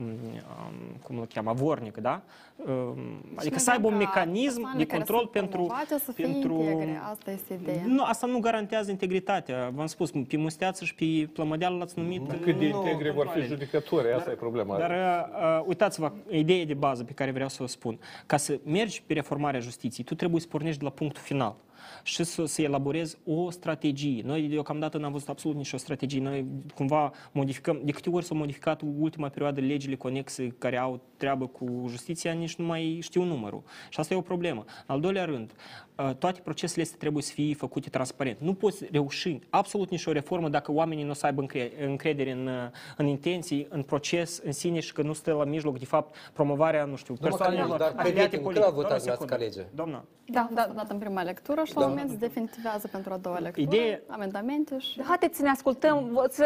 cum 1.02 1.18
îl 1.18 1.26
cheamă, 1.26 1.50
avornic, 1.50 1.96
da? 1.96 2.22
Um, 2.66 3.22
adică 3.34 3.58
să 3.58 3.70
aibă 3.70 3.86
un 3.86 3.96
mecanism 3.96 4.76
de 4.76 4.86
control 4.86 5.26
pentru... 5.26 5.62
Poate 5.62 5.98
să 5.98 6.12
fie 6.12 6.24
pentru 6.24 6.52
integre, 6.52 7.00
asta 7.10 7.30
este 7.30 7.58
ideea. 7.62 7.82
nu, 7.86 8.02
asta 8.04 8.26
nu 8.26 8.38
garantează 8.38 8.90
integritatea. 8.90 9.70
V-am 9.74 9.86
spus, 9.86 10.10
pe 10.10 10.36
Musteață 10.36 10.84
și 10.84 10.94
pe 10.94 11.30
Plămădeală 11.32 11.76
l-ați 11.76 11.98
numit... 11.98 12.28
Cât 12.40 12.58
de 12.58 12.68
nu, 12.68 12.76
integre 12.76 13.10
vor 13.10 13.26
fi 13.26 13.32
controle. 13.32 13.46
judecători, 13.46 14.12
asta 14.12 14.30
e 14.30 14.34
problema. 14.34 14.78
Dar 14.78 14.90
uh, 14.90 14.96
uh, 14.96 15.39
uitați-vă, 15.66 16.12
ideea 16.30 16.64
de 16.64 16.74
bază 16.74 17.04
pe 17.04 17.12
care 17.12 17.30
vreau 17.30 17.48
să 17.48 17.62
o 17.62 17.66
spun. 17.66 17.98
Ca 18.26 18.36
să 18.36 18.60
mergi 18.64 19.02
pe 19.02 19.12
reformarea 19.12 19.60
justiției, 19.60 20.06
tu 20.06 20.14
trebuie 20.14 20.40
să 20.40 20.46
pornești 20.46 20.78
de 20.78 20.84
la 20.84 20.90
punctul 20.90 21.22
final 21.22 21.56
și 22.02 22.24
să, 22.24 22.44
să 22.44 22.62
elaborezi 22.62 23.18
o 23.24 23.50
strategie. 23.50 24.22
Noi 24.24 24.42
deocamdată 24.42 24.98
n-am 24.98 25.12
văzut 25.12 25.28
absolut 25.28 25.56
nicio 25.56 25.76
strategie. 25.76 26.20
Noi 26.20 26.46
cumva 26.74 27.12
modificăm, 27.32 27.80
de 27.84 27.92
câte 27.92 28.10
ori 28.10 28.24
s-au 28.24 28.36
modificat 28.36 28.82
ultima 28.98 29.28
perioadă 29.28 29.60
legile 29.60 29.94
conexe 29.94 30.54
care 30.58 30.78
au 30.78 31.00
treabă 31.16 31.46
cu 31.46 31.84
justiția, 31.88 32.32
nici 32.32 32.56
nu 32.56 32.64
mai 32.64 32.98
știu 33.02 33.22
numărul. 33.22 33.62
Și 33.88 34.00
asta 34.00 34.14
e 34.14 34.16
o 34.16 34.20
problemă. 34.20 34.64
În 34.86 34.94
al 34.94 35.00
doilea 35.00 35.24
rând, 35.24 35.50
uh, 35.50 35.89
toate 36.18 36.40
procesele 36.40 36.82
astea 36.82 36.96
trebuie 36.98 37.22
să 37.22 37.32
fie 37.32 37.54
făcute 37.54 37.88
transparent. 37.88 38.36
Nu 38.40 38.54
poți 38.54 38.84
reuși 38.92 39.38
absolut 39.50 39.90
nicio 39.90 40.12
reformă 40.12 40.48
dacă 40.48 40.72
oamenii 40.72 41.04
nu 41.04 41.10
o 41.10 41.14
să 41.14 41.26
aibă 41.26 41.40
încre- 41.40 41.72
încredere 41.86 42.30
în, 42.30 42.46
uh, 42.46 42.52
în 42.96 43.06
intenții, 43.06 43.66
în 43.70 43.82
proces 43.82 44.40
în 44.44 44.52
sine 44.52 44.80
și 44.80 44.92
că 44.92 45.02
nu 45.02 45.12
stă 45.12 45.32
la 45.32 45.44
mijloc, 45.44 45.78
de 45.78 45.84
fapt, 45.84 46.16
promovarea, 46.32 46.84
nu 46.84 46.96
știu, 46.96 47.14
Domnul 47.20 47.38
persoanelor 47.38 47.78
Calin, 47.78 47.94
dar 47.94 48.04
afiliate 48.06 48.28
prieten, 48.28 48.40
politic. 48.40 48.62
când 48.62 48.72
a 48.72 48.76
votat 48.76 48.88
Doamna, 48.90 49.14
dumneavoastră 49.16 49.26
secundă. 49.26 49.34
ca 49.34 49.36
lege? 49.62 49.74
Doamna, 49.74 50.04
Da, 50.24 50.48
da, 50.54 50.72
dat 50.74 50.90
în 50.90 50.98
prima 50.98 51.22
lectură 51.22 51.62
și 51.64 51.74
la 51.74 51.80
Da. 51.80 51.86
un 51.86 51.92
moment 51.92 52.10
se 52.10 52.16
definitivează 52.16 52.88
pentru 52.88 53.12
a 53.12 53.16
doua 53.16 53.38
lectură. 53.38 53.66
Ideea- 53.66 54.00
Amendamente 54.08 54.78
și... 54.78 55.02
Haideți 55.02 55.36
să 55.36 55.42
ne 55.42 55.48
ascultăm, 55.50 56.08
vă- 56.12 56.28
să, 56.30 56.44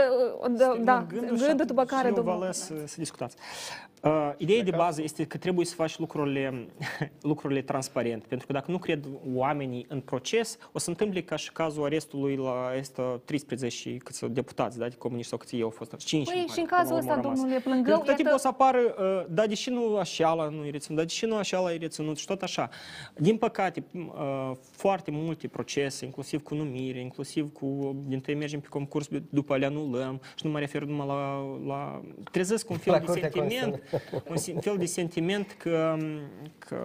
da, 0.50 0.76
da, 0.80 1.06
gândul 1.08 1.36
și 1.38 1.46
gândul 1.46 1.66
după 1.66 1.84
care 1.84 2.08
și 2.08 2.14
eu 2.14 2.22
vă 2.22 2.30
domnul... 2.30 2.44
lăs 2.46 2.58
să, 2.58 2.74
să 2.86 2.94
discutați. 2.98 3.36
Uh, 4.04 4.32
ideea 4.36 4.62
de 4.62 4.70
bază 4.70 5.02
este 5.02 5.24
că 5.24 5.36
trebuie 5.36 5.66
să 5.66 5.74
faci 5.74 5.98
lucrurile, 5.98 6.66
lucrurile 7.22 7.62
transparent, 7.62 8.24
pentru 8.24 8.46
că 8.46 8.52
dacă 8.52 8.70
nu 8.70 8.78
cred 8.78 9.08
oamenii 9.34 9.86
în 9.88 10.00
proces, 10.00 10.58
o 10.72 10.78
să 10.78 10.90
întâmple 10.90 11.22
ca 11.22 11.36
și 11.36 11.52
cazul 11.52 11.84
arestului 11.84 12.36
la 12.36 12.72
este 12.78 13.02
13 13.24 13.96
câți 13.96 14.26
deputați, 14.26 14.78
da, 14.78 14.88
de 14.88 14.94
comuniști 14.96 15.30
sau 15.30 15.38
câți 15.38 15.54
ei 15.54 15.62
au 15.62 15.70
fost, 15.70 15.96
5. 15.96 16.30
Păi 16.30 16.46
și 16.52 16.60
în 16.60 16.66
cazul 16.66 16.96
ăsta, 16.96 17.16
domnule 17.16 17.60
Plângău, 17.60 17.82
Pentru 17.82 17.92
că 17.92 18.06
tot 18.06 18.14
timpul 18.14 18.24
iată- 18.24 18.34
o 18.34 18.38
să 18.38 18.48
apară, 18.48 18.78
uh, 18.98 19.24
da, 19.28 19.46
deși 19.46 19.70
nu 19.70 19.96
așa 19.96 20.48
nu 20.50 20.64
e 20.64 20.70
reținut, 20.70 20.98
da, 20.98 21.04
deși 21.04 21.24
nu 21.26 21.36
așa 21.36 21.72
e 21.72 21.76
reținut 21.76 22.16
și 22.16 22.26
tot 22.26 22.42
așa. 22.42 22.68
Din 23.14 23.36
păcate, 23.36 23.84
uh, 23.94 24.52
foarte 24.70 25.10
multe 25.10 25.48
procese, 25.48 26.04
inclusiv 26.04 26.42
cu 26.42 26.54
numire, 26.54 27.00
inclusiv 27.00 27.52
cu, 27.52 27.96
din 28.06 28.20
tăi 28.20 28.34
mergem 28.34 28.60
pe 28.60 28.68
concurs, 28.68 29.08
după 29.30 29.56
le 29.56 29.66
anulăm 29.66 30.20
și 30.36 30.46
nu 30.46 30.50
mă 30.52 30.58
refer 30.58 30.82
numai 30.82 31.06
la, 31.06 31.44
la 31.66 32.02
trezesc 32.30 32.70
un 32.70 32.76
fel 32.76 32.92
La 32.92 32.98
de 32.98 33.04
Curtea 33.04 33.30
sentiment, 33.30 33.82
un 34.30 34.36
si- 34.36 34.54
fel 34.60 34.76
de 34.76 34.84
sentiment 34.84 35.52
că, 35.58 35.96
că, 36.58 36.76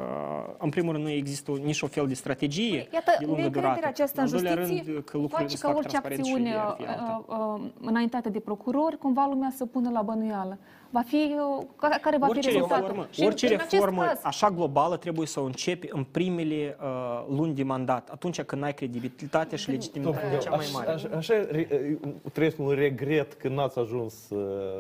în 0.57 0.70
primul 0.70 0.91
rând, 0.93 1.03
nu 1.03 1.10
există 1.12 1.51
nici 1.51 1.82
o 1.82 1.88
fel 1.88 2.07
de 2.07 2.14
strategie 2.14 2.70
Păi, 2.78 2.89
Iată, 2.93 3.12
de 3.20 3.26
lungă 3.26 3.39
neîncrederea 3.39 3.74
durată. 3.76 3.88
aceasta 3.88 4.22
în 4.22 4.28
al 4.28 4.34
doilea 4.34 4.55
justiție 4.64 4.91
rând, 4.91 5.03
că 5.05 5.18
lucrurile 5.18 5.47
face 5.47 5.53
nu 5.53 5.55
se 5.55 5.62
ca 5.62 5.68
fac 5.68 5.78
orice 5.78 5.89
transparent 5.99 6.26
și 6.26 6.32
acțiune 6.32 6.49
iar 6.49 6.76
fi 6.78 6.86
alta. 6.86 7.26
uh, 7.28 7.62
uh, 7.62 7.72
înaintată 7.82 8.30
de 8.30 8.39
procurori, 8.39 8.97
cumva 8.97 9.26
lumea 9.30 9.51
să 9.55 9.66
pună 9.66 9.89
la 9.89 10.01
bănuială. 10.01 10.57
Va 10.92 11.02
fi, 11.06 11.36
uh, 11.60 11.66
ca- 11.76 11.98
care 12.02 12.18
va 12.18 12.26
fi 12.26 12.32
orice 12.32 12.50
rezultatul? 12.50 12.82
reformă, 12.86 13.08
Și 13.12 13.20
în- 13.20 13.26
orice 13.26 13.48
în 13.48 13.54
acest 13.54 13.72
reformă 13.72 14.04
caz, 14.04 14.20
așa 14.24 14.50
globală 14.50 14.98
trebuie 14.98 15.28
să 15.28 15.40
o 15.40 15.44
începi 15.44 15.88
în 15.92 16.04
primele 16.04 16.78
uh, 16.82 17.26
luni 17.38 17.54
de 17.54 17.64
mandat, 17.64 18.10
atunci 18.12 18.42
când 18.42 18.64
ai 18.64 18.74
credibilitatea 18.74 19.58
și 19.58 19.70
legitimitatea 19.70 20.38
cea 20.38 20.50
mai 20.56 20.66
mare. 20.74 20.92
Așa, 20.92 21.10
așa 21.18 21.34
re- 21.52 21.98
trăiesc 22.34 22.60
un 22.60 22.70
regret 22.70 23.34
că 23.34 23.48
n-ați 23.48 23.80
ajuns 23.80 24.14
uh, 24.30 24.40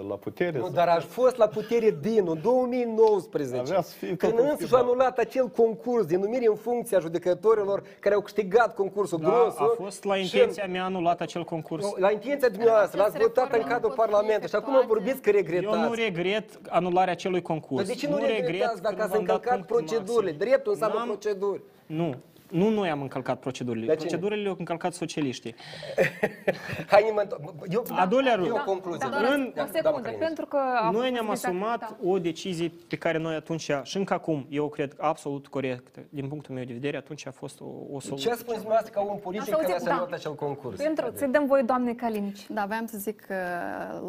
la 0.09 0.15
putere. 0.15 0.57
Nu, 0.57 0.63
sau- 0.63 0.73
dar 0.73 0.87
aș 0.87 1.03
fost 1.03 1.37
la 1.37 1.47
putere 1.47 1.97
din 2.01 2.25
în 2.27 2.39
2019, 2.41 3.59
Avea 3.71 3.81
să 3.81 3.95
fie 3.97 4.07
când 4.15 4.19
totul 4.19 4.37
însăși 4.49 4.63
a 4.63 4.65
schimbat. 4.65 4.81
anulat 4.83 5.17
acel 5.17 5.47
concurs 5.47 6.05
de 6.05 6.17
numire 6.17 6.45
în 6.49 6.55
funcția 6.55 6.99
judecătorilor 6.99 7.83
care 7.99 8.15
au 8.15 8.21
câștigat 8.21 8.75
concursul 8.75 9.19
Da, 9.19 9.27
Grosu. 9.29 9.63
a 9.63 9.73
fost 9.83 10.03
la 10.03 10.15
și- 10.15 10.21
intenția 10.37 10.65
mea 10.67 10.83
anulat 10.85 11.21
acel 11.21 11.43
concurs. 11.43 11.83
Nu, 11.83 11.93
La 11.97 12.11
intenția 12.11 12.49
dumneavoastră, 12.49 12.97
l-ați 12.97 13.15
Aceste 13.15 13.27
votat 13.33 13.43
în 13.45 13.49
reforme 13.51 13.73
cadrul 13.73 13.89
nu 13.89 13.95
pot 13.95 14.05
fi 14.05 14.11
Parlamentului 14.11 14.49
și 14.49 14.55
acum 14.55 14.73
efectuate. 14.73 14.99
vorbiți 15.03 15.21
că 15.21 15.29
regretați. 15.29 15.98
Eu 15.99 16.05
nu 16.11 16.15
regret 16.15 16.59
anularea 16.69 17.13
acelui 17.13 17.41
concurs. 17.41 17.85
Dar 17.85 17.93
de 17.95 17.99
ce 17.99 18.07
nu, 18.07 18.17
regretați 18.17 18.81
dacă 18.81 18.95
că 18.95 19.01
ați 19.01 19.11
v-am 19.11 19.23
dat 19.25 19.35
încălcat 19.35 19.65
punctul 19.65 19.75
procedurile? 19.77 20.31
maxim. 20.31 20.47
Dreptul 20.47 20.71
înseamnă 20.71 20.97
N-am- 20.97 21.07
proceduri. 21.07 21.61
Nu. 21.85 22.15
Nu 22.49 22.69
noi 22.69 22.89
am 22.89 23.01
încălcat 23.01 23.39
procedurile. 23.39 23.85
Dar 23.85 23.95
cine? 23.95 24.07
Procedurile 24.07 24.41
le-au 24.41 24.55
încălcat 24.59 24.93
socialiștii. 24.93 25.55
Hai, 26.87 27.11
mă 27.13 27.19
întorc. 27.21 27.41
eu, 27.69 27.83
A 27.89 28.05
doilea 28.05 28.35
rând. 28.35 28.47
eu 28.47 28.55
o 28.55 28.63
concluzie. 28.63 29.07
da, 29.11 29.19
doar 29.19 29.33
În- 29.33 29.45
o 29.47 29.51
doamna 29.55 29.71
secundă, 29.73 29.99
Călinici. 30.01 30.25
pentru 30.25 30.45
că... 30.45 30.57
a 30.57 30.89
Noi 30.91 30.99
fost 31.01 31.11
ne-am 31.11 31.29
exact- 31.29 31.45
asumat 31.45 31.79
da. 31.79 31.97
o 32.09 32.19
decizie 32.19 32.71
pe 32.87 32.95
care 32.95 33.17
noi 33.17 33.35
atunci, 33.35 33.69
și 33.83 33.97
încă 33.97 34.13
acum, 34.13 34.45
eu 34.49 34.69
cred 34.69 34.95
absolut 34.97 35.47
corectă, 35.47 35.99
din 36.09 36.27
punctul 36.27 36.55
meu 36.55 36.63
de 36.63 36.73
vedere, 36.73 36.97
atunci 36.97 37.27
a 37.27 37.31
fost 37.31 37.59
o, 37.61 37.65
o 37.91 37.99
soluție. 37.99 38.29
Ce 38.29 38.35
spuneți 38.35 38.61
dumneavoastră 38.63 38.91
ca 38.93 39.01
un 39.01 39.17
politic 39.17 39.41
Ați 39.53 39.61
care 39.61 39.71
auzit? 39.71 39.87
a 39.87 39.89
Da. 39.89 39.95
semnat 39.95 40.13
acel 40.19 40.35
concurs? 40.35 40.81
Pentru, 40.81 41.11
să 41.15 41.25
dăm 41.27 41.45
voie 41.45 41.61
doamnei 41.61 41.95
Calinici. 41.95 42.45
Da, 42.49 42.65
voiam 42.67 42.85
să 42.85 42.97
zic 42.97 43.21
că 43.21 43.35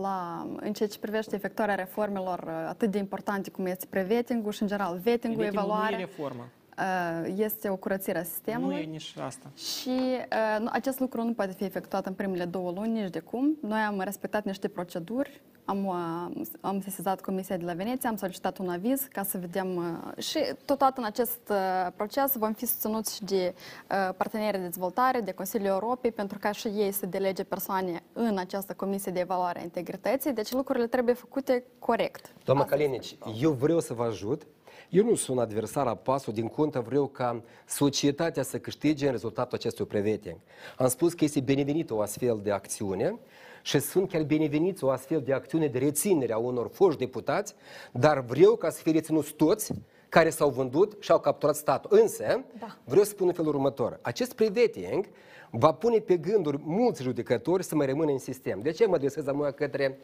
la, 0.00 0.46
în 0.60 0.72
ceea 0.72 0.88
ce 0.88 0.98
privește 0.98 1.34
efectuarea 1.34 1.74
reformelor 1.74 2.38
uh, 2.46 2.52
atât 2.68 2.90
de 2.90 2.98
importante 2.98 3.50
cum 3.50 3.66
este 3.66 3.86
prevetingul 3.90 4.52
și, 4.52 4.62
în 4.62 4.68
general, 4.68 4.98
vetting-ul, 5.02 5.42
Vetimul 5.42 5.64
nu 5.64 5.70
e 5.70 5.74
evaluarea, 5.74 5.98
reformă. 5.98 6.48
Uh, 6.80 7.32
este 7.36 7.68
o 7.68 7.76
curățire 7.76 8.18
a 8.18 8.20
Nu 8.20 8.26
sistemului. 8.26 8.76
e 8.76 8.84
nici 8.84 9.14
asta. 9.24 9.46
Și 9.56 9.88
uh, 9.88 10.60
nu, 10.60 10.68
acest 10.72 10.98
lucru 11.00 11.22
nu 11.22 11.32
poate 11.32 11.52
fi 11.52 11.64
efectuat 11.64 12.06
în 12.06 12.12
primele 12.12 12.44
două 12.44 12.70
luni, 12.70 13.00
nici 13.00 13.10
de 13.10 13.18
cum. 13.18 13.58
Noi 13.62 13.80
am 13.80 14.00
respectat 14.00 14.44
niște 14.44 14.68
proceduri, 14.68 15.40
am, 15.64 15.86
uh, 15.86 16.46
am 16.60 16.80
sesizat 16.80 17.20
Comisia 17.20 17.56
de 17.56 17.64
la 17.64 17.72
Veneția, 17.72 18.10
am 18.10 18.16
solicitat 18.16 18.58
un 18.58 18.68
aviz 18.68 19.02
ca 19.12 19.22
să 19.22 19.38
vedem 19.38 19.76
uh, 19.76 20.22
și 20.22 20.38
totodată 20.64 21.00
în 21.00 21.06
acest 21.06 21.40
uh, 21.50 21.56
proces 21.96 22.36
vom 22.36 22.52
fi 22.52 22.66
susținuți 22.66 23.14
și 23.14 23.24
de 23.24 23.54
uh, 23.54 24.14
parteneri 24.16 24.56
de 24.58 24.64
dezvoltare, 24.64 25.20
de 25.20 25.32
Consiliul 25.32 25.68
Europei, 25.68 26.12
pentru 26.12 26.38
ca 26.38 26.52
și 26.52 26.66
ei 26.66 26.92
să 26.92 27.06
delege 27.06 27.44
persoane 27.44 28.02
în 28.12 28.38
această 28.38 28.74
Comisie 28.74 29.12
de 29.12 29.20
Evaluare 29.20 29.58
a 29.58 29.62
Integrității, 29.62 30.32
deci 30.32 30.52
lucrurile 30.52 30.86
trebuie 30.86 31.14
făcute 31.14 31.64
corect. 31.78 32.32
Doamna 32.44 32.62
Asta 32.62 32.74
este 32.76 32.86
Calenici, 32.88 33.16
eu 33.40 33.50
vreau 33.50 33.80
să 33.80 33.94
vă 33.94 34.02
ajut. 34.02 34.46
Eu 34.90 35.04
nu 35.04 35.14
sunt 35.14 35.38
adversar 35.38 35.86
a 35.86 35.94
pasul, 35.94 36.32
din 36.32 36.48
contă 36.48 36.80
vreau 36.80 37.06
ca 37.06 37.42
societatea 37.66 38.42
să 38.42 38.58
câștige 38.58 39.04
în 39.04 39.10
rezultatul 39.10 39.56
acestui 39.56 39.84
preveting. 39.84 40.36
Am 40.76 40.88
spus 40.88 41.12
că 41.12 41.24
este 41.24 41.40
binevenită 41.40 41.94
o 41.94 42.00
astfel 42.00 42.40
de 42.42 42.50
acțiune 42.50 43.18
și 43.62 43.78
sunt 43.78 44.08
chiar 44.08 44.22
bineveniți 44.22 44.84
o 44.84 44.90
astfel 44.90 45.22
de 45.22 45.32
acțiune 45.32 45.66
de 45.66 45.78
reținere 45.78 46.32
a 46.32 46.36
unor 46.38 46.68
foști 46.72 46.98
deputați, 46.98 47.54
dar 47.92 48.20
vreau 48.20 48.56
ca 48.56 48.70
să 48.70 48.82
fie 48.82 48.92
reținuți 48.92 49.32
toți 49.32 49.72
care 50.08 50.30
s-au 50.30 50.50
vândut 50.50 50.96
și 51.00 51.10
au 51.10 51.20
capturat 51.20 51.54
statul. 51.56 51.98
Însă, 52.00 52.44
Da. 52.58 52.76
vreau 52.84 53.04
să 53.04 53.10
spun 53.10 53.26
în 53.26 53.32
felul 53.32 53.54
următor. 53.54 53.98
Acest 54.02 54.32
preveting 54.32 55.06
va 55.50 55.72
pune 55.72 55.98
pe 55.98 56.16
gânduri 56.16 56.58
mulți 56.64 57.02
judecători 57.02 57.64
să 57.64 57.74
mai 57.74 57.86
rămână 57.86 58.10
în 58.10 58.18
sistem. 58.18 58.60
De 58.60 58.70
ce 58.70 58.86
mă 58.86 58.94
adresez 58.94 59.26
acum 59.26 59.52
către 59.56 59.98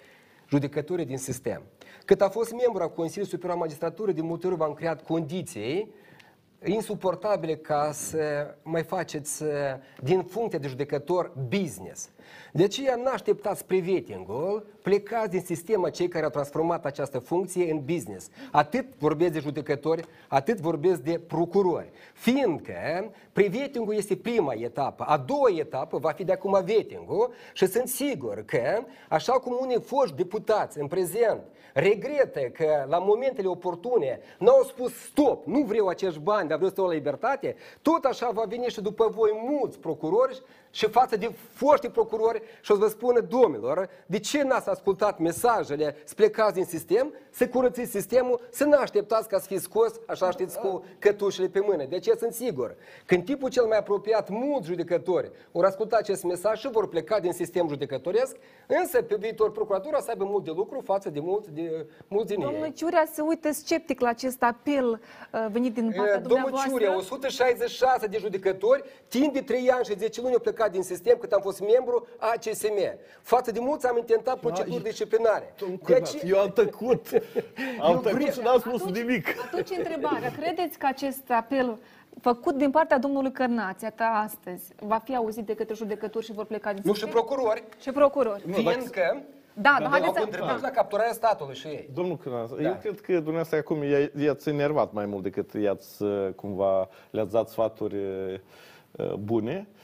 judecătorii 0.49 1.05
din 1.05 1.18
sistem? 1.18 1.62
Cât 2.05 2.20
a 2.20 2.28
fost 2.28 2.51
membru 2.51 2.82
al 2.82 2.92
Consiliului 2.92 3.30
Superior 3.32 3.53
al 3.53 3.59
Magistraturii, 3.59 4.14
de 4.14 4.20
multe 4.22 4.47
ori 4.47 4.57
v-am 4.57 4.72
creat 4.72 5.03
condiții 5.05 5.94
insuportabile 6.64 7.57
ca 7.57 7.90
să 7.92 8.54
mai 8.62 8.82
faceți 8.82 9.42
uh, 9.42 9.48
din 10.02 10.22
funcția 10.22 10.59
de 10.59 10.68
judecător 10.68 11.32
business. 11.48 12.11
De 12.52 12.64
aceea 12.64 12.96
nu 12.96 13.11
așteptați 13.12 13.64
prevetingul, 13.64 14.66
plecați 14.82 15.30
din 15.30 15.40
sistemul 15.40 15.88
cei 15.88 16.09
care 16.09 16.24
au 16.24 16.30
transformat 16.30 16.84
această 16.84 17.18
funcție 17.18 17.70
în 17.70 17.84
business. 17.84 18.28
Atât 18.52 18.86
vorbesc 18.98 19.32
de 19.32 19.38
judecători, 19.38 20.04
atât 20.28 20.61
vorbesc 20.61 21.00
de 21.00 21.20
procurori. 21.26 21.90
Fiindcă 22.14 23.12
prevetingul 23.32 23.94
este 23.94 24.16
prima 24.16 24.52
etapă, 24.52 25.02
a 25.02 25.16
doua 25.16 25.48
etapă 25.57 25.98
va 25.98 26.11
fi 26.11 26.24
de 26.24 26.32
acum 26.32 26.62
vetingul 26.64 27.32
și 27.52 27.66
sunt 27.66 27.88
sigur 27.88 28.42
că, 28.44 28.84
așa 29.09 29.32
cum 29.32 29.59
unii 29.61 29.80
foști 29.80 30.16
deputați 30.16 30.78
în 30.78 30.86
prezent 30.86 31.40
regretă 31.79 32.41
că 32.41 32.85
la 32.89 32.99
momentele 32.99 33.49
oportune 33.49 34.20
n-au 34.39 34.62
spus 34.62 34.93
stop, 34.95 35.47
nu 35.47 35.61
vreau 35.61 35.87
acești 35.87 36.18
bani, 36.18 36.49
dar 36.49 36.57
vreau 36.57 36.70
să 36.70 36.77
stau 36.77 36.87
la 36.87 36.95
libertate, 36.95 37.57
tot 37.83 38.05
așa 38.05 38.31
va 38.31 38.45
veni 38.49 38.66
și 38.66 38.81
după 38.81 39.09
voi 39.14 39.31
mulți 39.49 39.79
procurori 39.79 40.43
și 40.70 40.88
față 40.88 41.16
de 41.16 41.32
foștii 41.52 41.90
procurori 41.90 42.42
și 42.60 42.70
o 42.70 42.74
să 42.74 42.80
vă 42.80 42.88
spună, 42.88 43.20
domnilor, 43.20 43.88
de 44.06 44.18
ce 44.18 44.42
n-ați 44.42 44.68
ascultat 44.68 45.18
mesajele 45.18 45.96
să 46.04 46.14
plecați 46.14 46.54
din 46.54 46.64
sistem, 46.64 47.12
să 47.30 47.48
curățiți 47.48 47.90
sistemul, 47.90 48.40
să 48.50 48.64
nu 48.64 48.76
așteptați 48.76 49.28
ca 49.28 49.38
să 49.38 49.46
fiți 49.46 49.62
scos, 49.62 49.92
așa 50.06 50.30
știți, 50.30 50.58
cu 50.58 50.84
cătușele 50.98 51.48
pe 51.48 51.60
mână. 51.60 51.84
De 51.84 51.98
ce 51.98 52.14
sunt 52.18 52.32
sigur 52.32 52.76
că 53.06 53.14
în 53.14 53.22
tipul 53.22 53.50
cel 53.50 53.64
mai 53.64 53.78
apropiat, 53.78 54.28
mulți 54.28 54.66
judecători 54.66 55.30
vor 55.50 55.64
asculta 55.64 55.96
acest 55.96 56.22
mesaj 56.22 56.58
și 56.58 56.70
vor 56.70 56.88
pleca 56.88 57.20
din 57.20 57.32
sistem 57.32 57.68
judecătoresc, 57.68 58.36
însă 58.66 59.02
pe 59.02 59.16
viitor 59.18 59.52
procuratura 59.52 60.00
să 60.00 60.10
aibă 60.10 60.24
mult 60.24 60.44
de 60.44 60.52
lucru 60.54 60.80
față 60.84 61.10
de 61.10 61.20
mulți, 61.20 61.50
de, 61.52 61.86
mulți 62.08 62.26
din 62.34 62.40
Domnul 62.40 62.64
ei. 62.64 62.72
Ciurea 62.72 63.06
se 63.12 63.20
uită 63.20 63.52
sceptic 63.52 64.00
la 64.00 64.08
acest 64.08 64.42
apel 64.42 65.00
uh, 65.32 65.46
venit 65.50 65.74
din 65.74 65.92
partea 65.96 66.14
E, 66.14 66.18
Domnul 66.18 66.28
dumneavoastră. 66.28 66.70
Ciurea, 66.70 66.96
166 66.96 68.06
de 68.06 68.18
judecători, 68.18 68.84
timp 69.08 69.32
de 69.32 69.40
3 69.40 69.70
ani 69.70 69.84
și 69.84 69.94
10 69.98 70.20
luni 70.20 70.32
au 70.32 70.40
plecat 70.40 70.65
din 70.68 70.82
sistem 70.82 71.16
cât 71.20 71.32
am 71.32 71.40
fost 71.40 71.60
membru 71.60 72.06
ACSM. 72.18 72.78
Față 73.22 73.50
de 73.52 73.60
mulți 73.60 73.86
am 73.86 73.96
intentat 73.96 74.38
proceduri 74.38 74.82
disciplinare. 74.82 75.54
De 75.86 75.94
aceea- 75.94 76.22
Eu 76.26 76.38
am 76.40 76.50
tăcut. 76.50 77.06
Am 77.80 77.92
Eu 77.94 78.00
tăcut 78.00 78.18
vreau- 78.18 78.32
și 78.32 78.40
n-am 78.40 78.58
spus 78.58 78.84
nimic. 78.84 79.26
Atunci 79.44 79.70
întrebarea, 79.78 80.32
credeți 80.40 80.78
că 80.78 80.86
acest 80.86 81.30
apel 81.30 81.78
făcut 82.20 82.54
din 82.56 82.70
partea 82.70 82.98
domnului 82.98 83.32
Cărnația 83.32 83.90
ta 83.90 84.04
astăzi 84.24 84.72
va 84.80 84.98
fi 85.04 85.14
auzit 85.16 85.46
de 85.46 85.54
către 85.54 85.74
judecători 85.74 86.24
și 86.24 86.32
vor 86.32 86.44
pleca 86.44 86.72
din 86.72 86.82
Nu 86.84 86.92
și 86.92 87.00
sistem? 87.00 87.22
procurori, 87.22 87.62
Și 87.80 87.90
procurori. 87.90 88.42
fiindcă 88.52 89.22
Da, 89.58 89.70
dar 89.78 89.82
au 89.82 89.88
haideți 89.90 90.12
să... 90.14 90.20
contribuit 90.20 90.60
la 90.60 90.70
capturarea 90.70 91.12
statului 91.12 91.54
și 91.54 91.66
ei. 91.66 91.88
Domnul 91.94 92.16
Cănas, 92.16 92.50
Da. 92.50 92.62
eu 92.62 92.76
cred 92.80 93.00
că 93.00 93.12
dumneavoastră 93.12 93.56
acum 93.58 93.82
i- 93.82 94.10
i-ați 94.24 94.48
enervat 94.48 94.92
mai 94.92 95.06
mult 95.06 95.22
decât 95.22 95.52
i-ați 95.54 96.02
uh, 96.02 96.28
cumva 96.34 96.88
le-ați 97.10 97.32
dat 97.32 97.48
sfaturi 97.48 97.96
uh, 97.96 99.12
bune, 99.14 99.66
uh, 99.70 99.76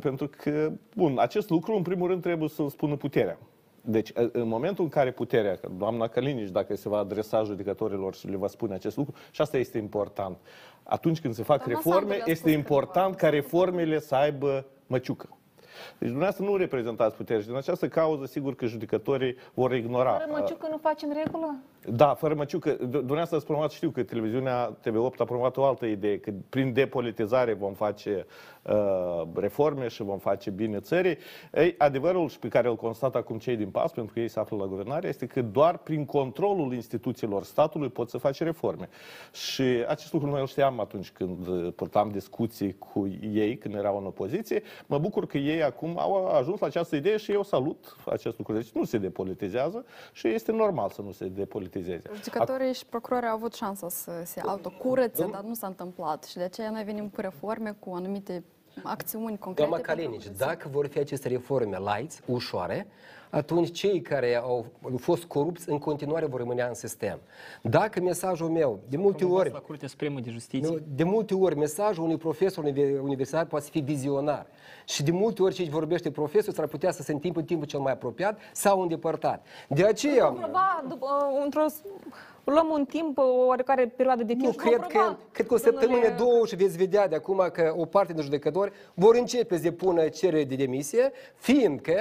pentru 0.00 0.28
că, 0.28 0.72
bun, 0.96 1.18
acest 1.18 1.50
lucru 1.50 1.76
în 1.76 1.82
primul 1.82 2.08
rând 2.08 2.22
trebuie 2.22 2.48
să-l 2.48 2.68
spună 2.68 2.96
puterea. 2.96 3.38
Deci, 3.84 4.08
uh, 4.10 4.28
în 4.32 4.48
momentul 4.48 4.84
în 4.84 4.90
care 4.90 5.10
puterea, 5.10 5.54
că 5.56 5.68
doamna 5.78 6.08
Călinici, 6.08 6.50
dacă 6.50 6.76
se 6.76 6.88
va 6.88 6.98
adresa 6.98 7.42
judecătorilor 7.42 8.14
și 8.14 8.28
le 8.28 8.36
va 8.36 8.46
spune 8.46 8.74
acest 8.74 8.96
lucru, 8.96 9.14
și 9.30 9.40
asta 9.40 9.56
este 9.56 9.78
important. 9.78 10.36
Atunci 10.82 11.20
când 11.20 11.34
se 11.34 11.42
fac 11.42 11.56
Doamna 11.56 11.74
reforme, 11.74 11.98
Sandu 11.98 12.12
le-a 12.12 12.24
este 12.26 12.34
spus 12.34 12.50
că 12.50 12.56
important 12.58 13.10
nu 13.10 13.16
ca 13.16 13.26
va- 13.26 13.34
reformele 13.34 13.98
să 13.98 14.14
aibă 14.14 14.66
măciucă. 14.86 15.36
Deci 15.98 16.08
dumneavoastră 16.08 16.44
nu 16.44 16.56
reprezentați 16.56 17.16
puterea 17.16 17.40
și 17.40 17.46
din 17.46 17.56
această 17.56 17.88
cauză 17.88 18.26
sigur 18.26 18.54
că 18.54 18.66
judecătorii 18.66 19.36
vor 19.54 19.74
ignora. 19.74 20.12
Fără 20.12 20.40
măciucă 20.40 20.66
nu 20.70 20.78
facem 20.78 21.12
regulă? 21.24 21.56
Da, 21.90 22.14
fără 22.14 22.34
măciucă. 22.34 22.76
D- 22.76 22.78
Dumneavoastră 22.78 23.36
ați 23.36 23.46
promovat, 23.46 23.70
știu 23.70 23.90
că 23.90 24.02
televiziunea 24.02 24.76
TV8 24.80 25.16
a 25.18 25.24
promovat 25.24 25.56
o 25.56 25.64
altă 25.64 25.86
idee, 25.86 26.18
că 26.18 26.32
prin 26.48 26.72
depolitizare 26.72 27.52
vom 27.52 27.72
face 27.72 28.26
uh, 28.62 29.22
reforme 29.34 29.88
și 29.88 30.02
vom 30.02 30.18
face 30.18 30.50
bine 30.50 30.80
țării. 30.80 31.16
Ei, 31.54 31.74
adevărul 31.78 32.28
și 32.28 32.38
pe 32.38 32.48
care 32.48 32.68
îl 32.68 32.76
constată 32.76 33.18
acum 33.18 33.38
cei 33.38 33.56
din 33.56 33.70
PAS, 33.70 33.92
pentru 33.92 34.12
că 34.12 34.20
ei 34.20 34.28
se 34.28 34.38
află 34.38 34.56
la 34.56 34.66
guvernare, 34.66 35.08
este 35.08 35.26
că 35.26 35.42
doar 35.42 35.78
prin 35.78 36.04
controlul 36.04 36.72
instituțiilor 36.74 37.44
statului 37.44 37.88
pot 37.88 38.08
să 38.08 38.18
face 38.18 38.44
reforme. 38.44 38.88
Și 39.32 39.62
acest 39.88 40.12
lucru 40.12 40.30
noi 40.30 40.40
îl 40.40 40.46
știam 40.46 40.80
atunci 40.80 41.10
când 41.10 41.46
uh, 41.46 41.72
purtam 41.76 42.10
discuții 42.10 42.76
cu 42.78 43.08
ei, 43.32 43.56
când 43.56 43.74
erau 43.74 43.98
în 43.98 44.06
opoziție. 44.06 44.62
Mă 44.86 44.98
bucur 44.98 45.26
că 45.26 45.38
ei 45.38 45.61
acum 45.62 45.98
au 45.98 46.26
ajuns 46.26 46.60
la 46.60 46.66
această 46.66 46.96
idee 46.96 47.16
și 47.16 47.32
eu 47.32 47.42
salut 47.42 47.96
acest 48.06 48.38
lucru. 48.38 48.54
Deci 48.54 48.70
nu 48.70 48.84
se 48.84 48.98
depolitizează 48.98 49.84
și 50.12 50.28
este 50.28 50.52
normal 50.52 50.90
să 50.90 51.02
nu 51.02 51.12
se 51.12 51.28
depolitizeze. 51.28 52.10
Judecătorii 52.14 52.72
și 52.72 52.86
procurorii 52.86 53.28
au 53.28 53.34
avut 53.34 53.54
șansa 53.54 53.88
să 53.88 54.10
se 54.24 54.40
autocurățe, 54.40 55.28
dar 55.32 55.40
nu 55.40 55.54
s-a 55.54 55.66
întâmplat. 55.66 56.24
Și 56.24 56.36
de 56.36 56.42
aceea 56.42 56.70
noi 56.70 56.84
venim 56.84 57.08
cu 57.08 57.20
reforme, 57.20 57.76
cu 57.78 57.90
anumite 57.94 58.44
acțiuni 58.82 59.38
concrete. 59.38 59.68
Doamna 59.68 59.86
Kalinici, 59.86 60.26
dacă 60.36 60.68
vor 60.68 60.86
fi 60.86 60.98
aceste 60.98 61.28
reforme 61.28 61.78
light, 61.78 62.22
ușoare, 62.26 62.86
atunci 63.34 63.70
cei 63.70 64.00
care 64.00 64.36
au 64.36 64.66
fost 64.96 65.24
corupți 65.24 65.70
în 65.70 65.78
continuare 65.78 66.26
vor 66.26 66.38
rămâne 66.38 66.62
în 66.62 66.74
sistem. 66.74 67.20
Dacă 67.62 68.00
mesajul 68.00 68.48
meu, 68.48 68.80
de 68.88 68.96
multe 68.96 69.24
ori, 69.24 69.50
la 69.52 69.58
Curtea 69.58 69.88
Supremă 69.88 70.20
de 70.20 70.30
Justiție. 70.30 70.68
nu, 70.68 70.78
de 70.94 71.04
multe 71.04 71.34
ori 71.34 71.56
mesajul 71.56 72.04
unui 72.04 72.16
profesor 72.16 72.64
univer- 72.64 73.00
universitar 73.02 73.44
poate 73.44 73.66
fi 73.70 73.80
vizionar. 73.80 74.46
Și 74.84 75.02
de 75.02 75.10
multe 75.10 75.42
ori 75.42 75.54
ce 75.54 75.64
vorbește 75.70 76.10
profesor 76.10 76.54
s-ar 76.54 76.66
putea 76.66 76.90
să 76.90 77.02
se 77.02 77.12
întâmple 77.12 77.40
în 77.40 77.46
timpul 77.46 77.66
cel 77.66 77.80
mai 77.80 77.92
apropiat 77.92 78.38
sau 78.52 78.80
îndepărtat. 78.80 79.46
De 79.68 79.84
aceea, 79.86 80.26
Prova, 80.26 80.84
după, 80.88 81.06
într-o, 81.44 81.64
luăm 82.44 82.68
un 82.70 82.84
timp, 82.84 83.18
o 83.18 83.46
oarecare 83.46 83.92
perioadă 83.96 84.22
de 84.22 84.32
timp 84.32 84.44
Nu, 84.44 84.50
și 84.50 84.56
vom 84.56 84.68
cred 84.68 84.80
că, 84.80 84.86
prova, 84.86 85.18
cred 85.32 85.46
că 85.46 85.54
o 85.54 85.56
săptămână, 85.56 86.00
domnule- 86.00 86.14
două 86.18 86.46
și 86.46 86.56
veți 86.56 86.76
vedea 86.76 87.08
de 87.08 87.14
acum 87.14 87.48
că 87.52 87.74
o 87.76 87.84
parte 87.84 88.12
din 88.12 88.22
judecători 88.22 88.72
vor 88.94 89.14
începe 89.14 89.56
să 89.56 89.62
depună 89.62 90.08
cerere 90.08 90.44
de 90.44 90.54
demisie, 90.54 91.12
fiindcă 91.34 91.94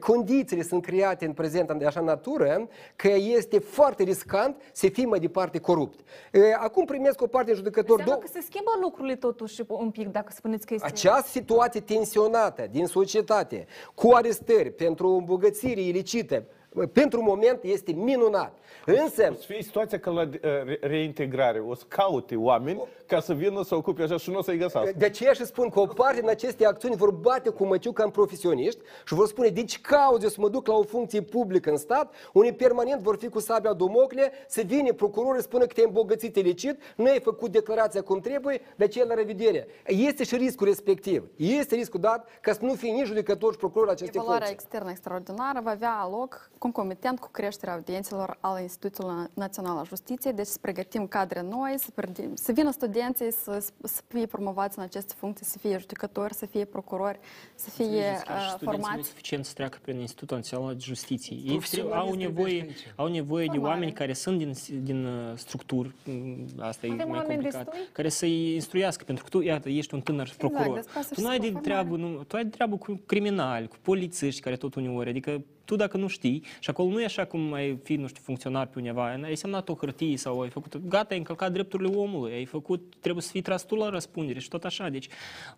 condițiile 0.00 0.62
sunt 0.62 0.82
create 0.82 1.24
în 1.24 1.32
prezent 1.32 1.72
de 1.72 1.86
așa 1.86 2.00
natură 2.00 2.68
că 2.96 3.08
este 3.08 3.58
foarte 3.58 4.02
riscant 4.02 4.62
să 4.72 4.88
fii 4.88 5.06
mai 5.06 5.18
departe 5.18 5.58
corupt. 5.58 6.00
E, 6.32 6.54
Acum 6.58 6.84
primesc 6.84 7.20
o 7.22 7.26
parte 7.26 7.46
din 7.46 7.54
judecători 7.56 7.98
Înseamnă 8.00 8.22
două... 8.22 8.32
că 8.32 8.38
se 8.40 8.46
schimbă 8.46 8.70
lucrurile 8.80 9.14
totuși 9.14 9.62
un 9.66 9.90
pic, 9.90 10.08
dacă 10.08 10.32
spuneți 10.34 10.66
că 10.66 10.74
este... 10.74 10.86
Această 10.86 11.28
situație 11.28 11.80
tensionată 11.80 12.66
din 12.70 12.86
societate, 12.86 13.66
cu 13.94 14.10
arestări 14.12 14.70
pentru 14.70 15.08
îmbogățire 15.08 15.80
ilicită, 15.80 16.44
pentru 16.92 17.22
moment 17.22 17.58
este 17.62 17.92
minunat. 17.92 18.54
Însă, 18.86 19.28
O 19.30 19.34
să 19.34 19.44
fie 19.46 19.62
situația 19.62 19.98
ca 19.98 20.10
la 20.10 20.20
uh, 20.22 20.28
re- 20.40 20.78
reintegrare. 20.80 21.58
O 21.58 21.74
să 21.74 21.84
caute 21.88 22.36
oameni 22.36 22.82
ca 23.06 23.20
să 23.20 23.34
vină 23.34 23.62
să 23.62 23.74
ocupe 23.74 24.02
așa 24.02 24.16
și 24.16 24.30
nu 24.30 24.38
o 24.38 24.42
să-i 24.42 24.56
găsească. 24.58 24.92
De 24.96 25.04
aceea 25.04 25.32
și 25.32 25.44
spun 25.44 25.68
că 25.68 25.80
o 25.80 25.86
parte 25.86 26.20
din 26.20 26.28
aceste 26.28 26.66
acțiuni 26.66 26.96
vor 26.96 27.10
bate 27.10 27.48
cu 27.50 27.64
măciuca 27.64 28.02
în 28.04 28.10
profesioniști 28.10 28.80
și 29.06 29.14
vor 29.14 29.26
spune, 29.26 29.48
deci 29.48 29.80
cauze 29.80 30.28
să 30.28 30.36
mă 30.38 30.48
duc 30.48 30.66
la 30.66 30.74
o 30.74 30.82
funcție 30.82 31.22
publică 31.22 31.70
în 31.70 31.76
stat, 31.76 32.14
unii 32.32 32.52
permanent 32.52 33.00
vor 33.02 33.16
fi 33.16 33.28
cu 33.28 33.38
sabia 33.40 33.72
domocle, 33.72 34.32
să 34.48 34.62
vine 34.66 34.92
procurorul, 34.92 35.40
spune 35.40 35.64
că 35.64 35.72
te-ai 35.72 35.86
îmbogățit 35.86 36.36
ilicit, 36.36 36.80
nu 36.96 37.04
ai 37.04 37.20
făcut 37.20 37.50
declarația 37.50 38.02
cum 38.02 38.20
trebuie, 38.20 38.60
de 38.76 38.84
aceea 38.84 39.04
la 39.04 39.14
revedere. 39.14 39.66
Este 39.86 40.24
și 40.24 40.36
riscul 40.36 40.66
respectiv. 40.66 41.24
Este 41.36 41.74
riscul 41.74 42.00
dat 42.00 42.28
ca 42.40 42.52
să 42.52 42.58
nu 42.62 42.74
fie 42.74 42.90
nici 42.92 43.06
judecător 43.06 43.52
și 43.52 43.58
procuror 43.58 43.86
la 43.86 43.92
aceste 43.92 44.12
Evaluarea 44.16 44.46
funcții. 44.46 44.64
externă 44.64 44.90
extraordinară 44.90 45.60
va 45.62 45.70
avea 45.70 46.08
loc 46.10 46.50
concomitent 46.64 47.18
cu 47.18 47.28
creșterea 47.30 47.74
audiențelor 47.74 48.36
al 48.40 48.60
Institutului 48.60 49.14
Național 49.34 49.76
al 49.76 49.86
Justiției, 49.86 50.32
deci 50.32 50.46
să 50.46 50.58
pregătim 50.60 51.06
cadre 51.06 51.42
noi, 51.42 51.74
să, 51.78 51.88
pregătim, 51.94 52.34
să 52.34 52.52
vină 52.52 52.70
studenții 52.70 53.32
să, 53.32 53.58
să 53.82 54.02
fie 54.08 54.26
promovați 54.26 54.78
în 54.78 54.84
aceste 54.84 55.14
funcții, 55.16 55.46
să 55.46 55.58
fie 55.58 55.78
judecători, 55.78 56.34
să 56.34 56.46
fie 56.46 56.64
procurori, 56.64 57.18
să 57.54 57.70
fie 57.70 57.84
Înțelegeți 57.84 58.24
că 58.24 58.32
și 58.32 58.38
uh, 58.38 58.54
studenții 58.56 58.66
nu 58.66 58.82
e 58.82 58.86
formați. 58.86 59.08
suficient 59.08 59.44
să 59.44 59.52
treacă 59.54 59.78
prin 59.82 59.98
Institutul 60.00 60.36
Național 60.36 60.72
de 60.74 60.80
Justiție. 60.82 61.36
Ei 61.36 61.42
Profesionalism 61.46 61.88
trebuie- 61.88 61.98
au 61.98 62.06
trebuie 62.16 62.26
nevoie, 62.26 62.60
aici. 62.62 62.92
au 62.96 63.08
nevoie 63.08 63.44
de 63.44 63.50
Formare. 63.50 63.74
oameni 63.74 63.92
care 63.92 64.12
sunt 64.12 64.38
din, 64.38 64.52
din 64.82 65.04
uh, 65.04 65.32
structuri, 65.36 65.94
mm, 66.04 66.46
asta 66.58 66.86
e 66.86 66.90
Avem 66.92 67.08
mai 67.08 67.18
oameni 67.18 67.40
complicat, 67.40 67.64
destui? 67.64 67.88
care 67.92 68.08
să-i 68.08 68.54
instruiască, 68.54 69.04
pentru 69.04 69.24
că 69.24 69.30
tu, 69.30 69.40
iată, 69.40 69.68
ești 69.68 69.94
un 69.94 70.00
tânăr 70.00 70.34
procuror. 70.38 70.74
despre 70.74 70.98
asta 70.98 71.14
tu 71.14 71.20
și 71.20 71.20
nu 71.26 71.28
ai 71.28 71.36
spun, 71.36 71.46
de 71.48 71.52
formare. 71.52 71.82
treabă, 71.82 71.96
nu, 71.96 72.22
tu 72.22 72.36
ai 72.36 72.42
de 72.42 72.48
treabă 72.50 72.76
cu 72.76 73.00
criminali, 73.06 73.68
cu 73.68 73.76
polițiști 73.82 74.40
care 74.40 74.56
tot 74.56 74.74
uneori, 74.74 75.08
adică 75.08 75.42
tu 75.70 75.76
dacă 75.76 75.96
nu 75.96 76.06
știi, 76.06 76.42
și 76.60 76.70
acolo 76.70 76.88
nu 76.90 77.00
e 77.00 77.04
așa 77.04 77.24
cum 77.24 77.52
ai 77.52 77.78
fi, 77.82 77.94
nu 77.96 78.06
știu, 78.06 78.22
funcționar 78.22 78.66
pe 78.66 78.78
undeva, 78.78 79.12
ai 79.22 79.36
semnat 79.36 79.68
o 79.68 79.74
hârtie 79.74 80.16
sau 80.16 80.40
ai 80.40 80.48
făcut, 80.48 80.76
gata, 80.88 81.06
ai 81.10 81.18
încălcat 81.18 81.52
drepturile 81.52 81.96
omului, 81.96 82.32
ai 82.32 82.44
făcut, 82.44 82.94
trebuie 83.00 83.22
să 83.22 83.30
fii 83.30 83.40
tras 83.42 83.64
tu 83.66 83.74
la 83.74 83.88
răspundere 83.88 84.38
și 84.38 84.48
tot 84.48 84.64
așa. 84.64 84.88
Deci 84.88 85.08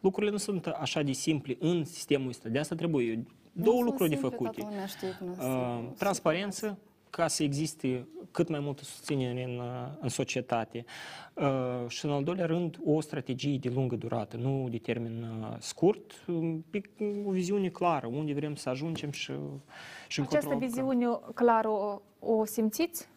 lucrurile 0.01 0.33
nu 0.33 0.39
sunt 0.39 0.67
așa 0.67 1.03
de 1.03 1.13
simple 1.13 1.57
în 1.61 1.85
sistemul 1.85 2.29
ăsta. 2.29 2.49
De 2.49 2.59
asta 2.59 2.75
trebuie 2.75 3.25
două 3.53 3.77
sunt 3.77 3.89
lucruri 3.89 4.09
de 4.09 4.15
simple, 4.17 4.31
făcute. 4.37 4.61
toată 4.61 4.71
lumea 4.73 4.87
știe 4.87 5.09
că 5.19 5.25
nu 5.25 5.35
sunt- 5.35 5.47
Uh, 5.47 5.79
sunt 5.85 5.97
transparență, 5.99 6.79
ca 7.13 7.29
să 7.29 7.43
existe 7.43 8.07
cât 8.31 8.49
mai 8.49 8.61
multă 8.61 8.83
susținere 8.85 9.43
în, 9.43 9.59
uh, 9.59 9.89
în 10.01 10.09
societate. 10.09 10.85
Uh, 11.35 11.89
și 11.89 12.05
în 12.05 12.11
al 12.11 12.25
doilea 12.25 12.47
rând, 12.47 12.79
o 12.85 13.01
strategie 13.01 13.59
de 13.59 13.71
lungă 13.75 13.97
durată, 13.97 14.37
nu 14.37 14.67
de 14.71 14.79
termen 14.79 15.23
uh, 15.23 15.57
scurt, 15.59 16.13
um, 16.27 16.65
pe 16.71 16.83
o 17.27 17.31
viziune 17.31 17.69
clară, 17.69 18.07
unde 18.07 18.33
vrem 18.33 18.55
să 18.55 18.69
ajungem 18.69 19.11
și, 19.11 19.33
și 20.09 20.19
încotro 20.19 20.39
Această 20.39 20.49
lucrăm. 20.49 20.69
viziune 20.69 21.19
clară 21.35 21.69
o, 21.69 22.01
o 22.19 22.45
simțiți? 22.45 23.09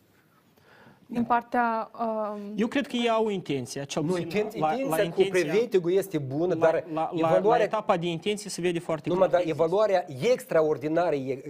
Din 1.06 1.24
partea... 1.24 1.92
Uh, 2.00 2.42
Eu 2.56 2.68
cred 2.68 2.88
că 2.88 2.96
ei 2.96 3.10
au 3.10 3.30
intenția, 3.30 3.84
cel 3.84 4.04
Nu, 4.04 4.12
puțin 4.12 4.28
inten- 4.28 4.60
la, 4.60 4.74
intenția 4.74 5.04
la 5.04 5.10
cu 5.10 5.22
preventivul 5.30 5.92
este 5.92 6.18
bună, 6.18 6.54
la, 6.54 6.60
dar 6.60 6.84
la, 6.94 6.94
la, 6.94 7.10
la 7.14 7.30
evaluarea 7.30 7.66
etapa 7.66 7.98
de 7.98 8.08
intenție 8.08 8.50
se 8.50 8.62
vede 8.62 8.80
foarte 8.80 9.10
Numai, 9.10 9.28
clar. 9.28 9.42
dar 9.42 9.50
evaluarea 9.50 10.06
extraordinară 10.32 11.16
e, 11.16 11.42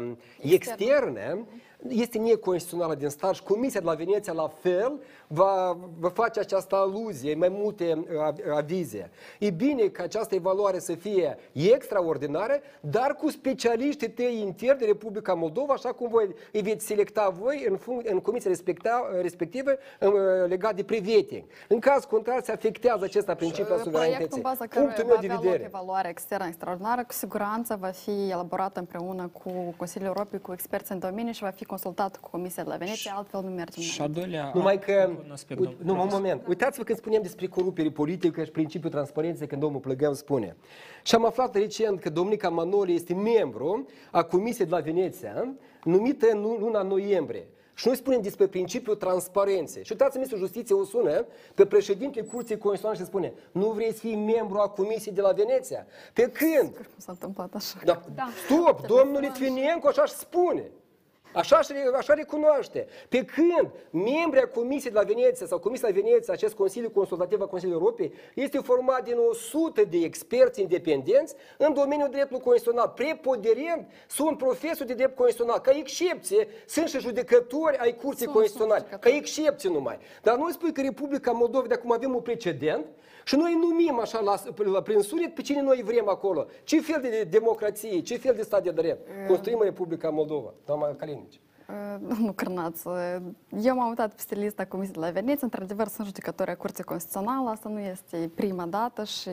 uh, 0.00 0.12
externă 0.40 1.46
este 1.88 2.18
neconstituțională 2.18 2.94
din 2.94 3.08
stat 3.08 3.34
și 3.34 3.42
Comisia 3.42 3.80
de 3.80 3.86
la 3.86 3.94
Veneția 3.94 4.32
la 4.32 4.48
fel 4.48 4.92
va, 5.34 5.76
va 5.98 6.08
face 6.08 6.40
această 6.40 6.74
aluzie, 6.76 7.34
mai 7.34 7.48
multe 7.48 7.92
uh, 7.94 8.54
avize. 8.56 9.10
E 9.38 9.50
bine 9.50 9.82
ca 9.82 10.02
această 10.02 10.34
evaluare 10.34 10.78
să 10.78 10.94
fie 10.94 11.36
extraordinară, 11.52 12.60
dar 12.80 13.14
cu 13.14 13.30
specialiștii 13.30 14.10
tăi 14.10 14.40
interni 14.40 14.78
de 14.78 14.84
Republica 14.84 15.34
Moldova, 15.34 15.72
așa 15.72 15.92
cum 15.92 16.08
voi 16.08 16.34
îi 16.52 16.62
veți 16.62 16.86
selecta 16.86 17.28
voi 17.40 17.66
în, 17.68 17.76
func- 17.78 18.10
în 18.10 18.20
comisia 18.20 18.50
respecta, 18.50 19.08
respectivă 19.22 19.70
uh, 20.00 20.10
legat 20.46 20.74
de 20.74 20.82
preveting. 20.84 21.44
În 21.68 21.78
caz 21.78 22.04
contrar 22.04 22.42
se 22.42 22.52
afectează 22.52 23.04
acesta 23.04 23.34
principiul 23.34 23.66
Proiectul 23.66 23.92
în 23.92 23.98
suveranității. 24.00 24.42
baza 24.42 24.66
căruia 24.66 24.92
Punctul 24.92 25.04
va 25.04 25.12
meu 25.12 25.20
de 25.20 25.26
avea 25.26 25.34
loc 25.36 25.44
vedere. 25.44 25.64
evaluarea 25.64 26.10
externă 26.10 26.46
extraordinară, 26.46 27.04
cu 27.06 27.12
siguranță 27.12 27.76
va 27.80 27.88
fi 27.88 28.30
elaborată 28.30 28.78
împreună 28.78 29.30
cu 29.32 29.74
Consiliul 29.76 30.08
Europei, 30.16 30.40
cu 30.40 30.52
experți 30.52 30.92
în 30.92 30.98
domeniu 30.98 31.32
și 31.32 31.42
va 31.42 31.48
fi 31.50 31.64
consultat 31.64 32.16
cu 32.16 32.30
Comisia 32.30 32.62
de 32.62 32.68
la 32.68 32.76
Veneția, 32.76 33.12
altfel 33.16 33.40
nu 33.42 33.48
mergem. 33.50 33.82
Și 33.82 34.02
a 34.02 34.06
doilea, 34.06 34.50
Numai 34.54 34.78
că, 34.78 35.10
un 35.24 35.30
aspect, 35.30 35.60
uite, 35.60 35.74
domnul 35.78 35.94
nu, 35.94 36.02
un 36.02 36.08
profesor. 36.08 36.20
moment, 36.20 36.48
uitați-vă 36.48 36.84
când 36.84 36.98
spuneam 36.98 37.22
despre 37.22 37.46
corupere 37.46 37.90
politică 37.90 38.44
și 38.44 38.50
principiul 38.50 38.90
transparenței, 38.90 39.46
când 39.46 39.60
domnul 39.60 39.80
Plăgău 39.80 40.14
spune. 40.14 40.56
Și 41.02 41.14
am 41.14 41.24
aflat 41.24 41.54
recent 41.54 42.00
că 42.00 42.10
domnica 42.10 42.48
Manoli 42.48 42.94
este 42.94 43.14
membru 43.14 43.86
a 44.10 44.22
Comisiei 44.22 44.66
de 44.66 44.74
la 44.74 44.80
Veneția, 44.80 45.54
numită 45.84 46.26
în 46.32 46.40
luna 46.60 46.82
noiembrie. 46.82 47.46
Și 47.76 47.86
noi 47.86 47.96
spunem 47.96 48.20
despre 48.20 48.46
principiul 48.46 48.96
transparenței. 48.96 49.84
Și 49.84 49.92
uitați-vă, 49.92 50.18
Ministrul 50.18 50.46
Justiției 50.46 50.78
o 50.78 50.84
sună 50.84 51.26
pe 51.54 51.66
președintele 51.66 52.26
Curții 52.26 52.58
Constituționale 52.58 52.98
și 52.98 53.04
spune 53.04 53.32
nu 53.52 53.70
vreți 53.70 53.94
să 53.94 54.00
fii 54.00 54.16
membru 54.16 54.58
a 54.58 54.68
Comisiei 54.68 55.14
de 55.14 55.20
la 55.20 55.32
Veneția? 55.32 55.86
Pe 56.12 56.22
când? 56.22 56.74
Cum 56.74 56.84
s-a 56.96 57.12
întâmplat 57.12 57.54
așa? 57.54 57.78
Da. 57.84 58.00
Stop, 58.44 58.86
domnul 58.86 59.20
Litvinenko 59.20 59.88
așa 59.88 60.04
și 60.04 60.12
spune. 60.12 60.70
Așa, 61.34 61.60
și- 61.60 61.72
așa 61.96 62.14
recunoaște. 62.14 62.86
Pe 63.08 63.24
când 63.24 63.70
membrii 63.90 64.48
Comisiei 64.54 64.92
de 64.92 64.98
la 64.98 65.04
Veneția 65.04 65.46
sau 65.46 65.58
Comisia 65.58 65.88
de 65.88 65.94
la 65.98 66.00
Veneția, 66.06 66.32
acest 66.32 66.54
Consiliu 66.54 66.90
Consultativ 66.90 67.40
al 67.40 67.46
Consiliului 67.48 67.82
Europei, 67.84 68.12
este 68.34 68.58
format 68.58 69.04
din 69.04 69.16
100 69.30 69.82
de 69.84 69.96
experți 69.96 70.60
independenți 70.60 71.34
în 71.58 71.74
domeniul 71.74 72.08
dreptului 72.10 72.42
constituțional. 72.42 72.92
Preponderent 72.94 73.86
sunt 74.08 74.38
profesori 74.38 74.88
de 74.88 74.94
drept 74.94 75.16
constituțional. 75.16 75.60
Ca 75.60 75.70
excepție, 75.76 76.48
sunt 76.66 76.88
și 76.88 76.98
judecători 76.98 77.76
ai 77.78 77.94
Curții 77.94 78.22
Sunt, 78.24 78.34
Constituționale. 78.34 78.78
sunt 78.80 78.90
Ca 78.90 78.96
judecători. 79.08 79.16
excepție 79.16 79.70
numai. 79.70 79.98
Dar 80.22 80.36
noi 80.36 80.52
spui 80.52 80.72
că 80.72 80.80
Republica 80.80 81.30
Moldova 81.30 81.66
de 81.66 81.74
acum 81.74 81.92
avem 81.92 82.14
un 82.14 82.20
precedent 82.20 82.86
și 83.24 83.36
noi 83.36 83.58
numim 83.60 83.98
așa 84.00 84.20
la, 84.20 84.34
la, 84.56 84.82
prin 84.82 85.00
sunet 85.00 85.34
pe 85.34 85.42
cine 85.42 85.60
noi 85.62 85.82
vrem 85.84 86.08
acolo. 86.08 86.46
Ce 86.64 86.80
fel 86.80 87.00
de 87.00 87.24
democrație, 87.30 88.00
ce 88.00 88.16
fel 88.16 88.34
de 88.34 88.42
stat 88.42 88.62
de 88.62 88.70
drept 88.70 89.26
construim 89.26 89.58
în 89.58 89.64
Republica 89.64 90.10
Moldova, 90.10 90.54
doamna 90.64 90.94
Kalinici? 90.94 91.40
Nu 92.18 92.32
Cârnaț. 92.32 92.80
Eu 93.62 93.74
m-am 93.76 93.88
uitat 93.88 94.14
peste 94.14 94.34
lista 94.34 94.64
Comisiei 94.64 94.94
de 94.94 95.00
la 95.00 95.10
Veneția. 95.10 95.38
Într-adevăr, 95.40 95.86
sunt 95.86 96.06
judecători 96.06 96.50
a 96.50 96.56
Curții 96.56 96.84
Constituțională. 96.84 97.50
Asta 97.50 97.68
nu 97.68 97.80
este 97.80 98.30
prima 98.34 98.64
dată 98.64 99.04
și 99.04 99.30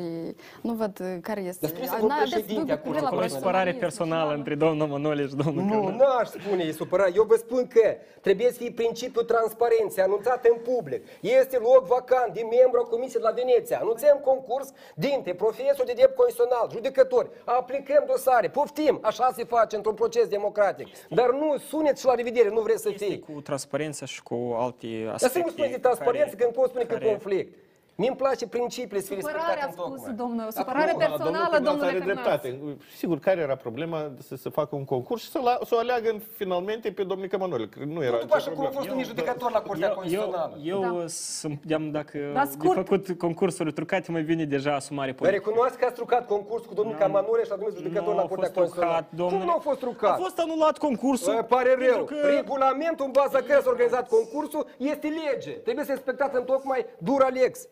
nu 0.62 0.74
văd 0.74 1.20
care 1.22 1.42
este... 1.42 1.66
Dar 1.66 1.70
spune-să 1.70 1.98
vă 2.00 2.08
președinte 2.22 2.72
a 2.72 2.80
Curții 2.80 3.08
O 3.12 3.28
supărare 3.28 3.74
personală 3.74 4.34
între 4.34 4.56
domnul 4.56 4.88
Manole 4.88 5.28
și 5.28 5.36
domnul 5.36 5.64
Nu, 5.64 5.90
n-aș 5.90 6.28
spune 6.28 6.64
e 6.64 6.72
supărare. 6.72 7.12
Eu 7.16 7.24
vă 7.24 7.36
spun 7.36 7.68
că 7.68 7.96
trebuie 8.22 8.52
să 8.52 8.58
fie 8.58 8.72
principiul 8.72 9.24
transparenței 9.24 10.04
anunțat 10.04 10.46
în 10.46 10.58
public. 10.74 11.08
Este 11.22 11.58
loc 11.58 11.86
vacant 11.88 12.34
de 12.34 12.42
membru 12.42 12.80
a 12.84 12.90
Comisiei 12.90 13.22
de 13.22 13.28
la 13.28 13.34
Veneția. 13.34 13.80
Anunțăm 13.82 14.20
concurs 14.24 14.72
dintre 14.96 15.34
profesori 15.34 15.88
de 15.88 15.94
drept 15.96 16.16
constituțional, 16.16 16.68
judecători, 16.72 17.30
aplicăm 17.46 18.04
dosare, 18.08 18.50
poftim. 18.50 19.00
Așa 19.02 19.32
se 19.36 19.44
face 19.44 19.76
într-un 19.76 19.94
proces 19.94 20.28
democratic. 20.28 20.88
Dar 21.10 21.30
nu 21.32 21.58
suneți 21.58 22.00
și 22.00 22.06
la 22.06 22.16
revedere, 22.24 22.50
nu 22.50 22.62
vreți 22.62 22.82
să 22.82 22.90
fie. 22.90 23.20
Cu 23.20 23.42
transparența 23.42 24.06
și 24.06 24.24
cu 24.24 24.56
alte 24.58 24.88
aspecte. 24.88 25.08
Dar 25.20 25.30
să 25.30 25.38
nu 25.40 25.50
spuneți 25.50 25.72
de 25.74 25.80
transparență 25.80 26.26
care- 26.36 26.44
când 26.44 26.54
pot 26.54 26.70
spune 26.70 26.84
că 26.84 26.94
care- 26.94 27.06
conflict. 27.06 27.54
Mie 27.96 28.08
îmi 28.10 28.18
place 28.18 28.48
principiile 28.48 29.00
să 29.02 29.08
fie 29.08 29.16
respectate 29.16 29.44
Supărare 29.46 29.64
a 29.64 29.66
în 29.68 29.72
spus 29.72 29.86
tocmai. 29.96 30.14
domnul, 30.24 30.48
supărare 30.52 30.90
Acum, 30.90 31.00
personală, 31.00 31.48
Cârnaț 31.52 31.64
domnule 31.68 31.88
are 31.90 31.98
Cârnaț. 31.98 32.16
dreptate. 32.16 32.60
Sigur, 32.98 33.20
care 33.20 33.40
era 33.42 33.56
problema 33.56 34.12
să 34.28 34.36
se 34.36 34.50
facă 34.50 34.76
un 34.76 34.86
concurs 34.86 35.22
și 35.22 35.30
să, 35.30 35.40
la, 35.44 35.58
să 35.66 35.76
o 35.76 35.78
aleagă 35.78 36.10
în- 36.10 36.22
finalmente 36.36 36.92
pe 36.92 37.04
domnul 37.04 37.28
Cămănole? 37.28 37.66
Că 37.68 37.80
Nu 37.86 38.04
era 38.04 38.12
Nu, 38.16 38.20
după 38.20 38.24
nicio 38.24 38.36
așa 38.36 38.50
cum 38.52 38.60
a 38.60 38.68
problemă. 38.68 38.76
fost 38.80 38.90
unii 38.90 39.04
judecători 39.04 39.54
la 39.54 39.62
Curtea 39.62 39.88
Eu, 39.88 39.94
Constituțională. 39.96 40.58
eu, 40.64 40.82
eu 40.84 41.04
sunt, 41.08 41.60
am, 41.74 41.92
dacă 41.92 42.18
Dar 42.34 42.46
de 42.46 42.52
scurt. 42.52 42.76
făcut 42.76 43.18
concursuri 43.18 43.72
trucate, 43.74 44.12
mai 44.12 44.22
bine 44.24 44.46
deja 44.46 44.76
asumare 44.76 45.12
Dar 45.12 45.20
politică. 45.20 45.44
recunoați 45.50 45.78
că 45.78 45.86
ați 45.86 45.96
trucat 45.96 46.28
concurs 46.28 46.66
cu 46.66 46.74
domnul 46.74 46.96
Camanure 46.96 47.44
și 47.44 47.52
a 47.52 47.56
domnul 47.56 47.76
judecător 47.76 48.08
Nu 48.14 48.16
la 48.16 48.22
a 48.22 48.26
Curtea 48.28 48.52
fost 48.54 48.72
trucat, 48.72 48.90
Constituțională. 48.90 49.08
Cum 49.10 49.18
domnule. 49.18 49.46
nu 49.46 49.52
a 49.58 49.60
fost 49.70 49.80
trucat? 49.80 50.14
A 50.20 50.22
fost 50.26 50.40
anulat 50.40 50.78
concursul. 50.78 51.34
Îmi 51.34 51.44
pare 51.56 51.70
pentru 51.70 51.96
rău. 51.96 52.04
că- 52.04 52.28
Regulamentul 52.36 53.06
în 53.06 53.12
baza 53.12 53.38
căruia 53.38 53.62
s-a 53.62 53.70
organizat 53.70 54.06
concursul 54.18 54.64
este 54.78 55.08
lege. 55.24 55.52
Trebuie 55.52 55.86
să 55.86 55.92
respectați 55.92 56.36
în 56.36 56.44
tocmai 56.44 56.86
dura 56.98 57.28
lex. 57.28 57.68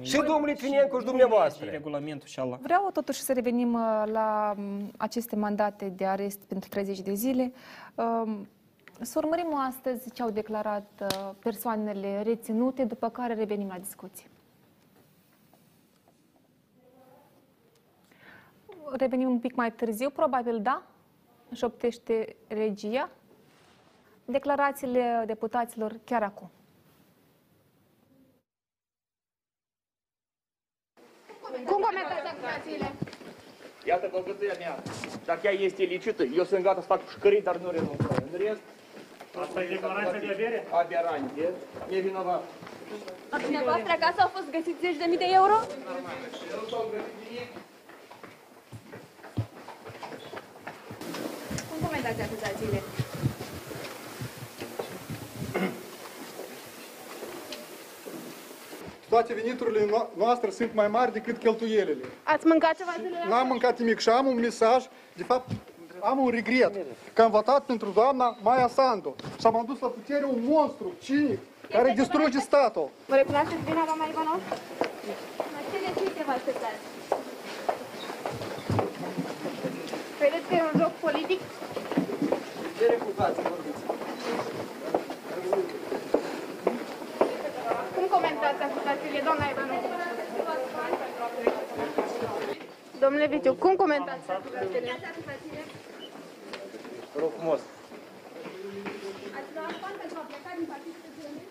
Și 0.00 0.16
domnul 0.16 0.44
Litvinencu 0.44 0.98
și 0.98 1.04
dumneavoastră. 1.04 1.70
Regulamentul 1.70 2.28
și 2.28 2.40
ala. 2.40 2.58
Vreau 2.62 2.90
totuși 2.92 3.20
să 3.20 3.32
revenim 3.32 3.72
uh, 3.74 4.02
la 4.06 4.54
m, 4.56 4.90
aceste 4.96 5.36
mandate 5.36 5.88
de 5.88 6.06
arest 6.06 6.38
pentru 6.38 6.68
30 6.68 7.00
de 7.00 7.14
zile. 7.14 7.52
Um, 7.94 8.48
Să 9.00 9.18
urmărim 9.18 9.54
astăzi 9.54 10.12
ce 10.12 10.22
au 10.22 10.30
declarat 10.30 10.90
uh, 11.00 11.30
persoanele 11.38 12.22
reținute, 12.22 12.84
după 12.84 13.08
care 13.08 13.34
revenim 13.34 13.68
la 13.68 13.78
discuție. 13.78 14.30
Revenim 18.92 19.28
un 19.30 19.38
pic 19.38 19.54
mai 19.54 19.72
târziu, 19.72 20.10
probabil 20.10 20.62
da, 20.62 20.82
șoptește 21.52 22.36
regia. 22.46 23.10
Declarațiile 24.24 25.22
deputaților 25.26 25.98
chiar 26.04 26.22
acum. 26.22 26.50
Cum 31.70 31.78
comentați 31.88 32.28
acuzațiile? 32.32 32.88
Iată 33.84 34.08
băgătuia 34.12 34.54
mea. 34.58 34.74
Dacă 35.24 35.40
ea 35.44 35.52
este 35.52 35.82
licită, 35.82 36.22
eu 36.22 36.44
sunt 36.44 36.62
gata 36.62 36.80
să 36.80 36.86
fac 36.86 37.00
pușcării, 37.00 37.42
dar 37.42 37.56
nu 37.56 37.70
renunț. 37.70 38.00
În 38.32 38.38
rest... 38.38 38.60
Asta 39.40 39.62
e 39.62 39.68
declarația 39.68 40.18
de 40.18 40.30
avere? 40.32 40.66
Aberante. 40.70 41.48
Nevinovat. 41.88 42.42
La 43.30 43.38
dumneavoastră 43.38 43.92
acasă 43.92 44.20
au 44.20 44.30
fost 44.34 44.50
găsiți 44.50 44.80
zeci 44.80 44.96
de 44.96 45.04
mii 45.08 45.22
de 45.24 45.28
euro? 45.40 45.56
Cum 51.68 51.78
comentați 51.86 52.20
acuzațiile? 52.22 52.82
Toate 59.08 59.34
veniturile 59.34 59.86
no- 59.86 60.08
noastre 60.16 60.50
sunt 60.50 60.74
mai 60.74 60.88
mari 60.88 61.12
decât 61.12 61.38
cheltuielile. 61.38 62.04
Ați 62.22 62.46
mâncat 62.46 62.76
ceva 62.76 62.90
zilele 62.96 63.24
N-am 63.28 63.46
mâncat 63.46 63.78
nimic 63.78 63.98
și 63.98 64.08
am 64.08 64.26
un 64.26 64.34
mesaj, 64.40 64.84
de 65.16 65.22
fapt 65.22 65.50
am 66.00 66.18
un 66.18 66.30
regret, 66.30 66.72
că 67.12 67.22
am 67.22 67.30
votat 67.30 67.64
pentru 67.64 67.88
doamna 67.94 68.36
Maia 68.42 68.68
Sandu 68.68 69.14
și 69.40 69.46
am 69.46 69.56
adus 69.56 69.80
la 69.80 69.88
putere 69.88 70.24
un 70.24 70.38
monstru 70.48 70.92
cinic 71.02 71.38
care 71.70 71.92
distruge 71.96 72.38
statul. 72.38 72.88
Vă 73.06 73.14
recunoașteți 73.14 73.62
vina, 73.64 73.82
doamna 73.84 74.04
Ivanov? 74.10 74.40
La 75.54 75.60
ce 75.70 75.78
decizie 75.92 76.22
vă 76.26 76.30
așteptați? 76.30 76.80
Credeți 80.18 80.46
că 80.48 80.54
e 80.54 80.62
un 80.72 80.80
joc 80.80 80.92
politic? 81.06 81.40
Cum 83.86 83.97
comentați 88.38 88.62
acuzațiile, 88.70 89.20
doamna 89.28 89.44
Ivanov? 89.52 89.82
Domnule 93.00 93.26
Viciu, 93.26 93.54
cum 93.54 93.74
comentați 93.76 94.30
acuzațiile? 94.30 94.92
Vă 97.12 97.18
rog 97.20 97.30
frumos. 97.36 97.60
Ați 99.38 99.50
luat 99.54 99.74
bani 99.84 99.96
pentru 100.02 100.18
a 100.22 100.24
pleca 100.30 100.50
din 100.58 100.66
partidul 100.72 101.00
de 101.04 101.10
Zionist? 101.18 101.50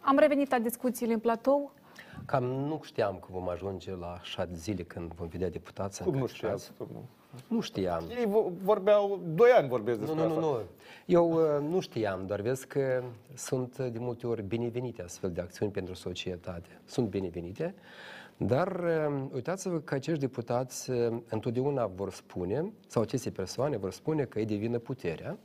Am 0.00 0.18
revenit 0.18 0.50
la 0.50 0.58
discuțiile 0.58 1.12
în 1.12 1.18
platou. 1.18 1.72
Cam 2.26 2.44
nu 2.44 2.80
știam 2.84 3.14
că 3.18 3.26
vom 3.30 3.48
ajunge 3.48 3.94
la 3.96 4.06
așa 4.20 4.48
zile 4.54 4.82
când 4.82 5.12
vom 5.12 5.26
vedea 5.28 5.50
deputații. 5.50 6.04
Cum 6.04 6.12
nu 6.14 6.20
încadrați. 6.20 6.64
știați? 6.64 6.72
domnul? 6.78 7.02
Nu 7.48 7.60
știam. 7.60 8.04
Ei 8.18 8.26
vo- 8.26 8.62
vorbeau, 8.62 9.20
doi 9.34 9.50
ani 9.50 9.68
vorbesc 9.68 9.98
Nu, 10.00 10.04
despre 10.06 10.22
nu, 10.26 10.28
nu, 10.28 10.36
asta. 10.38 10.50
nu. 10.50 10.62
Eu 11.06 11.30
uh, 11.32 11.68
nu 11.68 11.80
știam, 11.80 12.26
doar 12.26 12.40
vezi 12.40 12.66
că 12.66 13.02
sunt 13.34 13.76
uh, 13.78 13.86
de 13.92 13.98
multe 13.98 14.26
ori 14.26 14.42
binevenite 14.42 15.02
astfel 15.02 15.30
de 15.30 15.40
acțiuni 15.40 15.72
pentru 15.72 15.94
societate. 15.94 16.80
Sunt 16.84 17.08
binevenite, 17.08 17.74
dar 18.36 18.80
uh, 18.80 19.22
uitați-vă 19.34 19.78
că 19.78 19.94
acești 19.94 20.20
deputați 20.20 20.90
uh, 20.90 21.16
întotdeauna 21.28 21.86
vor 21.86 22.12
spune, 22.12 22.72
sau 22.86 23.02
aceste 23.02 23.30
persoane 23.30 23.76
vor 23.76 23.92
spune 23.92 24.24
că 24.24 24.38
îi 24.38 24.44
devină 24.46 24.78
puterea, 24.78 25.38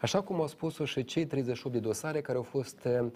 așa 0.00 0.20
cum 0.22 0.40
au 0.40 0.46
spus-o 0.46 0.84
și 0.84 1.04
cei 1.04 1.26
38 1.26 1.72
de 1.74 1.80
dosare 1.80 2.20
care 2.20 2.36
au 2.38 2.44
fost 2.44 2.78
uh, 3.00 3.06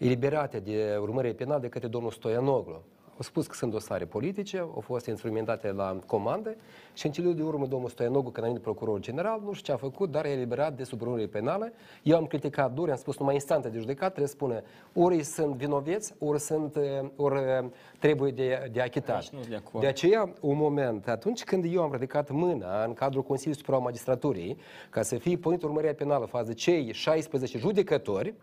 eliberate 0.00 0.58
de 0.58 0.96
urmărire 1.00 1.34
penală 1.34 1.60
de 1.60 1.68
către 1.68 1.88
domnul 1.88 2.10
Stoianoglu. 2.10 2.82
Au 3.20 3.26
spus 3.26 3.46
că 3.46 3.54
sunt 3.54 3.70
dosare 3.72 4.04
politice, 4.04 4.58
au 4.58 4.82
fost 4.84 5.06
instrumentate 5.06 5.72
la 5.72 5.98
comandă 6.06 6.54
și 6.94 7.06
în 7.06 7.12
cele 7.12 7.32
de 7.32 7.42
urmă 7.42 7.66
domnul 7.66 7.88
Stoianogu, 7.88 8.30
când 8.30 8.46
a 8.46 8.48
venit 8.48 8.62
procuror 8.62 9.00
general, 9.00 9.40
nu 9.44 9.52
știu 9.52 9.64
ce 9.64 9.72
a 9.72 9.76
făcut, 9.76 10.10
dar 10.10 10.24
a 10.24 10.28
eliberat 10.28 10.76
de 10.76 10.84
sub 10.84 11.00
urmărire 11.00 11.26
penală. 11.28 11.72
Eu 12.02 12.16
am 12.16 12.26
criticat 12.26 12.72
dur, 12.72 12.90
am 12.90 12.96
spus 12.96 13.18
numai 13.18 13.34
instanța 13.34 13.68
de 13.68 13.78
judecat 13.78 14.06
trebuie 14.06 14.26
să 14.26 14.32
spună 14.32 14.62
ori 14.92 15.22
sunt 15.22 15.54
vinoveți, 15.54 16.14
ori, 16.18 16.40
sunt, 16.40 16.76
eh, 16.76 16.82
ori 17.16 17.40
eh, 17.40 17.64
trebuie 17.98 18.30
de, 18.30 18.70
de 18.72 18.80
achitat. 18.80 19.16
Aici 19.16 19.28
nu 19.28 19.38
sunt 19.38 19.50
de 19.50 19.56
acord. 19.56 19.82
De 19.82 19.88
aceea, 19.88 20.32
un 20.40 20.56
moment, 20.56 21.08
atunci 21.08 21.44
când 21.44 21.64
eu 21.74 21.82
am 21.82 21.92
ridicat 21.92 22.30
mâna 22.30 22.84
în 22.84 22.92
cadrul 22.92 23.22
Consiliului 23.22 23.60
Superior 23.60 23.78
al 23.78 23.86
Magistraturii, 23.86 24.58
ca 24.90 25.02
să 25.02 25.16
fie 25.16 25.36
pornit 25.36 25.62
urmărirea 25.62 25.94
penală 25.94 26.26
față 26.26 26.46
de 26.46 26.54
cei 26.54 26.92
16 26.92 27.58
judecători, 27.58 28.34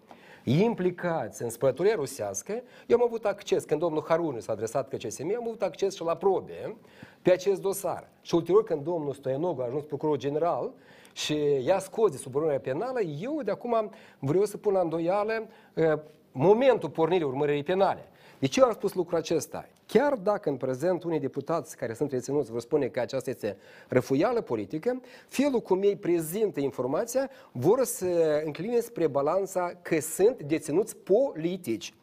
implicați 0.43 1.43
în 1.43 1.49
spălătoria 1.49 1.95
rusească, 1.95 2.61
eu 2.87 2.97
am 2.97 3.03
avut 3.03 3.25
acces, 3.25 3.63
când 3.63 3.79
domnul 3.79 4.05
Harunu 4.07 4.39
s-a 4.39 4.51
adresat 4.51 4.89
către 4.89 5.07
CSM, 5.07 5.33
am 5.37 5.47
avut 5.47 5.61
acces 5.61 5.95
și 5.95 6.03
la 6.03 6.15
probe 6.15 6.75
pe 7.21 7.31
acest 7.31 7.61
dosar. 7.61 8.09
Și 8.21 8.35
ulterior, 8.35 8.63
când 8.63 8.83
domnul 8.83 9.13
Stoianogu 9.13 9.61
a 9.61 9.65
ajuns 9.65 9.83
procuror 9.83 10.17
general 10.17 10.71
și 11.13 11.37
i-a 11.65 11.79
scos 11.79 12.11
de 12.11 12.17
sub 12.17 12.35
urmărirea 12.35 12.73
penală, 12.73 13.01
eu 13.01 13.41
de 13.43 13.51
acum 13.51 13.91
vreau 14.19 14.45
să 14.45 14.57
pun 14.57 14.73
la 14.73 14.79
îndoială 14.79 15.47
uh, 15.73 15.93
momentul 16.31 16.89
pornirii 16.89 17.25
urmăririi 17.25 17.63
penale. 17.63 18.09
De 18.39 18.47
ce 18.47 18.59
eu 18.59 18.65
am 18.65 18.73
spus 18.73 18.93
lucrul 18.93 19.17
acesta? 19.17 19.65
Chiar 19.87 20.13
dacă 20.13 20.49
în 20.49 20.57
prezent 20.57 21.03
unii 21.03 21.19
deputați 21.19 21.77
care 21.77 21.93
sunt 21.93 22.11
reținuți 22.11 22.51
vor 22.51 22.61
spune 22.61 22.87
că 22.87 22.99
aceasta 22.99 23.29
este 23.29 23.57
răfuială 23.87 24.41
politică, 24.41 25.01
felul 25.27 25.59
cum 25.59 25.83
ei 25.83 25.95
prezintă 25.95 26.59
informația 26.59 27.29
vor 27.51 27.83
să 27.83 28.41
încline 28.45 28.79
spre 28.79 29.07
balanța 29.07 29.71
că 29.81 29.99
sunt 29.99 30.43
deținuți 30.43 30.95
politici. 30.97 31.93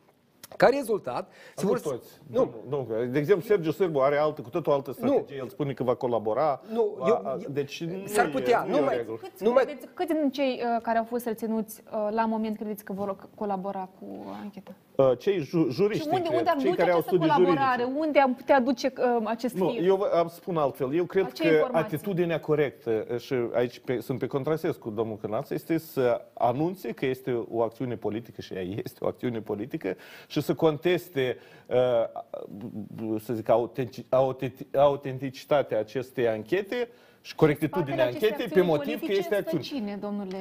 Ca 0.56 0.66
rezultat, 0.66 1.32
se 1.56 1.62
Nu 1.64 1.68
vor... 1.70 1.80
toți. 1.80 2.20
Nu. 2.30 2.54
nu. 2.68 2.86
De 3.10 3.18
exemplu, 3.18 3.44
Sergiu 3.46 3.70
Sârbu 3.70 3.98
are 4.00 4.16
altă, 4.16 4.40
cu 4.40 4.48
totul 4.50 4.72
altă 4.72 4.92
strategie. 4.92 5.36
El 5.38 5.48
spune 5.48 5.72
că 5.72 5.82
va 5.82 5.94
colabora. 5.94 6.60
Nu, 6.72 6.96
A- 7.00 7.08
eu- 7.08 7.14
a- 7.24 7.36
deci 7.48 7.84
nu 7.84 8.06
s-ar 8.06 8.24
e- 8.26 8.28
putea, 8.28 8.64
nu, 8.64 8.70
nu 8.70 8.76
e 8.76 8.80
mai- 8.80 8.94
o 8.94 8.96
regulă. 8.96 9.16
Câți, 9.22 9.44
credeți, 9.44 9.86
câți 9.94 10.12
din 10.12 10.30
cei 10.30 10.60
uh, 10.76 10.82
care 10.82 10.98
au 10.98 11.04
fost 11.04 11.26
reținuți 11.26 11.82
uh, 11.92 12.08
la 12.10 12.24
moment 12.26 12.56
credeți 12.56 12.84
că 12.84 12.92
vor 12.92 13.16
colabora 13.34 13.88
cu 13.98 14.06
ancheta? 14.42 14.74
Uh, 14.96 15.18
Cei 15.18 15.38
ju- 15.38 15.66
Și 15.68 15.70
juriști, 15.74 16.08
unde, 16.08 16.20
cred, 16.22 16.38
unde 16.38 16.50
ar 16.50 16.56
cei 16.56 16.64
duce 16.70 16.76
care 16.80 16.90
au 16.90 16.98
această 16.98 17.16
studii 17.16 17.32
colaborare? 17.34 17.82
juridice. 17.82 18.04
Unde 18.06 18.18
am 18.20 18.34
putea 18.34 18.60
duce 18.60 18.92
uh, 18.98 19.22
acest 19.24 19.54
Nu, 19.54 19.68
fir? 19.68 19.84
eu 19.86 19.96
vă 19.96 20.10
am 20.14 20.28
spun 20.28 20.56
altfel. 20.56 20.94
Eu 20.94 21.04
cred 21.04 21.32
Ce 21.32 21.42
că 21.42 21.54
informații? 21.54 21.96
atitudinea 21.96 22.40
corectă, 22.40 23.06
și 23.18 23.34
aici 23.52 23.78
pe, 23.78 24.00
sunt 24.00 24.18
pe 24.18 24.26
contrasens 24.26 24.76
cu 24.76 24.90
domnul 24.90 25.16
Cârnaț, 25.16 25.50
este 25.50 25.78
să 25.78 26.24
anunțe 26.34 26.92
că 26.92 27.06
este 27.06 27.44
o 27.50 27.62
acțiune 27.62 27.96
politică 27.96 28.40
și 28.40 28.54
ea 28.54 28.62
este 28.62 28.98
o 29.00 29.06
acțiune 29.06 29.40
politică 29.40 29.96
și 30.34 30.40
să 30.40 30.54
conteste, 30.54 31.36
uh, 31.66 33.18
să 33.20 33.34
zic, 33.34 33.48
autentic- 33.48 34.08
autentic- 34.08 34.76
autenticitatea 34.76 35.78
acestei 35.78 36.28
anchete 36.28 36.88
și 37.20 37.34
corectitudinea 37.34 38.06
anchetei 38.06 38.48
pe 38.48 38.60
motiv 38.60 39.00
că 39.00 39.12
este 39.12 39.34
acțiune. 39.34 39.62
Cine, 39.62 39.98
domnule 40.00 40.36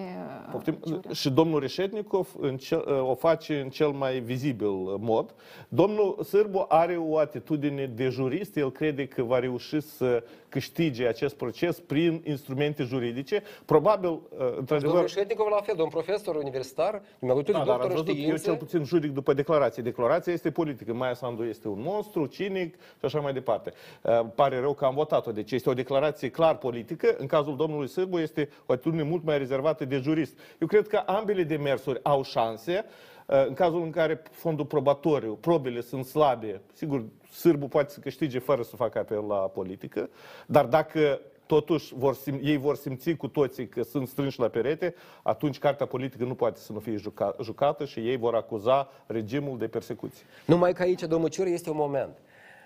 Poftim? 0.52 0.80
Și 1.12 1.30
domnul 1.30 1.60
Reșetnikov 1.60 2.36
în 2.40 2.58
cel, 2.58 2.84
o 3.02 3.16
face 3.16 3.60
în 3.60 3.70
cel 3.70 3.88
mai 3.88 4.20
vizibil 4.20 4.72
mod. 5.00 5.34
Domnul 5.70 6.20
Sârbu 6.24 6.66
are 6.70 6.98
o 6.98 7.18
atitudine 7.18 7.86
de 7.86 8.10
jurist, 8.10 8.58
el 8.58 8.72
crede 8.72 9.08
că 9.08 9.24
va 9.24 9.40
reuși 9.40 9.80
să 9.80 10.24
câștige 10.54 11.08
acest 11.08 11.36
proces 11.36 11.80
prin 11.80 12.22
instrumente 12.26 12.84
juridice. 12.84 13.44
Probabil, 13.66 14.10
uh, 14.10 14.20
Domnul 14.38 14.56
într-adevăr, 14.60 15.10
Șetnikov 15.10 15.48
la 15.50 15.62
fel, 15.62 15.76
domn 15.76 15.90
profesor 15.90 16.36
universitar, 16.36 17.02
numai 17.20 17.44
da, 17.44 17.52
dar 17.52 17.62
am 17.62 17.66
doctor 17.66 17.90
în 17.90 17.90
văzut, 17.90 18.08
eu 18.08 18.14
științe. 18.14 18.44
cel 18.44 18.56
puțin 18.56 18.84
juridic 18.84 19.12
după 19.12 19.34
declarație. 19.34 19.84
Declarația 19.84 20.34
este 20.34 20.52
politică. 20.52 20.94
Maia 20.94 21.14
Sandu 21.14 21.44
este 21.44 21.68
un 21.68 21.82
monstru, 21.82 22.26
cinic 22.26 22.76
și 22.76 23.06
așa 23.06 23.20
mai 23.20 23.34
departe. 23.34 23.74
Uh, 24.02 24.26
pare 24.36 24.60
rău 24.60 24.74
că 24.74 24.86
am 24.86 24.94
votat-o. 24.94 25.32
Deci 25.32 25.52
este 25.52 25.70
o 25.70 25.74
declarație 25.74 26.30
clar 26.30 26.58
politică. 26.58 27.16
În 27.18 27.28
cazul 27.28 27.56
domnului 27.56 27.88
Sârbu 27.88 28.20
este 28.20 28.50
o 28.66 28.74
atitudine 28.74 29.04
mult 29.04 29.24
mai 29.24 29.38
rezervată 29.38 29.86
de 29.86 29.98
jurist. 29.98 30.40
Eu 30.60 30.68
cred 30.68 30.88
că 30.88 30.98
ambele 31.06 31.44
demersuri 31.44 32.00
au 32.04 32.24
șanse. 32.24 32.86
Uh, 33.28 33.48
În 33.48 33.54
cazul 33.54 33.82
în 33.82 33.90
care 33.92 34.22
fondul 34.32 34.66
probatoriu, 34.66 35.34
probele 35.34 35.82
sunt 35.82 36.06
slabe, 36.06 36.62
sigur, 36.74 37.04
Sârbu 37.32 37.68
poate 37.68 37.90
să 37.94 38.00
câștige 38.00 38.40
fără 38.40 38.62
să 38.62 38.76
facă 38.76 39.00
apel 39.00 39.26
la 39.28 39.36
politică, 39.36 40.10
dar 40.46 40.66
dacă 40.66 41.20
totuși 41.46 41.94
vor 41.96 42.16
sim- 42.16 42.40
ei 42.42 42.58
vor 42.58 42.76
simți 42.76 43.14
cu 43.14 43.28
toții 43.28 43.68
că 43.68 43.82
sunt 43.84 44.08
strânși 44.08 44.40
la 44.40 44.48
perete, 44.48 44.96
atunci 45.24 45.60
cartea 45.60 45.86
politică 45.86 46.24
nu 46.24 46.36
poate 46.36 46.60
să 46.60 46.72
nu 46.74 46.80
fie 46.80 46.96
juca- 46.96 47.36
jucată 47.42 47.86
și 47.86 48.00
ei 48.00 48.18
vor 48.18 48.36
acuza 48.36 48.90
regimul 49.06 49.58
de 49.58 49.68
persecuție. 49.68 50.24
Numai 50.46 50.74
că 50.74 50.82
aici, 50.82 51.02
domnul 51.04 51.30
Ciură, 51.30 51.50
este 51.50 51.70
un 51.70 51.76
moment. 51.76 52.18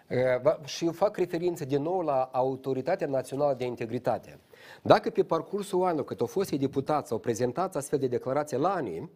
Uh, 0.09 0.41
va- 0.41 0.59
Și 0.65 0.85
eu 0.85 0.91
fac 0.91 1.17
referință 1.17 1.65
din 1.65 1.81
nou 1.81 2.01
la 2.01 2.29
Autoritatea 2.31 3.07
Națională 3.07 3.53
de 3.53 3.65
Integritate. 3.65 4.39
Dacă 4.81 5.09
pe 5.09 5.23
parcursul 5.23 5.83
anului, 5.83 6.05
cât 6.05 6.19
au 6.19 6.25
fost 6.25 6.51
ei 6.51 6.57
deputați, 6.57 7.11
au 7.11 7.17
prezentat 7.17 7.75
astfel 7.75 7.99
de 7.99 8.07
declarație 8.07 8.57
la 8.57 8.69
ANI, 8.73 9.09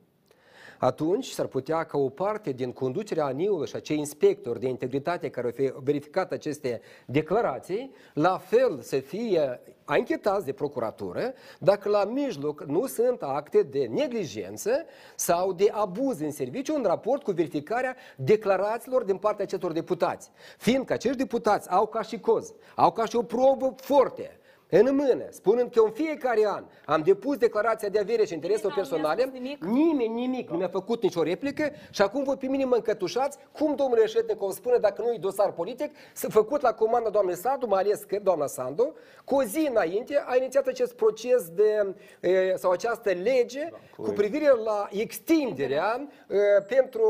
atunci 0.81 1.27
s-ar 1.27 1.45
putea 1.45 1.83
ca 1.83 1.97
o 1.97 2.09
parte 2.09 2.51
din 2.51 2.71
conducerea 2.71 3.25
ANI-ului 3.25 3.67
și 3.67 3.75
acei 3.75 3.97
inspectori 3.97 4.59
de 4.59 4.67
integritate 4.67 5.29
care 5.29 5.45
au 5.45 5.53
fi- 5.53 5.73
verificat 5.83 6.31
aceste 6.31 6.81
declarații, 7.05 7.91
la 8.13 8.37
fel 8.37 8.79
să 8.81 8.99
fie 8.99 9.59
anchetați 9.85 10.45
de 10.45 10.51
procuratură 10.51 11.33
dacă 11.59 11.89
la 11.89 12.03
mijloc 12.03 12.63
nu 12.63 12.85
sunt 12.85 13.21
acte 13.21 13.61
de 13.63 13.85
neglijență 13.85 14.71
sau 15.15 15.53
de 15.53 15.69
abuz 15.71 16.19
în 16.19 16.31
serviciu 16.31 16.75
în 16.75 16.83
raport 16.83 17.23
cu 17.23 17.31
verificarea 17.31 17.95
declarațiilor 18.15 19.03
din 19.03 19.17
partea 19.17 19.43
acestor 19.43 19.71
deputați. 19.71 20.31
Fiindcă 20.57 20.93
acești 20.93 21.17
deputați 21.17 21.69
au 21.69 21.87
ca 21.87 22.01
și 22.01 22.19
coz, 22.19 22.53
au 22.75 22.91
ca 22.91 23.05
și 23.05 23.15
o 23.15 23.23
probă 23.23 23.73
forte, 23.77 24.39
în 24.73 24.95
mână, 24.95 25.25
spunând 25.29 25.71
că 25.71 25.81
în 25.85 25.91
fiecare 25.91 26.45
an 26.45 26.63
am 26.85 27.01
depus 27.01 27.37
declarația 27.37 27.89
de 27.89 27.99
avere 27.99 28.25
și 28.25 28.33
interesul 28.33 28.71
personale, 28.75 29.31
nimeni 29.59 30.13
nimic 30.13 30.49
nu 30.49 30.57
mi-a 30.57 30.67
făcut 30.67 31.01
nicio 31.01 31.23
replică 31.23 31.71
și 31.89 32.01
acum 32.01 32.23
voi 32.23 32.35
pe 32.35 32.47
mine 32.47 32.65
mă 32.65 32.75
încătușați 32.75 33.37
cum 33.51 33.75
domnul 33.75 33.97
Reșetnicov 34.01 34.51
spune 34.51 34.77
dacă 34.77 35.01
nu 35.01 35.11
e 35.13 35.17
dosar 35.19 35.51
politic, 35.51 35.91
să 36.13 36.29
făcut 36.29 36.61
la 36.61 36.73
comanda 36.73 37.09
doamnei 37.09 37.35
Sandu, 37.35 37.67
mai 37.67 37.81
ales 37.81 38.03
că 38.03 38.19
doamna 38.23 38.47
Sandu, 38.47 38.95
cu 39.25 39.35
o 39.35 39.43
zi 39.43 39.67
înainte 39.69 40.23
a 40.27 40.35
inițiat 40.35 40.67
acest 40.67 40.93
proces 40.93 41.49
de, 41.49 41.95
e, 42.19 42.55
sau 42.55 42.71
această 42.71 43.11
lege 43.11 43.69
cu 43.97 44.09
privire 44.11 44.49
la 44.63 44.87
extinderea 44.91 46.07
e, 46.29 46.61
pentru 46.61 47.09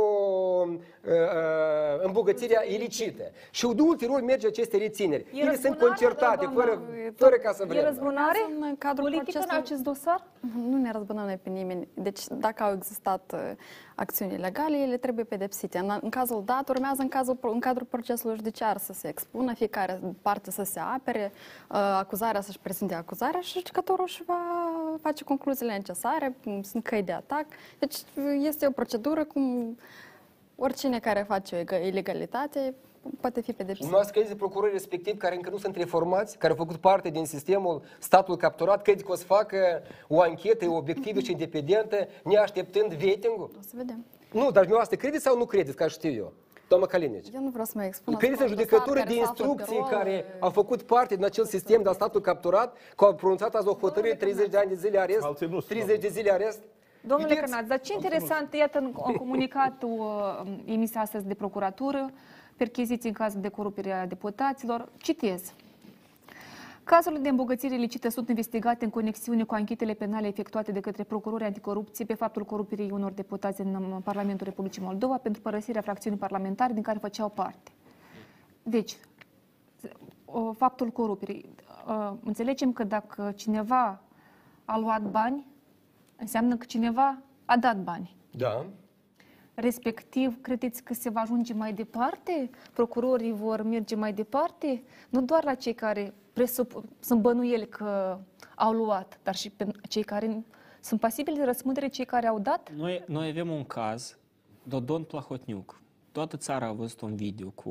e, 1.07 1.12
e, 1.12 1.18
îmbogățirea 2.01 2.64
ilicită. 2.68 3.24
Și 3.51 3.68
de 3.76 3.82
ulterior 3.82 4.22
merge 4.22 4.47
aceste 4.47 4.78
rețineri. 4.78 5.26
E 5.34 5.39
Ele 5.39 5.51
sunt 5.51 5.64
răzbunare, 5.64 5.86
concertate, 5.88 6.45
doamnă, 6.45 6.64
fără, 6.64 6.82
fără 7.16 7.36
ca 7.36 7.51
să 7.54 7.64
E 7.64 7.66
vrem. 7.66 7.84
răzbunare 7.84 8.38
În 8.60 8.76
cadrul 8.78 9.04
politică 9.10 9.38
în 9.39 9.45
procesului- 9.45 9.58
acest 9.64 9.82
dosar? 9.84 10.24
Nu 10.70 10.78
ne 10.78 10.91
răzbunăm 10.91 11.26
noi 11.26 11.38
pe 11.43 11.49
nimeni. 11.49 11.88
Deci 11.93 12.20
dacă 12.28 12.64
au 12.64 12.74
existat 12.74 13.32
uh, 13.34 13.39
acțiuni 13.95 14.34
ilegale, 14.34 14.78
ele 14.78 14.97
trebuie 14.97 15.26
pedepsite. 15.26 15.78
În, 15.78 15.97
în 16.02 16.10
cazul 16.10 16.43
dat, 16.45 16.70
urmează 16.70 17.02
în, 17.02 17.08
cazul, 17.08 17.38
în 17.41 17.60
cadrul 17.60 17.86
procesului 17.89 18.36
judiciar 18.36 18.78
să 18.78 18.93
se 18.93 19.08
expună, 19.08 19.54
fiecare 19.54 19.99
parte 20.22 20.52
să 20.52 20.64
se 20.64 20.80
apere, 20.80 21.32
uh, 21.70 21.78
acuzarea 21.78 22.41
să-și 22.41 22.60
prezinte 22.60 22.93
acuzarea 22.95 23.39
și 23.39 23.54
judecătorul 23.58 24.04
își 24.08 24.24
va 24.24 24.39
face 25.02 25.24
concluziile 25.24 25.72
necesare, 25.72 26.36
cum 26.43 26.62
sunt 26.64 26.84
căi 26.84 27.04
de 27.04 27.12
atac. 27.12 27.45
Deci 27.80 27.95
este 28.41 28.68
o 28.68 28.72
procedură 28.72 29.24
cum 29.24 29.78
oricine 30.56 30.99
care 30.99 31.26
face 31.28 31.56
o 31.56 31.60
ega- 31.60 31.86
ilegalitate 31.86 32.74
poate 33.20 33.41
fi 33.41 33.54
pedepsit. 33.54 33.89
Nu 33.89 33.97
ați 33.97 34.12
credeți 34.12 34.36
procurorii 34.36 34.74
respectiv 34.74 35.18
care 35.18 35.36
încă 35.36 35.49
nu 35.49 35.58
sunt 35.58 35.76
reformați, 35.76 36.38
care 36.38 36.54
au 36.54 36.60
făcut 36.60 36.76
parte 36.76 37.10
din 37.10 37.26
sistemul 37.26 37.82
statul 37.99 38.38
capturat, 38.38 38.82
credeți 38.82 39.06
că 39.06 39.12
o 39.12 39.16
să 39.16 39.24
facă 39.24 39.82
o 40.08 40.22
anchetă 40.22 40.70
obiectivă 40.70 41.20
și 41.20 41.32
independentă, 41.32 42.08
neașteptând 42.24 42.93
vetingul? 42.93 43.52
O 43.58 43.62
să 43.62 43.74
vedem. 43.74 44.06
Nu, 44.32 44.43
dar 44.43 44.52
dumneavoastră 44.52 44.97
credeți 44.97 45.24
sau 45.24 45.38
nu 45.38 45.45
credeți, 45.45 45.76
ca 45.76 45.88
știu 45.88 46.12
eu? 46.12 46.34
Doamna 46.68 46.88
Calinici. 46.88 47.28
Eu 47.34 47.41
nu 47.41 47.49
vreau 47.49 47.66
să 47.66 47.74
mă 47.76 47.84
expun. 47.84 48.16
Credeți 48.16 48.41
în 48.41 48.47
asupra 48.47 48.64
judecători 48.64 48.99
dosar 48.99 49.08
de 49.08 49.14
care 49.14 49.26
s-a 49.26 49.32
aflat 49.32 49.45
pe 49.45 49.52
instrucții 49.52 49.78
rol, 49.78 49.97
care 49.97 50.26
au 50.39 50.49
făcut 50.49 50.82
parte 50.82 51.16
din 51.16 51.24
acel 51.24 51.45
sistem 51.45 51.82
de 51.82 51.89
statul 51.93 52.22
capturat, 52.22 52.78
că 52.95 53.06
au 53.06 53.16
pronunțat 53.16 53.56
azi 53.56 53.68
o 53.68 53.74
hotărâre 53.74 54.16
30 54.16 54.49
de 54.49 54.58
ani 54.58 54.70
de 54.70 54.76
zile 54.76 54.99
arest, 54.99 55.28
30 55.68 55.99
de 55.99 56.08
zile 56.08 56.32
arest? 56.32 56.60
Domnule 57.02 57.34
Vedeți? 57.34 57.52
Cărnaț, 57.52 57.68
dar 57.68 57.80
ce 57.80 57.93
interesant, 57.93 58.54
iată, 58.54 58.78
în 58.78 58.93
în 59.06 59.14
comunicatul 59.14 59.99
uh, 59.99 60.52
emis 60.66 60.95
astăzi 60.95 61.26
de 61.26 61.34
procuratură, 61.34 62.12
percheziții 62.64 63.09
în 63.09 63.16
cazul 63.16 63.41
de 63.41 63.49
corupere 63.49 63.91
a 63.91 64.07
deputaților, 64.07 64.89
citez. 64.97 65.53
Cazurile 66.84 67.22
de 67.22 67.30
îmbogățire 67.30 67.76
ilicită 67.76 68.09
sunt 68.09 68.30
investigate 68.30 68.86
în 68.86 68.91
conexiune 68.91 69.43
cu 69.43 69.53
anchetele 69.53 69.93
penale 69.93 70.28
efectuate 70.28 70.72
de 70.72 70.80
către 70.80 71.03
procurorii 71.03 71.45
anticorupție 71.45 72.05
pe 72.05 72.14
faptul 72.14 72.43
corupirii 72.43 72.91
unor 72.91 73.12
deputați 73.12 73.62
în 73.62 73.74
um, 73.76 74.01
Parlamentul 74.01 74.47
Republicii 74.47 74.82
Moldova 74.82 75.18
pentru 75.18 75.41
părăsirea 75.41 75.82
fracțiunii 75.82 76.20
parlamentare 76.20 76.74
din 76.74 76.82
care 76.82 76.97
făceau 76.99 77.30
parte. 77.30 77.72
Deci, 78.64 78.95
o- 80.26 80.51
faptul 80.53 80.89
corupirii. 80.89 81.45
Uh, 81.88 82.14
Înțelegem 82.24 82.74
că 82.74 82.84
dacă 82.84 83.32
cineva 83.36 84.01
a 84.66 84.78
luat 84.78 85.01
bani, 85.01 85.47
înseamnă 86.18 86.55
că 86.55 86.66
cineva 86.66 87.18
a 87.45 87.57
dat 87.57 87.78
bani. 87.78 88.16
Da. 88.32 88.66
Respectiv, 89.54 90.41
credeți 90.41 90.84
că 90.84 90.93
se 90.93 91.10
va 91.10 91.20
ajunge 91.22 91.54
mai 91.54 91.74
departe? 91.74 92.49
Procurorii 92.74 93.32
vor 93.32 93.62
merge 93.62 93.95
mai 93.95 94.14
departe? 94.14 94.84
Nu 95.10 95.22
doar 95.22 95.43
la 95.43 95.54
cei 95.56 95.74
care 95.74 96.14
presup- 96.34 96.84
sunt 96.99 97.22
bănuieli 97.22 97.68
că 97.68 98.20
au 98.56 98.72
luat, 98.74 99.20
dar 99.24 99.36
și 99.36 99.49
pe 99.49 99.68
cei 99.89 100.04
care 100.04 100.43
sunt 100.82 100.99
pasibili 100.99 101.38
de 101.38 101.43
răspundere, 101.43 101.88
cei 101.88 102.06
care 102.06 102.28
au 102.28 102.39
dat? 102.39 102.72
Noi, 102.76 103.04
noi 103.08 103.30
avem 103.30 103.49
un 103.49 103.64
caz, 103.66 104.18
Dodon 104.64 105.04
Plahotniuc. 105.04 105.82
Toată 106.12 106.38
țara 106.38 106.66
a 106.68 106.72
văzut 106.72 107.01
un 107.01 107.16
video 107.16 107.47
cu 107.49 107.70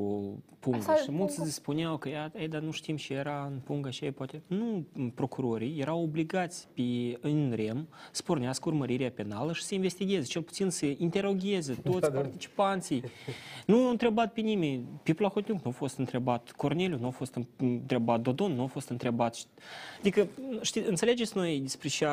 pungă 0.59 0.77
Asta- 0.77 0.95
și 0.95 1.11
mulți 1.11 1.35
se 1.35 1.49
spuneau 1.49 1.97
că 1.97 2.09
ea, 2.09 2.31
ei, 2.39 2.47
dar 2.47 2.61
nu 2.61 2.71
știm 2.71 2.95
ce 2.95 3.13
era 3.13 3.49
în 3.51 3.59
pungă 3.63 3.89
și 3.89 4.03
ei 4.03 4.11
poate... 4.11 4.41
Nu, 4.47 4.85
procurorii 5.15 5.79
erau 5.79 6.01
obligați 6.03 6.67
pe, 6.73 6.81
în 7.21 7.53
rem 7.55 7.87
să 8.11 8.21
pornească 8.25 8.69
urmărirea 8.69 9.11
penală 9.11 9.53
și 9.53 9.63
să 9.63 9.75
investigheze, 9.75 10.25
cel 10.27 10.41
puțin 10.41 10.69
să 10.69 10.85
interogheze 10.97 11.73
toți 11.83 11.99
Da, 11.99 12.09
da. 12.09 12.19
participanții. 12.19 13.03
Nu 13.65 13.87
a 13.87 13.89
întrebat 13.89 14.33
pe 14.33 14.41
nimeni. 14.41 14.85
Pe 15.03 15.13
Plahotniuc 15.13 15.63
nu 15.63 15.69
a 15.69 15.73
fost 15.73 15.97
întrebat 15.97 16.51
Corneliu, 16.51 16.97
nu 16.99 17.07
a 17.07 17.09
fost 17.09 17.37
întrebat 17.57 18.21
Dodon, 18.21 18.51
nu 18.51 18.63
a 18.63 18.67
fost 18.67 18.89
întrebat... 18.89 19.37
Adică, 19.99 20.27
știi, 20.61 20.83
înțelegeți 20.87 21.37
noi 21.37 21.59
despre 21.59 21.87
ce 21.87 22.05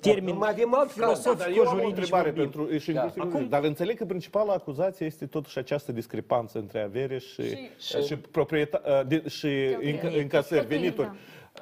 termen 0.00 0.36
mai 0.36 0.50
avem 0.50 0.74
alt 0.74 0.92
caz. 0.92 1.22
Da, 1.24 1.32
dar 1.34 1.48
eu 1.48 1.66
am 1.66 1.78
o 1.78 1.80
filosofico-juridic 1.80 1.96
întrebare 1.96 2.30
vorbim. 2.30 2.50
pentru, 2.50 2.78
și 2.78 2.92
Da. 2.92 3.02
inclusiv, 3.04 3.32
Acum, 3.34 3.48
dar 3.48 3.64
înțeleg 3.64 3.96
că 3.96 4.04
principala 4.04 4.52
acuzație 4.52 5.06
este 5.06 5.26
totuși 5.26 5.58
această 5.68 5.92
discrepanță 5.92 6.58
între 6.58 6.80
avere 6.82 7.18
și, 7.18 7.42
și, 7.42 7.56
Și- 7.78 8.02
și, 8.06 8.16
proprieta, 8.16 9.04
de, 9.06 9.28
și 9.28 9.48
înc- 9.82 10.16
încasări, 10.18 10.66
venituri. 10.66 11.10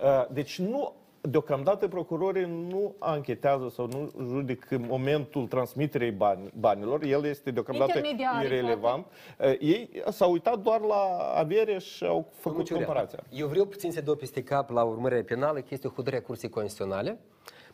Uh, 0.02 0.26
Deci 0.32 0.58
nu, 0.58 0.94
deocamdată 1.20 1.88
procurorii 1.88 2.46
nu 2.68 2.94
anchetează 2.98 3.68
sau 3.74 3.86
nu 3.86 4.10
judic 4.28 4.70
în 4.70 4.84
momentul 4.88 5.46
transmiterei 5.46 6.10
bani, 6.10 6.52
banilor. 6.58 7.02
El 7.02 7.24
este 7.24 7.50
deocamdată 7.50 7.92
Intermediari, 7.96 8.44
irelevant. 8.46 9.06
Uh, 9.38 9.46
Ei 9.60 9.90
s-au 10.10 10.32
uitat 10.32 10.58
doar 10.58 10.80
la 10.80 11.32
avere 11.34 11.78
și 11.78 12.04
au 12.04 12.26
făcut 12.32 12.42
Domnul 12.44 12.64
Ciurea, 12.64 12.84
comparația. 12.84 13.22
Eu 13.30 13.46
vreau 13.46 13.64
puțin 13.66 13.92
să 13.92 14.00
dau 14.00 14.14
peste 14.14 14.42
cap 14.42 14.70
la 14.70 14.82
urmărirea 14.82 15.24
penală, 15.24 15.58
că 15.58 15.66
este 15.68 15.86
o 15.86 15.90
hotărâre 15.90 16.16
a 16.22 16.26
Curții 16.26 16.48
Constituționale, 16.48 17.18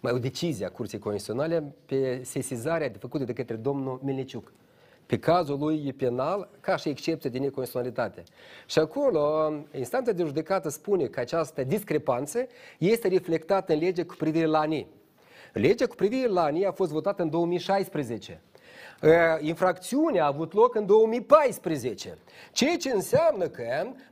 mai 0.00 0.12
o 0.12 0.18
decizie 0.18 0.66
a 0.66 0.70
Curții 0.70 0.98
Constituționale 0.98 1.74
pe 1.86 2.20
sesizarea 2.24 2.88
de 2.88 2.98
făcută 2.98 3.24
de 3.24 3.32
către 3.32 3.54
domnul 3.54 4.00
Melniciuc 4.04 4.52
pe 5.06 5.18
cazul 5.18 5.58
lui 5.58 5.92
penal 5.92 6.48
ca 6.60 6.76
și 6.76 6.88
excepție 6.88 7.30
de 7.30 7.38
neconstituționalitate. 7.38 8.22
Și 8.66 8.78
acolo 8.78 9.52
instanța 9.76 10.12
de 10.12 10.24
judecată 10.24 10.68
spune 10.68 11.06
că 11.06 11.20
această 11.20 11.64
discrepanță 11.64 12.46
este 12.78 13.08
reflectată 13.08 13.72
în 13.72 13.78
lege 13.78 14.02
cu 14.02 14.14
privire 14.14 14.46
la 14.46 14.58
ANI. 14.58 14.86
Legea 15.52 15.86
cu 15.86 15.94
privire 15.94 16.28
la 16.28 16.42
ANI 16.42 16.66
a 16.66 16.72
fost 16.72 16.90
votată 16.90 17.22
în 17.22 17.30
2016. 17.30 18.40
Uh, 19.02 19.10
Infracțiunea 19.40 20.24
a 20.24 20.26
avut 20.26 20.52
loc 20.52 20.74
în 20.74 20.86
2014, 20.86 22.18
ceea 22.52 22.76
ce 22.76 22.90
înseamnă 22.90 23.48
că 23.48 23.62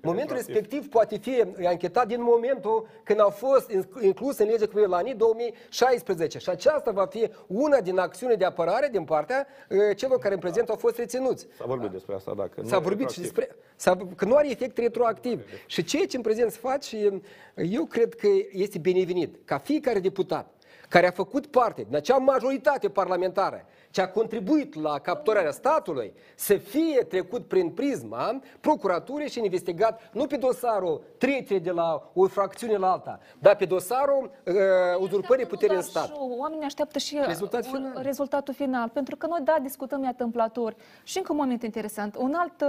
momentul 0.02 0.36
respectiv 0.36 0.88
poate 0.88 1.16
fi 1.16 1.44
anchetat 1.66 2.06
din 2.06 2.22
momentul 2.22 2.88
când 3.02 3.20
a 3.20 3.28
fost 3.28 3.70
inclus 4.00 4.38
în 4.38 4.46
legea 4.46 4.64
cu 4.64 4.70
privire 4.70 4.90
la 4.90 4.96
anii 4.96 5.14
2016 5.14 6.38
și 6.38 6.48
aceasta 6.48 6.90
va 6.90 7.06
fi 7.06 7.30
una 7.46 7.80
din 7.80 7.98
acțiune 7.98 8.34
de 8.34 8.44
apărare 8.44 8.88
din 8.92 9.04
partea 9.04 9.46
uh, 9.68 9.96
celor 9.96 10.18
care 10.18 10.34
în 10.34 10.40
prezent 10.40 10.68
au 10.68 10.76
fost 10.76 10.96
reținuți. 10.96 11.46
S-a 11.56 11.64
vorbit 11.66 11.90
despre 11.90 12.14
asta, 12.14 12.34
dacă 12.36 12.62
S-a 12.64 12.78
vorbit 12.78 13.10
și 13.10 13.20
despre 13.20 13.56
s-a, 13.76 13.96
că 14.16 14.24
nu 14.24 14.34
are 14.34 14.50
efect 14.50 14.78
retroactiv. 14.78 15.44
Și 15.66 15.84
ceea 15.84 16.06
ce 16.06 16.16
în 16.16 16.22
prezent 16.22 16.50
se 16.50 16.58
face, 16.58 17.20
eu 17.54 17.84
cred 17.84 18.14
că 18.14 18.28
este 18.52 18.78
binevenit 18.78 19.36
ca 19.44 19.58
fiecare 19.58 19.98
deputat 19.98 20.54
care 20.88 21.06
a 21.06 21.10
făcut 21.10 21.46
parte 21.46 21.82
din 21.82 21.96
acea 21.96 22.16
majoritate 22.16 22.88
parlamentară 22.88 23.64
ce 23.90 24.00
a 24.00 24.08
contribuit 24.10 24.74
la 24.74 24.98
capturarea 24.98 25.50
statului 25.50 26.12
să 26.34 26.54
fie 26.56 27.04
trecut 27.08 27.46
prin 27.46 27.70
prisma 27.70 28.40
procuraturii 28.60 29.28
și 29.28 29.38
investigat 29.44 30.10
nu 30.12 30.26
pe 30.26 30.36
dosarul 30.36 31.02
trecere 31.18 31.58
de 31.58 31.70
la 31.70 32.10
o 32.14 32.26
fracțiune 32.26 32.76
la 32.76 32.90
alta, 32.92 33.18
dar 33.38 33.56
pe 33.56 33.64
dosarul 33.64 34.30
uh, 34.46 34.54
uzurpării 35.00 35.46
puterii 35.46 35.76
în 35.76 35.82
stat. 35.82 36.06
Și 36.06 36.12
oamenii 36.38 36.64
așteaptă 36.64 36.98
și 36.98 37.18
Rezultat 37.26 37.64
un- 37.64 37.70
final. 37.72 38.02
rezultatul 38.02 38.54
final. 38.54 38.88
Pentru 38.88 39.16
că 39.16 39.26
noi, 39.26 39.40
da, 39.44 39.56
discutăm 39.62 39.98
iată 40.02 40.22
întâmplator. 40.24 40.74
Și 41.02 41.16
încă 41.18 41.32
un 41.32 41.38
moment 41.38 41.62
interesant. 41.62 42.16
Un 42.16 42.34
alt 42.36 42.60
uh, 42.60 42.68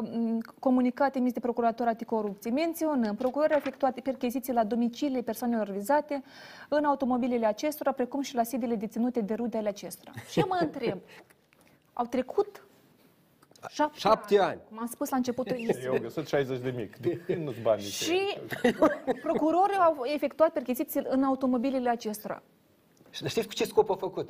uh, 0.00 0.08
uh, 0.12 0.38
comunicat 0.58 1.16
emis 1.16 1.32
de 1.32 1.40
Procuratura 1.40 1.88
Anticorupție. 1.88 2.50
Menționăm, 2.50 3.14
procurării 3.14 3.54
au 3.54 3.60
efectuat 3.60 4.00
percheziții 4.00 4.52
la 4.52 4.64
domicilii 4.64 5.22
persoanelor 5.22 5.68
vizate 5.68 6.22
în 6.68 6.84
automobilele 6.84 7.46
acestora, 7.46 7.92
precum 7.92 8.20
și 8.20 8.34
la 8.34 8.42
sediile 8.42 8.74
deținute 8.74 9.20
de 9.20 9.34
rudele 9.34 9.68
acestora. 9.68 10.10
Și 10.30 10.39
eu 10.40 10.46
mă 10.48 10.58
întreb, 10.60 10.98
au 11.92 12.06
trecut 12.06 12.64
șapte, 13.68 13.98
Șapte 13.98 14.38
ani. 14.38 14.60
cum 14.68 14.78
am 14.78 14.86
spus 14.86 15.08
la 15.10 15.16
începutul 15.16 15.52
Eu 15.56 15.62
emisiunii. 15.62 15.88
am 15.96 16.02
găsit 16.02 16.26
60 16.26 16.58
de 16.60 16.70
mic. 16.70 16.96
De 16.96 17.16
când 17.26 17.44
nu-ți 17.44 17.60
bani 17.60 17.82
nici 17.82 17.92
Și 17.92 18.38
procurorii 19.22 19.76
au 19.76 20.02
efectuat 20.14 20.52
percheziții 20.52 21.02
în 21.04 21.22
automobilele 21.22 21.88
acestora. 21.88 22.42
Și 23.10 23.28
știți 23.28 23.46
cu 23.46 23.52
ce 23.54 23.64
scop 23.64 23.90
a 23.90 23.94
făcut? 23.94 24.28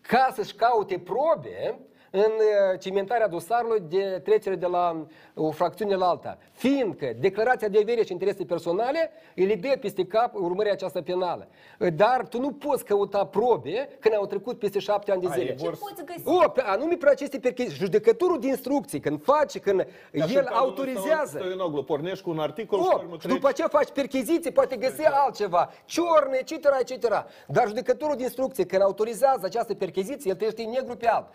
Ca 0.00 0.30
să-și 0.34 0.54
caute 0.54 0.98
probe 0.98 1.78
în 2.10 2.20
uh, 2.20 2.78
cimentarea 2.80 3.28
dosarului 3.28 3.82
de 3.88 4.20
trecere 4.24 4.54
de 4.54 4.66
la 4.66 5.06
o 5.34 5.50
fracțiune 5.50 5.94
la 5.94 6.08
alta. 6.08 6.38
Fiindcă 6.52 7.12
declarația 7.20 7.68
de 7.68 7.78
avere 7.82 8.04
și 8.04 8.12
interese 8.12 8.44
personale 8.44 9.10
îi 9.34 9.56
dă 9.56 9.76
peste 9.80 10.04
cap 10.06 10.34
urmărirea 10.34 10.72
aceasta 10.72 11.02
penală. 11.02 11.48
Dar 11.96 12.26
tu 12.28 12.40
nu 12.40 12.50
poți 12.52 12.84
căuta 12.84 13.24
probe 13.26 13.88
când 14.00 14.14
au 14.14 14.26
trecut 14.26 14.58
peste 14.58 14.78
șapte 14.78 15.10
ani 15.12 15.20
de 15.20 15.26
A, 15.26 15.30
zile. 15.30 15.50
ei 15.50 15.56
vor 15.56 15.74
să- 15.74 15.80
Poți 15.88 16.04
găsi. 16.04 16.22
O, 16.44 16.48
pe- 16.48 16.60
anume 16.60 16.94
pe 16.94 17.08
aceste 17.08 17.38
percheziții. 17.38 17.78
Judecătorul 17.78 18.40
de 18.40 18.46
instrucții, 18.46 19.00
când 19.00 19.22
face, 19.22 19.58
când 19.58 19.78
Ca 20.12 20.26
și 20.26 20.32
în 20.36 20.36
el 20.36 20.44
cazul 20.44 20.62
autorizează. 20.62 21.38
Stoianoglu, 21.38 21.82
pornești 21.82 22.24
cu 22.24 22.30
un 22.30 22.38
articol 22.38 22.78
și 22.80 22.84
O, 22.92 22.96
pe 22.96 23.04
urmă 23.04 23.14
și 23.14 23.20
treci- 23.26 23.32
după 23.34 23.48
aceea 23.48 23.68
faci 23.68 23.90
percheziții, 23.90 24.50
poate 24.52 24.76
găsi 24.76 25.04
altceva, 25.06 25.70
ciorne, 25.84 26.38
etc., 26.40 26.52
etc. 26.80 27.08
Dar 27.46 27.66
judecătorul 27.66 28.16
de 28.16 28.22
instrucție, 28.22 28.64
când 28.66 28.82
autorizează 28.82 29.40
această 29.46 29.74
percheziție, 29.74 30.30
el 30.30 30.36
trăiește 30.36 30.62
negru 30.62 30.96
pe 30.96 31.06
alb. 31.06 31.26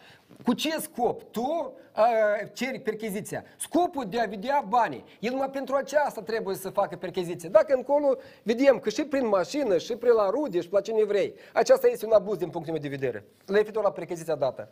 Cu 0.45 0.53
ce 0.63 0.79
scop? 0.79 1.21
Tu 1.31 1.73
a, 1.91 2.05
ceri 2.53 2.79
percheziția. 2.79 3.43
Scopul 3.57 4.05
de 4.05 4.19
a 4.19 4.25
vedea 4.25 4.65
banii. 4.67 5.03
El 5.19 5.31
numai 5.31 5.49
pentru 5.49 5.75
aceasta 5.75 6.21
trebuie 6.21 6.55
să 6.55 6.69
facă 6.69 6.95
percheziție. 6.95 7.49
Dacă 7.49 7.73
încolo 7.73 8.15
vedem 8.43 8.79
că 8.79 8.89
și 8.89 9.03
prin 9.03 9.27
mașină, 9.27 9.77
și 9.77 9.95
prin 9.95 10.11
la 10.11 10.29
rude, 10.29 10.61
și 10.61 10.67
la 10.71 10.81
cine 10.81 11.03
vrei. 11.03 11.33
Aceasta 11.53 11.87
este 11.87 12.05
un 12.05 12.11
abuz 12.11 12.37
din 12.37 12.49
punctul 12.49 12.73
meu 12.73 12.81
de 12.81 12.87
vedere. 12.87 13.25
Referitor 13.45 13.83
la 13.83 13.91
percheziția 13.91 14.35
dată. 14.35 14.69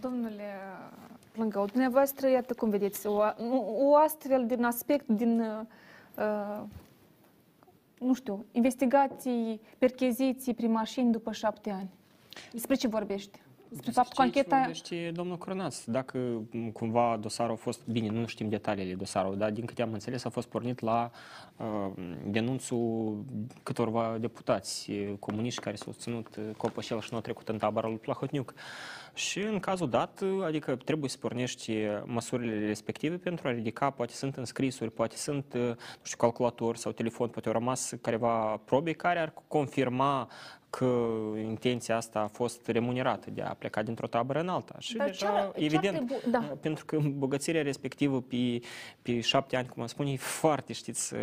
Domnule 0.00 0.44
Plângău, 1.32 1.64
dumneavoastră, 1.66 2.28
iată 2.28 2.54
cum 2.54 2.70
vedeți, 2.70 3.06
o, 3.06 3.22
o 3.78 3.96
astfel 3.96 4.46
din 4.46 4.64
aspect, 4.64 5.06
din, 5.06 5.40
uh, 5.40 6.62
nu 7.98 8.14
știu, 8.14 8.44
investigații, 8.52 9.60
percheziții 9.78 10.54
prin 10.54 10.70
mașini 10.70 11.12
după 11.12 11.32
șapte 11.32 11.70
ani. 11.70 11.90
Despre 12.52 12.74
ce 12.74 12.88
vorbește? 12.88 13.38
Despre 13.70 13.90
faptul 13.90 14.14
că 14.16 14.22
Știți, 14.22 14.38
ancheta... 14.38 14.56
vorbește 14.56 15.10
domnul 15.14 15.38
Cronaț. 15.38 15.84
Dacă 15.84 16.18
m, 16.50 16.70
cumva 16.70 17.18
dosarul 17.20 17.52
a 17.52 17.56
fost, 17.56 17.80
bine, 17.86 18.08
nu 18.08 18.26
știm 18.26 18.48
detaliile 18.48 18.94
dosarului, 18.94 19.38
dar 19.38 19.50
din 19.50 19.64
câte 19.64 19.82
am 19.82 19.92
înțeles 19.92 20.24
a 20.24 20.28
fost 20.28 20.48
pornit 20.48 20.80
la 20.80 21.10
uh, 21.56 21.92
denunțul 22.26 23.24
câtorva 23.62 24.16
deputați 24.20 24.92
eh, 24.92 25.12
comuniști 25.18 25.60
care 25.60 25.76
s-au 25.76 25.92
ținut 25.92 26.36
eh, 26.36 26.44
copășel 26.56 27.00
și 27.00 27.08
nu 27.10 27.16
au 27.16 27.22
trecut 27.22 27.48
în 27.48 27.58
tabăra 27.58 27.88
lui 27.88 27.96
Plahotniuc. 27.96 28.54
Și 29.18 29.40
în 29.40 29.58
cazul 29.60 29.88
dat, 29.88 30.20
eh, 30.22 30.28
adică 30.44 30.76
trebuie 30.76 31.10
să 31.10 31.16
pornești 31.20 31.72
eh, 31.72 32.02
măsurile 32.04 32.66
respective 32.66 33.16
pentru 33.16 33.48
a 33.48 33.50
ridica, 33.50 33.90
poate 33.90 34.12
sunt 34.12 34.36
înscrisuri, 34.36 34.90
poate 34.90 35.16
sunt, 35.16 35.54
eh, 35.54 35.60
nu 35.60 35.76
știu, 36.02 36.16
calculator 36.18 36.76
sau 36.76 36.92
telefon, 36.92 37.28
poate 37.28 37.48
au 37.48 37.54
rămas 37.54 37.92
careva 38.00 38.60
probe 38.64 38.92
care 38.92 39.18
ar 39.18 39.32
confirma 39.48 40.28
că 40.70 41.06
intenția 41.44 41.96
asta 41.96 42.20
a 42.20 42.26
fost 42.26 42.66
remunerată 42.66 43.30
de 43.30 43.42
a 43.42 43.54
pleca 43.54 43.82
dintr-o 43.82 44.06
tabără 44.06 44.40
în 44.40 44.48
alta. 44.48 44.74
Și 44.78 44.96
Dar 44.96 45.06
deja, 45.06 45.18
ce 45.26 45.32
ar- 45.32 45.40
ce 45.40 45.46
ar 45.46 45.52
evident, 45.54 45.94
trebui- 45.96 46.30
da. 46.30 46.56
pentru 46.60 46.84
că 46.84 46.96
îmbogățirea 46.96 47.62
respectivă 47.62 48.20
pe, 48.20 48.60
pe 49.02 49.20
șapte 49.20 49.56
ani, 49.56 49.68
cum 49.68 49.82
am 49.82 49.88
spune, 49.88 50.10
e 50.12 50.16
foarte, 50.16 50.72
știți, 50.72 51.14
uh, 51.14 51.20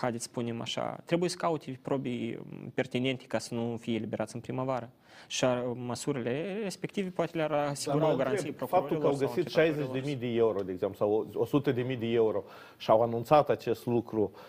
haideți 0.00 0.24
să 0.24 0.28
spunem 0.30 0.60
așa, 0.60 1.00
trebuie 1.04 1.28
să 1.28 1.36
caute 1.36 1.78
probe 1.82 2.38
pertinente 2.74 3.24
ca 3.26 3.38
să 3.38 3.54
nu 3.54 3.76
fie 3.80 3.94
eliberați 3.94 4.34
în 4.34 4.40
primăvară. 4.40 4.90
Și 5.26 5.44
uh, 5.44 5.50
măsurile 5.74 6.58
respective 6.62 7.08
poate 7.08 7.36
le-ar 7.36 7.52
asigura 7.52 7.98
Dar 8.00 8.08
o 8.08 8.10
mă 8.10 8.18
garanție 8.18 8.48
întreb, 8.48 8.68
Faptul 8.68 8.98
că 8.98 9.06
au 9.06 9.12
procurorilor 9.12 9.34
sau 9.34 9.42
găsit 9.42 9.58
anchetatorilor. 9.58 10.16
60.000 10.16 10.18
de 10.20 10.26
euro, 10.26 10.60
de 10.62 10.72
exemplu, 10.72 10.96
sau 10.98 11.46
100.000 11.62 11.98
de 11.98 12.06
euro 12.06 12.44
și 12.76 12.90
au 12.90 13.02
anunțat 13.02 13.48
acest 13.48 13.86
lucru, 13.86 14.30
uh, 14.34 14.40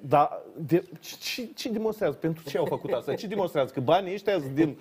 dar 0.00 0.42
de, 0.56 0.84
ce, 1.20 1.48
ce 1.54 1.68
demonstrează? 1.68 2.16
Pentru 2.16 2.42
ce 2.48 2.58
au 2.58 2.64
făcut 2.64 2.92
asta? 2.92 3.14
Ce 3.14 3.26
demonstrează? 3.26 3.72
Că 3.72 3.80
banii 3.80 4.12
ăștia 4.14 4.32
sunt 4.38 4.50
din, 4.54 4.78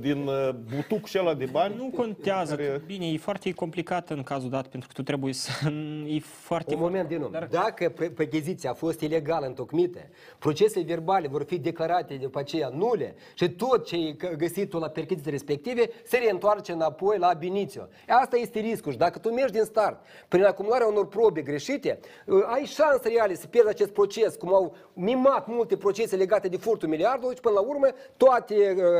din 0.00 0.26
uh, 0.26 0.48
butuc 0.76 1.06
și 1.06 1.18
ăla 1.18 1.34
de 1.34 1.44
bani? 1.44 1.74
Nu 1.76 1.90
contează. 1.96 2.54
Care- 2.56 2.82
Bine, 2.86 3.06
e 3.06 3.16
foarte 3.16 3.52
complicat 3.52 4.10
în 4.10 4.22
cazul 4.22 4.50
dat, 4.50 4.66
pentru 4.66 4.88
că 4.88 4.94
tu 4.94 5.02
trebuie 5.02 5.32
să... 5.32 5.50
E 6.06 6.18
foarte... 6.20 6.74
Un 6.74 6.80
moment 6.80 7.08
din 7.08 7.22
urmă. 7.22 7.46
Dacă 7.50 7.88
pe- 7.88 8.10
percheziția 8.10 8.70
a 8.70 8.74
fost 8.74 9.00
ilegal 9.00 9.44
întocmită, 9.46 9.98
procesele 10.38 10.84
verbale 10.84 11.28
vor 11.28 11.44
fi 11.44 11.58
declarate 11.58 12.14
după 12.14 12.38
aceea 12.38 12.68
nule 12.68 13.14
și 13.34 13.48
tot 13.50 13.86
ce 13.86 13.96
e 13.96 14.12
că- 14.12 14.34
găsit 14.36 14.68
tu 14.70 14.78
la 14.78 14.88
percheziții 14.88 15.30
respective 15.30 15.90
se 16.04 16.16
reîntoarce 16.18 16.72
înapoi 16.72 17.18
la 17.18 17.32
binițiu. 17.32 17.88
Asta 18.08 18.36
este 18.36 18.58
riscul 18.60 18.92
și 18.92 18.98
dacă 18.98 19.18
tu 19.18 19.28
mergi 19.32 19.52
din 19.52 19.64
start 19.64 20.00
prin 20.28 20.44
acumularea 20.44 20.86
unor 20.86 21.08
probe 21.08 21.40
greșite, 21.42 21.98
uh, 22.26 22.42
ai 22.46 22.64
șanse 22.64 23.08
reale 23.08 23.34
să 23.34 23.46
pierzi 23.46 23.68
acest 23.68 23.91
proces, 23.92 24.34
cum 24.34 24.54
au 24.54 24.76
mimat 24.92 25.46
multe 25.46 25.76
procese 25.76 26.16
legate 26.16 26.48
de 26.48 26.56
furtul 26.56 26.88
miliardului 26.88 27.34
și 27.34 27.40
până 27.40 27.54
la 27.54 27.60
urmă 27.60 27.86
toate 28.16 28.54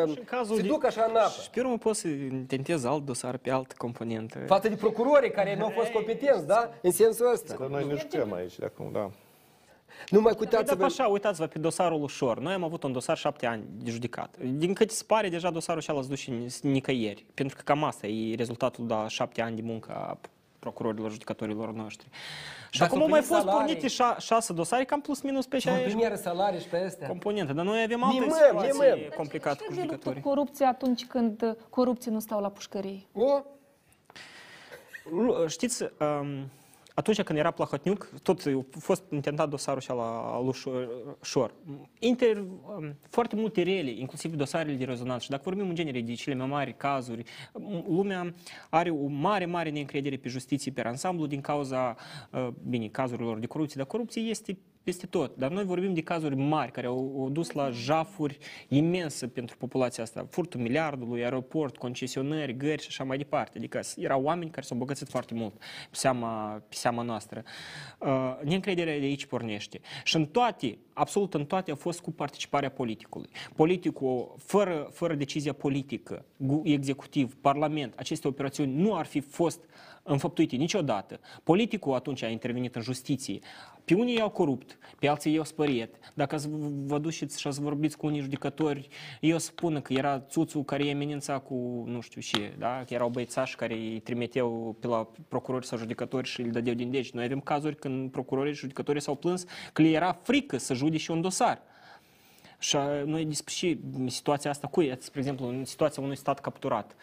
uh, 0.06 0.18
cazul 0.24 0.56
se 0.56 0.62
de- 0.62 0.68
duc 0.68 0.84
așa 0.84 1.06
în 1.08 1.16
apă. 1.16 1.40
Și 1.42 1.50
pe 1.50 1.60
urmă 1.60 1.78
poți 1.78 2.00
să 2.00 2.08
intentezi 2.08 2.86
alt 2.86 3.04
dosar 3.04 3.36
pe 3.36 3.50
altă 3.50 3.74
componentă. 3.78 4.38
Față 4.46 4.68
de 4.68 4.74
procurorii 4.76 5.30
care 5.30 5.56
nu 5.56 5.64
au 5.64 5.70
fost 5.70 5.90
competenți, 5.90 6.46
da? 6.46 6.70
În 6.82 6.90
sensul 6.90 7.30
ăsta. 7.32 7.54
Că 7.54 7.66
noi 7.70 7.86
nu 7.88 7.96
știm 7.96 8.32
aici 8.32 8.58
de 8.58 8.64
acum, 8.64 8.88
da. 8.92 9.10
Numai 10.08 10.32
Uitați-vă 10.38 10.58
uitați-vă... 10.58 10.84
așa, 10.84 11.06
uitați-vă 11.06 11.46
pe 11.46 11.58
dosarul 11.58 12.02
ușor. 12.02 12.38
Noi 12.38 12.52
am 12.52 12.64
avut 12.64 12.82
un 12.82 12.92
dosar 12.92 13.16
șapte 13.16 13.46
ani 13.46 13.62
de 13.82 13.90
judicat. 13.90 14.36
Din 14.38 14.74
câte 14.74 14.92
se 14.92 15.04
pare, 15.06 15.28
deja 15.28 15.50
dosarul 15.50 15.80
ăsta 15.80 15.92
l-ați 15.92 16.08
dus 16.08 16.18
și 16.18 16.32
nicăieri. 16.62 17.26
Pentru 17.34 17.56
că 17.56 17.62
cam 17.64 17.84
asta 17.84 18.06
e 18.06 18.34
rezultatul 18.34 18.86
de 18.86 18.94
șapte 19.06 19.42
ani 19.42 19.56
de 19.56 19.62
muncă 19.64 19.92
a 19.92 20.18
procurorilor, 20.66 21.10
judecătorilor 21.10 21.72
noștri. 21.72 22.06
Și 22.70 22.78
Dar 22.78 22.88
acum 22.88 22.98
s-au 23.00 23.06
au 23.06 23.12
mai 23.12 23.20
primit 23.20 23.36
fost 23.36 23.48
salarii. 23.48 23.74
pornite 23.74 23.94
șa- 23.94 24.18
șase 24.18 24.52
dosare, 24.52 24.84
cam 24.84 25.00
plus 25.00 25.20
minus 25.22 25.46
pe 25.46 25.58
Și 25.58 25.66
în 25.66 25.72
60 25.72 25.92
primieră 25.92 26.14
salarii 26.14 26.60
și 26.60 26.66
pe 26.68 26.76
astea. 26.76 27.08
componente. 27.08 27.52
Dar 27.52 27.64
noi 27.64 27.82
avem 27.82 28.02
alte 28.04 28.18
Mimăm, 28.20 28.36
situații 28.46 28.80
mimăm. 28.80 28.98
complicate 29.16 29.56
cu 29.56 29.62
Ce 29.62 29.74
de 29.74 29.80
luptă 29.80 29.80
judecătorii. 29.94 30.22
corupție 30.22 30.66
atunci 30.66 31.04
când 31.06 31.42
uh, 31.42 31.54
corupții 31.70 32.10
nu 32.10 32.18
stau 32.20 32.40
la 32.40 32.48
pușcărie? 32.50 33.00
O, 33.14 33.42
Lu- 35.10 35.46
Știți, 35.48 35.82
um, 35.82 36.48
atunci 36.94 37.22
când 37.22 37.38
era 37.38 37.50
Plahotniuc, 37.50 38.08
tot 38.22 38.42
a 38.46 38.78
fost 38.78 39.02
intentat 39.10 39.48
dosarul 39.48 39.78
ăsta 39.78 39.94
la 39.94 40.40
lui 40.42 40.52
Șor- 40.52 41.16
Șor. 41.22 41.54
Inter, 41.98 42.36
um, 42.38 42.96
foarte 43.08 43.36
multe 43.36 43.62
rele, 43.62 43.90
inclusiv 43.90 44.34
dosarele 44.34 44.74
de 44.76 44.84
rezonanță. 44.84 45.24
Și 45.24 45.30
dacă 45.30 45.42
vorbim 45.44 45.68
în 45.68 45.74
genere 45.74 46.00
de 46.00 46.14
cele 46.14 46.34
mai 46.36 46.46
mari 46.46 46.76
cazuri, 46.76 47.22
m- 47.22 47.86
lumea 47.86 48.34
are 48.70 48.90
o 48.90 49.06
mare, 49.06 49.46
mare 49.46 49.70
neîncredere 49.70 50.16
pe 50.16 50.28
justiție, 50.28 50.72
pe 50.72 50.80
ansamblu, 50.86 51.26
din 51.26 51.40
cauza, 51.40 51.96
uh, 52.32 52.48
bine, 52.68 52.86
cazurilor 52.88 53.38
de 53.38 53.46
corupție. 53.46 53.74
Dar 53.76 53.86
corupție 53.86 54.22
este 54.22 54.58
peste 54.82 55.06
tot. 55.06 55.36
Dar 55.36 55.50
noi 55.50 55.64
vorbim 55.64 55.94
de 55.94 56.00
cazuri 56.00 56.36
mari 56.36 56.72
care 56.72 56.86
au, 56.86 57.16
au 57.18 57.30
dus 57.30 57.50
la 57.50 57.70
jafuri 57.70 58.38
imense 58.68 59.28
pentru 59.28 59.56
populația 59.56 60.02
asta. 60.02 60.26
Furtul 60.30 60.60
miliardului, 60.60 61.22
aeroport, 61.22 61.76
concesionări, 61.76 62.56
gări 62.56 62.82
și 62.82 62.88
așa 62.88 63.04
mai 63.04 63.16
departe. 63.16 63.58
Adică 63.58 63.80
erau 63.96 64.22
oameni 64.22 64.50
care 64.50 64.66
s-au 64.66 64.76
bogățit 64.76 65.08
foarte 65.08 65.34
mult 65.34 65.54
pe 65.90 65.96
seama, 65.96 66.62
pe 66.68 66.74
seama 66.74 67.02
noastră. 67.02 67.42
Uh, 67.98 68.38
neîncrederea 68.44 68.98
de 68.98 69.04
aici 69.04 69.26
pornește. 69.26 69.80
Și 70.04 70.16
în 70.16 70.26
toate, 70.26 70.78
absolut 70.92 71.34
în 71.34 71.44
toate, 71.44 71.70
a 71.70 71.74
fost 71.74 72.00
cu 72.00 72.10
participarea 72.10 72.70
politicului. 72.70 73.28
Politicul, 73.56 74.34
fără, 74.38 74.88
fără 74.92 75.14
decizia 75.14 75.52
politică, 75.52 76.24
executiv, 76.62 77.36
parlament, 77.40 77.94
aceste 77.96 78.28
operațiuni 78.28 78.74
nu 78.74 78.94
ar 78.94 79.06
fi 79.06 79.20
fost 79.20 79.60
înfăptuite 80.02 80.56
niciodată. 80.56 81.20
Politicul 81.42 81.94
atunci 81.94 82.22
a 82.22 82.28
intervenit 82.28 82.74
în 82.74 82.82
justiție. 82.82 83.38
Pe 83.84 83.94
unii 83.94 84.16
i-au 84.16 84.30
corupt, 84.30 84.78
pe 84.98 85.08
alții 85.08 85.32
i-au 85.32 85.44
spăriet. 85.44 85.94
Dacă 86.14 86.36
vă 86.84 86.98
duceți 86.98 87.40
și 87.40 87.46
ați 87.46 87.60
vorbiți 87.60 87.96
cu 87.96 88.06
unii 88.06 88.20
judecători, 88.20 88.88
ei 89.20 89.34
o 89.34 89.38
spună 89.38 89.80
că 89.80 89.92
era 89.92 90.20
țuțul 90.20 90.64
care 90.64 90.82
îi 90.82 90.92
amenința 90.92 91.38
cu 91.38 91.84
nu 91.86 92.00
știu 92.00 92.20
ce, 92.20 92.54
da? 92.58 92.82
că 92.86 92.94
erau 92.94 93.08
băiețași 93.08 93.56
care 93.56 93.74
îi 93.74 94.00
trimiteau 94.00 94.76
pe 94.80 94.86
la 94.86 95.08
procurori 95.28 95.66
sau 95.66 95.78
judecători 95.78 96.28
și 96.28 96.40
îl 96.40 96.50
dădeau 96.50 96.74
din 96.74 96.90
deci. 96.90 97.10
Noi 97.10 97.24
avem 97.24 97.40
cazuri 97.40 97.76
când 97.76 98.10
procurorii 98.10 98.52
și 98.52 98.58
judecătorii 98.58 99.00
s-au 99.00 99.14
plâns 99.14 99.44
că 99.72 99.82
le 99.82 99.88
era 99.88 100.20
frică 100.22 100.56
să 100.56 100.74
judece 100.74 101.12
un 101.12 101.20
dosar. 101.20 101.62
Și 102.62 102.76
noi 103.04 103.24
despre 103.24 103.52
și 103.52 103.78
situația 104.06 104.50
asta, 104.50 104.66
cu 104.66 104.82
spre 104.98 105.18
exemplu, 105.20 105.48
în 105.48 105.64
situația 105.64 106.02
unui 106.02 106.16
stat 106.16 106.40
capturat, 106.40 106.94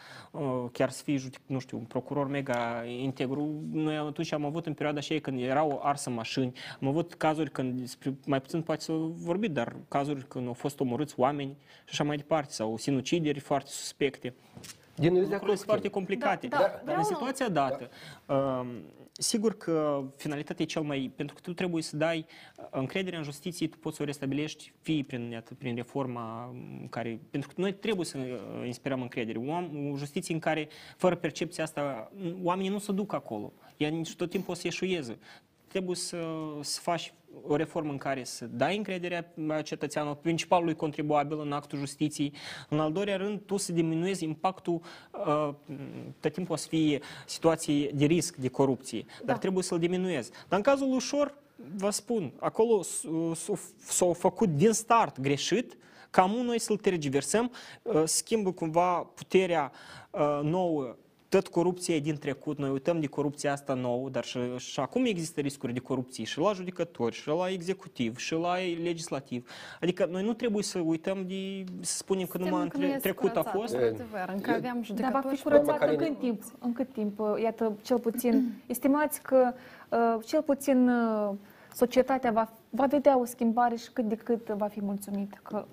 chiar 0.71 0.89
să 0.89 1.03
fie, 1.03 1.21
nu 1.45 1.59
știu, 1.59 1.77
un 1.77 1.83
procuror 1.83 2.27
mega 2.27 2.83
integru, 2.85 3.63
noi 3.71 3.95
atunci 3.95 4.31
am 4.31 4.45
avut 4.45 4.65
în 4.65 4.73
perioada 4.73 4.99
aceea 4.99 5.19
când 5.19 5.41
erau 5.41 5.79
arsă 5.83 6.09
mașini, 6.09 6.51
am 6.81 6.87
avut 6.87 7.13
cazuri 7.13 7.51
când, 7.51 7.97
mai 8.25 8.41
puțin 8.41 8.61
poate 8.61 8.81
să 8.81 8.93
vorbi, 9.15 9.49
dar 9.49 9.75
cazuri 9.87 10.27
când 10.27 10.47
au 10.47 10.53
fost 10.53 10.79
omorâți 10.79 11.13
oameni 11.17 11.57
și 11.61 11.89
așa 11.89 12.03
mai 12.03 12.17
departe, 12.17 12.51
sau 12.51 12.77
sinucideri 12.77 13.39
foarte 13.39 13.69
suspecte. 13.69 14.33
Din 14.95 15.29
lucruri 15.29 15.57
foarte 15.57 15.87
complicate. 15.87 16.47
Da, 16.47 16.57
da, 16.57 16.81
dar 16.85 16.97
în 16.97 17.03
situația 17.03 17.49
dată, 17.49 17.89
da. 18.25 18.65
Sigur 19.21 19.57
că 19.57 20.03
finalitatea 20.15 20.63
e 20.63 20.67
cel 20.67 20.81
mai... 20.81 21.11
Pentru 21.15 21.35
că 21.35 21.41
tu 21.41 21.53
trebuie 21.53 21.83
să 21.83 21.97
dai 21.97 22.25
uh, 22.57 22.65
încredere 22.71 23.17
în 23.17 23.23
justiție, 23.23 23.67
tu 23.67 23.77
poți 23.77 23.95
să 23.95 24.01
o 24.01 24.05
restabilești 24.05 24.73
fie 24.81 25.03
prin, 25.03 25.43
prin 25.57 25.75
reforma 25.75 26.55
care... 26.89 27.19
Pentru 27.29 27.49
că 27.49 27.61
noi 27.61 27.73
trebuie 27.73 28.05
să 28.05 28.17
uh, 28.17 28.65
inspirăm 28.65 29.01
încredere. 29.01 29.37
O 29.91 29.97
justiție 29.97 30.33
în 30.33 30.39
care, 30.39 30.67
fără 30.97 31.15
percepția 31.15 31.63
asta, 31.63 32.11
oamenii 32.43 32.69
nu 32.69 32.79
se 32.79 32.91
duc 32.91 33.13
acolo. 33.13 33.53
Ea 33.77 33.89
nici 33.89 34.15
tot 34.15 34.29
timpul 34.29 34.53
o 34.53 34.55
să 34.55 34.61
ieșuieze. 34.63 35.19
Trebuie 35.69 35.95
să, 35.95 36.17
să 36.61 36.79
faci 36.81 37.13
o 37.47 37.55
reformă 37.55 37.91
în 37.91 37.97
care 37.97 38.23
să 38.23 38.45
dai 38.45 38.77
încrederea 38.77 39.33
cetățeanului, 39.63 40.17
principalului 40.21 40.75
contribuabil 40.75 41.39
în 41.39 41.51
actul 41.51 41.77
justiției. 41.77 42.33
În 42.69 42.79
al 42.79 42.91
doilea 42.91 43.17
rând, 43.17 43.41
tu 43.45 43.57
să 43.57 43.71
diminuezi 43.71 44.23
impactul, 44.23 44.81
uh, 45.25 45.53
tot 46.19 46.33
timpul 46.33 46.53
o 46.53 46.57
să 46.57 46.67
fie 46.67 46.99
situații 47.25 47.91
de 47.93 48.05
risc, 48.05 48.35
de 48.35 48.47
corupție, 48.47 49.05
dar 49.07 49.25
da. 49.25 49.37
trebuie 49.37 49.63
să-l 49.63 49.79
diminuezi. 49.79 50.31
Dar 50.47 50.57
în 50.57 50.63
cazul 50.63 50.93
ușor, 50.93 51.37
vă 51.75 51.89
spun, 51.89 52.33
acolo 52.39 52.81
s-au 53.77 54.13
făcut 54.13 54.49
din 54.49 54.71
start 54.71 55.19
greșit, 55.19 55.77
cam 56.09 56.31
noi 56.31 56.59
să-l 56.59 56.77
tergiversăm, 56.77 57.51
uh, 57.81 58.01
schimbă 58.05 58.51
cumva 58.51 58.97
puterea 58.97 59.71
uh, 60.11 60.39
nouă 60.43 60.95
tot 61.29 61.47
corupția 61.47 61.95
e 61.95 61.99
din 61.99 62.17
trecut, 62.17 62.57
noi 62.57 62.69
uităm 62.69 62.99
de 62.99 63.07
corupția 63.07 63.51
asta 63.51 63.73
nouă, 63.73 64.09
dar 64.09 64.23
și, 64.23 64.39
și 64.57 64.79
acum 64.79 65.05
există 65.05 65.41
riscuri 65.41 65.73
de 65.73 65.79
corupție 65.79 66.23
și 66.23 66.39
la 66.39 66.53
judecători, 66.53 67.15
și 67.15 67.27
la 67.27 67.49
executiv, 67.49 68.17
și 68.17 68.33
la 68.33 68.55
legislativ. 68.83 69.49
Adică 69.81 70.07
noi 70.11 70.23
nu 70.23 70.33
trebuie 70.33 70.63
să 70.63 70.79
uităm 70.79 71.25
de, 71.27 71.63
să 71.79 71.97
spunem 71.97 72.25
că 72.25 72.37
numai 72.37 72.69
în 72.73 72.99
trecut 72.99 73.35
a 73.35 73.43
fost. 73.43 73.77
Încă 74.27 74.51
aveam 74.51 74.85
Dar 74.93 75.11
va 75.11 75.29
fi 75.29 75.41
curățat 75.41 75.89
în 75.89 75.95
cât 75.95 76.19
timp? 76.19 76.41
În 76.59 76.73
cât 76.73 76.93
timp? 76.93 77.19
Iată, 77.41 77.77
cel 77.81 77.99
puțin, 77.99 78.51
estimați 78.67 79.21
că 79.21 79.53
uh, 79.89 80.25
cel 80.25 80.41
puțin 80.41 80.89
uh, 80.89 81.35
societatea 81.73 82.31
va, 82.31 82.53
va 82.69 82.85
vedea 82.85 83.19
o 83.19 83.25
schimbare 83.25 83.75
și 83.75 83.91
cât 83.93 84.05
de 84.05 84.15
cât 84.15 84.47
va 84.47 84.67
fi 84.67 84.81
mulțumită 84.81 85.39
că 85.43 85.65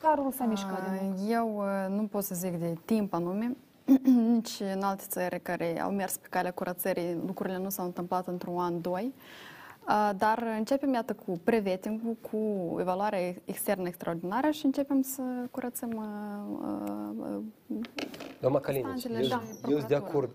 carul 0.00 0.32
s-a 0.32 0.44
mișcat. 0.44 1.02
Eu 1.28 1.56
uh, 1.56 1.96
nu 1.96 2.02
pot 2.02 2.22
să 2.22 2.34
zic 2.34 2.56
de 2.56 2.74
timp 2.84 3.14
anume, 3.14 3.56
nici 4.32 4.60
în 4.74 4.82
alte 4.82 5.04
țări 5.08 5.40
care 5.40 5.80
au 5.80 5.90
mers 5.90 6.16
pe 6.16 6.26
calea 6.30 6.52
curățării, 6.52 7.18
lucrurile 7.26 7.58
nu 7.58 7.68
s-au 7.68 7.84
întâmplat 7.84 8.26
într-un 8.26 8.58
an, 8.58 8.80
doi. 8.80 9.14
Dar 10.16 10.44
începem, 10.56 10.92
iată, 10.92 11.14
cu 11.14 11.40
preveting 11.44 12.00
cu 12.30 12.38
evaluarea 12.80 13.34
externă 13.44 13.86
extraordinară 13.86 14.50
și 14.50 14.64
începem 14.64 15.02
să 15.02 15.22
curățăm 15.50 15.90
Doamna 18.40 18.60
Calinici, 18.60 19.04
eu, 19.04 19.26
da, 19.28 19.42
eu 19.68 19.76
sunt 19.76 19.88
de 19.88 19.94
acord. 19.94 20.30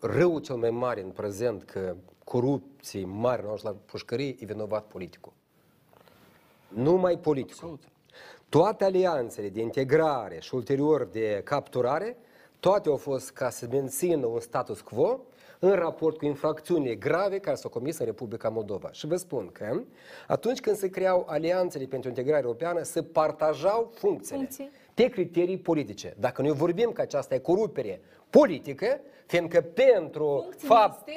Răul 0.00 0.40
cel 0.40 0.56
mai 0.56 0.70
mare 0.70 1.02
în 1.02 1.10
prezent 1.10 1.62
că 1.62 1.96
corupții 2.24 3.04
mari 3.04 3.42
la 3.62 3.74
pușcărie 3.84 4.36
e 4.38 4.44
vinovat 4.44 4.84
politicul. 4.84 5.32
Numai 6.68 7.18
politicul. 7.18 7.52
Absolut. 7.52 7.82
Toate 8.48 8.84
alianțele 8.84 9.48
de 9.48 9.60
integrare 9.60 10.38
și 10.40 10.54
ulterior 10.54 11.04
de 11.04 11.40
capturare, 11.44 12.16
toate 12.60 12.88
au 12.88 12.96
fost 12.96 13.30
ca 13.30 13.50
să 13.50 13.66
mențină 13.70 14.26
un 14.26 14.40
status 14.40 14.80
quo 14.80 15.20
în 15.58 15.72
raport 15.72 16.16
cu 16.16 16.24
infracțiunile 16.24 16.94
grave 16.94 17.38
care 17.38 17.56
s-au 17.56 17.70
comis 17.70 17.98
în 17.98 18.04
Republica 18.04 18.48
Moldova. 18.48 18.88
Și 18.92 19.06
vă 19.06 19.16
spun 19.16 19.50
că 19.52 19.80
atunci 20.26 20.60
când 20.60 20.76
se 20.76 20.88
creau 20.88 21.24
alianțele 21.28 21.84
pentru 21.84 22.08
integrare 22.08 22.42
europeană, 22.42 22.82
se 22.82 23.02
partajau 23.02 23.90
funcțiile 23.94 24.38
Funcții. 24.38 24.70
pe 24.94 25.08
criterii 25.08 25.58
politice. 25.58 26.14
Dacă 26.18 26.42
noi 26.42 26.52
vorbim 26.52 26.90
că 26.92 27.00
aceasta 27.00 27.34
e 27.34 27.38
corupere 27.38 28.00
politică, 28.30 29.00
fiindcă 29.26 29.60
pentru, 29.60 30.48
fapt, 30.56 31.10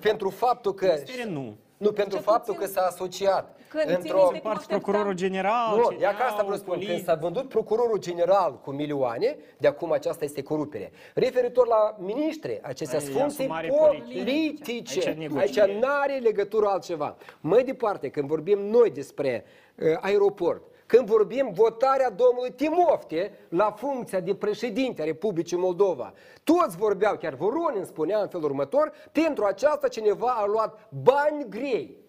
pentru 0.00 0.30
faptul 0.30 0.74
că... 0.74 0.86
Ministere 0.86 1.30
nu. 1.30 1.56
Nu, 1.76 1.92
pentru 1.92 2.18
faptul 2.18 2.54
că 2.54 2.66
s-a 2.66 2.80
asociat 2.80 3.55
într-o... 3.86 4.30
Împarți 4.32 4.66
procurorul 4.66 5.12
general, 5.12 5.76
Nu, 5.76 5.96
ia 6.00 6.14
ca 6.14 6.24
asta 6.24 6.42
vă 6.42 6.54
spun, 6.54 6.78
când 6.86 7.04
s-a 7.04 7.14
vândut 7.14 7.48
procurorul 7.48 7.98
general 7.98 8.60
cu 8.64 8.70
milioane, 8.70 9.36
de 9.58 9.66
acum 9.68 9.92
aceasta 9.92 10.24
este 10.24 10.42
corupere. 10.42 10.92
Referitor 11.14 11.66
la 11.66 11.96
ministri, 11.98 12.60
acestea 12.62 12.98
sunt 12.98 13.14
funcții 13.14 13.50
politice. 13.78 15.16
Aici 15.36 15.60
n-are 15.60 16.18
legătură 16.22 16.66
altceva. 16.66 17.16
Mai 17.40 17.64
departe, 17.64 18.08
când 18.08 18.28
vorbim 18.28 18.58
noi 18.58 18.90
despre 18.90 19.44
uh, 19.76 19.86
aeroport, 20.00 20.62
când 20.86 21.06
vorbim 21.06 21.50
votarea 21.52 22.10
domnului 22.10 22.52
Timofte 22.52 23.32
la 23.48 23.70
funcția 23.70 24.20
de 24.20 24.34
președinte 24.34 25.02
a 25.02 25.04
Republicii 25.04 25.56
Moldova. 25.56 26.12
Toți 26.44 26.76
vorbeau, 26.76 27.16
chiar 27.16 27.34
Voronin 27.34 27.84
spunea 27.84 28.20
în 28.20 28.28
felul 28.28 28.46
următor, 28.46 28.92
pentru 29.12 29.44
aceasta 29.44 29.88
cineva 29.88 30.30
a 30.30 30.46
luat 30.46 30.88
bani 31.02 31.46
grei. 31.48 32.04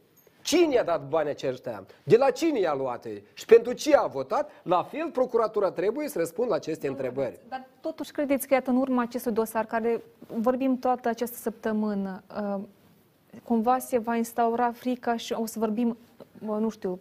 Cine 0.48 0.78
a 0.78 0.84
dat 0.84 1.08
banii 1.08 1.30
aceștia? 1.30 1.86
De 2.04 2.18
la 2.18 2.30
cine 2.30 2.60
i-a 2.60 2.74
luat? 2.74 3.08
Și 3.34 3.46
pentru 3.46 3.74
ce 3.74 3.96
a 3.96 4.06
votat? 4.06 4.52
La 4.64 4.84
fel, 4.84 5.10
procuratura 5.12 5.72
trebuie 5.72 6.08
să 6.08 6.18
răspundă 6.18 6.50
la 6.50 6.56
aceste 6.56 6.88
întrebări. 6.88 7.40
Dar 7.50 7.68
totuși 7.82 8.12
credeți 8.12 8.48
că, 8.48 8.54
iată, 8.54 8.70
în 8.70 8.76
urma 8.76 9.02
acestui 9.02 9.32
dosar, 9.32 9.66
care 9.66 10.02
vorbim 10.28 10.80
toată 10.80 11.10
această 11.10 11.38
săptămână, 11.38 12.24
uh, 12.56 12.64
cumva 13.44 13.78
se 13.78 13.98
va 13.98 14.16
instaura 14.16 14.72
frica 14.72 15.18
și 15.18 15.34
o 15.34 15.46
să 15.46 15.60
vorbim, 15.60 15.98
nu 16.40 16.70
știu, 16.70 17.00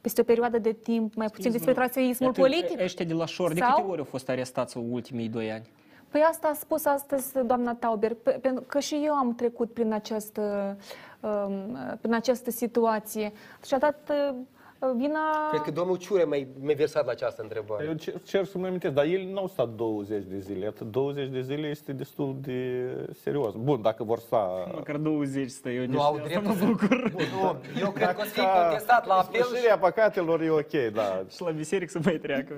peste 0.00 0.20
o 0.20 0.24
perioadă 0.24 0.58
de 0.58 0.72
timp, 0.72 1.14
mai 1.14 1.26
puțin 1.26 1.50
despre 1.50 1.72
traseismul 1.72 2.32
politic? 2.32 2.80
Ăștia 2.80 3.04
de 3.04 3.14
la 3.14 3.26
șor, 3.26 3.52
de 3.52 3.60
câte 3.60 3.88
ori 3.88 3.98
au 3.98 4.04
fost 4.04 4.28
arestați 4.28 4.76
în 4.76 4.92
ultimii 4.92 5.28
doi 5.28 5.52
ani? 5.52 5.68
Păi 6.10 6.20
asta 6.30 6.48
a 6.48 6.54
spus 6.54 6.84
astăzi 6.84 7.32
doamna 7.46 7.74
Tauber, 7.74 8.14
pentru 8.40 8.64
că 8.66 8.78
și 8.78 9.00
eu 9.04 9.14
am 9.14 9.34
trecut 9.34 9.72
prin 9.72 9.92
această, 9.92 10.76
um, 11.20 11.78
prin 12.00 12.14
această 12.14 12.50
situație. 12.50 13.32
Și 13.66 13.74
a 13.74 13.78
dat 13.78 14.12
vina... 14.96 15.48
Cred 15.50 15.60
că 15.60 15.70
domnul 15.70 15.96
Ciure 15.96 16.24
mai, 16.24 16.46
mai 16.60 16.74
versat 16.74 17.04
la 17.04 17.10
această 17.10 17.42
întrebare. 17.42 17.84
Eu 17.84 17.92
cer, 17.92 18.14
cer 18.22 18.44
să-mi 18.44 18.66
amintesc, 18.66 18.94
dar 18.94 19.04
el 19.04 19.24
nu 19.24 19.38
au 19.38 19.46
stat 19.46 19.68
20 19.68 20.24
de 20.24 20.38
zile. 20.38 20.66
Atât 20.66 20.90
20 20.90 21.28
de 21.28 21.40
zile 21.40 21.68
este 21.68 21.92
destul 21.92 22.36
de 22.40 22.90
serios. 23.22 23.54
Bun, 23.54 23.82
dacă 23.82 24.04
vor 24.04 24.18
sta... 24.18 24.70
Măcar 24.74 24.96
20 24.96 25.50
stă 25.50 25.68
eu 25.68 25.86
Nu 25.86 26.00
au 26.00 26.20
dreptul 26.24 26.52
să... 26.52 26.64
Bun, 26.64 27.60
eu 27.80 27.90
cred 27.90 28.14
că 28.14 28.20
o 28.20 28.24
să 28.24 28.30
fie 28.30 28.46
contestat 28.62 29.06
la 29.06 29.14
apel. 29.14 29.42
Sfârșirea 29.42 29.78
păcatelor 29.78 30.40
e 30.40 30.50
ok, 30.50 30.92
da. 30.92 31.24
Și 31.30 31.42
la 31.42 31.50
biserică 31.50 31.90
să 31.90 31.98
mai 32.04 32.16
treacă. 32.16 32.56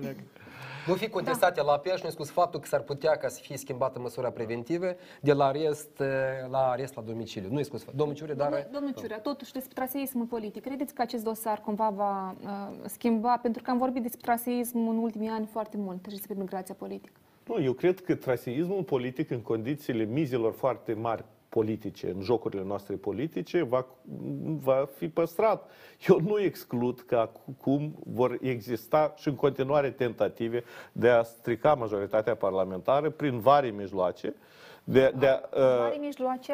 Nu 0.91 0.97
fi 0.97 1.09
contestate 1.09 1.55
da. 1.55 1.62
la 1.62 1.72
apel 1.72 1.97
și 1.97 2.05
nu 2.05 2.11
spus 2.11 2.30
faptul 2.30 2.61
că 2.61 2.66
s-ar 2.66 2.80
putea 2.80 3.16
ca 3.16 3.28
să 3.28 3.41
fie 3.43 3.57
schimbată 3.57 3.99
măsura 3.99 4.30
preventivă 4.30 4.97
de 5.20 5.32
la 5.32 5.45
arest 5.45 6.03
la 6.51 6.70
arest 6.70 6.95
la 6.95 7.03
domiciliu. 7.03 7.49
Nu 7.53 7.59
e 7.59 7.62
spus 7.62 7.84
domnul 7.95 8.16
Ciure, 8.16 8.34
dar... 8.34 8.68
Domnul 8.72 8.93
Ciure, 8.93 9.18
totuși 9.22 9.53
despre 9.53 9.72
traseismul 9.74 10.24
politic, 10.24 10.62
credeți 10.62 10.95
că 10.95 11.03
acest 11.03 11.24
dosar 11.24 11.61
cumva 11.61 11.88
va 11.88 12.34
uh, 12.43 12.49
schimba, 12.86 13.38
pentru 13.43 13.62
că 13.62 13.70
am 13.70 13.78
vorbit 13.78 14.03
despre 14.03 14.20
traseism 14.22 14.88
în 14.88 14.97
ultimii 14.97 15.28
ani 15.28 15.47
foarte 15.47 15.76
mult 15.76 16.05
și 16.09 16.16
despre 16.16 16.34
migrația 16.38 16.74
politică. 16.74 17.20
Nu, 17.45 17.62
eu 17.62 17.72
cred 17.72 18.01
că 18.01 18.14
traseismul 18.14 18.82
politic 18.82 19.30
în 19.30 19.41
condițiile 19.41 20.05
mizilor 20.05 20.53
foarte 20.53 20.93
mari 20.93 21.24
politice, 21.51 22.12
în 22.16 22.22
jocurile 22.22 22.62
noastre 22.62 22.94
politice, 22.94 23.62
va, 23.62 23.86
va 24.61 24.88
fi 24.96 25.09
păstrat. 25.09 25.70
Eu 26.09 26.20
nu 26.20 26.40
exclud 26.40 27.01
că 27.01 27.16
acum 27.16 27.94
vor 28.07 28.38
exista 28.40 29.14
și 29.16 29.28
în 29.28 29.34
continuare 29.34 29.90
tentative 29.90 30.64
de 30.92 31.09
a 31.09 31.22
strica 31.22 31.74
majoritatea 31.74 32.34
parlamentară 32.34 33.11
prin 33.11 33.38
vari 33.38 33.70
mijloace, 33.70 34.34
de, 34.84 35.12
de 35.18 35.26
a, 35.26 35.40
Mari 35.78 35.98
mijloace? 35.98 36.53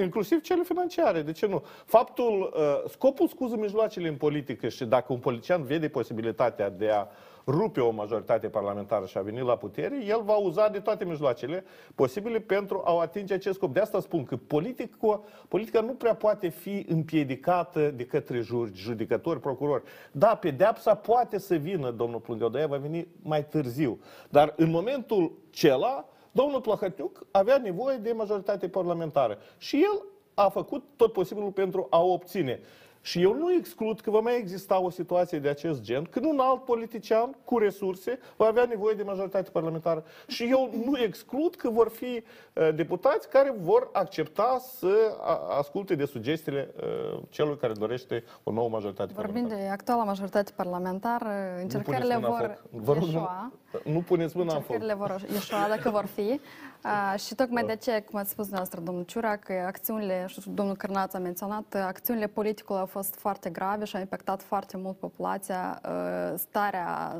inclusiv 0.00 0.40
cele 0.40 0.62
financiare, 0.62 1.22
de 1.22 1.32
ce 1.32 1.46
nu? 1.46 1.64
Faptul, 1.84 2.54
uh, 2.56 2.90
scopul 2.90 3.28
scuză 3.28 3.56
mijloacele 3.56 4.08
în 4.08 4.16
politică 4.16 4.68
și 4.68 4.84
dacă 4.84 5.12
un 5.12 5.18
politician 5.18 5.64
vede 5.64 5.88
posibilitatea 5.88 6.70
de 6.70 6.90
a 6.90 7.06
rupe 7.48 7.80
o 7.80 7.90
majoritate 7.90 8.48
parlamentară 8.48 9.06
și 9.06 9.18
a 9.18 9.20
venit 9.20 9.42
la 9.42 9.56
putere, 9.56 10.04
el 10.04 10.22
va 10.22 10.36
uza 10.36 10.68
de 10.68 10.78
toate 10.78 11.04
mijloacele 11.04 11.64
posibile 11.94 12.38
pentru 12.38 12.82
a 12.84 13.00
atinge 13.00 13.34
acest 13.34 13.56
scop. 13.56 13.72
De 13.72 13.80
asta 13.80 14.00
spun 14.00 14.24
că 14.24 14.36
politica, 14.36 15.20
politica 15.48 15.80
nu 15.80 15.92
prea 15.92 16.14
poate 16.14 16.48
fi 16.48 16.86
împiedicată 16.88 17.90
de 17.90 18.04
către 18.06 18.44
judecători, 18.72 19.40
procurori. 19.40 19.82
Da, 20.12 20.34
pedeapsa 20.34 20.94
poate 20.94 21.38
să 21.38 21.54
vină, 21.54 21.90
domnul 21.90 22.20
Plângău, 22.20 22.48
va 22.48 22.76
veni 22.76 23.08
mai 23.22 23.46
târziu. 23.46 24.00
Dar 24.28 24.54
în 24.56 24.70
momentul 24.70 25.32
cela, 25.50 26.08
domnul 26.32 26.60
Plahătiuc 26.60 27.26
avea 27.30 27.58
nevoie 27.58 27.96
de 27.96 28.12
majoritate 28.12 28.68
parlamentară. 28.68 29.38
Și 29.58 29.76
el 29.76 30.02
a 30.34 30.48
făcut 30.48 30.84
tot 30.96 31.12
posibilul 31.12 31.50
pentru 31.50 31.86
a 31.90 32.02
o 32.02 32.12
obține. 32.12 32.60
Și 33.00 33.22
eu 33.22 33.34
nu 33.34 33.52
exclud 33.52 34.00
că 34.00 34.10
va 34.10 34.20
mai 34.20 34.38
exista 34.38 34.80
o 34.80 34.90
situație 34.90 35.38
de 35.38 35.48
acest 35.48 35.80
gen, 35.80 36.04
când 36.04 36.24
un 36.24 36.38
alt 36.38 36.64
politician 36.64 37.36
cu 37.44 37.58
resurse 37.58 38.18
va 38.36 38.46
avea 38.46 38.64
nevoie 38.64 38.94
de 38.94 39.02
majoritate 39.02 39.50
parlamentară. 39.50 40.04
Și 40.26 40.48
eu 40.50 40.70
nu 40.84 40.98
exclud 40.98 41.54
că 41.54 41.70
vor 41.70 41.88
fi 41.88 42.22
uh, 42.52 42.74
deputați 42.74 43.28
care 43.28 43.54
vor 43.60 43.88
accepta 43.92 44.58
să 44.78 45.16
asculte 45.58 45.94
de 45.94 46.04
sugestiile 46.04 46.74
uh, 46.76 47.20
celui 47.28 47.56
care 47.56 47.72
dorește 47.72 48.24
o 48.42 48.52
nouă 48.52 48.68
majoritate 48.68 49.12
Vorbind 49.12 49.34
parlamentară. 49.34 49.62
de 49.62 49.68
actuala 49.68 50.04
majoritate 50.04 50.52
parlamentară, 50.56 51.30
încercările 51.60 52.16
vor 52.16 52.62
Vă 52.70 52.92
rog, 52.92 53.02
ieșua. 53.02 53.52
Nu, 53.72 53.92
nu 53.92 54.00
puneți 54.00 54.36
mâna 54.36 54.54
în 54.54 54.60
foc. 54.60 54.74
Încercările 54.74 54.94
vor 54.94 55.22
ieșua 55.32 55.66
dacă 55.68 55.90
vor 55.90 56.04
fi. 56.04 56.40
Uh, 56.84 57.20
și 57.20 57.34
tocmai 57.34 57.64
de 57.64 57.76
ce, 57.76 58.04
cum 58.10 58.18
ați 58.18 58.30
spus 58.30 58.44
dumneavoastră, 58.44 58.80
domnul 58.80 59.04
Ciura, 59.04 59.36
că 59.36 59.52
acțiunile, 59.66 60.24
și 60.28 60.40
domnul 60.50 60.76
Cârnaț 60.76 61.14
a 61.14 61.18
menționat, 61.18 61.74
acțiunile 61.74 62.26
politicului 62.26 62.80
au 62.80 62.86
fost 62.86 63.14
foarte 63.14 63.50
grave 63.50 63.84
și 63.84 63.94
au 63.94 64.00
impactat 64.00 64.42
foarte 64.42 64.76
mult 64.76 64.96
populația. 64.96 65.80
Uh, 65.84 66.34
starea, 66.36 67.16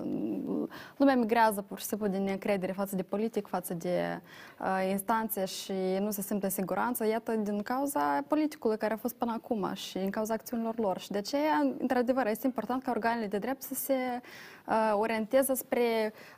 lumea 0.97 1.17
migrează 1.17 1.63
pur 1.63 1.79
și 1.79 1.85
simplu 1.85 2.07
din 2.07 2.23
neîncredere 2.23 2.73
față 2.73 2.97
de 2.97 3.03
politic, 3.03 3.47
față 3.47 3.75
de 3.75 4.21
uh, 4.61 4.89
instanțe 4.91 5.45
și 5.45 5.73
nu 6.01 6.11
se 6.11 6.23
simte 6.23 6.45
în 6.45 6.53
siguranță, 6.53 7.07
iată, 7.07 7.33
din 7.33 7.63
cauza 7.63 8.25
politicului 8.29 8.77
care 8.77 8.93
a 8.93 8.97
fost 8.97 9.15
până 9.15 9.33
acum 9.43 9.73
și 9.75 9.99
din 9.99 10.11
cauza 10.11 10.35
acțiunilor 10.35 10.79
lor. 10.79 10.99
Și 10.99 11.11
de 11.11 11.19
aceea, 11.19 11.75
într-adevăr, 11.79 12.27
este 12.27 12.47
important 12.47 12.83
ca 12.83 12.91
organele 12.91 13.27
de 13.27 13.39
drept 13.39 13.63
să 13.63 13.75
se 13.75 13.95
uh, 14.67 14.93
orienteze 14.95 15.55
spre 15.55 16.13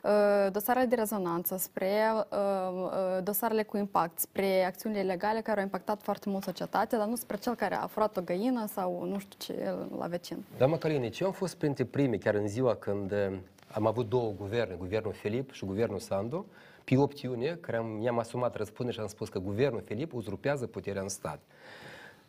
dosarele 0.51 0.85
de 0.85 0.95
rezonanță, 0.95 1.57
spre 1.57 1.91
uh, 2.13 2.37
uh, 2.73 3.23
dosarele 3.23 3.63
cu 3.63 3.77
impact, 3.77 4.19
spre 4.19 4.63
acțiunile 4.65 5.01
legale 5.01 5.41
care 5.41 5.57
au 5.57 5.63
impactat 5.63 6.01
foarte 6.01 6.29
mult 6.29 6.43
societatea, 6.43 6.97
dar 6.97 7.07
nu 7.07 7.15
spre 7.15 7.37
cel 7.37 7.55
care 7.55 7.75
a 7.75 7.87
furat 7.87 8.17
o 8.17 8.21
găină 8.21 8.65
sau 8.67 9.05
nu 9.05 9.19
știu 9.19 9.37
ce 9.37 9.75
la 9.99 10.07
vecin. 10.07 10.43
Doamna 10.57 10.77
Calinici, 10.77 11.19
eu 11.19 11.27
am 11.27 11.33
fost 11.33 11.55
printre 11.55 11.83
primii, 11.83 12.19
chiar 12.19 12.33
în 12.33 12.47
ziua 12.47 12.75
când 12.75 13.11
uh, 13.11 13.37
am 13.71 13.85
avut 13.85 14.09
două 14.09 14.31
guverne, 14.37 14.75
guvernul 14.77 15.13
Filip 15.13 15.51
și 15.51 15.65
guvernul 15.65 15.99
Sandu, 15.99 16.45
pe 16.83 16.97
8 16.97 17.19
iunie, 17.19 17.57
care 17.61 17.77
am, 17.77 17.85
mi-am 17.85 18.19
asumat 18.19 18.55
răspundere 18.55 18.97
și 18.97 19.01
am 19.01 19.09
spus 19.09 19.29
că 19.29 19.39
guvernul 19.39 19.81
Filip 19.85 20.13
uzurpează 20.13 20.67
puterea 20.67 21.01
în 21.01 21.09
stat. 21.09 21.39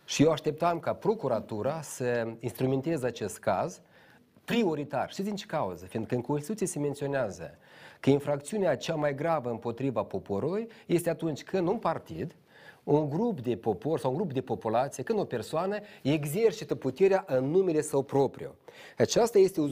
Și 0.04 0.22
eu 0.22 0.30
așteptam 0.30 0.78
ca 0.78 0.92
procuratura 0.92 1.80
să 1.82 2.28
instrumenteze 2.40 3.06
acest 3.06 3.38
caz 3.38 3.80
prioritar. 4.44 5.10
Știți 5.10 5.28
din 5.28 5.36
ce 5.36 5.46
cauză? 5.46 5.84
Fiindcă 5.84 6.14
în 6.14 6.20
Constituție 6.20 6.66
se 6.66 6.78
menționează 6.78 7.58
că 8.02 8.10
infracțiunea 8.10 8.76
cea 8.76 8.94
mai 8.94 9.14
gravă 9.14 9.50
împotriva 9.50 10.02
poporului 10.02 10.68
este 10.86 11.10
atunci 11.10 11.42
când 11.42 11.68
un 11.68 11.78
partid, 11.78 12.34
un 12.84 13.08
grup 13.08 13.40
de 13.40 13.56
popor 13.56 13.98
sau 13.98 14.10
un 14.10 14.16
grup 14.16 14.32
de 14.32 14.40
populație, 14.40 15.02
când 15.02 15.18
o 15.18 15.24
persoană 15.24 15.78
exercită 16.02 16.74
puterea 16.74 17.24
în 17.26 17.50
numele 17.50 17.80
său 17.80 18.02
propriu. 18.02 18.54
Aceasta 18.98 19.38
este 19.38 19.60
uh, 19.60 19.70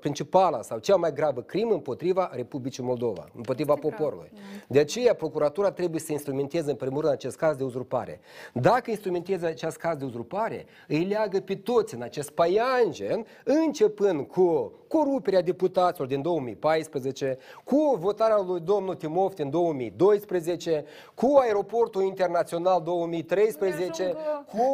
principala 0.00 0.62
sau 0.62 0.78
cea 0.78 0.96
mai 0.96 1.12
gravă 1.12 1.40
crimă 1.40 1.72
împotriva 1.72 2.30
Republicii 2.34 2.82
Moldova, 2.82 3.28
împotriva 3.36 3.74
este 3.74 3.88
poporului. 3.88 4.30
Grav. 4.32 4.64
De 4.66 4.78
aceea, 4.78 5.14
procuratura 5.14 5.70
trebuie 5.70 6.00
să 6.00 6.12
instrumenteze 6.12 6.70
în 6.70 6.76
primul 6.76 7.00
rând 7.00 7.12
acest 7.12 7.36
caz 7.36 7.56
de 7.56 7.64
uzurpare. 7.64 8.20
Dacă 8.52 8.90
instrumenteze 8.90 9.46
acest 9.46 9.76
caz 9.76 9.96
de 9.96 10.04
uzurpare, 10.04 10.66
îi 10.88 11.04
leagă 11.04 11.40
pe 11.40 11.54
toți 11.54 11.94
în 11.94 12.02
acest 12.02 12.30
paianjen, 12.30 13.26
începând 13.44 14.26
cu 14.26 14.72
coruperea 14.88 15.42
deputaților 15.42 16.08
din 16.08 16.22
2014, 16.22 17.38
cu 17.64 17.96
votarea 18.00 18.44
lui 18.46 18.60
domnul 18.60 18.94
Timofti 18.94 19.42
în 19.42 19.50
2012, 19.50 20.84
cu 21.14 21.36
aeroportul 21.40 22.02
internațional 22.02 22.82
2013, 22.82 24.14
cu 24.46 24.64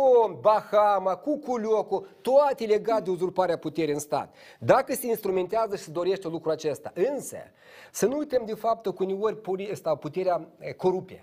Bahama, 0.40 1.14
cu 1.14 1.38
Culiocu, 1.38 2.06
toate 2.20 2.64
legate 2.64 3.02
de 3.02 3.10
uzurparea 3.10 3.59
puterii 3.69 3.95
în 3.95 4.01
stat. 4.01 4.35
Dacă 4.59 4.95
se 4.95 5.07
instrumentează 5.07 5.77
și 5.77 5.82
se 5.82 5.90
dorește 5.90 6.28
lucrul 6.28 6.53
acesta, 6.53 6.93
însă 6.95 7.36
să 7.93 8.07
nu 8.07 8.16
uităm 8.16 8.43
de 8.47 8.55
faptul 8.55 8.93
că 8.93 9.03
uneori 9.03 9.40
puterea 10.01 10.49
corupe 10.77 11.20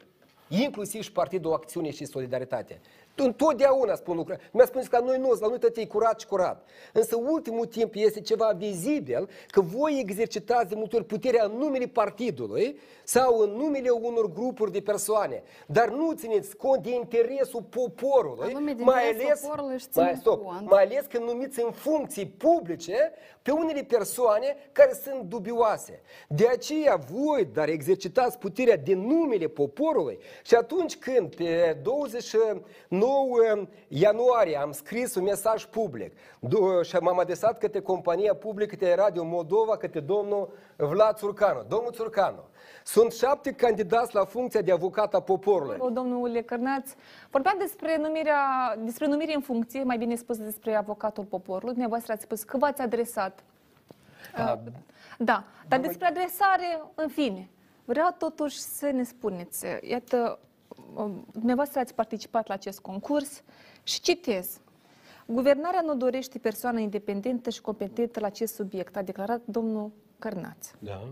inclusiv 0.48 1.02
și 1.02 1.12
Partidul 1.12 1.54
Acțiune 1.54 1.92
și 1.92 2.06
Solidaritate. 2.06 2.82
Întotdeauna 3.16 3.96
spun 3.96 4.16
lucruri. 4.16 4.50
Mi-a 4.52 4.66
spus 4.66 4.88
că 4.88 5.00
noi 5.00 5.18
nu, 5.18 5.38
la 5.40 5.48
noi 5.48 5.60
tot 5.60 5.78
e 5.78 5.86
curat 5.86 6.20
și 6.20 6.28
curat. 6.28 6.68
Însă 6.94 7.16
ultimul 7.16 7.66
timp 7.66 7.94
este 7.96 8.22
ceva 8.22 8.54
vizibil 8.58 9.30
că 9.48 9.62
voi 9.62 10.00
exercitați 10.00 10.70
de 10.70 10.76
multe 10.76 10.96
ori 10.96 11.06
puterea 11.06 11.46
în 11.46 11.52
numele 11.58 11.86
partidului 11.86 12.80
sau 13.04 13.40
în 13.40 13.50
numele 13.50 13.90
unor 13.90 14.34
grupuri 14.34 14.72
de 14.72 14.82
persoane, 14.82 15.44
dar 15.68 15.90
nu 15.90 16.12
țineți 16.14 16.56
cont 16.56 16.84
de 16.84 16.90
interesul 16.94 17.62
poporului, 17.62 18.54
mai 18.78 19.10
ales, 19.10 19.44
mai, 19.96 20.16
stop, 20.20 20.44
mai 20.62 20.84
ales 20.84 21.06
când 21.10 21.24
numiți 21.24 21.62
în 21.64 21.72
funcții 21.72 22.26
publice 22.26 23.12
pe 23.42 23.52
unele 23.52 23.84
persoane 23.84 24.56
care 24.72 24.94
sunt 25.04 25.22
dubioase. 25.22 26.02
De 26.28 26.48
aceea 26.48 26.96
voi, 27.12 27.48
dar 27.54 27.68
exercitați 27.70 28.38
puterea 28.38 28.78
de 28.78 28.94
numele 28.94 29.48
poporului 29.48 30.20
și 30.44 30.56
atunci 30.56 30.98
când 30.98 31.36
pe 31.36 31.78
29 31.84 33.05
ianuarie 33.88 34.58
am 34.58 34.72
scris 34.72 35.16
un 35.16 35.24
mesaj 35.24 35.66
public 35.66 36.14
și 36.82 36.96
m-am 36.96 37.20
adresat 37.20 37.58
către 37.58 37.80
compania 37.80 38.34
publică, 38.34 38.76
către 38.76 38.96
Radio 38.96 39.24
Moldova, 39.24 39.78
către 39.78 40.00
domnul 40.00 40.54
Vlad 40.76 41.16
Țurcanu. 41.16 41.64
Domnul 41.68 41.92
Țurcanu, 41.92 42.44
sunt 42.84 43.14
șapte 43.14 43.52
candidați 43.52 44.16
la 44.16 44.26
funcția 44.26 44.62
de 44.62 44.72
avocat 44.72 45.14
a 45.14 45.20
poporului. 45.20 45.94
Domnule 45.94 46.42
Cărnaț, 46.42 46.92
vorbeam 47.30 47.56
despre 47.60 47.98
numirea, 47.98 48.76
despre 48.78 49.08
numire 49.08 49.34
în 49.34 49.42
funcție, 49.42 49.84
mai 49.84 49.98
bine 49.98 50.16
spus 50.16 50.38
despre 50.38 50.76
avocatul 50.76 51.24
poporului. 51.24 51.70
Dumneavoastră 51.70 52.14
ați 52.14 52.24
spus 52.24 52.44
că 52.44 52.58
v-ați 52.58 52.82
adresat. 52.82 53.44
Da, 54.36 54.60
da 55.18 55.44
dar 55.68 55.80
despre 55.80 56.08
adresare, 56.08 56.82
în 56.96 57.08
fine, 57.08 57.50
vreau 57.86 58.16
totuși 58.18 58.60
să 58.60 58.90
ne 58.90 59.04
spuneți, 59.04 59.66
iată, 59.82 60.40
um, 60.40 60.40
dumneavoastră 61.32 61.80
ați 61.80 61.94
participat 61.94 62.48
la 62.48 62.54
acest 62.54 62.80
concurs 62.80 63.44
și 63.84 64.02
citez. 64.02 64.60
Guvernarea 65.26 65.82
nu 65.82 65.96
dorește 65.96 66.40
persoană 66.40 66.80
independentă 66.80 67.50
și 67.50 67.62
competentă 67.62 68.20
la 68.20 68.26
acest 68.26 68.54
subiect, 68.54 68.96
a 68.96 69.02
declarat 69.02 69.42
domnul 69.46 69.92
Cărnaț. 70.20 70.72
Da. 70.80 71.08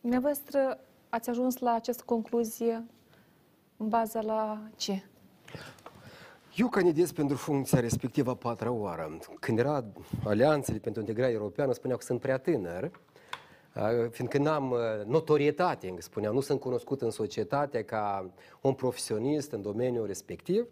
Dumneavoastră 0.00 0.78
ați 1.08 1.30
ajuns 1.30 1.58
la 1.58 1.72
această 1.72 2.02
concluzie 2.06 2.84
în 3.76 3.88
baza 3.88 4.20
la 4.20 4.62
ce? 4.76 5.02
Eu 6.56 6.68
candidez 6.68 7.12
pentru 7.12 7.36
funcția 7.36 7.80
respectivă 7.80 8.30
a 8.30 8.34
patra 8.34 8.70
oară. 8.70 9.18
Când 9.40 9.58
era 9.58 9.84
alianțele 10.24 10.78
pentru 10.78 11.00
integrare 11.00 11.32
europeană, 11.32 11.72
spuneau 11.72 11.98
că 11.98 12.04
sunt 12.04 12.20
prea 12.20 12.38
tânăr, 12.38 12.90
fiindcă 14.10 14.38
n-am 14.38 14.74
notorietate, 15.06 15.94
spuneau, 15.98 16.32
nu 16.32 16.40
sunt 16.40 16.60
cunoscut 16.60 17.02
în 17.02 17.10
societate 17.10 17.82
ca 17.82 18.30
un 18.60 18.72
profesionist 18.72 19.52
în 19.52 19.62
domeniul 19.62 20.06
respectiv. 20.06 20.66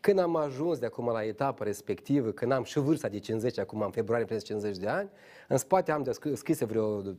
Când 0.00 0.18
am 0.18 0.36
ajuns 0.36 0.78
de 0.78 0.86
acum 0.86 1.06
la 1.06 1.24
etapa 1.24 1.64
respectivă, 1.64 2.30
când 2.30 2.52
am 2.52 2.62
și 2.62 2.78
vârsta 2.78 3.08
de 3.08 3.18
50, 3.18 3.58
acum 3.58 3.80
în 3.80 3.90
februarie 3.90 4.38
50 4.38 4.76
de 4.76 4.88
ani, 4.88 5.10
în 5.48 5.56
spate 5.56 5.92
am 5.92 6.12
scrise 6.34 6.64
vreo 6.64 7.02
15-16 7.02 7.14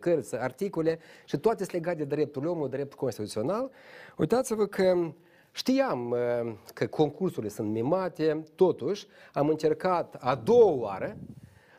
cărți, 0.00 0.36
articole 0.36 0.98
și 1.24 1.36
toate 1.36 1.58
sunt 1.58 1.72
legate 1.72 1.96
de 1.96 2.04
dreptul 2.04 2.46
omului, 2.46 2.70
drept 2.70 2.94
constituțional. 2.94 3.70
Uitați-vă 4.16 4.66
că 4.66 5.12
Știam 5.56 6.16
că 6.74 6.86
concursurile 6.86 7.50
sunt 7.50 7.70
mimate, 7.70 8.44
totuși 8.54 9.06
am 9.32 9.48
încercat 9.48 10.16
a 10.18 10.34
doua 10.34 10.72
oară, 10.72 11.16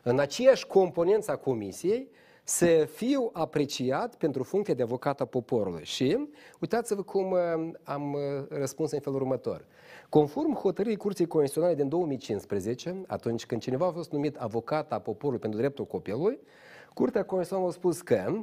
în 0.04 0.20
aceeași 0.20 0.68
componență 0.68 1.32
a 1.32 1.36
comisiei, 1.36 2.10
să 2.48 2.88
fiu 2.94 3.30
apreciat 3.34 4.16
pentru 4.16 4.44
funcția 4.44 4.74
de 4.74 4.82
avocat 4.82 5.22
a 5.22 5.26
poporului. 5.26 5.84
Și 5.86 6.28
uitați-vă 6.60 7.02
cum 7.02 7.32
uh, 7.32 7.40
am 7.84 8.14
uh, 8.14 8.20
răspuns 8.50 8.92
în 8.92 9.00
felul 9.00 9.20
următor. 9.22 9.66
Conform 10.10 10.54
hotărârii 10.54 10.98
Curții 10.98 11.28
Constituționale 11.28 11.76
din 11.76 11.90
2015, 11.90 13.04
atunci 13.08 13.46
când 13.46 13.62
cineva 13.62 13.86
a 13.86 13.92
fost 13.92 14.12
numit 14.12 14.36
avocat 14.36 14.92
a 14.92 15.00
poporului 15.00 15.42
pentru 15.42 15.60
dreptul 15.60 15.86
copilului, 15.86 16.40
Curtea 16.96 17.24
Constituțională 17.26 17.70
a 17.70 17.74
spus 17.80 18.02
că 18.02 18.34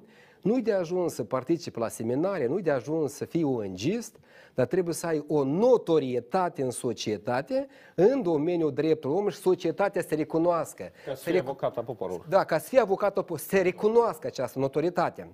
nu-i 0.43 0.63
de 0.63 0.73
ajuns 0.73 1.15
să 1.15 1.25
participi 1.25 1.79
la 1.79 1.89
seminarie, 1.89 2.47
nu-i 2.47 2.63
de 2.63 2.71
ajuns 2.71 3.13
să 3.13 3.25
fii 3.25 3.45
ONG-ist, 3.45 4.17
dar 4.55 4.67
trebuie 4.67 4.95
să 4.95 5.07
ai 5.07 5.25
o 5.29 5.45
notorietate 5.45 6.63
în 6.63 6.71
societate, 6.71 7.67
în 7.95 8.23
domeniul 8.23 8.73
dreptului 8.73 9.17
omului 9.17 9.35
și 9.35 9.41
societatea 9.41 10.01
să 10.01 10.07
te 10.09 10.15
recunoască. 10.15 10.83
Ca 10.83 11.15
să 11.15 11.17
Să 11.17 11.23
fie 11.23 11.33
recu- 11.33 11.45
avocat 11.49 11.77
a 11.77 11.81
poporului. 11.83 12.23
da, 12.29 12.45
ca 12.45 12.59
să 12.59 12.69
fie 12.69 12.81
avocat, 12.81 13.23
op- 13.25 13.37
să 13.39 13.57
recunoască 13.63 14.27
această 14.27 14.59
notorietate. 14.59 15.29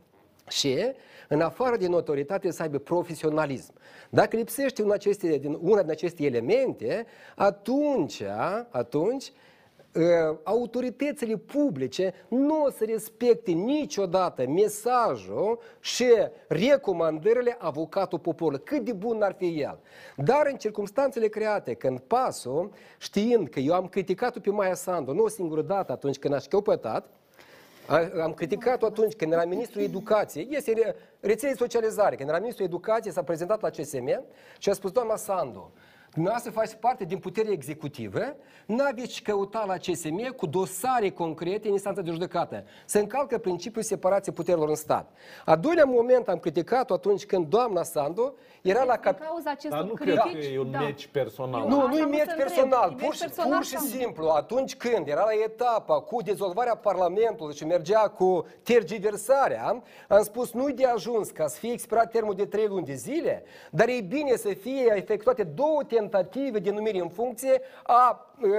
Și, 0.49 0.77
în 1.29 1.41
afară 1.41 1.77
de 1.77 1.89
notoritate, 1.89 2.51
să 2.51 2.63
aibă 2.63 2.79
profesionalism. 2.79 3.73
Dacă 4.11 4.37
lipsește 4.37 4.83
una, 4.83 4.95
aceste, 4.95 5.37
din, 5.37 5.59
una 5.61 5.81
din 5.83 5.91
aceste 5.91 6.25
elemente, 6.25 7.07
atunci, 7.37 8.23
atunci 8.71 9.25
ă, 9.27 9.31
autoritățile 10.43 11.37
publice 11.37 12.15
nu 12.29 12.63
o 12.65 12.71
să 12.71 12.85
respecte 12.85 13.51
niciodată 13.51 14.47
mesajul 14.49 15.59
și 15.81 16.07
recomandările 16.49 17.57
avocatul 17.59 18.19
poporului, 18.19 18.65
cât 18.65 18.85
de 18.85 18.93
bun 18.93 19.23
ar 19.23 19.35
fi 19.39 19.61
el. 19.61 19.79
Dar 20.17 20.47
în 20.51 20.57
circunstanțele 20.57 21.29
create, 21.29 21.75
când 21.75 21.99
pasul, 22.01 22.71
știind 22.99 23.49
că 23.49 23.61
eu 23.61 23.75
am 23.75 23.87
criticat-o 23.87 24.41
pe 24.41 24.51
Maia 24.51 24.75
Sandu, 24.75 25.13
nu 25.13 25.23
o 25.23 25.29
singură 25.29 25.63
dată 25.63 25.93
atunci 25.93 26.19
când 26.19 26.35
a 26.35 26.39
șchiopătat, 26.39 27.07
a- 27.87 28.11
Am 28.23 28.33
criticat-o 28.33 28.87
atunci 28.87 29.15
când 29.15 29.33
era 29.33 29.45
ministrul 29.45 29.83
educației, 29.83 30.49
este 30.51 30.73
re- 30.73 30.95
rețele 31.21 31.51
de 31.53 31.57
socializare, 31.59 32.17
când 32.17 32.29
era 32.29 32.39
ministrul 32.39 32.67
educației, 32.67 33.13
s-a 33.13 33.23
prezentat 33.23 33.61
la 33.61 33.71
CSM 33.71 34.23
și 34.59 34.69
a 34.69 34.73
spus, 34.73 34.91
doamna 34.91 35.17
Sandu, 35.17 35.71
dumneavoastră 36.13 36.51
faceți 36.53 36.77
parte 36.77 37.05
din 37.05 37.19
puterea 37.19 37.53
executivă, 37.53 38.37
n-aveți 38.67 39.09
ce 39.09 39.23
căuta 39.23 39.65
la 39.67 39.77
CSM 39.77 40.35
cu 40.35 40.47
dosare 40.47 41.11
concrete 41.11 41.67
în 41.67 41.73
instanța 41.73 42.01
de 42.01 42.11
judecată. 42.11 42.65
Se 42.85 42.99
încalcă 42.99 43.39
principiul 43.39 43.83
separației 43.85 44.35
puterilor 44.35 44.69
în 44.69 44.75
stat. 44.75 45.11
A 45.45 45.57
doilea 45.57 45.85
moment 45.85 46.29
am 46.29 46.39
criticat-o 46.39 46.95
atunci 46.95 47.27
când 47.27 47.47
doamna 47.47 47.83
Sandu 47.83 48.35
era 48.63 48.85
la 48.85 48.97
cap... 48.97 49.17
Din 49.19 49.27
cauza 49.29 49.51
acestor 49.51 49.79
Dar 49.79 49.89
nu 49.89 49.95
cred 49.95 50.19
critici, 50.19 50.47
că 50.47 50.53
e 50.53 50.59
un 50.59 50.71
da. 50.71 50.79
meci 50.79 51.07
personal. 51.07 51.69
Nu, 51.69 51.77
Asta 51.81 51.89
nu 51.89 51.95
e 51.99 52.05
vreau 52.05 52.09
meci 52.09 52.19
să 52.19 52.31
întreb. 52.31 52.47
personal. 52.47 52.91
E 52.91 52.95
Pur 52.95 53.01
meci 53.09 53.15
și, 53.15 53.21
personal 53.21 53.53
pur 53.53 53.65
și 53.65 53.71
sau 53.77 53.83
nu? 53.83 53.89
simplu, 53.89 54.29
atunci 54.29 54.77
când 54.77 55.07
era 55.09 55.25
la 55.25 55.33
etapa 55.45 56.01
cu 56.01 56.23
dezolvarea 56.23 56.75
Parlamentului 56.77 57.55
și 57.55 57.65
mergea 57.65 58.09
cu 58.09 58.47
tergiversarea, 58.63 59.83
am 60.09 60.23
spus 60.23 60.53
nu-i 60.53 60.73
de 60.73 60.85
ajuns 60.85 61.31
ca 61.31 61.47
să 61.47 61.59
fie 61.59 61.73
expirat 61.73 62.11
termenul 62.11 62.37
de 62.37 62.47
trei 62.47 62.67
luni 62.67 62.85
de 62.85 62.95
zile, 62.95 63.43
dar 63.71 63.89
e 63.89 64.01
bine 64.01 64.37
să 64.37 64.49
fie 64.49 64.93
efectuate 64.97 65.43
două 65.43 65.83
tentative 65.99 66.59
de 66.59 66.71
numire 66.71 66.99
în 66.99 67.09
funcție 67.09 67.61
a 67.83 68.33
uh, 68.41 68.51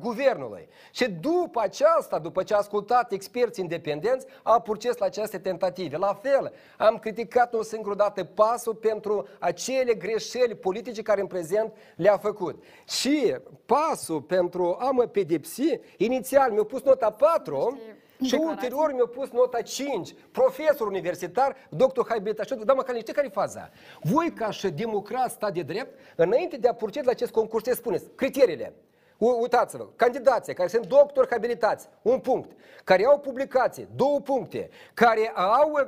guvernului. 0.00 0.68
Și 0.90 1.10
după 1.10 1.60
aceasta, 1.60 2.18
după 2.18 2.42
ce 2.42 2.54
a 2.54 2.56
ascultat 2.56 3.12
experți 3.12 3.60
independenți, 3.60 4.26
a 4.42 4.60
proces 4.60 4.96
la 4.96 5.06
aceste 5.06 5.38
tentative. 5.38 5.96
La 5.96 6.14
fel, 6.22 6.52
am 6.76 6.98
criticat 6.98 7.54
o 7.54 7.62
singură 7.62 7.94
dată 7.94 8.24
pasul 8.24 8.74
pentru 8.74 9.28
acele 9.38 9.94
greșeli 9.94 10.54
politice 10.54 11.02
care 11.02 11.20
în 11.20 11.26
prezent 11.26 11.72
le-a 11.96 12.16
făcut. 12.16 12.62
Și 12.88 13.36
pasul 13.66 14.20
pentru 14.20 14.76
a 14.80 14.90
mă 14.90 15.06
pedepsi, 15.06 15.78
inițial 15.96 16.50
mi-a 16.50 16.64
pus 16.64 16.82
nota 16.82 17.10
4, 17.10 17.78
și 18.24 18.30
declarații. 18.30 18.48
ulterior 18.48 18.92
mi-a 18.94 19.04
pus 19.14 19.30
nota 19.30 19.60
5, 19.62 20.14
profesor 20.32 20.86
universitar, 20.86 21.56
doctor 21.70 22.06
Haibeta. 22.08 22.42
Și 22.42 22.54
doamna 22.54 22.82
Calin, 22.82 23.00
știi 23.00 23.12
care 23.14 23.26
e 23.26 23.30
faza? 23.30 23.70
Voi, 24.02 24.30
ca 24.32 24.50
și 24.50 24.68
democrat, 24.70 25.30
stat 25.30 25.52
de 25.54 25.62
drept, 25.62 25.98
înainte 26.16 26.56
de 26.56 26.68
a 26.68 26.74
procede 26.74 27.04
la 27.04 27.10
acest 27.10 27.32
concurs, 27.32 27.64
ce 27.64 27.72
spuneți? 27.72 28.04
Criteriile. 28.14 28.72
U- 29.18 29.38
Uitați-vă, 29.40 29.86
candidații 29.96 30.54
care 30.54 30.68
sunt 30.68 30.86
doctori 30.86 31.28
habilitați, 31.30 31.88
un 32.02 32.18
punct, 32.18 32.50
care 32.84 33.04
au 33.04 33.18
publicații, 33.18 33.88
două 33.96 34.20
puncte, 34.20 34.70
care 34.94 35.32
au 35.34 35.70
uh, 35.70 35.80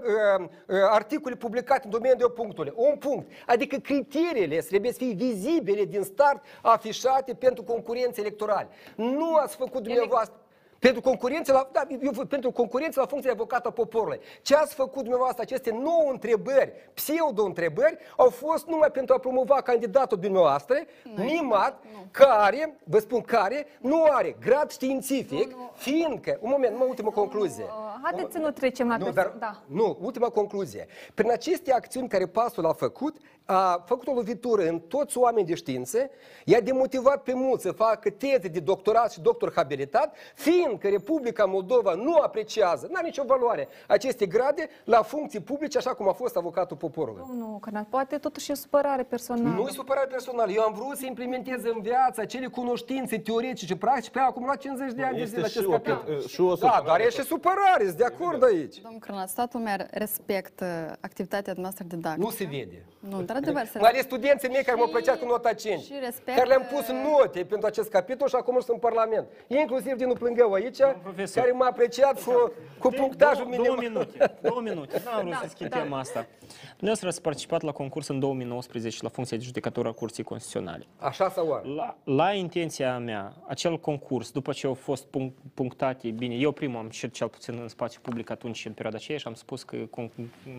uh, 0.66 0.76
articole 0.90 1.34
publicate 1.34 1.80
în 1.84 1.90
domeniul 1.90 2.30
punctului, 2.30 2.72
un 2.76 2.96
punct. 2.96 3.30
Adică 3.46 3.76
criteriile 3.76 4.58
trebuie 4.58 4.92
să 4.92 4.98
fie 4.98 5.12
vizibile 5.14 5.84
din 5.84 6.02
start, 6.02 6.44
afișate 6.62 7.34
pentru 7.34 7.62
concurenți 7.62 8.20
electorali. 8.20 8.68
Nu 8.96 9.34
ați 9.34 9.56
făcut 9.56 9.82
dumneavoastră. 9.82 10.34
Pentru 10.80 11.00
concurență 11.00 11.52
la, 11.52 11.68
da, 11.72 11.82
eu, 12.02 12.24
pentru 12.28 12.50
concurență 12.50 13.00
la 13.00 13.06
funcția 13.06 13.30
de 13.30 13.36
avocat 13.36 13.66
a 13.66 13.70
poporului. 13.70 14.20
Ce 14.42 14.54
ați 14.56 14.74
făcut 14.74 15.00
dumneavoastră? 15.00 15.42
Aceste 15.42 15.70
nouă 15.70 16.10
întrebări, 16.10 16.72
pseudo-întrebări, 16.94 17.96
au 18.16 18.28
fost 18.28 18.66
numai 18.66 18.90
pentru 18.90 19.14
a 19.14 19.18
promova 19.18 19.60
candidatul 19.60 20.18
dumneavoastră, 20.18 20.76
mimat, 21.14 21.82
care, 22.10 22.78
vă 22.84 22.98
spun 22.98 23.20
care, 23.20 23.66
nu 23.80 24.04
are 24.10 24.36
grad 24.40 24.70
științific, 24.70 25.56
fiindcă, 25.74 26.38
un 26.40 26.50
moment, 26.50 26.72
numai 26.72 26.88
ultimă 26.88 27.10
concluzie. 27.10 27.64
Uh, 27.64 27.90
Haideți 28.02 28.32
să 28.32 28.38
nu 28.38 28.50
trecem 28.50 28.88
la 28.88 28.96
Nu, 28.96 29.04
pers- 29.04 29.14
dar, 29.14 29.34
da. 29.38 29.62
nu, 29.66 29.98
ultima 30.00 30.28
concluzie. 30.28 30.86
Prin 31.14 31.30
aceste 31.30 31.72
acțiuni 31.72 32.08
care 32.08 32.26
pasul 32.26 32.66
a 32.66 32.72
făcut, 32.72 33.16
a 33.50 33.82
făcut 33.86 34.06
o 34.06 34.12
lovitură 34.12 34.68
în 34.68 34.78
toți 34.78 35.18
oamenii 35.18 35.48
de 35.48 35.54
știință, 35.54 36.10
i-a 36.44 36.60
demotivat 36.60 37.22
pe 37.22 37.32
mulți 37.34 37.62
să 37.62 37.72
facă 37.72 38.10
teze 38.10 38.48
de 38.48 38.60
doctorat 38.60 39.12
și 39.12 39.20
doctor 39.20 39.52
habilitat, 39.54 40.16
fiindcă 40.34 40.88
Republica 40.88 41.44
Moldova 41.44 41.94
nu 41.94 42.14
apreciază, 42.14 42.86
nu 42.88 42.94
are 42.96 43.06
nicio 43.06 43.22
valoare, 43.26 43.68
aceste 43.86 44.26
grade 44.26 44.68
la 44.84 45.02
funcții 45.02 45.40
publice, 45.40 45.78
așa 45.78 45.94
cum 45.94 46.08
a 46.08 46.12
fost 46.12 46.36
avocatul 46.36 46.76
poporului. 46.76 47.22
Nu, 47.38 47.58
Cănat, 47.60 47.86
poate 47.86 48.16
totuși 48.18 48.50
e 48.50 48.54
supărare 48.54 49.02
personală. 49.02 49.54
Nu 49.56 49.66
e 49.66 49.70
supărare 49.70 50.06
personală. 50.06 50.50
Eu 50.52 50.62
am 50.62 50.72
vrut 50.72 50.96
să 50.96 51.06
implementez 51.06 51.64
în 51.64 51.80
viață 51.80 52.20
acele 52.20 52.46
cunoștințe 52.46 53.18
teoretice 53.18 53.66
și 53.66 53.76
practice 53.76 54.10
pe 54.10 54.12
care 54.12 54.24
am 54.24 54.30
acumulat 54.30 54.56
50 54.60 54.92
de 54.92 55.02
ani 55.02 55.16
de 55.16 55.22
Este 55.22 55.34
zile 55.36 55.48
și 55.48 55.56
acest 55.58 55.66
o 55.66 55.70
capitol. 55.70 55.96
pe- 56.20 56.26
și 56.28 56.40
o 56.40 56.46
Da, 56.48 56.54
supărare 56.54 56.82
dar 56.86 57.00
e 57.00 57.08
și 57.10 57.22
supărare, 57.22 57.84
sunt 57.84 57.96
de 57.96 58.04
acord 58.04 58.44
aici. 58.44 58.76
Domnul 58.80 59.00
Crănat, 59.00 59.28
statul 59.28 59.60
meu 59.60 59.76
respectă 59.90 60.96
activitatea 61.00 61.52
noastră 61.56 61.84
didactică. 61.88 62.24
Nu 62.26 62.30
se 62.30 62.44
vede. 62.44 62.84
Nu, 63.08 63.22
într-adevăr, 63.40 63.66
se 63.72 63.78
Mai 63.78 63.90
ales 63.90 64.02
studenții 64.02 64.48
mei 64.48 64.62
care 64.64 64.76
m-au 64.78 64.88
plăcea 64.88 65.14
cu 65.16 65.26
nota 65.26 65.52
5, 65.52 65.82
și 65.82 65.92
respectă- 66.04 66.32
care 66.40 66.46
le-am 66.52 66.66
pus 66.74 66.86
note 66.88 67.40
pentru 67.44 67.66
acest 67.66 67.88
capitol 67.90 68.28
și 68.28 68.34
acum 68.34 68.54
sunt 68.54 68.68
în 68.68 68.78
Parlament. 68.88 69.26
Inclusiv 69.46 69.94
din 69.96 70.12
Plângău 70.12 70.52
aici, 70.52 70.78
profesor. 71.02 71.42
care 71.42 71.54
m-a 71.56 71.66
apreciat 71.66 72.22
cu, 72.24 72.52
cu 72.78 72.88
punctajul 72.88 73.44
două, 73.50 73.64
două 73.64 73.76
minim. 73.78 73.92
minute, 73.92 74.36
două 74.48 74.60
minute. 74.60 75.02
N-am 75.04 75.18
vrut 75.20 75.30
Da, 75.32 75.38
să 75.42 75.48
schimb 75.48 75.70
da. 75.70 75.78
tema 75.80 75.98
asta. 75.98 76.26
Dumneavoastră 76.68 77.08
ați 77.08 77.22
participat 77.22 77.62
la 77.62 77.72
concurs 77.72 78.08
în 78.08 78.18
2019 78.20 78.98
la 79.02 79.08
funcția 79.08 79.36
de 79.36 79.42
judecător 79.42 79.86
a 79.86 79.92
Curții 79.92 80.22
Constituționale. 80.22 80.86
Așa 80.98 81.28
sau 81.30 81.46
oare? 81.48 81.68
La, 81.68 81.96
la 82.04 82.32
intenția 82.32 82.98
mea, 82.98 83.32
acel 83.46 83.78
concurs, 83.78 84.30
după 84.30 84.52
ce 84.52 84.66
au 84.66 84.74
fost 84.74 85.04
punct, 85.06 85.36
punctate, 85.54 86.08
bine, 86.10 86.34
eu 86.34 86.52
primul 86.52 86.78
am 86.78 86.84
ieșit 86.84 87.12
cel 87.12 87.28
puțin 87.28 87.58
în 87.62 87.68
spațiu 87.68 88.00
public 88.02 88.30
atunci, 88.30 88.64
în 88.66 88.72
perioada 88.72 88.96
aceea, 88.96 89.18
și 89.18 89.26
am 89.26 89.34
spus 89.34 89.62
că 89.62 89.76
con- 89.76 90.10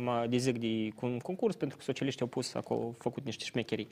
mă 0.04 0.26
dezic 0.30 0.58
de 0.58 0.90
un 1.02 1.20
concurs 1.20 1.56
pentru 1.56 1.78
că 1.78 1.84
socialiștii 1.84 2.22
au 2.24 2.28
pus 2.28 2.54
acolo, 2.54 2.71
au 2.72 2.96
făcut 2.98 3.26
niște 3.26 3.44
șmecherii. 3.46 3.88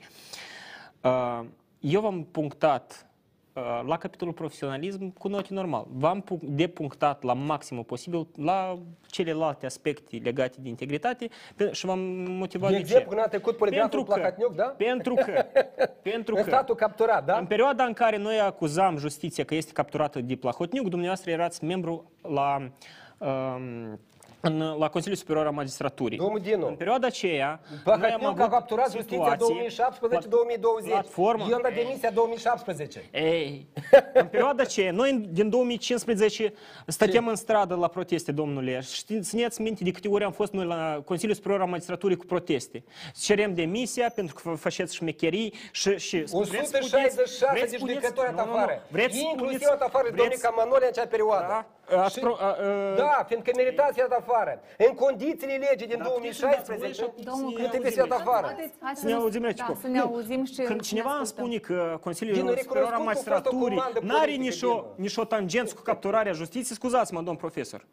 Uh, 1.02 1.40
Eu 1.80 2.00
v-am 2.00 2.24
punctat 2.30 3.06
uh, 3.52 3.82
la 3.86 3.96
capitolul 3.96 4.34
profesionalism 4.34 5.12
cu 5.12 5.28
note 5.28 5.54
normal. 5.54 5.86
V-am 5.90 6.20
pu- 6.20 6.38
depunctat 6.42 7.22
la 7.22 7.32
maximul 7.32 7.84
posibil 7.84 8.26
la 8.36 8.78
celelalte 9.06 9.66
aspecte 9.66 10.16
legate 10.22 10.56
de 10.60 10.68
integritate 10.68 11.28
pe- 11.56 11.72
și 11.72 11.86
v-am 11.86 11.98
motivat 12.28 12.70
De 12.70 12.76
de 12.76 12.82
ce. 12.82 12.86
exemplu, 12.86 13.10
când 13.10 13.22
a 13.24 13.28
trecut 13.28 13.56
poligraful 13.56 13.88
Pentru 13.90 14.12
că- 14.12 14.20
Placatniuc, 14.20 14.54
da? 14.54 14.64
Pentru 14.64 15.14
că, 15.14 15.44
pentru 16.12 16.34
În 16.36 16.42
că 16.42 16.48
statul 16.48 16.74
capturat, 16.74 17.24
da? 17.24 17.38
în 17.38 17.46
perioada 17.46 17.84
în 17.84 17.92
care 17.92 18.16
noi 18.16 18.38
acuzam 18.40 18.96
justiția 18.96 19.44
că 19.44 19.54
este 19.54 19.72
capturată 19.72 20.20
de 20.20 20.36
Plahotniuc, 20.36 20.88
dumneavoastră 20.88 21.30
erați 21.30 21.64
membru 21.64 22.10
la, 22.22 22.70
um, 23.18 24.00
în, 24.40 24.74
la 24.78 24.88
Consiliul 24.88 25.18
Superior 25.18 25.46
al 25.46 25.52
Magistraturii. 25.52 26.18
Domnul 26.18 26.38
Dinu. 26.40 26.66
În 26.66 26.74
perioada 26.74 27.06
aceea, 27.06 27.60
noi 27.68 27.74
am 27.74 27.82
Placatniuc 28.00 28.22
a 28.38 28.42
avut 28.42 28.52
capturat 28.52 28.90
justiția 28.92 29.36
situații- 29.38 29.54
2017-2020. 29.54 30.88
Platformă. 30.90 31.44
Eu 31.48 31.54
am 31.54 31.60
dat 31.62 31.74
demisia 31.74 32.10
2017. 32.10 33.04
Ei, 33.12 33.66
în 34.14 34.26
perioada 34.26 34.62
aceea, 34.62 34.92
noi 34.92 35.26
din 35.30 35.50
2015 35.50 36.52
stăteam 36.86 37.26
în 37.26 37.36
stradă 37.36 37.74
la 37.74 37.88
proteste, 37.88 38.32
domnule. 38.32 38.80
Știți, 38.80 39.28
țineți 39.28 39.60
minte 39.60 39.84
de 39.84 39.90
câte 39.90 40.08
ori 40.08 40.24
am 40.24 40.32
fost 40.32 40.52
noi 40.52 40.64
la 40.64 41.02
Consiliul 41.04 41.36
Superior 41.36 41.60
al 41.60 41.66
Magistraturii 41.68 42.16
cu 42.16 42.24
proteste. 42.26 42.84
Cerem 43.20 43.54
demisia 43.54 44.10
pentru 44.14 44.34
că 44.42 44.48
faceți 44.50 44.94
șmecherii 44.94 45.54
și... 45.72 45.98
și 45.98 46.16
vreți 46.16 46.30
să 46.30 46.36
spuneți- 46.36 46.76
166 46.78 47.46
vreți 47.52 47.70
de 47.70 47.76
spuneți- 47.76 47.94
judecători 47.94 48.34
Nu, 48.34 48.44
nu, 48.44 48.50
nu. 48.50 48.56
afară. 48.56 48.82
Vreți 48.90 49.14
să 49.16 49.20
Inclusiv 49.30 49.58
spuneți- 49.60 49.78
dat 49.78 49.88
afară 49.88 50.04
de 50.04 50.10
vreți- 50.10 50.24
Dominica 50.42 50.50
Manole 50.50 50.84
în 50.84 50.90
acea 50.94 51.06
perioadă. 51.06 51.46
Da, 51.48 52.02
ați 52.02 52.14
Și- 52.14 52.20
pro- 52.20 52.36
a- 52.40 52.44
a- 52.46 52.94
Da, 52.96 53.24
fiindcă 53.28 53.50
meritați 53.56 53.94
să 53.98 54.06
dat 54.08 54.24
afară. 54.32 54.60
În 54.88 54.94
condițiile 54.94 55.54
legii 55.70 55.86
din 55.86 56.00
2016, 56.04 57.12
Domnul 57.24 57.54
nu 57.58 57.66
trebuie 57.66 57.90
să 57.90 58.04
dat 58.08 58.18
afară. 58.20 58.46
Haideți, 58.46 58.74
hai 58.80 58.92
Să 58.96 59.06
ne 59.06 59.12
auzim 59.12 59.40
da, 59.40 59.46
reciproc. 59.46 59.80
să 59.80 59.86
ne 59.88 59.98
Nu. 59.98 60.04
auzim 60.04 60.44
și 60.44 60.54
Când 60.62 60.80
să 60.82 60.86
cineva 60.88 61.08
ne 61.08 61.14
îmi 61.14 61.22
ascultăm. 61.22 61.44
spune 61.58 61.58
că 61.58 61.98
Consiliul 62.06 62.34
Dinu, 62.36 62.48
Superior 62.56 62.84
al 62.84 62.90
recunoscut 62.90 63.26
că 63.26 63.32
a 63.32 63.34
fost 63.34 63.46
o 63.46 63.50
Magistraturii 63.56 63.76
comandă 63.76 64.00
n-are 64.02 64.18
politică, 64.20 64.42
nicio, 64.42 64.68
Dinu. 64.68 64.94
nicio 64.96 65.24
tangență 65.24 65.74
cu 65.74 65.82
capturarea 65.82 66.32
justiției, 66.32 66.76
scuzați-mă, 66.76 67.20
domn 67.22 67.36
profesor. 67.36 67.86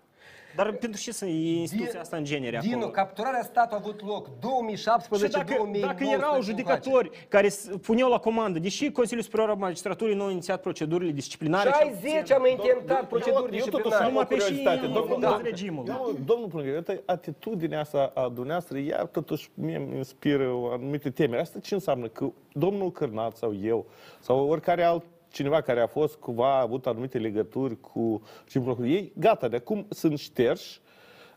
Dar 0.57 0.71
pentru 0.71 1.01
ce 1.01 1.11
să 1.11 1.25
e 1.25 1.59
instituția 1.59 1.91
Din- 1.91 1.99
asta 2.01 2.17
în 2.17 2.23
genere 2.23 2.59
Dinu, 2.61 2.75
acolo? 2.75 2.91
capturarea 2.91 3.41
statului 3.43 3.83
a 3.83 3.87
avut 3.87 4.05
loc 4.07 4.29
2017 4.39 5.27
Și 5.39 5.43
dacă, 5.45 5.53
2019 5.57 6.15
dacă 6.15 6.23
erau 6.23 6.41
judecători 6.41 7.09
care 7.27 7.49
s- 7.49 7.69
puneau 7.81 8.09
la 8.09 8.17
comandă, 8.17 8.59
deși 8.59 8.91
Consiliul 8.91 9.23
Superior 9.23 9.49
al 9.49 9.55
Magistraturii 9.55 10.15
nu 10.15 10.23
a 10.23 10.31
inițiat 10.31 10.61
procedurile 10.61 11.11
disciplinare... 11.11 11.69
60 12.01 12.31
am 12.31 12.45
intentat 12.49 13.07
proceduri 13.07 13.57
eu, 13.57 13.59
eu 13.59 13.65
totuși 13.65 13.71
disciplinare. 13.71 14.03
am 14.03 14.09
o 14.09 14.11
Numai 14.11 14.27
pe 14.27 14.35
și 14.35 14.41
curiozitate. 14.41 14.85
în 14.85 14.93
Domnul, 14.93 15.11
fundați 15.11 15.35
da. 15.35 15.49
regimul. 15.49 15.83
Eu, 15.87 16.15
domnul 16.25 16.47
Plângă, 16.47 16.69
uite, 16.71 17.01
atitudinea 17.05 17.79
asta 17.79 18.11
a 18.15 18.21
dumneavoastră, 18.27 18.77
iar 18.77 19.05
totuși 19.05 19.49
mie 19.53 19.75
îmi 19.75 19.95
inspiră 19.95 20.49
o 20.51 20.71
anumite 20.71 21.09
temeri. 21.09 21.41
Asta 21.41 21.59
ce 21.59 21.73
înseamnă? 21.73 22.07
Că 22.07 22.27
domnul 22.53 22.91
Cârnat 22.91 23.35
sau 23.37 23.55
eu, 23.63 23.85
sau 24.19 24.47
oricare 24.47 24.83
alt 24.83 25.03
cineva 25.29 25.61
care 25.61 25.81
a 25.81 25.87
fost 25.87 26.15
cumva 26.15 26.57
a 26.57 26.61
avut 26.61 26.87
anumite 26.87 27.17
legături 27.17 27.79
cu 27.79 28.21
și 28.47 28.61
ei, 28.83 29.11
gata, 29.15 29.47
de 29.47 29.55
acum 29.55 29.85
sunt 29.89 30.19
șterși, 30.19 30.81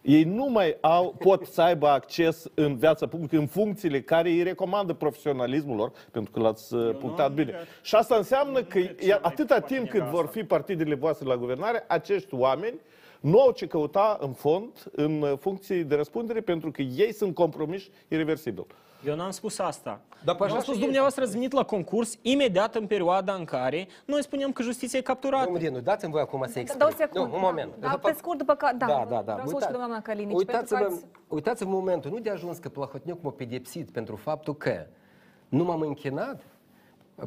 ei 0.03 0.23
nu 0.23 0.45
mai 0.45 0.77
au, 0.81 1.15
pot 1.19 1.47
să 1.47 1.63
aibă 1.63 1.89
acces 1.89 2.47
în 2.55 2.77
viața 2.77 3.07
publică, 3.07 3.37
în 3.37 3.47
funcțiile 3.47 4.01
care 4.01 4.29
îi 4.29 4.43
recomandă 4.43 4.93
profesionalismul 4.93 5.77
lor, 5.77 5.93
pentru 6.11 6.33
că 6.33 6.41
l-ați 6.41 6.75
uh, 6.75 6.97
punctat 6.99 7.33
bine. 7.33 7.55
Și 7.83 7.95
asta 7.95 8.17
înseamnă 8.17 8.63
că 8.63 8.79
e- 8.79 9.19
atâta 9.21 9.61
timp 9.61 9.89
cât 9.89 10.03
vor 10.03 10.27
fi 10.27 10.45
partidele 10.45 10.95
voastre 10.95 11.27
la 11.27 11.37
guvernare, 11.37 11.85
acești 11.89 12.35
oameni 12.35 12.81
nu 13.21 13.41
au 13.41 13.51
ce 13.51 13.67
căuta 13.67 14.19
în 14.21 14.33
fond, 14.33 14.71
în 14.93 15.23
uh, 15.23 15.33
funcții 15.39 15.85
de 15.85 15.95
răspundere, 15.95 16.41
pentru 16.41 16.71
că 16.71 16.83
ei 16.83 17.13
sunt 17.13 17.35
compromiși 17.35 17.91
irreversibil. 18.09 18.67
Eu 19.05 19.15
n-am 19.15 19.31
spus 19.31 19.59
asta. 19.59 20.01
Dar 20.25 20.35
pe 20.35 20.43
Eu 20.43 20.49
am 20.49 20.55
așa 20.55 20.63
spus 20.63 20.75
și 20.75 20.81
dumneavoastră 20.81 21.23
ați 21.23 21.33
venit 21.33 21.53
la 21.53 21.63
concurs 21.63 22.19
imediat 22.23 22.75
în 22.75 22.87
perioada 22.87 23.35
în 23.35 23.45
care 23.45 23.89
noi 24.05 24.23
spuneam 24.23 24.53
că 24.53 24.63
justiția 24.63 24.99
e 24.99 25.03
capturată. 25.03 25.45
Domnul 25.45 25.63
Dinu, 25.63 25.81
dați-mi 25.81 26.13
voi 26.13 26.21
acum 26.21 26.45
să 26.47 26.59
explic. 26.59 26.79
Da, 26.79 26.87
o 26.87 26.95
secundă. 26.97 27.29
Nu, 27.29 27.35
un 27.35 27.41
moment. 27.43 27.73
Da, 27.79 27.99
pe 28.03 28.15
scurt, 28.17 28.39
după 28.39 28.55
că... 28.55 28.69
Da, 28.79 28.87
da, 28.87 29.07
da. 29.09 29.23
da. 29.23 29.33
Vreau 29.33 29.49
să 29.49 29.55
o 29.57 29.61
știu, 29.61 29.77
doamna 29.77 30.01
Calinici, 30.01 30.37
uitați-vă, 30.37 30.77
pentru 30.77 30.99
că 30.99 31.05
ați... 31.07 31.19
uitați-vă 31.29 31.71
momentul. 31.71 32.11
Nu 32.11 32.19
de 32.19 32.31
ajuns 32.31 32.59
că 32.59 32.69
Plahotniuc 32.69 33.23
m-a 33.23 33.31
pedepsit 33.31 33.91
pentru 33.91 34.17
faptul 34.17 34.57
că 34.57 34.87
nu 35.49 35.65
m-am 35.65 35.81
închinat 35.81 36.43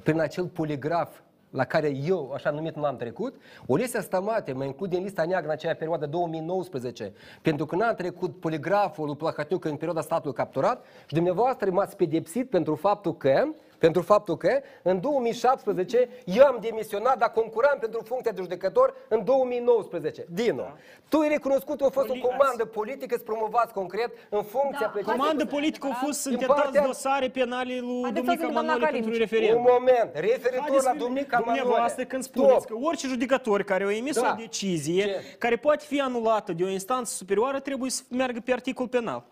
prin 0.03 0.19
acel 0.19 0.47
poligraf 0.47 1.19
la 1.53 1.65
care 1.65 1.95
eu, 2.05 2.31
așa 2.33 2.49
numit, 2.49 2.75
n-am 2.75 2.95
trecut, 2.95 3.35
Olesia 3.67 4.01
Stamate 4.01 4.51
mă 4.53 4.63
include 4.63 4.97
în 4.97 5.03
lista 5.03 5.23
neagră 5.25 5.47
în 5.47 5.53
acea 5.53 5.73
perioadă 5.73 6.05
2019, 6.05 7.13
pentru 7.41 7.65
că 7.65 7.75
n-am 7.75 7.95
trecut 7.95 8.39
poligraful 8.39 9.05
lui 9.05 9.15
Plahotniuc 9.15 9.65
în 9.65 9.75
perioada 9.75 10.01
statului 10.01 10.35
capturat 10.35 10.85
și 11.05 11.13
dumneavoastră 11.13 11.71
m-ați 11.71 11.95
pedepsit 11.95 12.49
pentru 12.49 12.75
faptul 12.75 13.17
că 13.17 13.43
pentru 13.85 14.01
faptul 14.01 14.37
că 14.37 14.59
în 14.81 14.99
2017 14.99 16.09
eu 16.25 16.45
am 16.45 16.57
demisionat, 16.61 17.17
dar 17.17 17.31
concuram 17.31 17.77
pentru 17.79 18.01
funcția 18.05 18.31
de 18.31 18.41
judecător 18.41 18.93
în 19.07 19.23
2019. 19.23 20.25
Dino, 20.29 20.61
da. 20.61 20.75
tu 21.09 21.19
ai 21.19 21.27
recunoscut 21.27 21.77
că 21.77 21.85
a 21.85 21.89
fost 21.89 22.09
o 22.09 22.13
comandă 22.27 22.65
politică 22.65 23.15
să 23.17 23.23
promovați 23.23 23.73
concret 23.73 24.11
în 24.29 24.43
funcția 24.43 24.93
da, 25.05 25.11
Comandă 25.11 25.45
politică 25.45 25.85
au 25.87 25.93
fost 26.05 26.25
intentați 26.25 26.81
dosare 26.81 27.29
penale 27.29 27.79
lui 27.79 28.01
Haideți 28.01 28.25
Dumnica 28.25 28.41
să-ți 28.41 28.53
doamna 28.53 28.71
Manole 28.73 28.91
pentru 28.91 29.09
Calinici. 29.11 29.29
referendum. 29.29 29.65
Un 29.65 29.69
moment, 29.71 30.09
referitor 30.13 30.59
Haideți 30.59 30.83
la 30.85 30.91
să- 30.91 30.97
Dumnica 30.97 31.37
Manole. 31.39 31.59
Dumneavoastră 31.59 32.03
când 32.03 32.23
spuneți 32.23 32.63
Stop. 32.63 32.79
că 32.79 32.85
orice 32.87 33.07
judecător 33.07 33.63
care 33.63 33.83
a 33.83 33.95
emis 33.95 34.19
Da. 34.21 34.33
o 34.33 34.41
decizie 34.41 35.03
Ce? 35.03 35.21
care 35.37 35.55
poate 35.55 35.85
fi 35.87 36.01
anulată 36.01 36.53
de 36.53 36.63
o 36.63 36.69
instanță 36.69 37.13
superioară 37.15 37.59
trebuie 37.59 37.89
să 37.89 38.01
meargă 38.09 38.39
pe 38.45 38.51
articol 38.53 38.87
penal. 38.87 39.23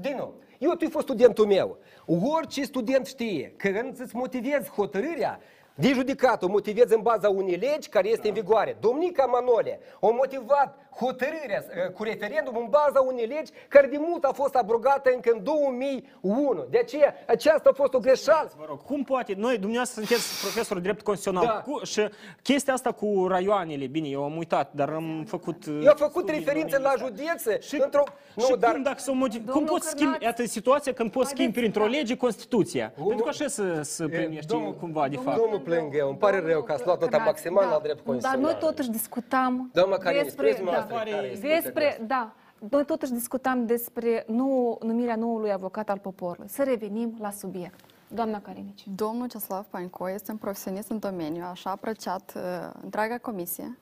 Dinu, 0.00 0.32
eu 0.58 0.70
tu 0.70 0.84
ai 0.84 0.90
fost 0.90 1.04
studentul 1.04 1.46
meu. 1.46 1.78
Orice 2.06 2.62
student 2.62 3.06
știe 3.06 3.54
că 3.56 3.68
când 3.68 4.00
îți 4.00 4.16
motivezi 4.16 4.70
hotărârea, 4.70 5.40
de 5.74 5.92
judecat 5.92 6.42
o 6.42 6.48
motivezi 6.48 6.94
în 6.94 7.02
baza 7.02 7.28
unei 7.28 7.56
legi 7.56 7.88
care 7.88 8.08
este 8.08 8.28
în 8.28 8.34
vigoare. 8.34 8.76
Domnica 8.80 9.24
Manole 9.24 9.80
a 10.00 10.06
motivat 10.06 10.87
hotărârea 11.00 11.64
uh, 11.86 11.92
cu 11.92 12.02
referendum 12.02 12.56
în 12.56 12.66
baza 12.70 13.00
unei 13.00 13.26
legi 13.26 13.52
care 13.68 13.86
de 13.86 13.96
mult 14.00 14.24
a 14.24 14.32
fost 14.32 14.54
abrogată 14.54 15.10
încă 15.14 15.30
în 15.34 15.42
2001. 15.42 16.66
De 16.70 16.78
aceea, 16.78 17.14
aceasta 17.26 17.68
a 17.68 17.72
fost 17.72 17.94
o 17.94 17.98
greșeală. 17.98 18.50
Vă 18.58 18.64
rog, 18.68 18.82
cum 18.82 19.02
poate? 19.04 19.34
Noi, 19.36 19.58
dumneavoastră, 19.58 20.02
sunteți 20.02 20.40
profesor 20.40 20.76
de 20.76 20.82
drept 20.82 21.02
constituțional 21.02 21.54
Da. 21.54 21.72
cu, 21.72 21.84
și 21.84 22.08
chestia 22.42 22.72
asta 22.72 22.92
cu 22.92 23.26
raioanele, 23.28 23.86
bine, 23.86 24.08
eu 24.08 24.24
am 24.24 24.36
uitat, 24.36 24.70
dar 24.72 24.88
am 24.88 25.24
făcut... 25.28 25.66
uh, 25.66 25.80
Eu 25.82 25.88
am 25.90 25.96
făcut 25.96 26.28
referințe 26.28 26.78
la 26.78 26.92
județe 26.98 27.60
Și, 27.60 27.80
într-o... 27.82 28.02
și 28.38 28.46
cum, 28.72 28.82
dacă 28.82 28.98
s-o 28.98 29.12
motiv... 29.12 29.44
cum 29.44 29.52
Domnul 29.52 29.68
poți 29.70 29.86
schimbi, 29.88 30.02
Cârnaț, 30.12 30.22
iată 30.22 30.44
situația 30.46 30.92
când 30.92 31.10
poți 31.10 31.28
schimbi 31.30 31.42
haideți, 31.52 31.60
printr-o 31.60 31.92
da. 31.92 31.98
lege 31.98 32.16
Constituția. 32.16 32.92
Pentru 32.96 33.22
că 33.22 33.28
așa 33.28 33.46
să, 33.48 33.80
să 33.82 34.06
primești 34.06 34.46
domnul- 34.46 34.74
cumva, 34.74 35.08
de 35.08 35.16
fapt. 35.16 35.36
Domnul 35.36 35.60
Plângă, 35.60 36.06
îmi 36.08 36.16
pare 36.16 36.40
rău 36.46 36.62
că 36.62 36.72
ați 36.72 36.84
luat 36.84 36.96
nota 37.00 37.10
Cârnaț, 37.10 37.26
maximală 37.26 37.66
da. 37.66 37.72
la 37.72 37.78
drept 37.82 37.96
Dar 37.96 38.06
constituțional. 38.06 38.50
noi 38.52 38.60
totuși 38.68 38.90
discutam 38.90 39.70
Doamna 39.72 39.96
Calinici, 39.96 40.24
despre, 40.24 40.52
spuneți-mi 40.52 40.70
da, 40.76 40.82
asta, 40.82 40.87
care 40.88 41.10
este 41.10 41.60
despre, 41.60 42.00
da, 42.06 42.32
noi 42.70 42.84
totuși 42.84 43.12
discutam 43.12 43.66
despre 43.66 44.24
nou, 44.26 44.78
numirea 44.82 45.16
noului 45.16 45.52
avocat 45.52 45.90
al 45.90 45.98
poporului. 45.98 46.48
Să 46.48 46.62
revenim 46.62 47.16
la 47.20 47.30
subiect. 47.30 47.80
Doamna 48.08 48.40
Calinici. 48.40 48.84
Domnul 48.94 49.28
Ceslav 49.28 49.64
Painco 49.64 50.10
este 50.10 50.30
un 50.30 50.36
profesionist 50.36 50.90
în 50.90 50.98
domeniu, 50.98 51.44
așa 51.50 51.70
a 51.70 51.72
apreciat 51.72 52.32
uh, 52.36 52.70
întreaga 52.82 53.18
comisie 53.18 53.78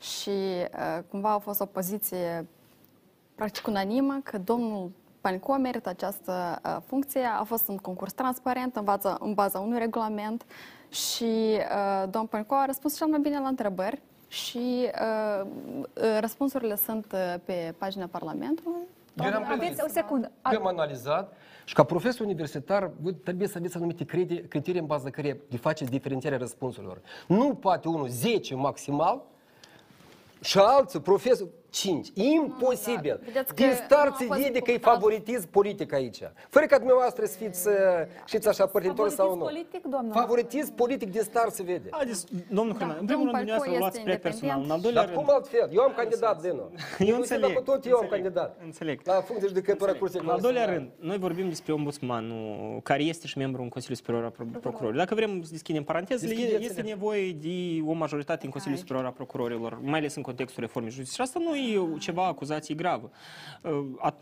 și 0.00 0.30
uh, 0.30 1.02
cumva 1.10 1.32
a 1.32 1.38
fost 1.38 1.60
o 1.60 1.66
poziție 1.66 2.46
practic 3.34 3.66
unanimă 3.66 4.20
că 4.24 4.38
domnul 4.38 4.90
Painco 5.20 5.56
merită 5.56 5.88
această 5.88 6.60
uh, 6.64 6.76
funcție, 6.86 7.24
a 7.38 7.44
fost 7.44 7.68
un 7.68 7.76
concurs 7.76 8.12
transparent 8.12 8.76
în 8.76 8.84
baza, 8.84 9.16
în 9.20 9.34
baza 9.34 9.58
unui 9.58 9.78
regulament 9.78 10.44
și 10.88 11.24
uh, 11.24 12.02
domnul 12.10 12.28
Painco 12.30 12.54
a 12.54 12.64
răspuns 12.64 12.96
cel 12.96 13.06
mai 13.06 13.20
bine 13.20 13.38
la 13.38 13.48
întrebări 13.48 14.02
și 14.28 14.90
uh, 15.00 15.46
uh, 15.94 16.18
răspunsurile 16.20 16.76
sunt 16.76 17.06
uh, 17.12 17.34
pe 17.44 17.74
pagina 17.78 18.06
Parlamentului. 18.06 18.80
Eu 19.20 19.26
eram 19.26 19.44
Aveți 19.50 19.82
o 19.84 19.88
secundă. 19.88 20.30
A- 20.42 20.50
Eu 20.52 20.58
am 20.60 20.66
analizat 20.66 21.32
și 21.64 21.74
ca 21.74 21.82
profesor 21.84 22.26
universitar 22.26 22.90
voi 23.00 23.14
trebuie 23.14 23.48
să 23.48 23.58
aveți 23.58 23.76
anumite 23.76 24.04
credi- 24.04 24.48
criterii 24.48 24.80
în 24.80 24.86
baza 24.86 25.10
care 25.10 25.40
de 25.50 25.56
faceți 25.56 25.90
diferențierea 25.90 26.38
răspunsurilor. 26.38 27.00
Nu 27.28 27.54
poate 27.54 27.88
unul 27.88 28.08
10 28.08 28.54
maximal 28.54 29.22
și 30.40 30.58
alții 30.58 31.00
profesor 31.00 31.48
5. 31.70 32.08
Imposibil. 32.14 33.20
Vedeți 33.24 33.46
că 33.46 33.54
Din 33.54 33.66
nu 33.66 33.72
start 33.74 34.12
a 34.12 34.16
se 34.18 34.24
fost 34.24 34.40
vede 34.40 34.58
că 34.58 34.70
e 34.70 34.72
punctat. 34.72 34.92
favoritism 34.92 35.50
politic 35.50 35.92
aici. 35.92 36.18
Fără 36.48 36.66
ca 36.66 36.76
dumneavoastră 36.76 37.24
să 37.24 37.36
fiți, 37.36 37.68
uh, 37.68 37.74
știți 38.24 38.48
așa, 38.48 38.66
părtintori 38.66 39.10
sau 39.10 39.26
nu. 39.26 39.32
Favoritism 39.34 39.68
politic, 39.70 39.90
doamna? 39.90 40.14
Favoritism 40.14 40.74
politic 40.74 41.10
din 41.10 41.20
start 41.22 41.52
se 41.52 41.62
vede. 41.62 41.88
Haideți, 41.90 42.26
domnul 42.50 42.74
Cârnaț, 42.76 42.98
în 43.00 43.06
domnul 43.06 43.06
primul 43.06 43.24
rând, 43.24 43.32
Painco 43.32 43.62
dumneavoastră 43.62 43.70
este 43.70 43.78
luați 43.78 43.98
spre 43.98 44.16
personal. 44.28 44.62
În 44.64 44.70
al 44.70 44.80
doilea 44.80 45.02
Dar 45.04 45.10
rând, 45.14 45.24
cum 45.26 45.34
altfel? 45.34 45.68
Eu 45.72 45.82
am 45.82 45.92
candidat, 45.96 46.40
Dinu. 46.42 46.70
Eu 47.10 47.16
înțeleg, 47.16 47.52
Cu 47.54 47.62
tot 47.62 47.86
eu 47.86 47.96
am 47.96 48.00
înțeleg, 48.02 48.22
candidat. 48.22 48.58
înțeleg. 48.64 49.00
La 49.04 49.12
funcție 49.12 49.38
de 49.40 49.46
judecător 49.46 49.88
a 49.88 49.92
Curții 49.92 50.20
În 50.22 50.28
al 50.28 50.40
doilea 50.40 50.64
Constituționale. 50.64 50.94
rând, 50.98 51.08
noi 51.10 51.18
vorbim 51.18 51.48
despre 51.48 51.72
ombudsmanul 51.72 52.80
care 52.82 53.02
este 53.02 53.26
și 53.26 53.38
membru 53.38 53.62
în 53.62 53.68
Consiliul 53.68 53.98
Superior 53.98 54.24
al 54.24 54.30
Pro- 54.30 54.58
Procurorilor. 54.60 54.96
Dacă 55.04 55.14
vrem 55.14 55.42
să 55.42 55.48
deschidem 55.50 55.82
parantezele, 55.84 56.32
Deschideți-le. 56.34 56.64
este 56.64 56.82
nevoie 56.82 57.32
de 57.32 57.56
o 57.86 57.92
majoritate 57.92 58.44
în 58.44 58.50
Consiliul 58.50 58.78
Superior 58.78 59.04
al 59.04 59.12
Procurorilor, 59.12 59.78
mai 59.82 59.98
ales 59.98 60.14
în 60.14 60.22
contextul 60.22 60.60
reformei 60.62 60.90
justiției. 60.90 61.26
Și 61.26 61.32
asta 61.32 61.40
nu 61.48 61.55
e 61.56 61.98
ceva 61.98 62.26
acuzație 62.26 62.74
gravă. 62.74 63.10
Uh, 63.62 63.70
at- 64.00 64.20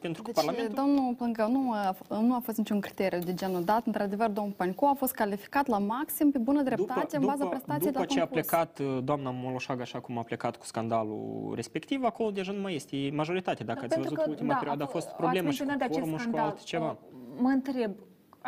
Pentru 0.00 0.22
că 0.22 0.30
Deci, 0.32 0.44
Parlamentul... 0.44 0.74
domnul 0.84 1.14
Plâncă, 1.14 1.46
nu 1.50 1.72
a, 1.72 1.96
nu 2.20 2.34
a 2.34 2.40
fost 2.44 2.58
niciun 2.58 2.80
criteriu 2.80 3.18
de 3.18 3.34
genul 3.34 3.64
dat. 3.64 3.86
Într-adevăr, 3.86 4.28
domnul 4.28 4.52
Painco 4.56 4.86
a 4.86 4.94
fost 4.94 5.12
calificat 5.12 5.66
la 5.66 5.78
maxim 5.78 6.30
pe 6.30 6.38
bună 6.38 6.62
dreptate 6.62 7.16
în 7.16 7.24
baza 7.24 7.44
prestației 7.46 7.92
după 7.92 8.04
de 8.04 8.12
ce 8.14 8.20
a 8.20 8.24
concurs. 8.26 8.46
plecat 8.46 8.78
uh, 8.78 8.98
doamna 9.04 9.30
Moloșag, 9.30 9.80
așa 9.80 10.00
cum 10.00 10.18
a 10.18 10.22
plecat 10.22 10.56
cu 10.56 10.64
scandalul 10.64 11.52
respectiv, 11.54 12.04
acolo 12.04 12.30
deja 12.30 12.52
nu 12.52 12.60
mai 12.60 12.74
este 12.74 13.10
majoritate. 13.12 13.64
Dacă 13.64 13.78
ați 13.84 13.88
Pentru 13.94 14.02
văzut, 14.08 14.24
că, 14.24 14.30
ultima 14.30 14.52
da, 14.52 14.58
perioadă 14.58 14.82
a 14.82 14.84
ați 14.84 14.92
fost 14.92 15.08
problemă 15.08 15.50
și 15.50 15.60
cu 15.60 15.66
menționat 15.66 15.76
de 15.78 15.84
acest 15.84 15.98
forumul 15.98 16.18
și 16.18 16.24
cu 16.24 16.30
scandal. 16.30 16.50
altceva. 16.50 16.96
Mă 17.38 17.48
întreb, 17.48 17.90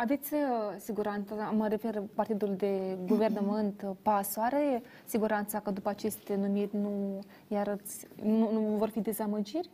aveți 0.01 0.33
uh, 0.33 0.39
siguranță, 0.77 1.33
mă 1.55 1.67
refer 1.67 2.03
partidul 2.15 2.53
de 2.57 2.97
guvernământ, 3.07 3.81
uh, 3.85 3.91
PAS, 4.01 4.35
are 4.37 4.81
siguranța 5.05 5.59
că 5.59 5.71
după 5.71 5.89
aceste 5.89 6.35
numiri 6.35 6.69
nu, 6.75 7.19
iar 7.47 7.75
nu, 8.23 8.49
nu 8.51 8.59
vor 8.77 8.89
fi 8.89 8.99
dezamăgiri? 8.99 9.69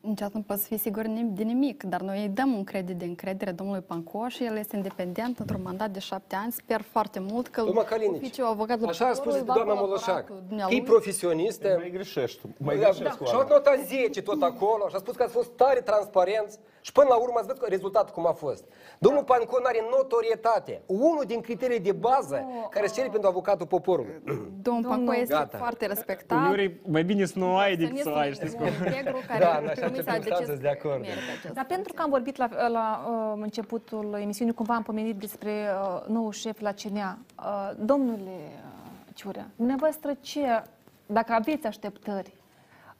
Niciodată 0.00 0.36
nu 0.36 0.42
poți 0.42 0.66
fi 0.66 0.76
sigur 0.76 1.02
nim- 1.04 1.32
de 1.34 1.42
nimic, 1.42 1.82
dar 1.82 2.00
noi 2.00 2.22
îi 2.22 2.28
dăm 2.28 2.52
un 2.52 2.64
credit 2.64 2.96
de 2.96 3.04
încredere 3.04 3.50
domnului 3.50 3.80
Panco 3.86 4.28
și 4.28 4.44
el 4.44 4.56
este 4.56 4.76
independent 4.76 5.38
într-un 5.38 5.60
mandat 5.62 5.90
de 5.90 5.98
șapte 5.98 6.34
ani. 6.36 6.52
Sper 6.52 6.80
foarte 6.82 7.18
mult 7.18 7.48
că 7.48 7.62
Domnul 7.62 7.82
Calinici, 7.82 8.16
oficiul 8.16 8.44
avocatului 8.46 8.88
Așa 8.88 9.04
a 9.04 9.12
spus 9.12 9.18
poporului 9.24 9.46
va 9.46 9.54
doamna 9.54 9.72
colabora 9.72 10.00
Moloșac. 10.06 10.26
cu 10.26 10.32
Că 10.32 10.38
e 10.44 10.46
dumnealui. 10.48 10.82
profesionistă. 10.82 11.74
Mai 11.78 11.90
greșești. 11.90 12.40
Mai 12.56 12.74
Da, 12.76 12.80
greșești 12.82 13.02
da. 13.02 13.10
cu 13.10 13.24
Și 13.24 13.30
a 13.32 13.36
oameni. 13.36 13.48
luat 13.50 13.66
nota 13.66 13.82
10 13.86 14.22
tot 14.22 14.42
acolo 14.42 14.88
și 14.88 14.94
a 14.94 14.98
spus 14.98 15.14
că 15.16 15.22
ați 15.22 15.32
fost 15.32 15.50
tare 15.50 15.80
transparenți 15.80 16.58
și 16.80 16.92
până 16.92 17.06
la 17.08 17.16
urmă 17.16 17.34
ați 17.36 17.46
văzut 17.46 17.62
că 17.62 17.68
rezultatul 17.68 18.14
cum 18.14 18.26
a 18.26 18.32
fost. 18.32 18.64
Domnul 18.98 19.24
Pancon 19.24 19.62
are 19.64 19.84
notorietate. 19.90 20.82
Unul 20.86 21.24
din 21.26 21.40
criteriile 21.40 21.82
de 21.82 21.92
bază 21.92 22.46
care 22.70 22.86
se 22.86 22.94
cere 22.94 23.08
pentru 23.08 23.28
avocatul 23.28 23.66
poporului. 23.66 24.20
Domnul 24.62 24.90
Panco 24.90 25.14
este 25.14 25.34
Gata. 25.34 25.58
foarte 25.58 25.86
respectat. 25.86 26.38
Uneori 26.38 26.80
mai 26.86 27.04
bine 27.04 27.24
să 27.24 27.38
nu 27.38 27.56
ai 27.56 27.76
decât 27.76 27.98
să 27.98 28.08
ai, 28.08 28.32
știți 28.32 28.56
cum. 28.56 28.66
Integru 28.66 29.18
care 29.28 29.44
Da, 29.44 29.58
în 29.62 29.68
așa 29.68 29.80
comisia 29.80 29.84
a 29.84 29.86
circunstanțe 29.86 30.28
decis 30.28 30.46
sunt 30.46 30.60
de 30.60 30.68
acord. 30.68 31.00
merită 31.00 31.30
acest 31.38 31.54
Dar 31.54 31.64
pentru 31.64 31.92
că 31.92 32.02
am 32.02 32.10
vorbit 32.10 32.36
la, 32.36 32.68
la 32.68 33.06
uh, 33.08 33.38
începutul 33.42 34.18
emisiunii, 34.20 34.54
cumva 34.54 34.74
am 34.74 34.82
pomenit 34.82 35.16
despre 35.16 35.50
uh, 35.50 36.02
nou 36.06 36.30
șef 36.30 36.60
la 36.60 36.72
CNA. 36.72 37.18
Uh, 37.38 37.70
domnule 37.78 38.36
uh, 38.36 39.14
Ciurea, 39.14 39.46
dumneavoastră 39.56 40.16
ce, 40.20 40.62
dacă 41.06 41.32
aveți 41.32 41.66
așteptări 41.66 42.34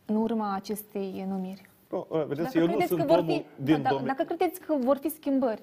în 0.04 0.16
urma 0.16 0.54
acestei 0.54 1.24
numiri? 1.28 1.69
Nu, 1.90 2.06
uh, 2.08 2.18
vedeți, 2.26 2.42
Dacă 2.42 2.58
eu 2.58 2.64
nu 2.64 2.68
credeți 2.70 2.88
sunt 2.88 3.00
că 3.00 3.06
vor 3.06 3.18
omul 3.18 3.32
fi, 3.32 3.62
din 3.62 3.82
da, 3.82 3.88
domeniul. 3.88 4.14
Dacă 4.16 4.34
credeți 4.34 4.60
că 4.60 4.74
vor 4.78 4.96
fi 4.96 5.08
schimbări, 5.08 5.62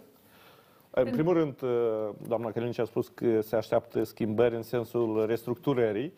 În 0.89 1.11
primul 1.11 1.33
rând, 1.33 1.61
uh, 1.61 1.69
doamna 2.27 2.51
Călinici 2.51 2.79
a 2.79 2.85
spus 2.85 3.07
că 3.07 3.41
se 3.41 3.55
așteaptă 3.55 4.03
schimbări 4.03 4.55
în 4.55 4.61
sensul 4.63 5.25
restructurării 5.25 6.13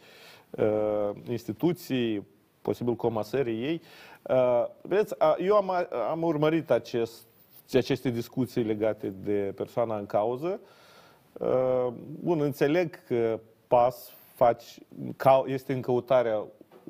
uh, 0.50 1.10
instituții, 1.30 2.28
posibil 2.62 2.96
comasării 2.96 3.64
ei. 3.64 3.82
Uh, 4.30 4.66
Vedeți, 4.82 5.16
a- 5.20 5.36
eu 5.40 5.56
am, 5.56 5.72
am 6.12 6.22
urmărit 6.24 6.72
acest, 6.72 7.26
aceste 7.74 8.10
discuții 8.10 8.64
legate 8.64 9.14
de 9.24 9.54
persoana 9.56 9.98
în 9.98 10.06
cauză. 10.06 10.60
Uh, 11.34 11.88
Bun, 12.24 12.42
înțeleg 12.42 13.04
că 13.08 13.40
PAS 13.68 14.12
faci, 14.36 14.78
ca- 15.18 15.44
este 15.48 15.74
în 15.74 15.82
căutarea 15.82 16.44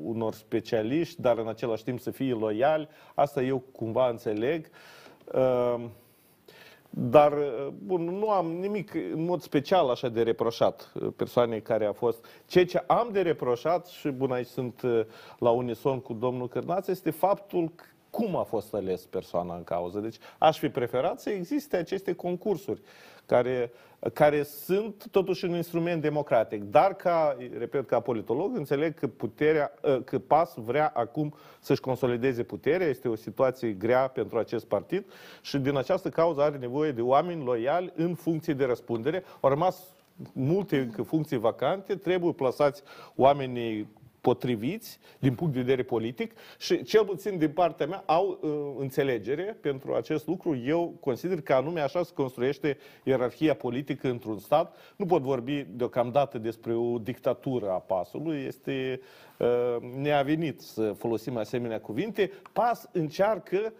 unor 0.03 0.33
specialiști, 0.33 1.21
dar 1.21 1.37
în 1.37 1.47
același 1.47 1.83
timp 1.83 1.99
să 1.99 2.11
fie 2.11 2.33
loiali. 2.33 2.87
Asta 3.15 3.41
eu 3.41 3.63
cumva 3.71 4.09
înțeleg. 4.09 4.69
Uh, 5.33 5.85
dar, 6.89 7.33
bun, 7.83 8.03
nu 8.03 8.29
am 8.29 8.51
nimic 8.51 8.93
în 8.93 9.23
mod 9.23 9.41
special 9.41 9.89
așa 9.89 10.09
de 10.09 10.21
reproșat 10.21 10.91
uh, 10.93 11.07
persoanei 11.15 11.61
care 11.61 11.85
a 11.85 11.93
fost. 11.93 12.25
Ceea 12.45 12.65
ce 12.65 12.83
am 12.87 13.09
de 13.11 13.21
reproșat, 13.21 13.87
și 13.87 14.09
bun, 14.09 14.31
aici 14.31 14.47
sunt 14.47 14.81
uh, 14.81 15.01
la 15.39 15.49
unison 15.49 15.99
cu 15.99 16.13
domnul 16.13 16.47
Cârnaț, 16.47 16.87
este 16.87 17.09
faptul 17.09 17.71
că 17.75 17.83
cum 18.09 18.35
a 18.35 18.43
fost 18.43 18.73
ales 18.73 19.05
persoana 19.05 19.55
în 19.55 19.63
cauză. 19.63 19.99
Deci 19.99 20.17
aș 20.37 20.59
fi 20.59 20.69
preferat 20.69 21.19
să 21.19 21.29
existe 21.29 21.77
aceste 21.77 22.13
concursuri 22.13 22.81
care, 23.29 23.71
care 24.13 24.43
sunt 24.43 25.07
totuși 25.11 25.45
un 25.45 25.55
instrument 25.55 26.01
democratic. 26.01 26.63
Dar 26.63 26.93
ca, 26.93 27.37
repet, 27.57 27.87
ca 27.87 27.99
politolog, 27.99 28.55
înțeleg 28.55 28.93
că 28.93 29.07
puterea, 29.07 29.71
ă, 29.83 29.99
că 29.99 30.19
PAS 30.19 30.53
vrea 30.55 30.91
acum 30.93 31.33
să-și 31.59 31.81
consolideze 31.81 32.43
puterea, 32.43 32.87
este 32.87 33.07
o 33.07 33.15
situație 33.15 33.71
grea 33.71 34.07
pentru 34.07 34.37
acest 34.37 34.65
partid 34.65 35.05
și 35.41 35.57
din 35.57 35.77
această 35.77 36.09
cauză 36.09 36.41
are 36.41 36.57
nevoie 36.57 36.91
de 36.91 37.01
oameni 37.01 37.43
loiali 37.43 37.91
în 37.95 38.15
funcție 38.15 38.53
de 38.53 38.65
răspundere. 38.65 39.23
Au 39.39 39.49
rămas 39.49 39.83
multe 40.33 40.77
încă 40.79 41.01
funcții 41.01 41.37
vacante, 41.37 41.95
trebuie 41.95 42.31
plasați 42.33 42.83
oamenii 43.15 43.87
potriviți 44.21 44.99
din 45.19 45.35
punct 45.35 45.53
de 45.53 45.59
vedere 45.59 45.83
politic 45.83 46.33
și 46.57 46.83
cel 46.83 47.05
puțin 47.05 47.37
din 47.37 47.49
partea 47.51 47.85
mea 47.85 48.03
au 48.05 48.39
uh, 48.41 48.49
înțelegere 48.79 49.57
pentru 49.61 49.93
acest 49.93 50.27
lucru. 50.27 50.55
Eu 50.65 50.97
consider 50.99 51.41
că 51.41 51.53
anume 51.53 51.81
așa 51.81 52.03
se 52.03 52.13
construiește 52.13 52.77
ierarhia 53.03 53.53
politică 53.53 54.09
într-un 54.09 54.39
stat. 54.39 54.75
Nu 54.95 55.05
pot 55.05 55.21
vorbi 55.21 55.65
deocamdată 55.69 56.37
despre 56.37 56.73
o 56.73 56.97
dictatură 56.97 57.69
a 57.69 57.79
pasului. 57.79 58.43
Este 58.47 59.01
uh, 59.37 59.47
neavenit 59.95 60.61
să 60.61 60.93
folosim 60.97 61.37
asemenea 61.37 61.79
cuvinte. 61.79 62.31
Pas 62.53 62.89
încearcă 62.91 63.57
uh, 63.65 63.71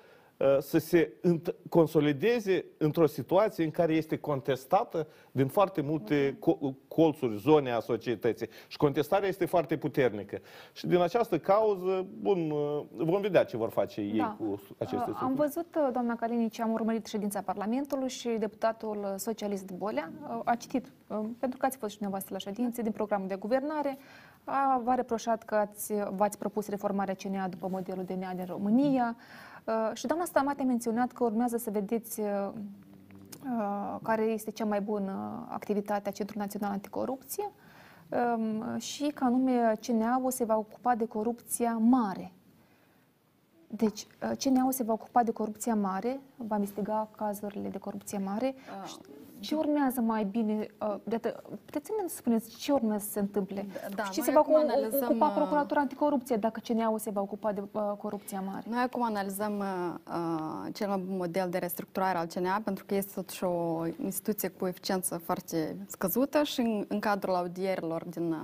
să 0.60 0.78
se 0.78 1.14
înt- 1.22 1.56
consolideze 1.70 2.66
într-o 2.78 3.06
situație 3.06 3.64
în 3.64 3.72
care 3.72 3.94
este 3.94 4.18
contestată 4.18 5.08
din 5.32 5.48
foarte 5.48 5.82
multe 5.82 6.38
co- 6.38 6.74
colțuri, 6.88 7.38
zone 7.38 7.72
a 7.72 7.80
societății. 7.80 8.48
Și 8.68 8.78
contestarea 8.78 9.28
este 9.28 9.46
foarte 9.46 9.78
puternică. 9.78 10.40
Și 10.74 10.88
din 10.88 11.00
această 11.02 11.40
cauză, 11.40 12.06
bun, 12.22 12.52
uh, 12.52 12.82
vom 12.96 13.22
vedea 13.22 13.44
ce 13.44 13.58
vor 13.58 13.70
face 13.70 14.02
ei 14.02 14.18
Da. 14.18 14.36
cu 14.40 14.62
aceste 14.78 14.96
Uh, 14.96 15.02
subiecte. 15.02 15.24
Am 15.24 15.34
văzut, 15.36 15.76
uh, 15.76 15.90
doamna 15.92 16.16
Calinici, 16.16 16.60
am 16.60 16.72
urmărit 16.72 17.06
ședința 17.06 17.42
Parlamentului 17.42 18.10
și 18.10 18.28
deputatul 18.30 18.98
uh, 18.98 19.14
socialist 19.16 19.72
Bolea 19.72 20.12
uh, 20.30 20.42
a 20.44 20.56
citit, 20.56 20.86
uh, 21.08 21.18
pentru 21.40 21.60
că 21.60 21.66
ați 21.66 21.78
fost 21.78 21.92
și 21.92 21.98
dumneavoastră 21.98 22.34
la 22.34 22.40
ședințe, 22.52 22.82
din 22.82 22.92
programul 22.92 23.28
de 23.28 23.36
guvernare, 23.36 23.98
a, 24.44 24.82
v-a 24.84 24.94
reproșat 24.96 25.44
că 25.44 25.56
ați, 25.56 25.94
v-ați 26.16 26.38
propus 26.38 26.68
reformarea 26.70 27.14
CNA 27.14 27.48
după 27.48 27.68
modelul 27.72 28.04
DNA 28.04 28.34
din 28.34 28.46
România 28.46 29.16
uh, 29.18 29.49
și 29.94 30.06
doamna 30.06 30.26
Stamate 30.26 30.62
a 30.62 30.66
menționat 30.66 31.12
că 31.12 31.24
urmează 31.24 31.58
să 31.58 31.72
vedeți 31.72 32.20
uh, 32.20 32.50
uh, 33.44 33.98
care 34.04 34.24
este 34.24 34.52
cea 34.52 34.66
mai 34.66 34.82
bună 34.82 35.46
activitate 35.50 36.10
a 36.10 36.12
Centrului 36.12 36.46
Național 36.46 36.72
Anticorupție 36.72 37.52
um, 38.10 38.78
și 38.78 39.12
că 39.16 39.24
anume 39.24 39.74
CNA-ul 39.88 40.32
se 40.32 40.44
va 40.44 40.58
ocupa 40.58 40.96
de 40.96 41.06
corupția 41.06 41.78
mare. 41.78 42.32
Deci, 43.68 44.08
uh, 44.24 44.38
CNA-ul 44.44 44.72
se 44.72 44.84
va 44.84 44.94
ocupa 44.94 45.24
de 45.24 45.32
corupția 45.32 45.76
mare, 45.76 46.20
va 46.36 46.56
investiga 46.56 47.10
cazurile 47.18 47.70
de 47.70 47.78
corupție 47.78 48.18
mare. 48.18 48.56
Și 48.86 48.98
Ce 49.40 49.56
urmează 49.56 50.02
mai 50.02 50.24
bine? 50.24 50.68
uh, 50.82 50.96
de 51.04 51.16
atât- 51.16 51.44
Puteți 51.66 51.86
să 51.86 51.92
ne 52.02 52.08
spuneți 52.08 52.56
ce 52.58 52.72
urmează 52.72 53.04
să 53.06 53.12
se 53.12 53.20
întâmple? 53.20 53.66
da, 53.96 54.04
și 54.04 54.12
ce 54.12 54.20
noi 54.20 54.26
se 54.28 54.32
va 54.34 54.40
acum 54.40 54.54
cu- 54.54 54.60
analizăm, 54.60 55.08
ocupa 55.10 55.26
uh, 55.28 55.34
Procuratura 55.36 55.80
Anticorupție 55.80 56.36
dacă 56.36 56.62
CNA-ul 56.68 57.00
se 57.00 57.10
va 57.10 57.22
ocupa 57.22 57.52
de 57.52 57.64
uh, 57.72 57.82
corupția 57.98 58.42
mare? 58.52 58.64
Noi 58.70 58.82
acum 58.82 59.04
analizăm 59.04 59.58
uh, 59.60 59.94
uh, 60.08 60.74
cel 60.74 60.88
mai 60.88 60.98
bun 60.98 61.18
model 61.18 61.50
de 61.50 61.58
restructurare 61.58 62.18
al 62.18 62.26
CNA 62.26 62.62
pentru 62.64 62.86
că 62.86 62.96
este 62.96 63.12
totuși 63.16 63.44
o 63.44 63.86
instituție 64.04 64.50
cu 64.50 64.68
eficiență 64.68 65.18
foarte 65.18 65.76
scăzută 65.88 66.44
și 66.44 66.60
în, 66.60 66.86
în 66.88 67.00
cadrul 67.00 67.36
audierilor 67.36 68.04
din 68.06 68.32
uh, 68.32 68.38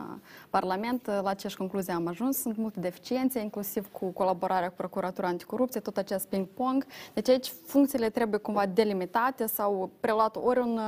Parlament 0.49 1.07
uh, 1.07 1.19
la 1.23 1.29
aceeași 1.29 1.57
concluzie 1.57 1.93
am 1.93 2.07
ajuns. 2.07 2.37
Sunt 2.37 2.57
multe 2.57 2.79
deficiențe, 2.79 3.39
inclusiv 3.39 3.91
cu 3.91 4.05
colaborarea 4.05 4.67
cu 4.69 4.75
Procuratura 4.75 5.27
Anticorupție, 5.27 5.79
tot 5.79 5.97
acest 5.97 6.27
ping-pong. 6.27 6.85
Deci 7.13 7.29
aici 7.29 7.53
funcțiile 7.65 8.09
trebuie 8.09 8.39
cumva 8.39 8.65
delimitate 8.65 9.45
sau 9.45 9.89
preluat 9.99 10.35
ori 10.35 10.59
un 10.59 10.77
uh, 10.77 10.84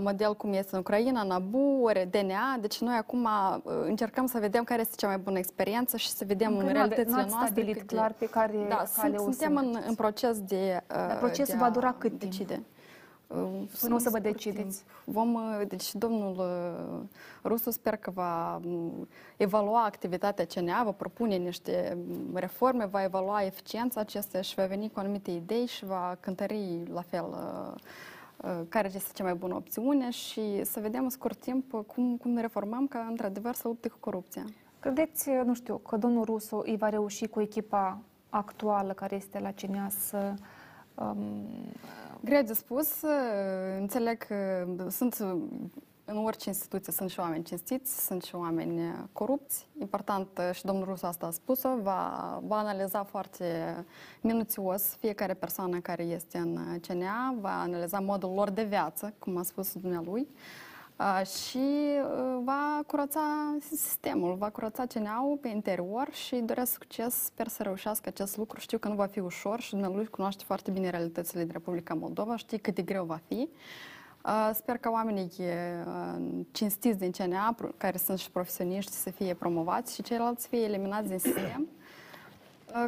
model 0.00 0.34
cum 0.34 0.52
este 0.52 0.68
în 0.72 0.78
Ucraina, 0.80 1.22
NABU, 1.22 1.80
ori 1.82 2.08
DNA. 2.10 2.56
Deci 2.60 2.78
noi 2.80 2.94
acum 2.96 3.24
uh, 3.24 3.56
încercăm 3.84 4.26
să 4.26 4.38
vedem 4.38 4.64
care 4.64 4.80
este 4.80 4.94
cea 4.96 5.06
mai 5.06 5.18
bună 5.18 5.38
experiență 5.38 5.96
și 5.96 6.08
să 6.08 6.24
vedem 6.26 6.48
Încă 6.52 6.60
în 6.60 6.72
nu 6.72 6.78
ave- 6.78 6.78
realitățile 6.78 7.16
n-ați 7.22 7.30
noastre. 7.34 7.52
stabilit 7.52 7.78
cât 7.78 7.88
de- 7.88 7.94
clar 7.94 8.12
pe 8.18 8.28
care 8.28 8.52
da, 8.68 8.74
cale 8.74 8.86
sunt, 8.86 9.14
o 9.14 9.18
să 9.18 9.22
suntem 9.38 9.56
în, 9.56 9.64
mergeți. 9.64 9.88
în 9.88 9.94
proces 9.94 10.40
de 10.40 10.82
Dar 10.86 11.16
procesul 11.18 11.54
de 11.54 11.60
va 11.60 11.66
a 11.66 11.70
dura 11.70 11.92
cât 11.98 12.18
timp? 12.18 12.20
decide. 12.20 12.62
Uh, 13.28 13.36
Până 13.80 13.94
o 13.94 13.98
să 13.98 14.10
vă 14.10 14.16
scurt 14.18 14.22
decideți. 14.32 14.76
timp. 14.84 14.90
Vom, 15.04 15.34
uh, 15.34 15.60
deci 15.68 15.94
domnul 15.94 16.36
uh, 16.38 16.98
Rusu 17.44 17.70
sper 17.70 17.96
că 17.96 18.10
va 18.10 18.60
um, 18.64 19.08
evalua 19.36 19.84
activitatea 19.84 20.44
CNA, 20.54 20.82
va 20.84 20.90
propune 20.90 21.36
niște 21.36 21.96
um, 22.08 22.36
reforme, 22.36 22.86
va 22.86 23.02
evalua 23.02 23.42
eficiența 23.44 24.00
acesteia 24.00 24.42
și 24.42 24.54
va 24.54 24.64
veni 24.64 24.90
cu 24.90 24.98
anumite 24.98 25.30
idei 25.30 25.66
și 25.66 25.84
va 25.84 26.16
cântări 26.20 26.82
la 26.92 27.02
fel 27.02 27.24
uh, 27.30 27.38
uh, 27.74 27.80
care 28.68 28.90
este 28.94 29.10
cea 29.12 29.24
mai 29.24 29.34
bună 29.34 29.54
opțiune 29.54 30.10
și 30.10 30.64
să 30.64 30.80
vedem 30.80 31.02
în 31.04 31.10
scurt 31.10 31.38
timp 31.38 31.72
uh, 31.72 31.84
cum, 31.86 32.16
cum 32.16 32.30
ne 32.30 32.40
reformăm 32.40 32.86
ca 32.86 33.06
într-adevăr 33.08 33.54
să 33.54 33.68
lupte 33.68 33.88
cu 33.88 33.96
corupția. 34.00 34.44
Credeți, 34.80 35.30
nu 35.44 35.54
știu, 35.54 35.76
că 35.76 35.96
domnul 35.96 36.24
Rusu 36.24 36.62
îi 36.64 36.76
va 36.76 36.88
reuși 36.88 37.26
cu 37.26 37.40
echipa 37.40 37.98
actuală 38.30 38.92
care 38.92 39.14
este 39.16 39.38
la 39.38 39.52
CNA 39.52 39.88
să 39.88 40.34
um, 40.94 41.18
Greu 42.24 42.42
de 42.42 42.52
spus. 42.52 43.02
uh, 43.02 43.76
Înțeleg 43.78 44.18
că 44.18 44.66
sunt 44.90 45.18
uh, 45.18 45.42
în 46.08 46.16
orice 46.16 46.48
instituție 46.48 46.92
sunt 46.92 47.10
și 47.10 47.20
oameni 47.20 47.44
cinstiți, 47.44 48.06
sunt 48.06 48.22
și 48.22 48.34
oameni 48.34 48.80
uh, 48.80 48.94
corupți. 49.12 49.68
Important, 49.80 50.28
uh, 50.38 50.54
și 50.54 50.64
domnul 50.64 50.84
Rusu 50.84 51.06
asta 51.06 51.26
a 51.26 51.30
spus-o, 51.30 51.68
va, 51.82 52.40
va 52.46 52.56
analiza 52.56 53.04
foarte 53.04 53.74
minuțios 54.20 54.96
fiecare 55.00 55.34
persoană 55.34 55.78
care 55.78 56.02
este 56.02 56.38
în 56.38 56.56
uh, 56.56 56.80
CNA, 56.88 57.34
va 57.40 57.60
analiza 57.60 58.00
modul 58.00 58.32
lor 58.34 58.50
de 58.50 58.62
viață, 58.62 59.14
cum 59.18 59.36
a 59.36 59.42
spus 59.42 59.72
dumnealui, 59.72 60.28
uh, 60.98 61.26
și 61.26 61.58
uh, 61.58 62.40
va 62.44 62.80
curăța 62.86 63.56
sistemul, 63.58 64.34
va 64.34 64.50
curăța 64.50 64.86
CNA-ul 64.86 65.36
pe 65.36 65.48
interior 65.48 66.08
și 66.12 66.36
doresc 66.36 66.72
succes, 66.72 67.14
sper 67.14 67.48
să 67.48 67.62
reușească 67.62 68.08
acest 68.08 68.36
lucru. 68.36 68.60
Știu 68.60 68.78
că 68.78 68.88
nu 68.88 68.94
va 68.94 69.06
fi 69.06 69.20
ușor 69.20 69.60
și 69.60 69.70
dumnealui 69.70 70.06
cunoaște 70.06 70.44
foarte 70.46 70.70
bine 70.70 70.90
realitățile 70.90 71.42
din 71.42 71.52
Republica 71.52 71.94
Moldova, 71.94 72.36
știi 72.36 72.58
cât 72.58 72.74
de 72.74 72.82
greu 72.82 73.04
va 73.04 73.20
fi. 73.28 73.48
Uh, 74.26 74.50
Sper 74.54 74.76
că 74.76 74.90
oamenii 74.90 75.30
uh, 75.38 76.20
cinstiți 76.50 76.98
din 76.98 77.10
CNA, 77.10 77.52
pro- 77.56 77.70
care 77.76 77.96
sunt 77.96 78.18
și 78.18 78.30
profesioniști, 78.30 78.92
să 78.92 79.10
fie 79.10 79.34
promovați 79.34 79.94
și 79.94 80.02
ceilalți 80.02 80.42
să 80.42 80.48
fie 80.48 80.62
eliminați 80.62 81.08
din 81.08 81.18
sistem. 81.18 81.66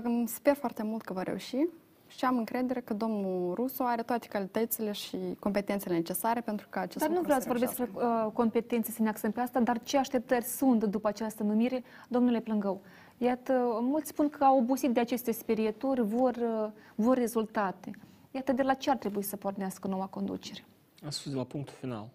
Uh, 0.05 0.23
Sper 0.27 0.55
foarte 0.55 0.83
mult 0.83 1.03
că 1.03 1.13
va 1.13 1.23
reuși 1.23 1.67
și 2.07 2.25
am 2.25 2.37
încredere 2.37 2.81
că 2.81 2.95
domnul 2.95 3.55
Rusu 3.55 3.83
are 3.83 4.03
toate 4.03 4.27
calitățile 4.29 4.93
și 4.93 5.17
competențele 5.39 5.95
necesare 5.95 6.41
pentru 6.41 6.67
ca 6.71 6.81
acest 6.81 6.99
Dar 6.99 7.09
nu 7.09 7.15
lucru 7.15 7.27
vreau 7.27 7.41
să 7.41 7.49
vorbesc 7.49 7.77
reușească. 7.77 8.03
despre 8.07 8.27
uh, 8.27 8.33
competențe, 8.33 8.91
să 8.91 9.03
ne 9.03 9.09
axăm 9.09 9.31
pe 9.31 9.41
asta, 9.41 9.61
dar 9.61 9.83
ce 9.83 9.99
așteptări 9.99 10.45
sunt 10.45 10.85
după 10.85 11.09
această 11.09 11.43
numire, 11.43 11.83
domnule 12.09 12.41
Plângău? 12.41 12.81
Iată, 13.19 13.79
mulți 13.81 14.09
spun 14.09 14.29
că 14.29 14.45
au 14.45 14.59
obosit 14.59 14.91
de 14.91 15.01
aceste 15.01 15.33
sperieturi, 15.33 16.01
vor, 16.01 16.35
uh, 16.37 16.69
vor 16.95 17.17
rezultate. 17.17 17.91
Iată, 18.31 18.53
de 18.53 18.63
la 18.63 18.75
ce 18.75 18.91
ar 18.91 18.97
trebui 18.97 19.23
să 19.23 19.37
pornească 19.37 19.89
noua 19.89 20.07
conducere? 20.07 20.65
Am 21.05 21.11
spus 21.11 21.31
de 21.31 21.37
la 21.37 21.45
punctul 21.45 21.75
final. 21.81 22.09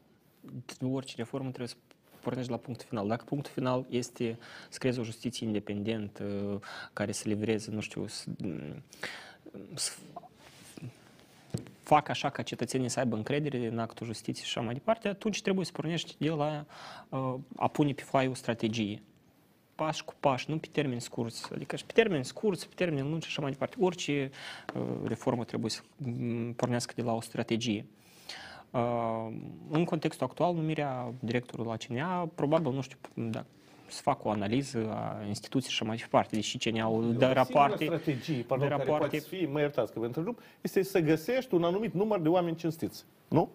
De 0.80 0.86
orice 0.86 1.14
reformă 1.18 1.48
trebuie 1.48 1.68
să 1.68 1.76
pornești 2.22 2.48
de 2.48 2.56
la 2.56 2.62
punctul 2.62 2.88
final. 2.90 3.08
Dacă 3.08 3.24
punctul 3.24 3.52
final 3.52 3.86
este 3.90 4.38
să 4.70 4.78
creezi 4.78 5.00
o 5.00 5.04
justiție 5.04 5.48
independentă 5.48 6.60
care 6.94 7.12
să 7.12 7.28
livreze, 7.28 7.72
nu 7.72 7.80
știu, 7.80 8.08
să, 8.08 8.30
să 9.74 9.92
facă 11.84 12.12
așa 12.12 12.30
ca 12.30 12.42
cetățenii 12.42 12.90
să 12.90 13.00
aibă 13.00 13.16
încredere 13.16 13.68
în 13.68 13.80
actul 13.80 14.06
justiției 14.06 14.46
și 14.46 14.58
așa 14.58 14.66
mai 14.66 14.74
departe, 14.74 15.08
atunci 15.08 15.42
trebuie 15.42 15.66
să 15.66 15.72
pornești 15.72 16.16
de 16.18 16.30
la 16.30 16.66
uh, 17.10 17.36
a 17.56 17.68
pune 17.68 17.94
pe 17.94 18.02
foaie 18.02 18.28
o 18.28 18.34
strategie. 18.34 19.02
pași 19.76 20.04
cu 20.04 20.14
pași, 20.20 20.50
nu 20.50 20.58
pe 20.58 20.68
termen 20.72 21.00
scurt. 21.00 21.50
Adică 21.54 21.76
și 21.76 21.86
pe 21.86 21.94
termen 21.94 22.24
scurt, 22.24 22.64
pe 22.64 22.74
termen 22.76 23.10
lung 23.10 23.22
și 23.22 23.28
așa 23.28 23.42
mai 23.42 23.52
departe. 23.52 23.78
Orice 23.80 24.32
uh, 24.76 24.82
reformă 25.06 25.44
trebuie 25.44 25.72
să 25.72 25.82
mm, 25.98 26.54
pornească 26.54 26.94
de 26.96 27.02
la 27.02 27.14
o 27.14 27.22
strategie. 27.22 27.86
Uh, 28.74 29.28
în 29.70 29.84
contextul 29.84 30.26
actual, 30.26 30.54
numirea 30.54 31.14
directorului 31.20 31.72
la 31.72 31.78
CNA, 31.78 32.30
probabil, 32.36 32.72
nu 32.72 32.82
știu, 32.82 32.98
dacă 33.14 33.46
să 33.88 34.02
fac 34.02 34.26
o 34.26 34.30
analiză 34.30 34.90
a 34.90 35.26
instituției 35.28 35.72
și 35.72 35.78
așa 35.82 35.86
mai 35.86 35.98
departe, 35.98 36.36
deși 36.36 36.58
CNA-ul 36.58 37.14
dă 37.14 37.32
rapoarte, 37.32 37.86
strategie, 37.86 38.44
pardon, 38.48 38.68
dă 38.68 38.76
care 38.76 38.84
rapoarte 38.84 39.18
poate 39.18 39.36
fi, 39.36 39.46
mă 39.52 39.60
iertați 39.60 39.94
că 39.94 40.00
vă 40.00 40.06
întrerup, 40.06 40.40
este 40.62 40.84
să 40.84 41.00
găsești 41.00 41.54
un 41.54 41.64
anumit 41.64 41.94
număr 41.94 42.20
de 42.20 42.30
oameni 42.30 42.56
cinstiți. 42.56 43.06
Nu? 43.28 43.50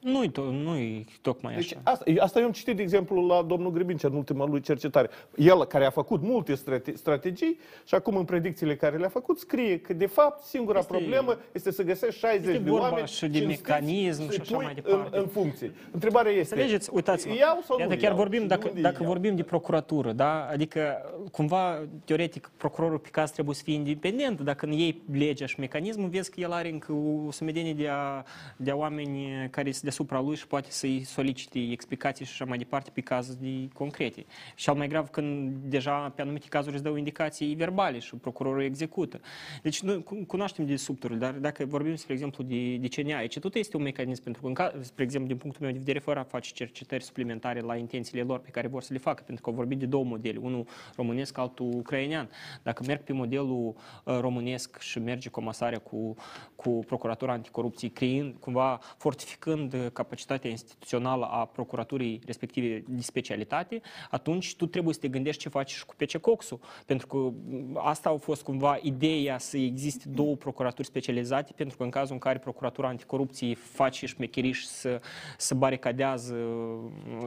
Nu-i, 0.00 0.28
to- 0.30 0.50
nu-i 0.64 1.06
tocmai 1.20 1.54
Deci 1.54 1.72
așa. 1.72 1.80
asta, 1.84 2.04
asta 2.18 2.38
eu 2.38 2.44
am 2.44 2.52
citit, 2.52 2.76
de 2.76 2.82
exemplu, 2.82 3.26
la 3.26 3.42
domnul 3.42 3.70
Grăbincea 3.70 4.08
în 4.08 4.14
ultima 4.14 4.46
lui 4.46 4.60
cercetare. 4.60 5.08
El, 5.36 5.64
care 5.64 5.84
a 5.84 5.90
făcut 5.90 6.22
multe 6.22 6.54
strate- 6.54 6.92
strategii 6.96 7.58
și 7.84 7.94
acum 7.94 8.16
în 8.16 8.24
predicțiile 8.24 8.76
care 8.76 8.96
le-a 8.96 9.08
făcut, 9.08 9.38
scrie 9.38 9.78
că, 9.78 9.92
de 9.92 10.06
fapt, 10.06 10.42
singura 10.42 10.78
Este- 10.78 10.92
problemă 10.92 11.36
este 11.52 11.70
să 11.72 11.82
găsești 11.82 12.18
60 12.20 12.46
este 12.46 12.58
de 12.62 12.70
vorba 12.70 12.86
oameni 12.86 13.06
și 13.06 13.26
de 13.26 13.38
cinstiți 13.38 13.62
mecanism 13.62 14.20
să-i 14.26 14.34
și 14.34 14.40
așa 14.40 14.54
pui 14.56 14.64
mai 14.64 14.74
departe. 14.74 15.16
În, 15.16 15.22
în 15.22 15.26
funcție. 15.28 15.72
Întrebarea 15.90 16.32
este, 16.32 16.54
Înțelegeți? 16.54 16.90
Uitați-vă. 16.92 17.34
iau 17.34 17.60
sau 17.64 17.78
Iată, 17.78 17.92
nu 17.94 17.98
chiar 18.00 18.08
iau? 18.10 18.16
vorbim, 18.16 18.40
Și 18.40 18.46
dacă, 18.46 18.62
de 18.62 18.68
unde 18.68 18.80
dacă 18.80 18.96
iau? 19.00 19.10
vorbim 19.12 19.36
de 19.36 19.42
procuratură, 19.42 20.12
da? 20.12 20.46
Adică, 20.50 20.96
cumva, 21.32 21.78
teoretic, 22.04 22.50
procurorul 22.56 22.98
pe 22.98 23.08
caz 23.08 23.30
trebuie 23.30 23.54
să 23.54 23.62
fie 23.64 23.74
independent. 23.74 24.40
Dacă 24.40 24.66
în 24.66 24.72
ei 24.72 25.02
legea 25.12 25.46
și 25.46 25.60
mecanismul, 25.60 26.08
vezi 26.08 26.30
că 26.30 26.40
el 26.40 26.52
are 26.52 26.70
încă 26.70 26.92
o 27.26 27.30
sumedenie 27.30 27.74
de, 27.74 27.88
a, 27.88 28.22
de 28.56 28.70
a 28.70 28.76
oameni 28.76 29.48
care 29.50 29.70
sunt 29.72 29.84
deasupra 29.90 30.20
lui 30.20 30.36
și 30.36 30.46
poate 30.46 30.70
să-i 30.70 31.04
solicite 31.04 31.58
explicații 31.58 32.24
și 32.24 32.32
așa 32.32 32.44
mai 32.44 32.58
departe 32.58 32.90
pe 32.90 33.00
caz 33.00 33.34
de 33.34 33.68
concrete. 33.74 34.24
Și 34.54 34.68
al 34.68 34.76
mai 34.76 34.88
grav 34.88 35.08
când 35.08 35.56
deja 35.56 36.12
pe 36.14 36.22
anumite 36.22 36.46
cazuri 36.48 36.74
îți 36.74 36.84
dau 36.84 36.96
indicații 36.96 37.54
verbale 37.54 37.98
și 37.98 38.14
procurorul 38.14 38.62
execută. 38.62 39.20
Deci 39.62 39.80
noi 39.80 40.02
cu- 40.02 40.24
cunoaștem 40.26 40.66
de 40.66 40.76
subturile, 40.76 41.18
dar 41.18 41.32
dacă 41.32 41.64
vorbim, 41.64 41.94
spre 41.94 42.12
exemplu, 42.12 42.44
de, 42.44 42.76
de 42.76 42.88
CNA, 42.88 43.16
aici 43.16 43.38
tot 43.38 43.54
este 43.54 43.76
un 43.76 43.82
mecanism 43.82 44.22
pentru 44.22 44.42
că, 44.42 44.48
în 44.48 44.54
ca, 44.54 44.72
spre 44.80 45.02
exemplu, 45.02 45.28
din 45.28 45.36
punctul 45.36 45.62
meu 45.62 45.72
de 45.72 45.78
vedere, 45.78 45.98
fără 45.98 46.18
a 46.18 46.22
face 46.22 46.52
cercetări 46.52 47.02
suplimentare 47.02 47.60
la 47.60 47.76
intențiile 47.76 48.22
lor 48.22 48.38
pe 48.38 48.50
care 48.50 48.68
vor 48.68 48.82
să 48.82 48.92
le 48.92 48.98
facă, 48.98 49.22
pentru 49.26 49.42
că 49.44 49.50
au 49.50 49.56
vorbit 49.56 49.78
de 49.78 49.86
două 49.86 50.04
modele, 50.04 50.38
unul 50.38 50.66
românesc, 50.96 51.38
altul 51.38 51.70
ucrainean. 51.74 52.30
Dacă 52.62 52.82
merg 52.86 53.02
pe 53.02 53.12
modelul 53.12 53.74
uh, 54.04 54.18
românesc 54.20 54.78
și 54.78 54.98
merge 54.98 55.28
comasarea 55.28 55.78
cu, 55.78 56.14
cu 56.56 56.70
Procuratura 56.86 57.32
Anticorupție, 57.32 57.88
creând, 57.88 58.34
cumva, 58.40 58.80
fortificând 58.96 59.72
uh, 59.72 59.79
capacitatea 59.92 60.50
instituțională 60.50 61.24
a 61.24 61.44
procuraturii 61.44 62.20
respective 62.26 62.82
de 62.88 63.02
specialitate, 63.02 63.80
atunci 64.10 64.56
tu 64.56 64.66
trebuie 64.66 64.94
să 64.94 65.00
te 65.00 65.08
gândești 65.08 65.42
ce 65.42 65.48
faci 65.48 65.70
și 65.70 65.86
cu 65.86 65.94
PC 65.96 66.16
Coxul. 66.16 66.60
Pentru 66.86 67.06
că 67.06 67.16
m, 67.16 67.80
asta 67.82 68.10
a 68.10 68.16
fost 68.16 68.42
cumva 68.42 68.78
ideea 68.82 69.38
să 69.38 69.56
existe 69.56 70.08
două 70.08 70.36
procuraturi 70.36 70.86
specializate, 70.86 71.52
pentru 71.56 71.76
că 71.76 71.82
în 71.82 71.90
cazul 71.90 72.12
în 72.12 72.18
care 72.18 72.38
Procuratura 72.38 72.88
Anticorupție 72.88 73.54
face 73.54 74.06
șmecherii 74.06 74.52
și 74.52 74.66
să, 74.66 75.00
să 75.36 75.54
baricadează, 75.54 76.34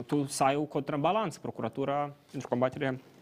tu 0.06 0.24
să 0.26 0.42
ai 0.42 0.56
o 0.56 0.62
contrabalanță, 0.62 1.38
Procuratura 1.42 2.16
pentru 2.30 2.48
combaterea 2.48 2.92
uh, 2.92 3.13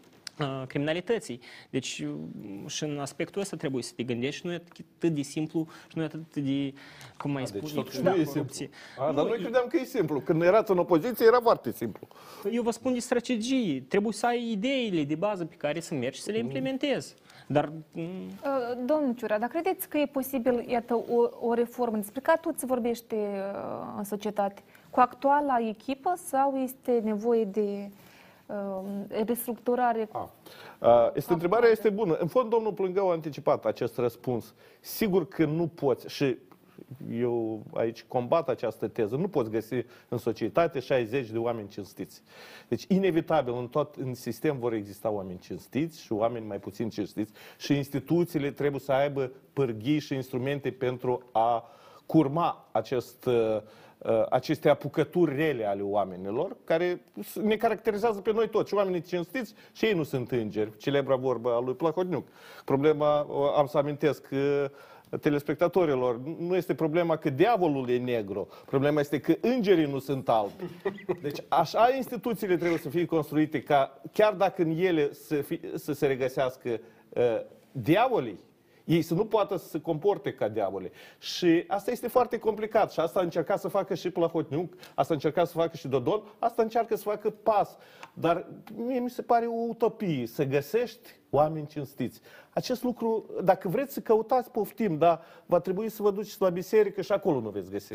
criminalității. 0.67 1.39
Deci 1.69 1.99
uh, 1.99 2.69
și 2.69 2.83
în 2.83 2.99
aspectul 2.99 3.41
ăsta 3.41 3.55
trebuie 3.55 3.83
să 3.83 3.93
te 3.95 4.03
gândești 4.03 4.39
și 4.39 4.45
nu 4.45 4.51
e 4.51 4.55
atât 4.55 5.11
de 5.13 5.21
simplu 5.21 5.67
și 5.87 5.97
nu 5.97 6.01
e 6.01 6.05
atât 6.05 6.35
de, 6.35 6.73
cum 7.17 7.31
mai 7.31 7.47
spune, 7.47 7.61
Deci 7.61 7.73
totuși 7.73 8.01
da, 8.01 8.09
nu 8.09 8.21
e 8.21 8.23
corupție. 8.23 8.69
simplu. 8.95 9.03
A, 9.05 9.11
dar 9.11 9.25
noi 9.25 9.37
credeam 9.37 9.67
că 9.67 9.77
e 9.77 9.83
simplu. 9.83 10.19
Când 10.19 10.41
erați 10.41 10.71
în 10.71 10.77
opoziție, 10.77 11.25
era 11.25 11.39
foarte 11.39 11.71
simplu. 11.71 12.07
Eu 12.51 12.61
vă 12.61 12.71
spun 12.71 12.93
de 12.93 12.99
strategii. 12.99 13.81
Trebuie 13.81 14.13
să 14.13 14.25
ai 14.25 14.51
ideile 14.51 15.03
de 15.03 15.15
bază 15.15 15.45
pe 15.45 15.55
care 15.55 15.79
să 15.79 15.93
mergi 15.93 16.17
și 16.17 16.23
să 16.23 16.31
le 16.31 16.37
implementezi. 16.37 17.15
Dar 17.47 17.71
mm, 17.91 18.11
Uh, 18.43 18.85
Domnul 18.85 19.13
Ciura, 19.15 19.37
dar 19.37 19.49
credeți 19.49 19.89
că 19.89 19.97
e 19.97 20.05
posibil, 20.05 20.65
iată, 20.67 20.95
o, 20.95 21.47
o 21.47 21.53
reformă 21.53 21.97
despre 21.97 22.19
care 22.19 22.39
tot 22.41 22.59
se 22.59 22.65
vorbește 22.65 23.15
uh, 23.15 23.93
în 23.97 24.03
societate, 24.03 24.61
cu 24.89 24.99
actuala 24.99 25.57
echipă 25.67 26.13
sau 26.15 26.55
este 26.55 27.01
nevoie 27.03 27.43
de 27.43 27.61
uh, 27.61 27.85
restructurare? 29.25 30.09
Uh, 30.79 31.09
Este 31.13 31.33
întrebarea 31.33 31.69
este 31.69 31.89
bună. 31.89 32.13
În 32.13 32.27
fond, 32.27 32.49
domnul 32.49 32.73
Plângău 32.73 33.09
a 33.09 33.11
anticipat 33.11 33.65
acest 33.65 33.97
răspuns. 33.97 34.53
Sigur 34.79 35.27
că 35.27 35.45
nu 35.45 35.67
poți 35.67 36.07
și 36.07 36.37
eu 37.11 37.63
aici 37.73 38.03
combat 38.03 38.49
această 38.49 38.87
teză. 38.87 39.15
Nu 39.15 39.27
poți 39.27 39.49
găsi 39.49 39.85
în 40.09 40.17
societate 40.17 40.79
60 40.79 41.29
de 41.29 41.37
oameni 41.37 41.67
cinstiți. 41.67 42.21
Deci, 42.67 42.85
inevitabil, 42.87 43.53
în 43.53 43.67
tot 43.67 43.95
în 43.95 44.13
sistem 44.13 44.59
vor 44.59 44.73
exista 44.73 45.09
oameni 45.09 45.39
cinstiți 45.39 46.01
și 46.01 46.13
oameni 46.13 46.45
mai 46.45 46.59
puțin 46.59 46.89
cinstiți 46.89 47.31
și 47.57 47.75
instituțiile 47.75 48.51
trebuie 48.51 48.79
să 48.79 48.91
aibă 48.91 49.31
pârghii 49.53 49.99
și 49.99 50.13
instrumente 50.13 50.71
pentru 50.71 51.23
a 51.31 51.67
curma 52.05 52.67
acest 52.71 53.25
uh, 53.25 53.33
uh, 53.97 54.25
aceste 54.29 54.69
apucături 54.69 55.35
rele 55.35 55.65
ale 55.65 55.81
oamenilor, 55.81 56.55
care 56.63 57.01
ne 57.43 57.55
caracterizează 57.55 58.19
pe 58.19 58.33
noi 58.33 58.49
toți. 58.49 58.69
Și 58.69 58.75
oamenii 58.75 59.01
cinstiți 59.01 59.53
și 59.71 59.85
ei 59.85 59.93
nu 59.93 60.03
sunt 60.03 60.31
îngeri. 60.31 60.77
Celebra 60.77 61.15
vorbă 61.15 61.49
a 61.53 61.59
lui 61.59 61.73
Plahotniuc. 61.73 62.27
Problema, 62.65 63.25
o- 63.29 63.55
am 63.55 63.65
să 63.65 63.77
amintesc, 63.77 64.27
uh, 64.31 64.65
telespectatorilor, 65.21 66.19
nu 66.39 66.55
este 66.55 66.73
problema 66.75 67.15
că 67.15 67.29
diavolul 67.29 67.89
e 67.89 67.97
negru, 67.97 68.47
problema 68.65 68.99
este 68.99 69.19
că 69.19 69.35
îngerii 69.41 69.85
nu 69.85 69.99
sunt 69.99 70.29
albi. 70.29 70.53
Deci 71.21 71.37
așa 71.47 71.93
instituțiile 71.95 72.57
trebuie 72.57 72.77
să 72.77 72.89
fie 72.89 73.05
construite 73.05 73.61
ca, 73.61 74.01
chiar 74.11 74.33
dacă 74.33 74.61
în 74.61 74.77
ele 74.77 75.13
să, 75.13 75.35
fi, 75.35 75.59
să 75.75 75.93
se 75.93 76.05
regăsească 76.07 76.79
uh, 77.09 77.23
diavolii, 77.71 78.39
ei 78.83 79.01
să 79.01 79.13
nu 79.13 79.25
poată 79.25 79.57
să 79.57 79.67
se 79.67 79.81
comporte 79.81 80.33
ca 80.33 80.47
diavole. 80.47 80.91
Și 81.19 81.63
asta 81.67 81.91
este 81.91 82.07
foarte 82.07 82.37
complicat 82.37 82.91
și 82.91 82.99
asta 82.99 83.19
a 83.19 83.23
încercat 83.23 83.59
să 83.59 83.67
facă 83.67 83.93
și 83.95 84.09
Plahotniuc, 84.09 84.73
asta 84.95 85.13
a 85.13 85.15
încercat 85.15 85.47
să 85.47 85.53
facă 85.53 85.77
și 85.77 85.87
Dodon, 85.87 86.23
asta 86.39 86.61
încearcă 86.61 86.95
să 86.95 87.03
facă 87.03 87.29
pas. 87.29 87.77
Dar 88.13 88.47
mie 88.75 88.99
mi 88.99 89.09
se 89.09 89.21
pare 89.21 89.45
o 89.45 89.65
utopie 89.67 90.27
să 90.27 90.43
găsești 90.43 91.09
oameni 91.29 91.67
cinstiți. 91.67 92.21
Acest 92.49 92.83
lucru, 92.83 93.25
dacă 93.43 93.67
vreți 93.67 93.93
să 93.93 93.99
căutați, 93.99 94.51
poftim, 94.51 94.97
dar 94.97 95.21
va 95.45 95.59
trebui 95.59 95.89
să 95.89 96.01
vă 96.01 96.11
duceți 96.11 96.41
la 96.41 96.49
biserică 96.49 97.01
și 97.01 97.11
acolo 97.11 97.39
nu 97.39 97.49
veți 97.49 97.71
găsi. 97.71 97.93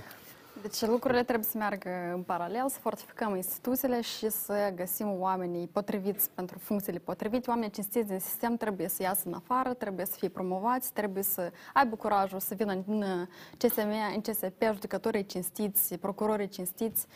Deci 0.62 0.86
lucrurile 0.86 1.22
trebuie 1.22 1.44
să 1.44 1.58
meargă 1.58 1.90
în 2.14 2.22
paralel, 2.22 2.68
să 2.68 2.78
fortificăm 2.78 3.36
instituțiile 3.36 4.00
și 4.00 4.28
să 4.28 4.72
găsim 4.74 5.20
oamenii 5.20 5.66
potriviți 5.66 6.30
pentru 6.34 6.58
funcțiile 6.58 6.98
potrivite. 6.98 7.50
Oamenii 7.50 7.70
cinstiți 7.70 8.08
din 8.08 8.18
sistem 8.18 8.56
trebuie 8.56 8.88
să 8.88 9.02
iasă 9.02 9.22
în 9.26 9.32
afară, 9.32 9.74
trebuie 9.74 10.06
să 10.06 10.14
fie 10.18 10.28
promovați, 10.28 10.92
trebuie 10.92 11.22
să 11.22 11.52
aibă 11.74 11.96
curajul 11.96 12.40
să 12.40 12.54
vină 12.54 12.72
în 12.86 13.26
CSM, 13.58 13.88
în 14.14 14.20
CSP, 14.20 14.62
judecătorii 14.72 15.26
cinstiți, 15.26 15.94
procurorii 15.96 16.48
cinstiți. 16.48 17.06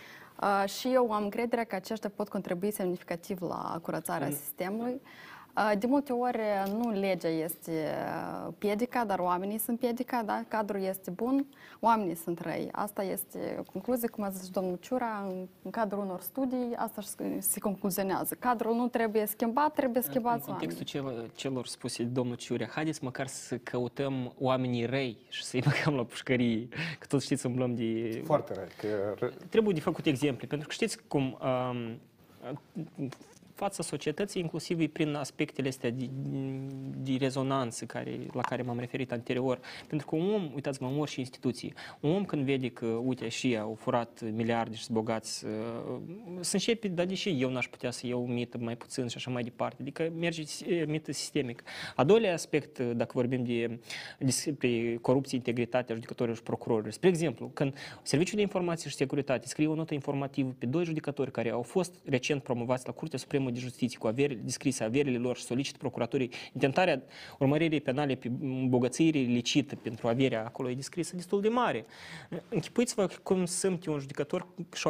Uh, 0.42 0.68
și 0.68 0.88
eu 0.92 1.12
am 1.12 1.22
încredere 1.22 1.64
că 1.64 1.74
aceștia 1.74 2.10
pot 2.16 2.28
contribui 2.28 2.70
semnificativ 2.70 3.42
la 3.42 3.78
curățarea 3.82 4.26
Mm. 4.26 4.34
sistemului. 4.34 4.92
Uh, 4.92 5.00
De 5.78 5.86
multe 5.86 6.12
ori 6.12 6.38
nu 6.76 6.90
legea 6.90 7.28
este 7.28 7.70
uh, 7.70 8.52
piedica, 8.58 9.04
dar 9.04 9.18
oamenii 9.18 9.58
sunt 9.58 9.78
piedica, 9.78 10.22
da? 10.22 10.44
cadrul 10.48 10.82
este 10.82 11.10
bun, 11.10 11.46
oamenii 11.80 12.14
sunt 12.14 12.40
răi. 12.40 12.68
Asta 12.72 13.02
este 13.02 13.56
o 13.58 13.62
concluzie, 13.72 14.08
cum 14.08 14.24
a 14.24 14.28
zis 14.28 14.48
domnul 14.48 14.78
Ciura, 14.80 15.24
în, 15.28 15.46
în 15.62 15.70
cadrul 15.70 16.02
unor 16.02 16.20
studii, 16.20 16.74
asta 16.76 17.00
și 17.00 17.08
se 17.40 17.60
concluzionează. 17.60 18.36
Cadrul 18.38 18.74
nu 18.74 18.88
trebuie 18.88 19.26
schimbat, 19.26 19.72
trebuie 19.72 20.02
în 20.04 20.10
schimbați 20.10 20.48
oamenii. 20.48 20.68
contextul 20.68 21.00
celor, 21.00 21.30
celor 21.34 21.66
spuse 21.66 22.02
de 22.02 22.08
domnul 22.08 22.36
Ciurea, 22.36 22.66
haideți 22.66 23.04
măcar 23.04 23.26
să 23.26 23.56
căutăm 23.56 24.32
oamenii 24.38 24.84
răi 24.84 25.18
și 25.28 25.44
să-i 25.44 25.62
băgăm 25.62 25.94
la 25.94 26.04
pușcărie, 26.04 26.68
că 26.98 27.06
toți 27.08 27.24
știți, 27.24 27.46
umblăm 27.46 27.74
de... 27.74 28.22
Foarte 28.24 28.54
răi. 28.54 28.68
Că... 28.78 29.26
Trebuie 29.48 29.74
de 29.74 29.80
făcut 29.80 30.06
exemple, 30.06 30.46
pentru 30.46 30.68
că 30.68 30.72
știți 30.74 30.98
cum 31.08 31.38
um, 31.42 31.98
fața 33.62 33.82
societății, 33.82 34.40
inclusiv 34.40 34.80
e 34.80 34.86
prin 34.86 35.14
aspectele 35.14 35.68
astea 35.68 35.90
de, 35.90 36.08
de 36.96 37.16
rezonanță 37.18 37.84
care, 37.84 38.18
la 38.32 38.42
care 38.42 38.62
m-am 38.62 38.78
referit 38.78 39.12
anterior. 39.12 39.60
Pentru 39.86 40.06
că 40.06 40.16
un 40.16 40.34
om, 40.34 40.50
uitați-mă, 40.54 40.88
în 40.88 40.98
orice 40.98 41.20
instituție, 41.20 41.72
un 42.00 42.10
om 42.10 42.24
când 42.24 42.44
vede 42.44 42.68
că, 42.68 42.86
uite, 42.86 43.28
și 43.28 43.46
ei 43.46 43.58
au 43.58 43.74
furat 43.74 44.20
miliarde 44.32 44.74
și 44.74 44.82
sunt 44.82 44.96
bogați, 44.96 45.44
uh, 45.44 45.50
să 46.40 46.50
începe, 46.54 46.88
dar 46.88 47.06
deși 47.06 47.40
eu 47.40 47.50
n-aș 47.50 47.68
putea 47.68 47.90
să 47.90 48.06
iau 48.06 48.26
mită 48.26 48.58
mai 48.58 48.76
puțin 48.76 49.06
și 49.06 49.16
așa 49.16 49.30
mai 49.30 49.42
departe. 49.42 49.76
Adică 49.80 50.12
merge 50.18 50.42
eh, 50.66 50.86
mită 50.86 51.12
sistemic. 51.12 51.62
A 51.96 52.04
doilea 52.04 52.32
aspect, 52.32 52.78
uh, 52.78 52.90
dacă 52.94 53.12
vorbim 53.14 53.44
de, 53.44 53.78
despre 54.18 54.98
corupție, 55.00 55.36
integritatea 55.36 55.94
judecătorilor 55.94 56.36
și 56.36 56.42
procurorilor. 56.42 56.92
Spre 56.92 57.08
exemplu, 57.08 57.50
când 57.54 57.74
Serviciul 58.02 58.36
de 58.36 58.42
Informație 58.42 58.90
și 58.90 58.96
Securitate 58.96 59.46
scrie 59.46 59.66
o 59.66 59.74
notă 59.74 59.94
informativă 59.94 60.54
pe 60.58 60.66
doi 60.66 60.84
judecători 60.84 61.30
care 61.30 61.50
au 61.50 61.62
fost 61.62 61.94
recent 62.04 62.42
promovați 62.42 62.86
la 62.86 62.92
Curtea 62.92 63.18
Supremă 63.18 63.50
de 63.52 63.58
Justiție 63.58 63.98
cu 63.98 64.06
averi, 64.06 64.34
descrise 64.34 64.84
averile 64.84 65.18
lor 65.18 65.36
și 65.36 65.42
solicită 65.42 65.78
procuraturii 65.78 66.30
intentarea 66.52 67.02
urmăririi 67.38 67.80
penale 67.80 68.14
pe 68.14 68.30
îmbogățire 68.40 69.18
licită 69.18 69.76
pentru 69.76 70.08
averea 70.08 70.44
acolo 70.44 70.70
e 70.70 70.74
descrisă 70.74 71.16
destul 71.16 71.40
de 71.40 71.48
mare. 71.48 71.84
Închipuiți-vă 72.48 73.08
cum 73.22 73.44
sunt 73.44 73.86
un 73.86 73.98
judecător 73.98 74.46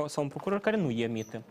sau 0.07 0.23
un 0.23 0.29
procuror 0.29 0.61
care 0.61 0.77
nu 0.77 0.91
emite. 0.91 1.43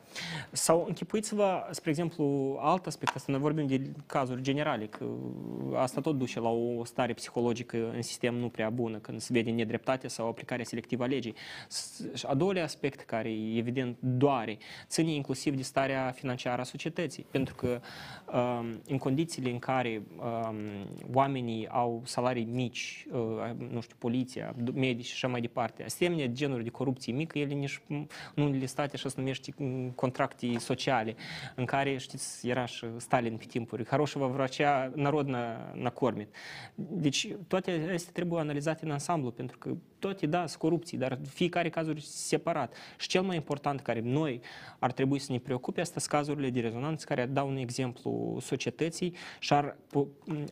Sau 0.51 0.85
închipuiți-vă, 0.87 1.67
spre 1.71 1.89
exemplu, 1.89 2.57
alt 2.61 2.85
aspect, 2.85 3.15
asta 3.15 3.31
noi 3.31 3.41
vorbim 3.41 3.67
de 3.67 3.81
cazuri 4.05 4.41
generale, 4.41 4.85
că 4.85 5.05
asta 5.75 6.01
tot 6.01 6.17
duce 6.17 6.39
la 6.39 6.49
o 6.49 6.85
stare 6.85 7.13
psihologică 7.13 7.91
în 7.95 8.01
sistem 8.01 8.35
nu 8.35 8.49
prea 8.49 8.69
bună, 8.69 8.97
când 8.97 9.21
se 9.21 9.33
vede 9.33 9.51
nedreptate 9.51 10.07
sau 10.07 10.27
aplicarea 10.27 10.65
selectivă 10.65 11.03
a 11.03 11.07
legii. 11.07 11.33
A 12.23 12.33
doilea 12.33 12.63
aspect 12.63 12.99
care, 12.99 13.29
evident, 13.55 13.97
doare, 13.99 14.57
ține 14.87 15.11
inclusiv 15.11 15.55
de 15.55 15.61
starea 15.61 16.11
financiară 16.11 16.61
a 16.61 16.63
societății, 16.63 17.00
sănătății. 17.01 17.25
Pentru 17.31 17.55
că 17.55 17.79
um, 18.33 18.81
în 18.87 18.97
condițiile 18.97 19.49
în 19.49 19.59
care 19.59 20.01
um, 20.17 20.55
oamenii 21.13 21.67
au 21.67 22.01
salarii 22.05 22.43
mici, 22.43 23.07
uh, 23.11 23.19
nu 23.69 23.81
știu, 23.81 23.95
poliția, 23.99 24.55
medici 24.73 25.05
și 25.05 25.13
așa 25.13 25.27
mai 25.27 25.41
departe, 25.41 25.83
asemenea 25.83 26.25
genuri 26.25 26.63
de 26.63 26.69
corupție 26.69 27.13
mică, 27.13 27.39
ele 27.39 27.53
nici 27.53 27.81
nu 27.87 28.07
unele 28.35 28.65
state 28.65 28.91
așa 28.95 29.09
se 29.09 29.15
numește 29.17 29.53
um, 29.57 29.89
contracte 29.89 30.57
sociale, 30.57 31.15
în 31.55 31.65
care, 31.65 31.97
știți, 31.97 32.47
era 32.47 32.65
și 32.65 32.85
Stalin 32.97 33.37
pe 33.37 33.45
timpuri, 33.47 33.87
Haroșova 33.87 34.27
vracea 34.27 34.91
narod 34.95 35.27
na, 35.27 35.71
na 35.73 35.89
cormit. 35.89 36.35
Deci 36.75 37.27
toate 37.47 37.91
astea 37.93 38.11
trebuie 38.13 38.39
analizate 38.39 38.85
în 38.85 38.91
ansamblu, 38.91 39.31
pentru 39.31 39.57
că 39.57 39.71
toate, 39.99 40.25
da, 40.25 40.47
sunt 40.47 40.59
corupții, 40.59 40.97
dar 40.97 41.19
fiecare 41.27 41.69
cazuri 41.69 42.01
separat. 42.01 42.75
Și 42.97 43.07
cel 43.07 43.21
mai 43.21 43.35
important 43.35 43.81
care 43.81 43.99
noi 44.03 44.41
ar 44.79 44.91
trebui 44.91 45.19
să 45.19 45.31
ne 45.31 45.39
preocupe, 45.39 45.81
asta 45.81 45.99
sunt 45.99 46.11
cazurile 46.11 46.49
de 46.49 46.59
rezonanță 46.59 46.90
care 46.99 47.25
dau 47.25 47.47
un 47.47 47.57
exemplu 47.57 48.37
societății 48.41 49.15
și 49.39 49.53
ar, 49.53 49.77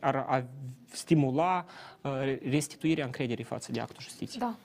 ar, 0.00 0.24
ar 0.28 0.46
stimula 0.92 1.64
restituirea 2.48 3.04
încrederii 3.04 3.44
față 3.44 3.72
de 3.72 3.80
actul 3.80 4.02
justiției. 4.02 4.40
Da. 4.40 4.56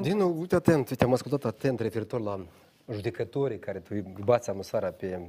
Din 0.00 0.16
nou, 0.16 0.38
uite 0.40 0.54
atent, 0.54 0.90
uite, 0.90 1.04
am 1.04 1.12
ascultat 1.12 1.44
atent 1.44 1.80
referitor 1.80 2.20
la 2.20 2.46
judecătorii 2.92 3.58
care 3.58 3.78
tu 3.78 3.94
bați 4.24 4.50
amusarea 4.50 4.90
pe 4.90 5.20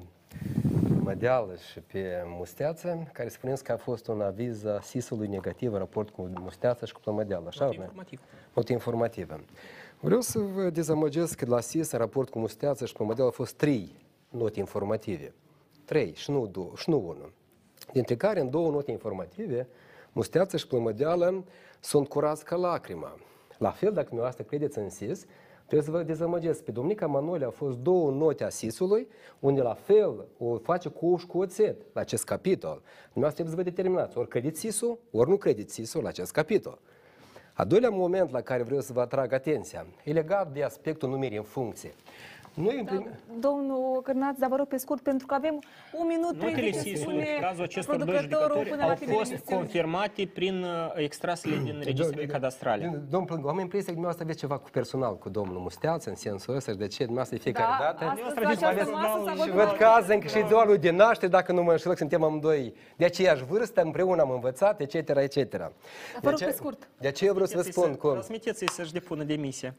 Mădeală 1.04 1.56
și 1.72 1.80
pe 1.80 2.24
Musteață, 2.26 3.10
care 3.14 3.30
spuneți 3.30 3.64
că 3.64 3.72
a 3.72 3.78
fost 3.78 4.08
un 4.08 4.22
aviz 4.22 4.66
a 4.66 4.80
SIS-ului 4.82 5.28
negativ 5.28 5.72
în 5.72 5.78
raport 5.78 6.10
cu 6.10 6.30
Musteață 6.40 6.86
și 6.86 6.94
cu 6.94 7.00
Plămădeală, 7.00 7.46
așa? 7.48 7.66
Not 7.66 7.74
informativ. 7.74 8.20
Not 8.54 8.70
informativă. 8.70 9.40
Vreau 10.00 10.22
să 10.22 10.40
vă 10.40 10.70
dezamăgesc 10.70 11.38
că 11.38 11.46
la 11.46 11.60
SIS, 11.60 11.92
în 11.92 12.00
raport 12.00 12.30
cu 12.30 12.40
Musteață 12.40 12.86
și 12.86 12.94
Plămădeală, 12.94 13.26
au 13.26 13.36
fost 13.36 13.54
trei 13.54 13.96
note 14.30 14.60
informative. 14.60 15.34
Trei 15.92 16.14
și 16.16 16.32
nu, 16.32 16.48
două, 16.48 16.72
și 16.76 16.90
nu 16.90 16.98
unul. 16.98 17.34
Dintre 17.92 18.16
care, 18.16 18.40
în 18.40 18.50
două 18.50 18.72
note 18.72 18.92
informative, 18.92 19.68
Musteață 20.12 20.58
și 20.58 20.68
Plămădeală 20.68 21.44
sunt 21.80 22.08
curați 22.08 22.46
ca 22.46 22.56
lacrima. 22.56 23.18
La 23.58 23.70
fel, 23.70 23.94
dacă 23.94 24.06
dumneavoastră 24.06 24.44
credeți 24.44 24.78
în 24.78 24.90
SIS, 24.90 25.26
Trebuie 25.66 25.82
să 25.82 25.92
vă 25.92 26.04
dezamăgesc. 26.04 26.64
Pe 26.64 26.72
Domnica 26.72 27.08
Manole 27.08 27.46
au 27.46 27.52
fost 27.52 27.78
două 27.78 28.12
note 28.12 28.44
a 28.44 28.50
SIS-ului, 28.50 29.08
unde 29.40 29.62
la 29.62 29.74
fel 29.74 30.26
o 30.38 30.58
face 30.58 30.90
cu 30.90 31.06
ou 31.06 31.18
și 31.18 31.26
cu 31.26 31.38
oțet 31.38 31.82
la 31.94 32.02
acest 32.02 32.24
capitol. 32.24 32.82
Dumneavoastră 33.14 33.44
trebuie 33.44 33.56
să 33.56 33.56
vă 33.56 33.64
determinați. 33.64 34.18
Ori 34.18 34.28
credeți 34.28 34.60
SIS-ul, 34.60 35.00
ori 35.12 35.30
nu 35.30 35.38
credeți 35.38 35.74
SIS-ul 35.74 36.02
la 36.02 36.10
acest 36.10 36.32
capitol. 36.32 36.80
A 37.54 37.64
doilea 37.64 37.90
moment 37.90 38.32
la 38.32 38.42
care 38.42 38.64
vreau 38.64 38.82
să 38.82 38.94
vă 38.94 39.02
atrag 39.02 39.34
atenția 39.34 39.86
e 40.04 40.12
legat 40.12 40.52
de 40.52 40.64
aspectul 40.64 41.10
numirii 41.10 41.38
în 41.38 41.44
funcție. 41.44 41.94
Noi 42.54 42.84
da, 42.86 43.04
domnul 43.40 44.02
Cârnaț, 44.04 44.38
dar 44.38 44.50
vă 44.50 44.56
rog 44.56 44.68
pe 44.68 44.78
scurt, 44.78 45.02
pentru 45.02 45.28
că 45.28 45.34
avem 45.34 45.60
un 45.94 46.08
minut 46.08 46.42
Notele 46.42 46.72
SIS-ului, 46.72 47.28
în 47.36 47.42
cazul 47.42 47.64
acestor 47.64 48.04
doi 48.04 48.16
judecători, 48.16 48.82
au 48.82 48.96
fost 48.96 49.36
confirmate 49.46 50.30
prin 50.34 50.64
uh, 50.64 50.92
extrasele 50.96 51.56
din 51.64 51.82
registrele 51.84 52.26
cadastrale. 52.26 53.02
Domnul 53.10 53.28
Plângu, 53.30 53.48
am 53.48 53.60
impresia 53.60 53.86
că 53.86 54.00
dumneavoastră 54.00 54.24
aveți 54.24 54.40
ceva 54.40 54.58
cu 54.58 54.70
personal 54.70 55.18
cu 55.18 55.30
domnul 55.30 55.60
Musteață, 55.60 56.10
în 56.10 56.16
sensul 56.16 56.56
ăsta, 56.56 56.72
și 56.72 56.78
de 56.78 56.88
ce 56.88 57.06
dumneavoastră 57.06 57.38
de 57.38 57.44
fiecare 57.44 57.72
da, 57.80 57.96
dată. 57.98 58.20
Și 59.44 59.50
văd 59.50 59.72
că 59.78 59.86
azi 59.86 60.12
încă 60.12 60.28
și 60.28 60.46
doar 60.50 60.68
lui 60.68 60.78
de 60.78 60.92
naștere, 60.92 61.32
dacă 61.32 61.52
nu 61.52 61.64
mă 61.64 61.72
înșel, 61.72 61.96
suntem 61.96 62.24
amândoi 62.24 62.74
de 62.96 63.06
aceeași 63.06 63.44
vârstă, 63.44 63.82
împreună 63.82 64.22
am 64.22 64.32
învățat, 64.32 64.80
etc., 64.80 64.94
etc. 64.94 65.72
Vă 66.22 66.30
rog 66.30 66.40
pe 66.40 66.52
scurt. 66.52 66.90
De 66.98 67.08
aceea 67.08 67.32
vreau 67.32 67.48
să 67.48 67.56
vă 67.56 67.62
spun 67.62 67.96
cum... 67.96 68.12
Transmiteți-i 68.12 68.70
să-și 68.70 68.92
depună 68.92 69.24
demisia. 69.24 69.76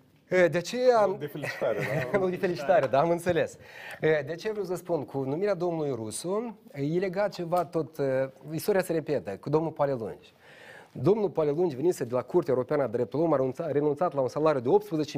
De 0.50 0.60
ce 0.60 0.76
De 1.18 1.26
felicitare, 1.26 1.78
da? 2.10 2.18
nu, 2.18 2.28
de 2.28 2.36
felicitare, 2.36 2.86
da, 2.86 3.00
am 3.00 3.10
înțeles. 3.10 3.56
De 4.00 4.34
ce 4.38 4.50
vreau 4.50 4.64
să 4.64 4.74
spun? 4.74 5.04
Cu 5.04 5.18
numirea 5.18 5.54
domnului 5.54 5.92
Rusu, 5.94 6.58
e 6.72 6.98
legat 6.98 7.32
ceva 7.32 7.64
tot, 7.64 7.96
istoria 8.50 8.82
se 8.82 8.92
repetă, 8.92 9.30
cu 9.30 9.50
domnul 9.50 9.70
Palelungi. 9.70 10.34
Domnul 10.92 11.30
Palelungi 11.30 11.76
venise 11.76 12.04
de 12.04 12.14
la 12.14 12.22
Curtea 12.22 12.52
Europeană 12.52 12.82
a 12.82 12.86
Dreptului 12.86 13.24
Omului, 13.24 13.52
a 13.58 13.70
renunțat 13.70 14.14
la 14.14 14.20
un 14.20 14.28
salariu 14.28 14.60
de 14.60 14.68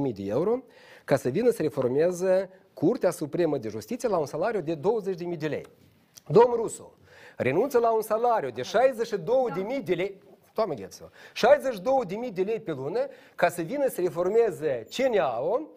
18.000 0.08 0.14
de 0.14 0.22
euro 0.24 0.62
ca 1.04 1.16
să 1.16 1.28
vină 1.28 1.50
să 1.50 1.62
reformeze 1.62 2.50
Curtea 2.74 3.10
Supremă 3.10 3.58
de 3.58 3.68
Justiție 3.68 4.08
la 4.08 4.16
un 4.16 4.26
salariu 4.26 4.60
de 4.60 4.76
20.000 4.76 5.38
de 5.38 5.46
lei. 5.46 5.66
Domnul 6.26 6.56
Rusu 6.56 6.94
renunță 7.36 7.78
la 7.78 7.90
un 7.94 8.02
salariu 8.02 8.50
de 8.50 8.62
62.000 8.62 9.84
de 9.84 9.94
lei, 9.94 10.20
Doamne 10.54 10.74
gheță, 10.74 11.10
62.000 12.26 12.32
de 12.32 12.42
lei 12.42 12.60
pe 12.60 12.72
lună 12.72 13.06
ca 13.34 13.48
să 13.48 13.62
vină 13.62 13.88
să 13.88 14.00
reformeze 14.00 14.86
CNA-ul 14.96 15.74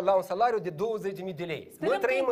la 0.00 0.14
un 0.14 0.22
salariu 0.22 0.58
de 0.58 0.70
20.000 0.70 1.34
de 1.36 1.44
lei. 1.44 1.68
Sperăm 1.72 1.92
noi 1.92 2.00
trăim, 2.00 2.26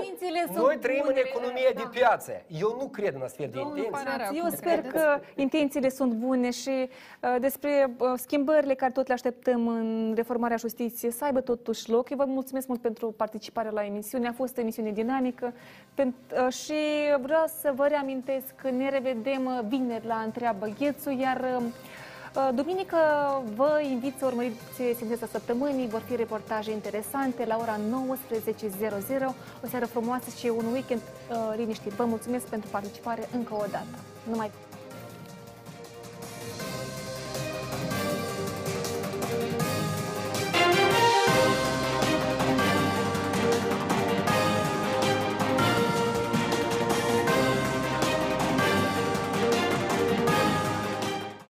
noi 0.55 0.77
trăim 0.77 1.05
în 1.06 1.16
economie 1.16 1.70
da. 1.74 1.81
de 1.81 1.89
piață. 1.98 2.32
Eu 2.47 2.77
nu 2.78 2.89
cred 2.89 3.15
în 3.15 3.23
astfel 3.23 3.48
de 3.52 3.59
intenții. 3.59 4.39
Eu 4.39 4.48
sper 4.51 4.81
că 4.81 5.20
intențiile 5.35 5.89
sunt 5.89 6.12
bune 6.12 6.51
și 6.51 6.89
uh, 7.20 7.36
despre 7.40 7.94
uh, 7.98 8.12
schimbările 8.16 8.74
care 8.74 8.93
tot 8.93 9.06
le 9.06 9.12
așteptăm 9.12 9.69
în 9.69 10.12
reformarea 10.16 10.56
justiției 10.56 11.10
să 11.10 11.24
aibă 11.24 11.40
totuși 11.40 11.90
loc. 11.90 12.10
Eu 12.10 12.16
vă 12.16 12.24
mulțumesc 12.24 12.66
mult 12.69 12.81
pentru 12.81 13.10
participarea 13.10 13.70
la 13.70 13.85
emisiune. 13.85 14.28
A 14.28 14.32
fost 14.32 14.56
o 14.56 14.60
emisiune 14.60 14.90
dinamică 14.90 15.52
uh, 15.97 16.52
și 16.52 16.74
vreau 17.20 17.44
să 17.60 17.73
vă 17.74 17.86
reamintesc 17.86 18.55
că 18.62 18.70
ne 18.70 18.90
revedem 18.90 19.65
vineri 19.69 20.06
la 20.06 20.23
Întreabă 20.24 20.66
Ghețu, 20.78 21.10
iar 21.10 21.39
Uh, 21.40 21.62
duminică 22.55 22.97
vă 23.57 23.81
invit 23.91 24.15
să 24.19 24.27
urmăriți 24.27 24.57
Sinteța 24.97 25.27
Săptămânii, 25.33 25.89
vor 25.89 26.01
fi 26.01 26.17
reportaje 26.17 26.71
interesante 26.73 27.45
la 27.45 27.57
ora 27.61 27.77
19.00, 27.77 29.35
o 29.65 29.67
seară 29.69 29.87
frumoasă 29.87 30.31
și 30.39 30.47
un 30.57 30.65
weekend 30.73 31.01
uh, 31.01 31.55
liniștit. 31.57 31.93
Vă 31.93 32.05
mulțumesc 32.05 32.47
pentru 32.47 32.71
participare 32.71 33.29
încă 33.33 33.55
o 33.55 33.65
dată. 33.71 33.99
Numai 34.31 34.51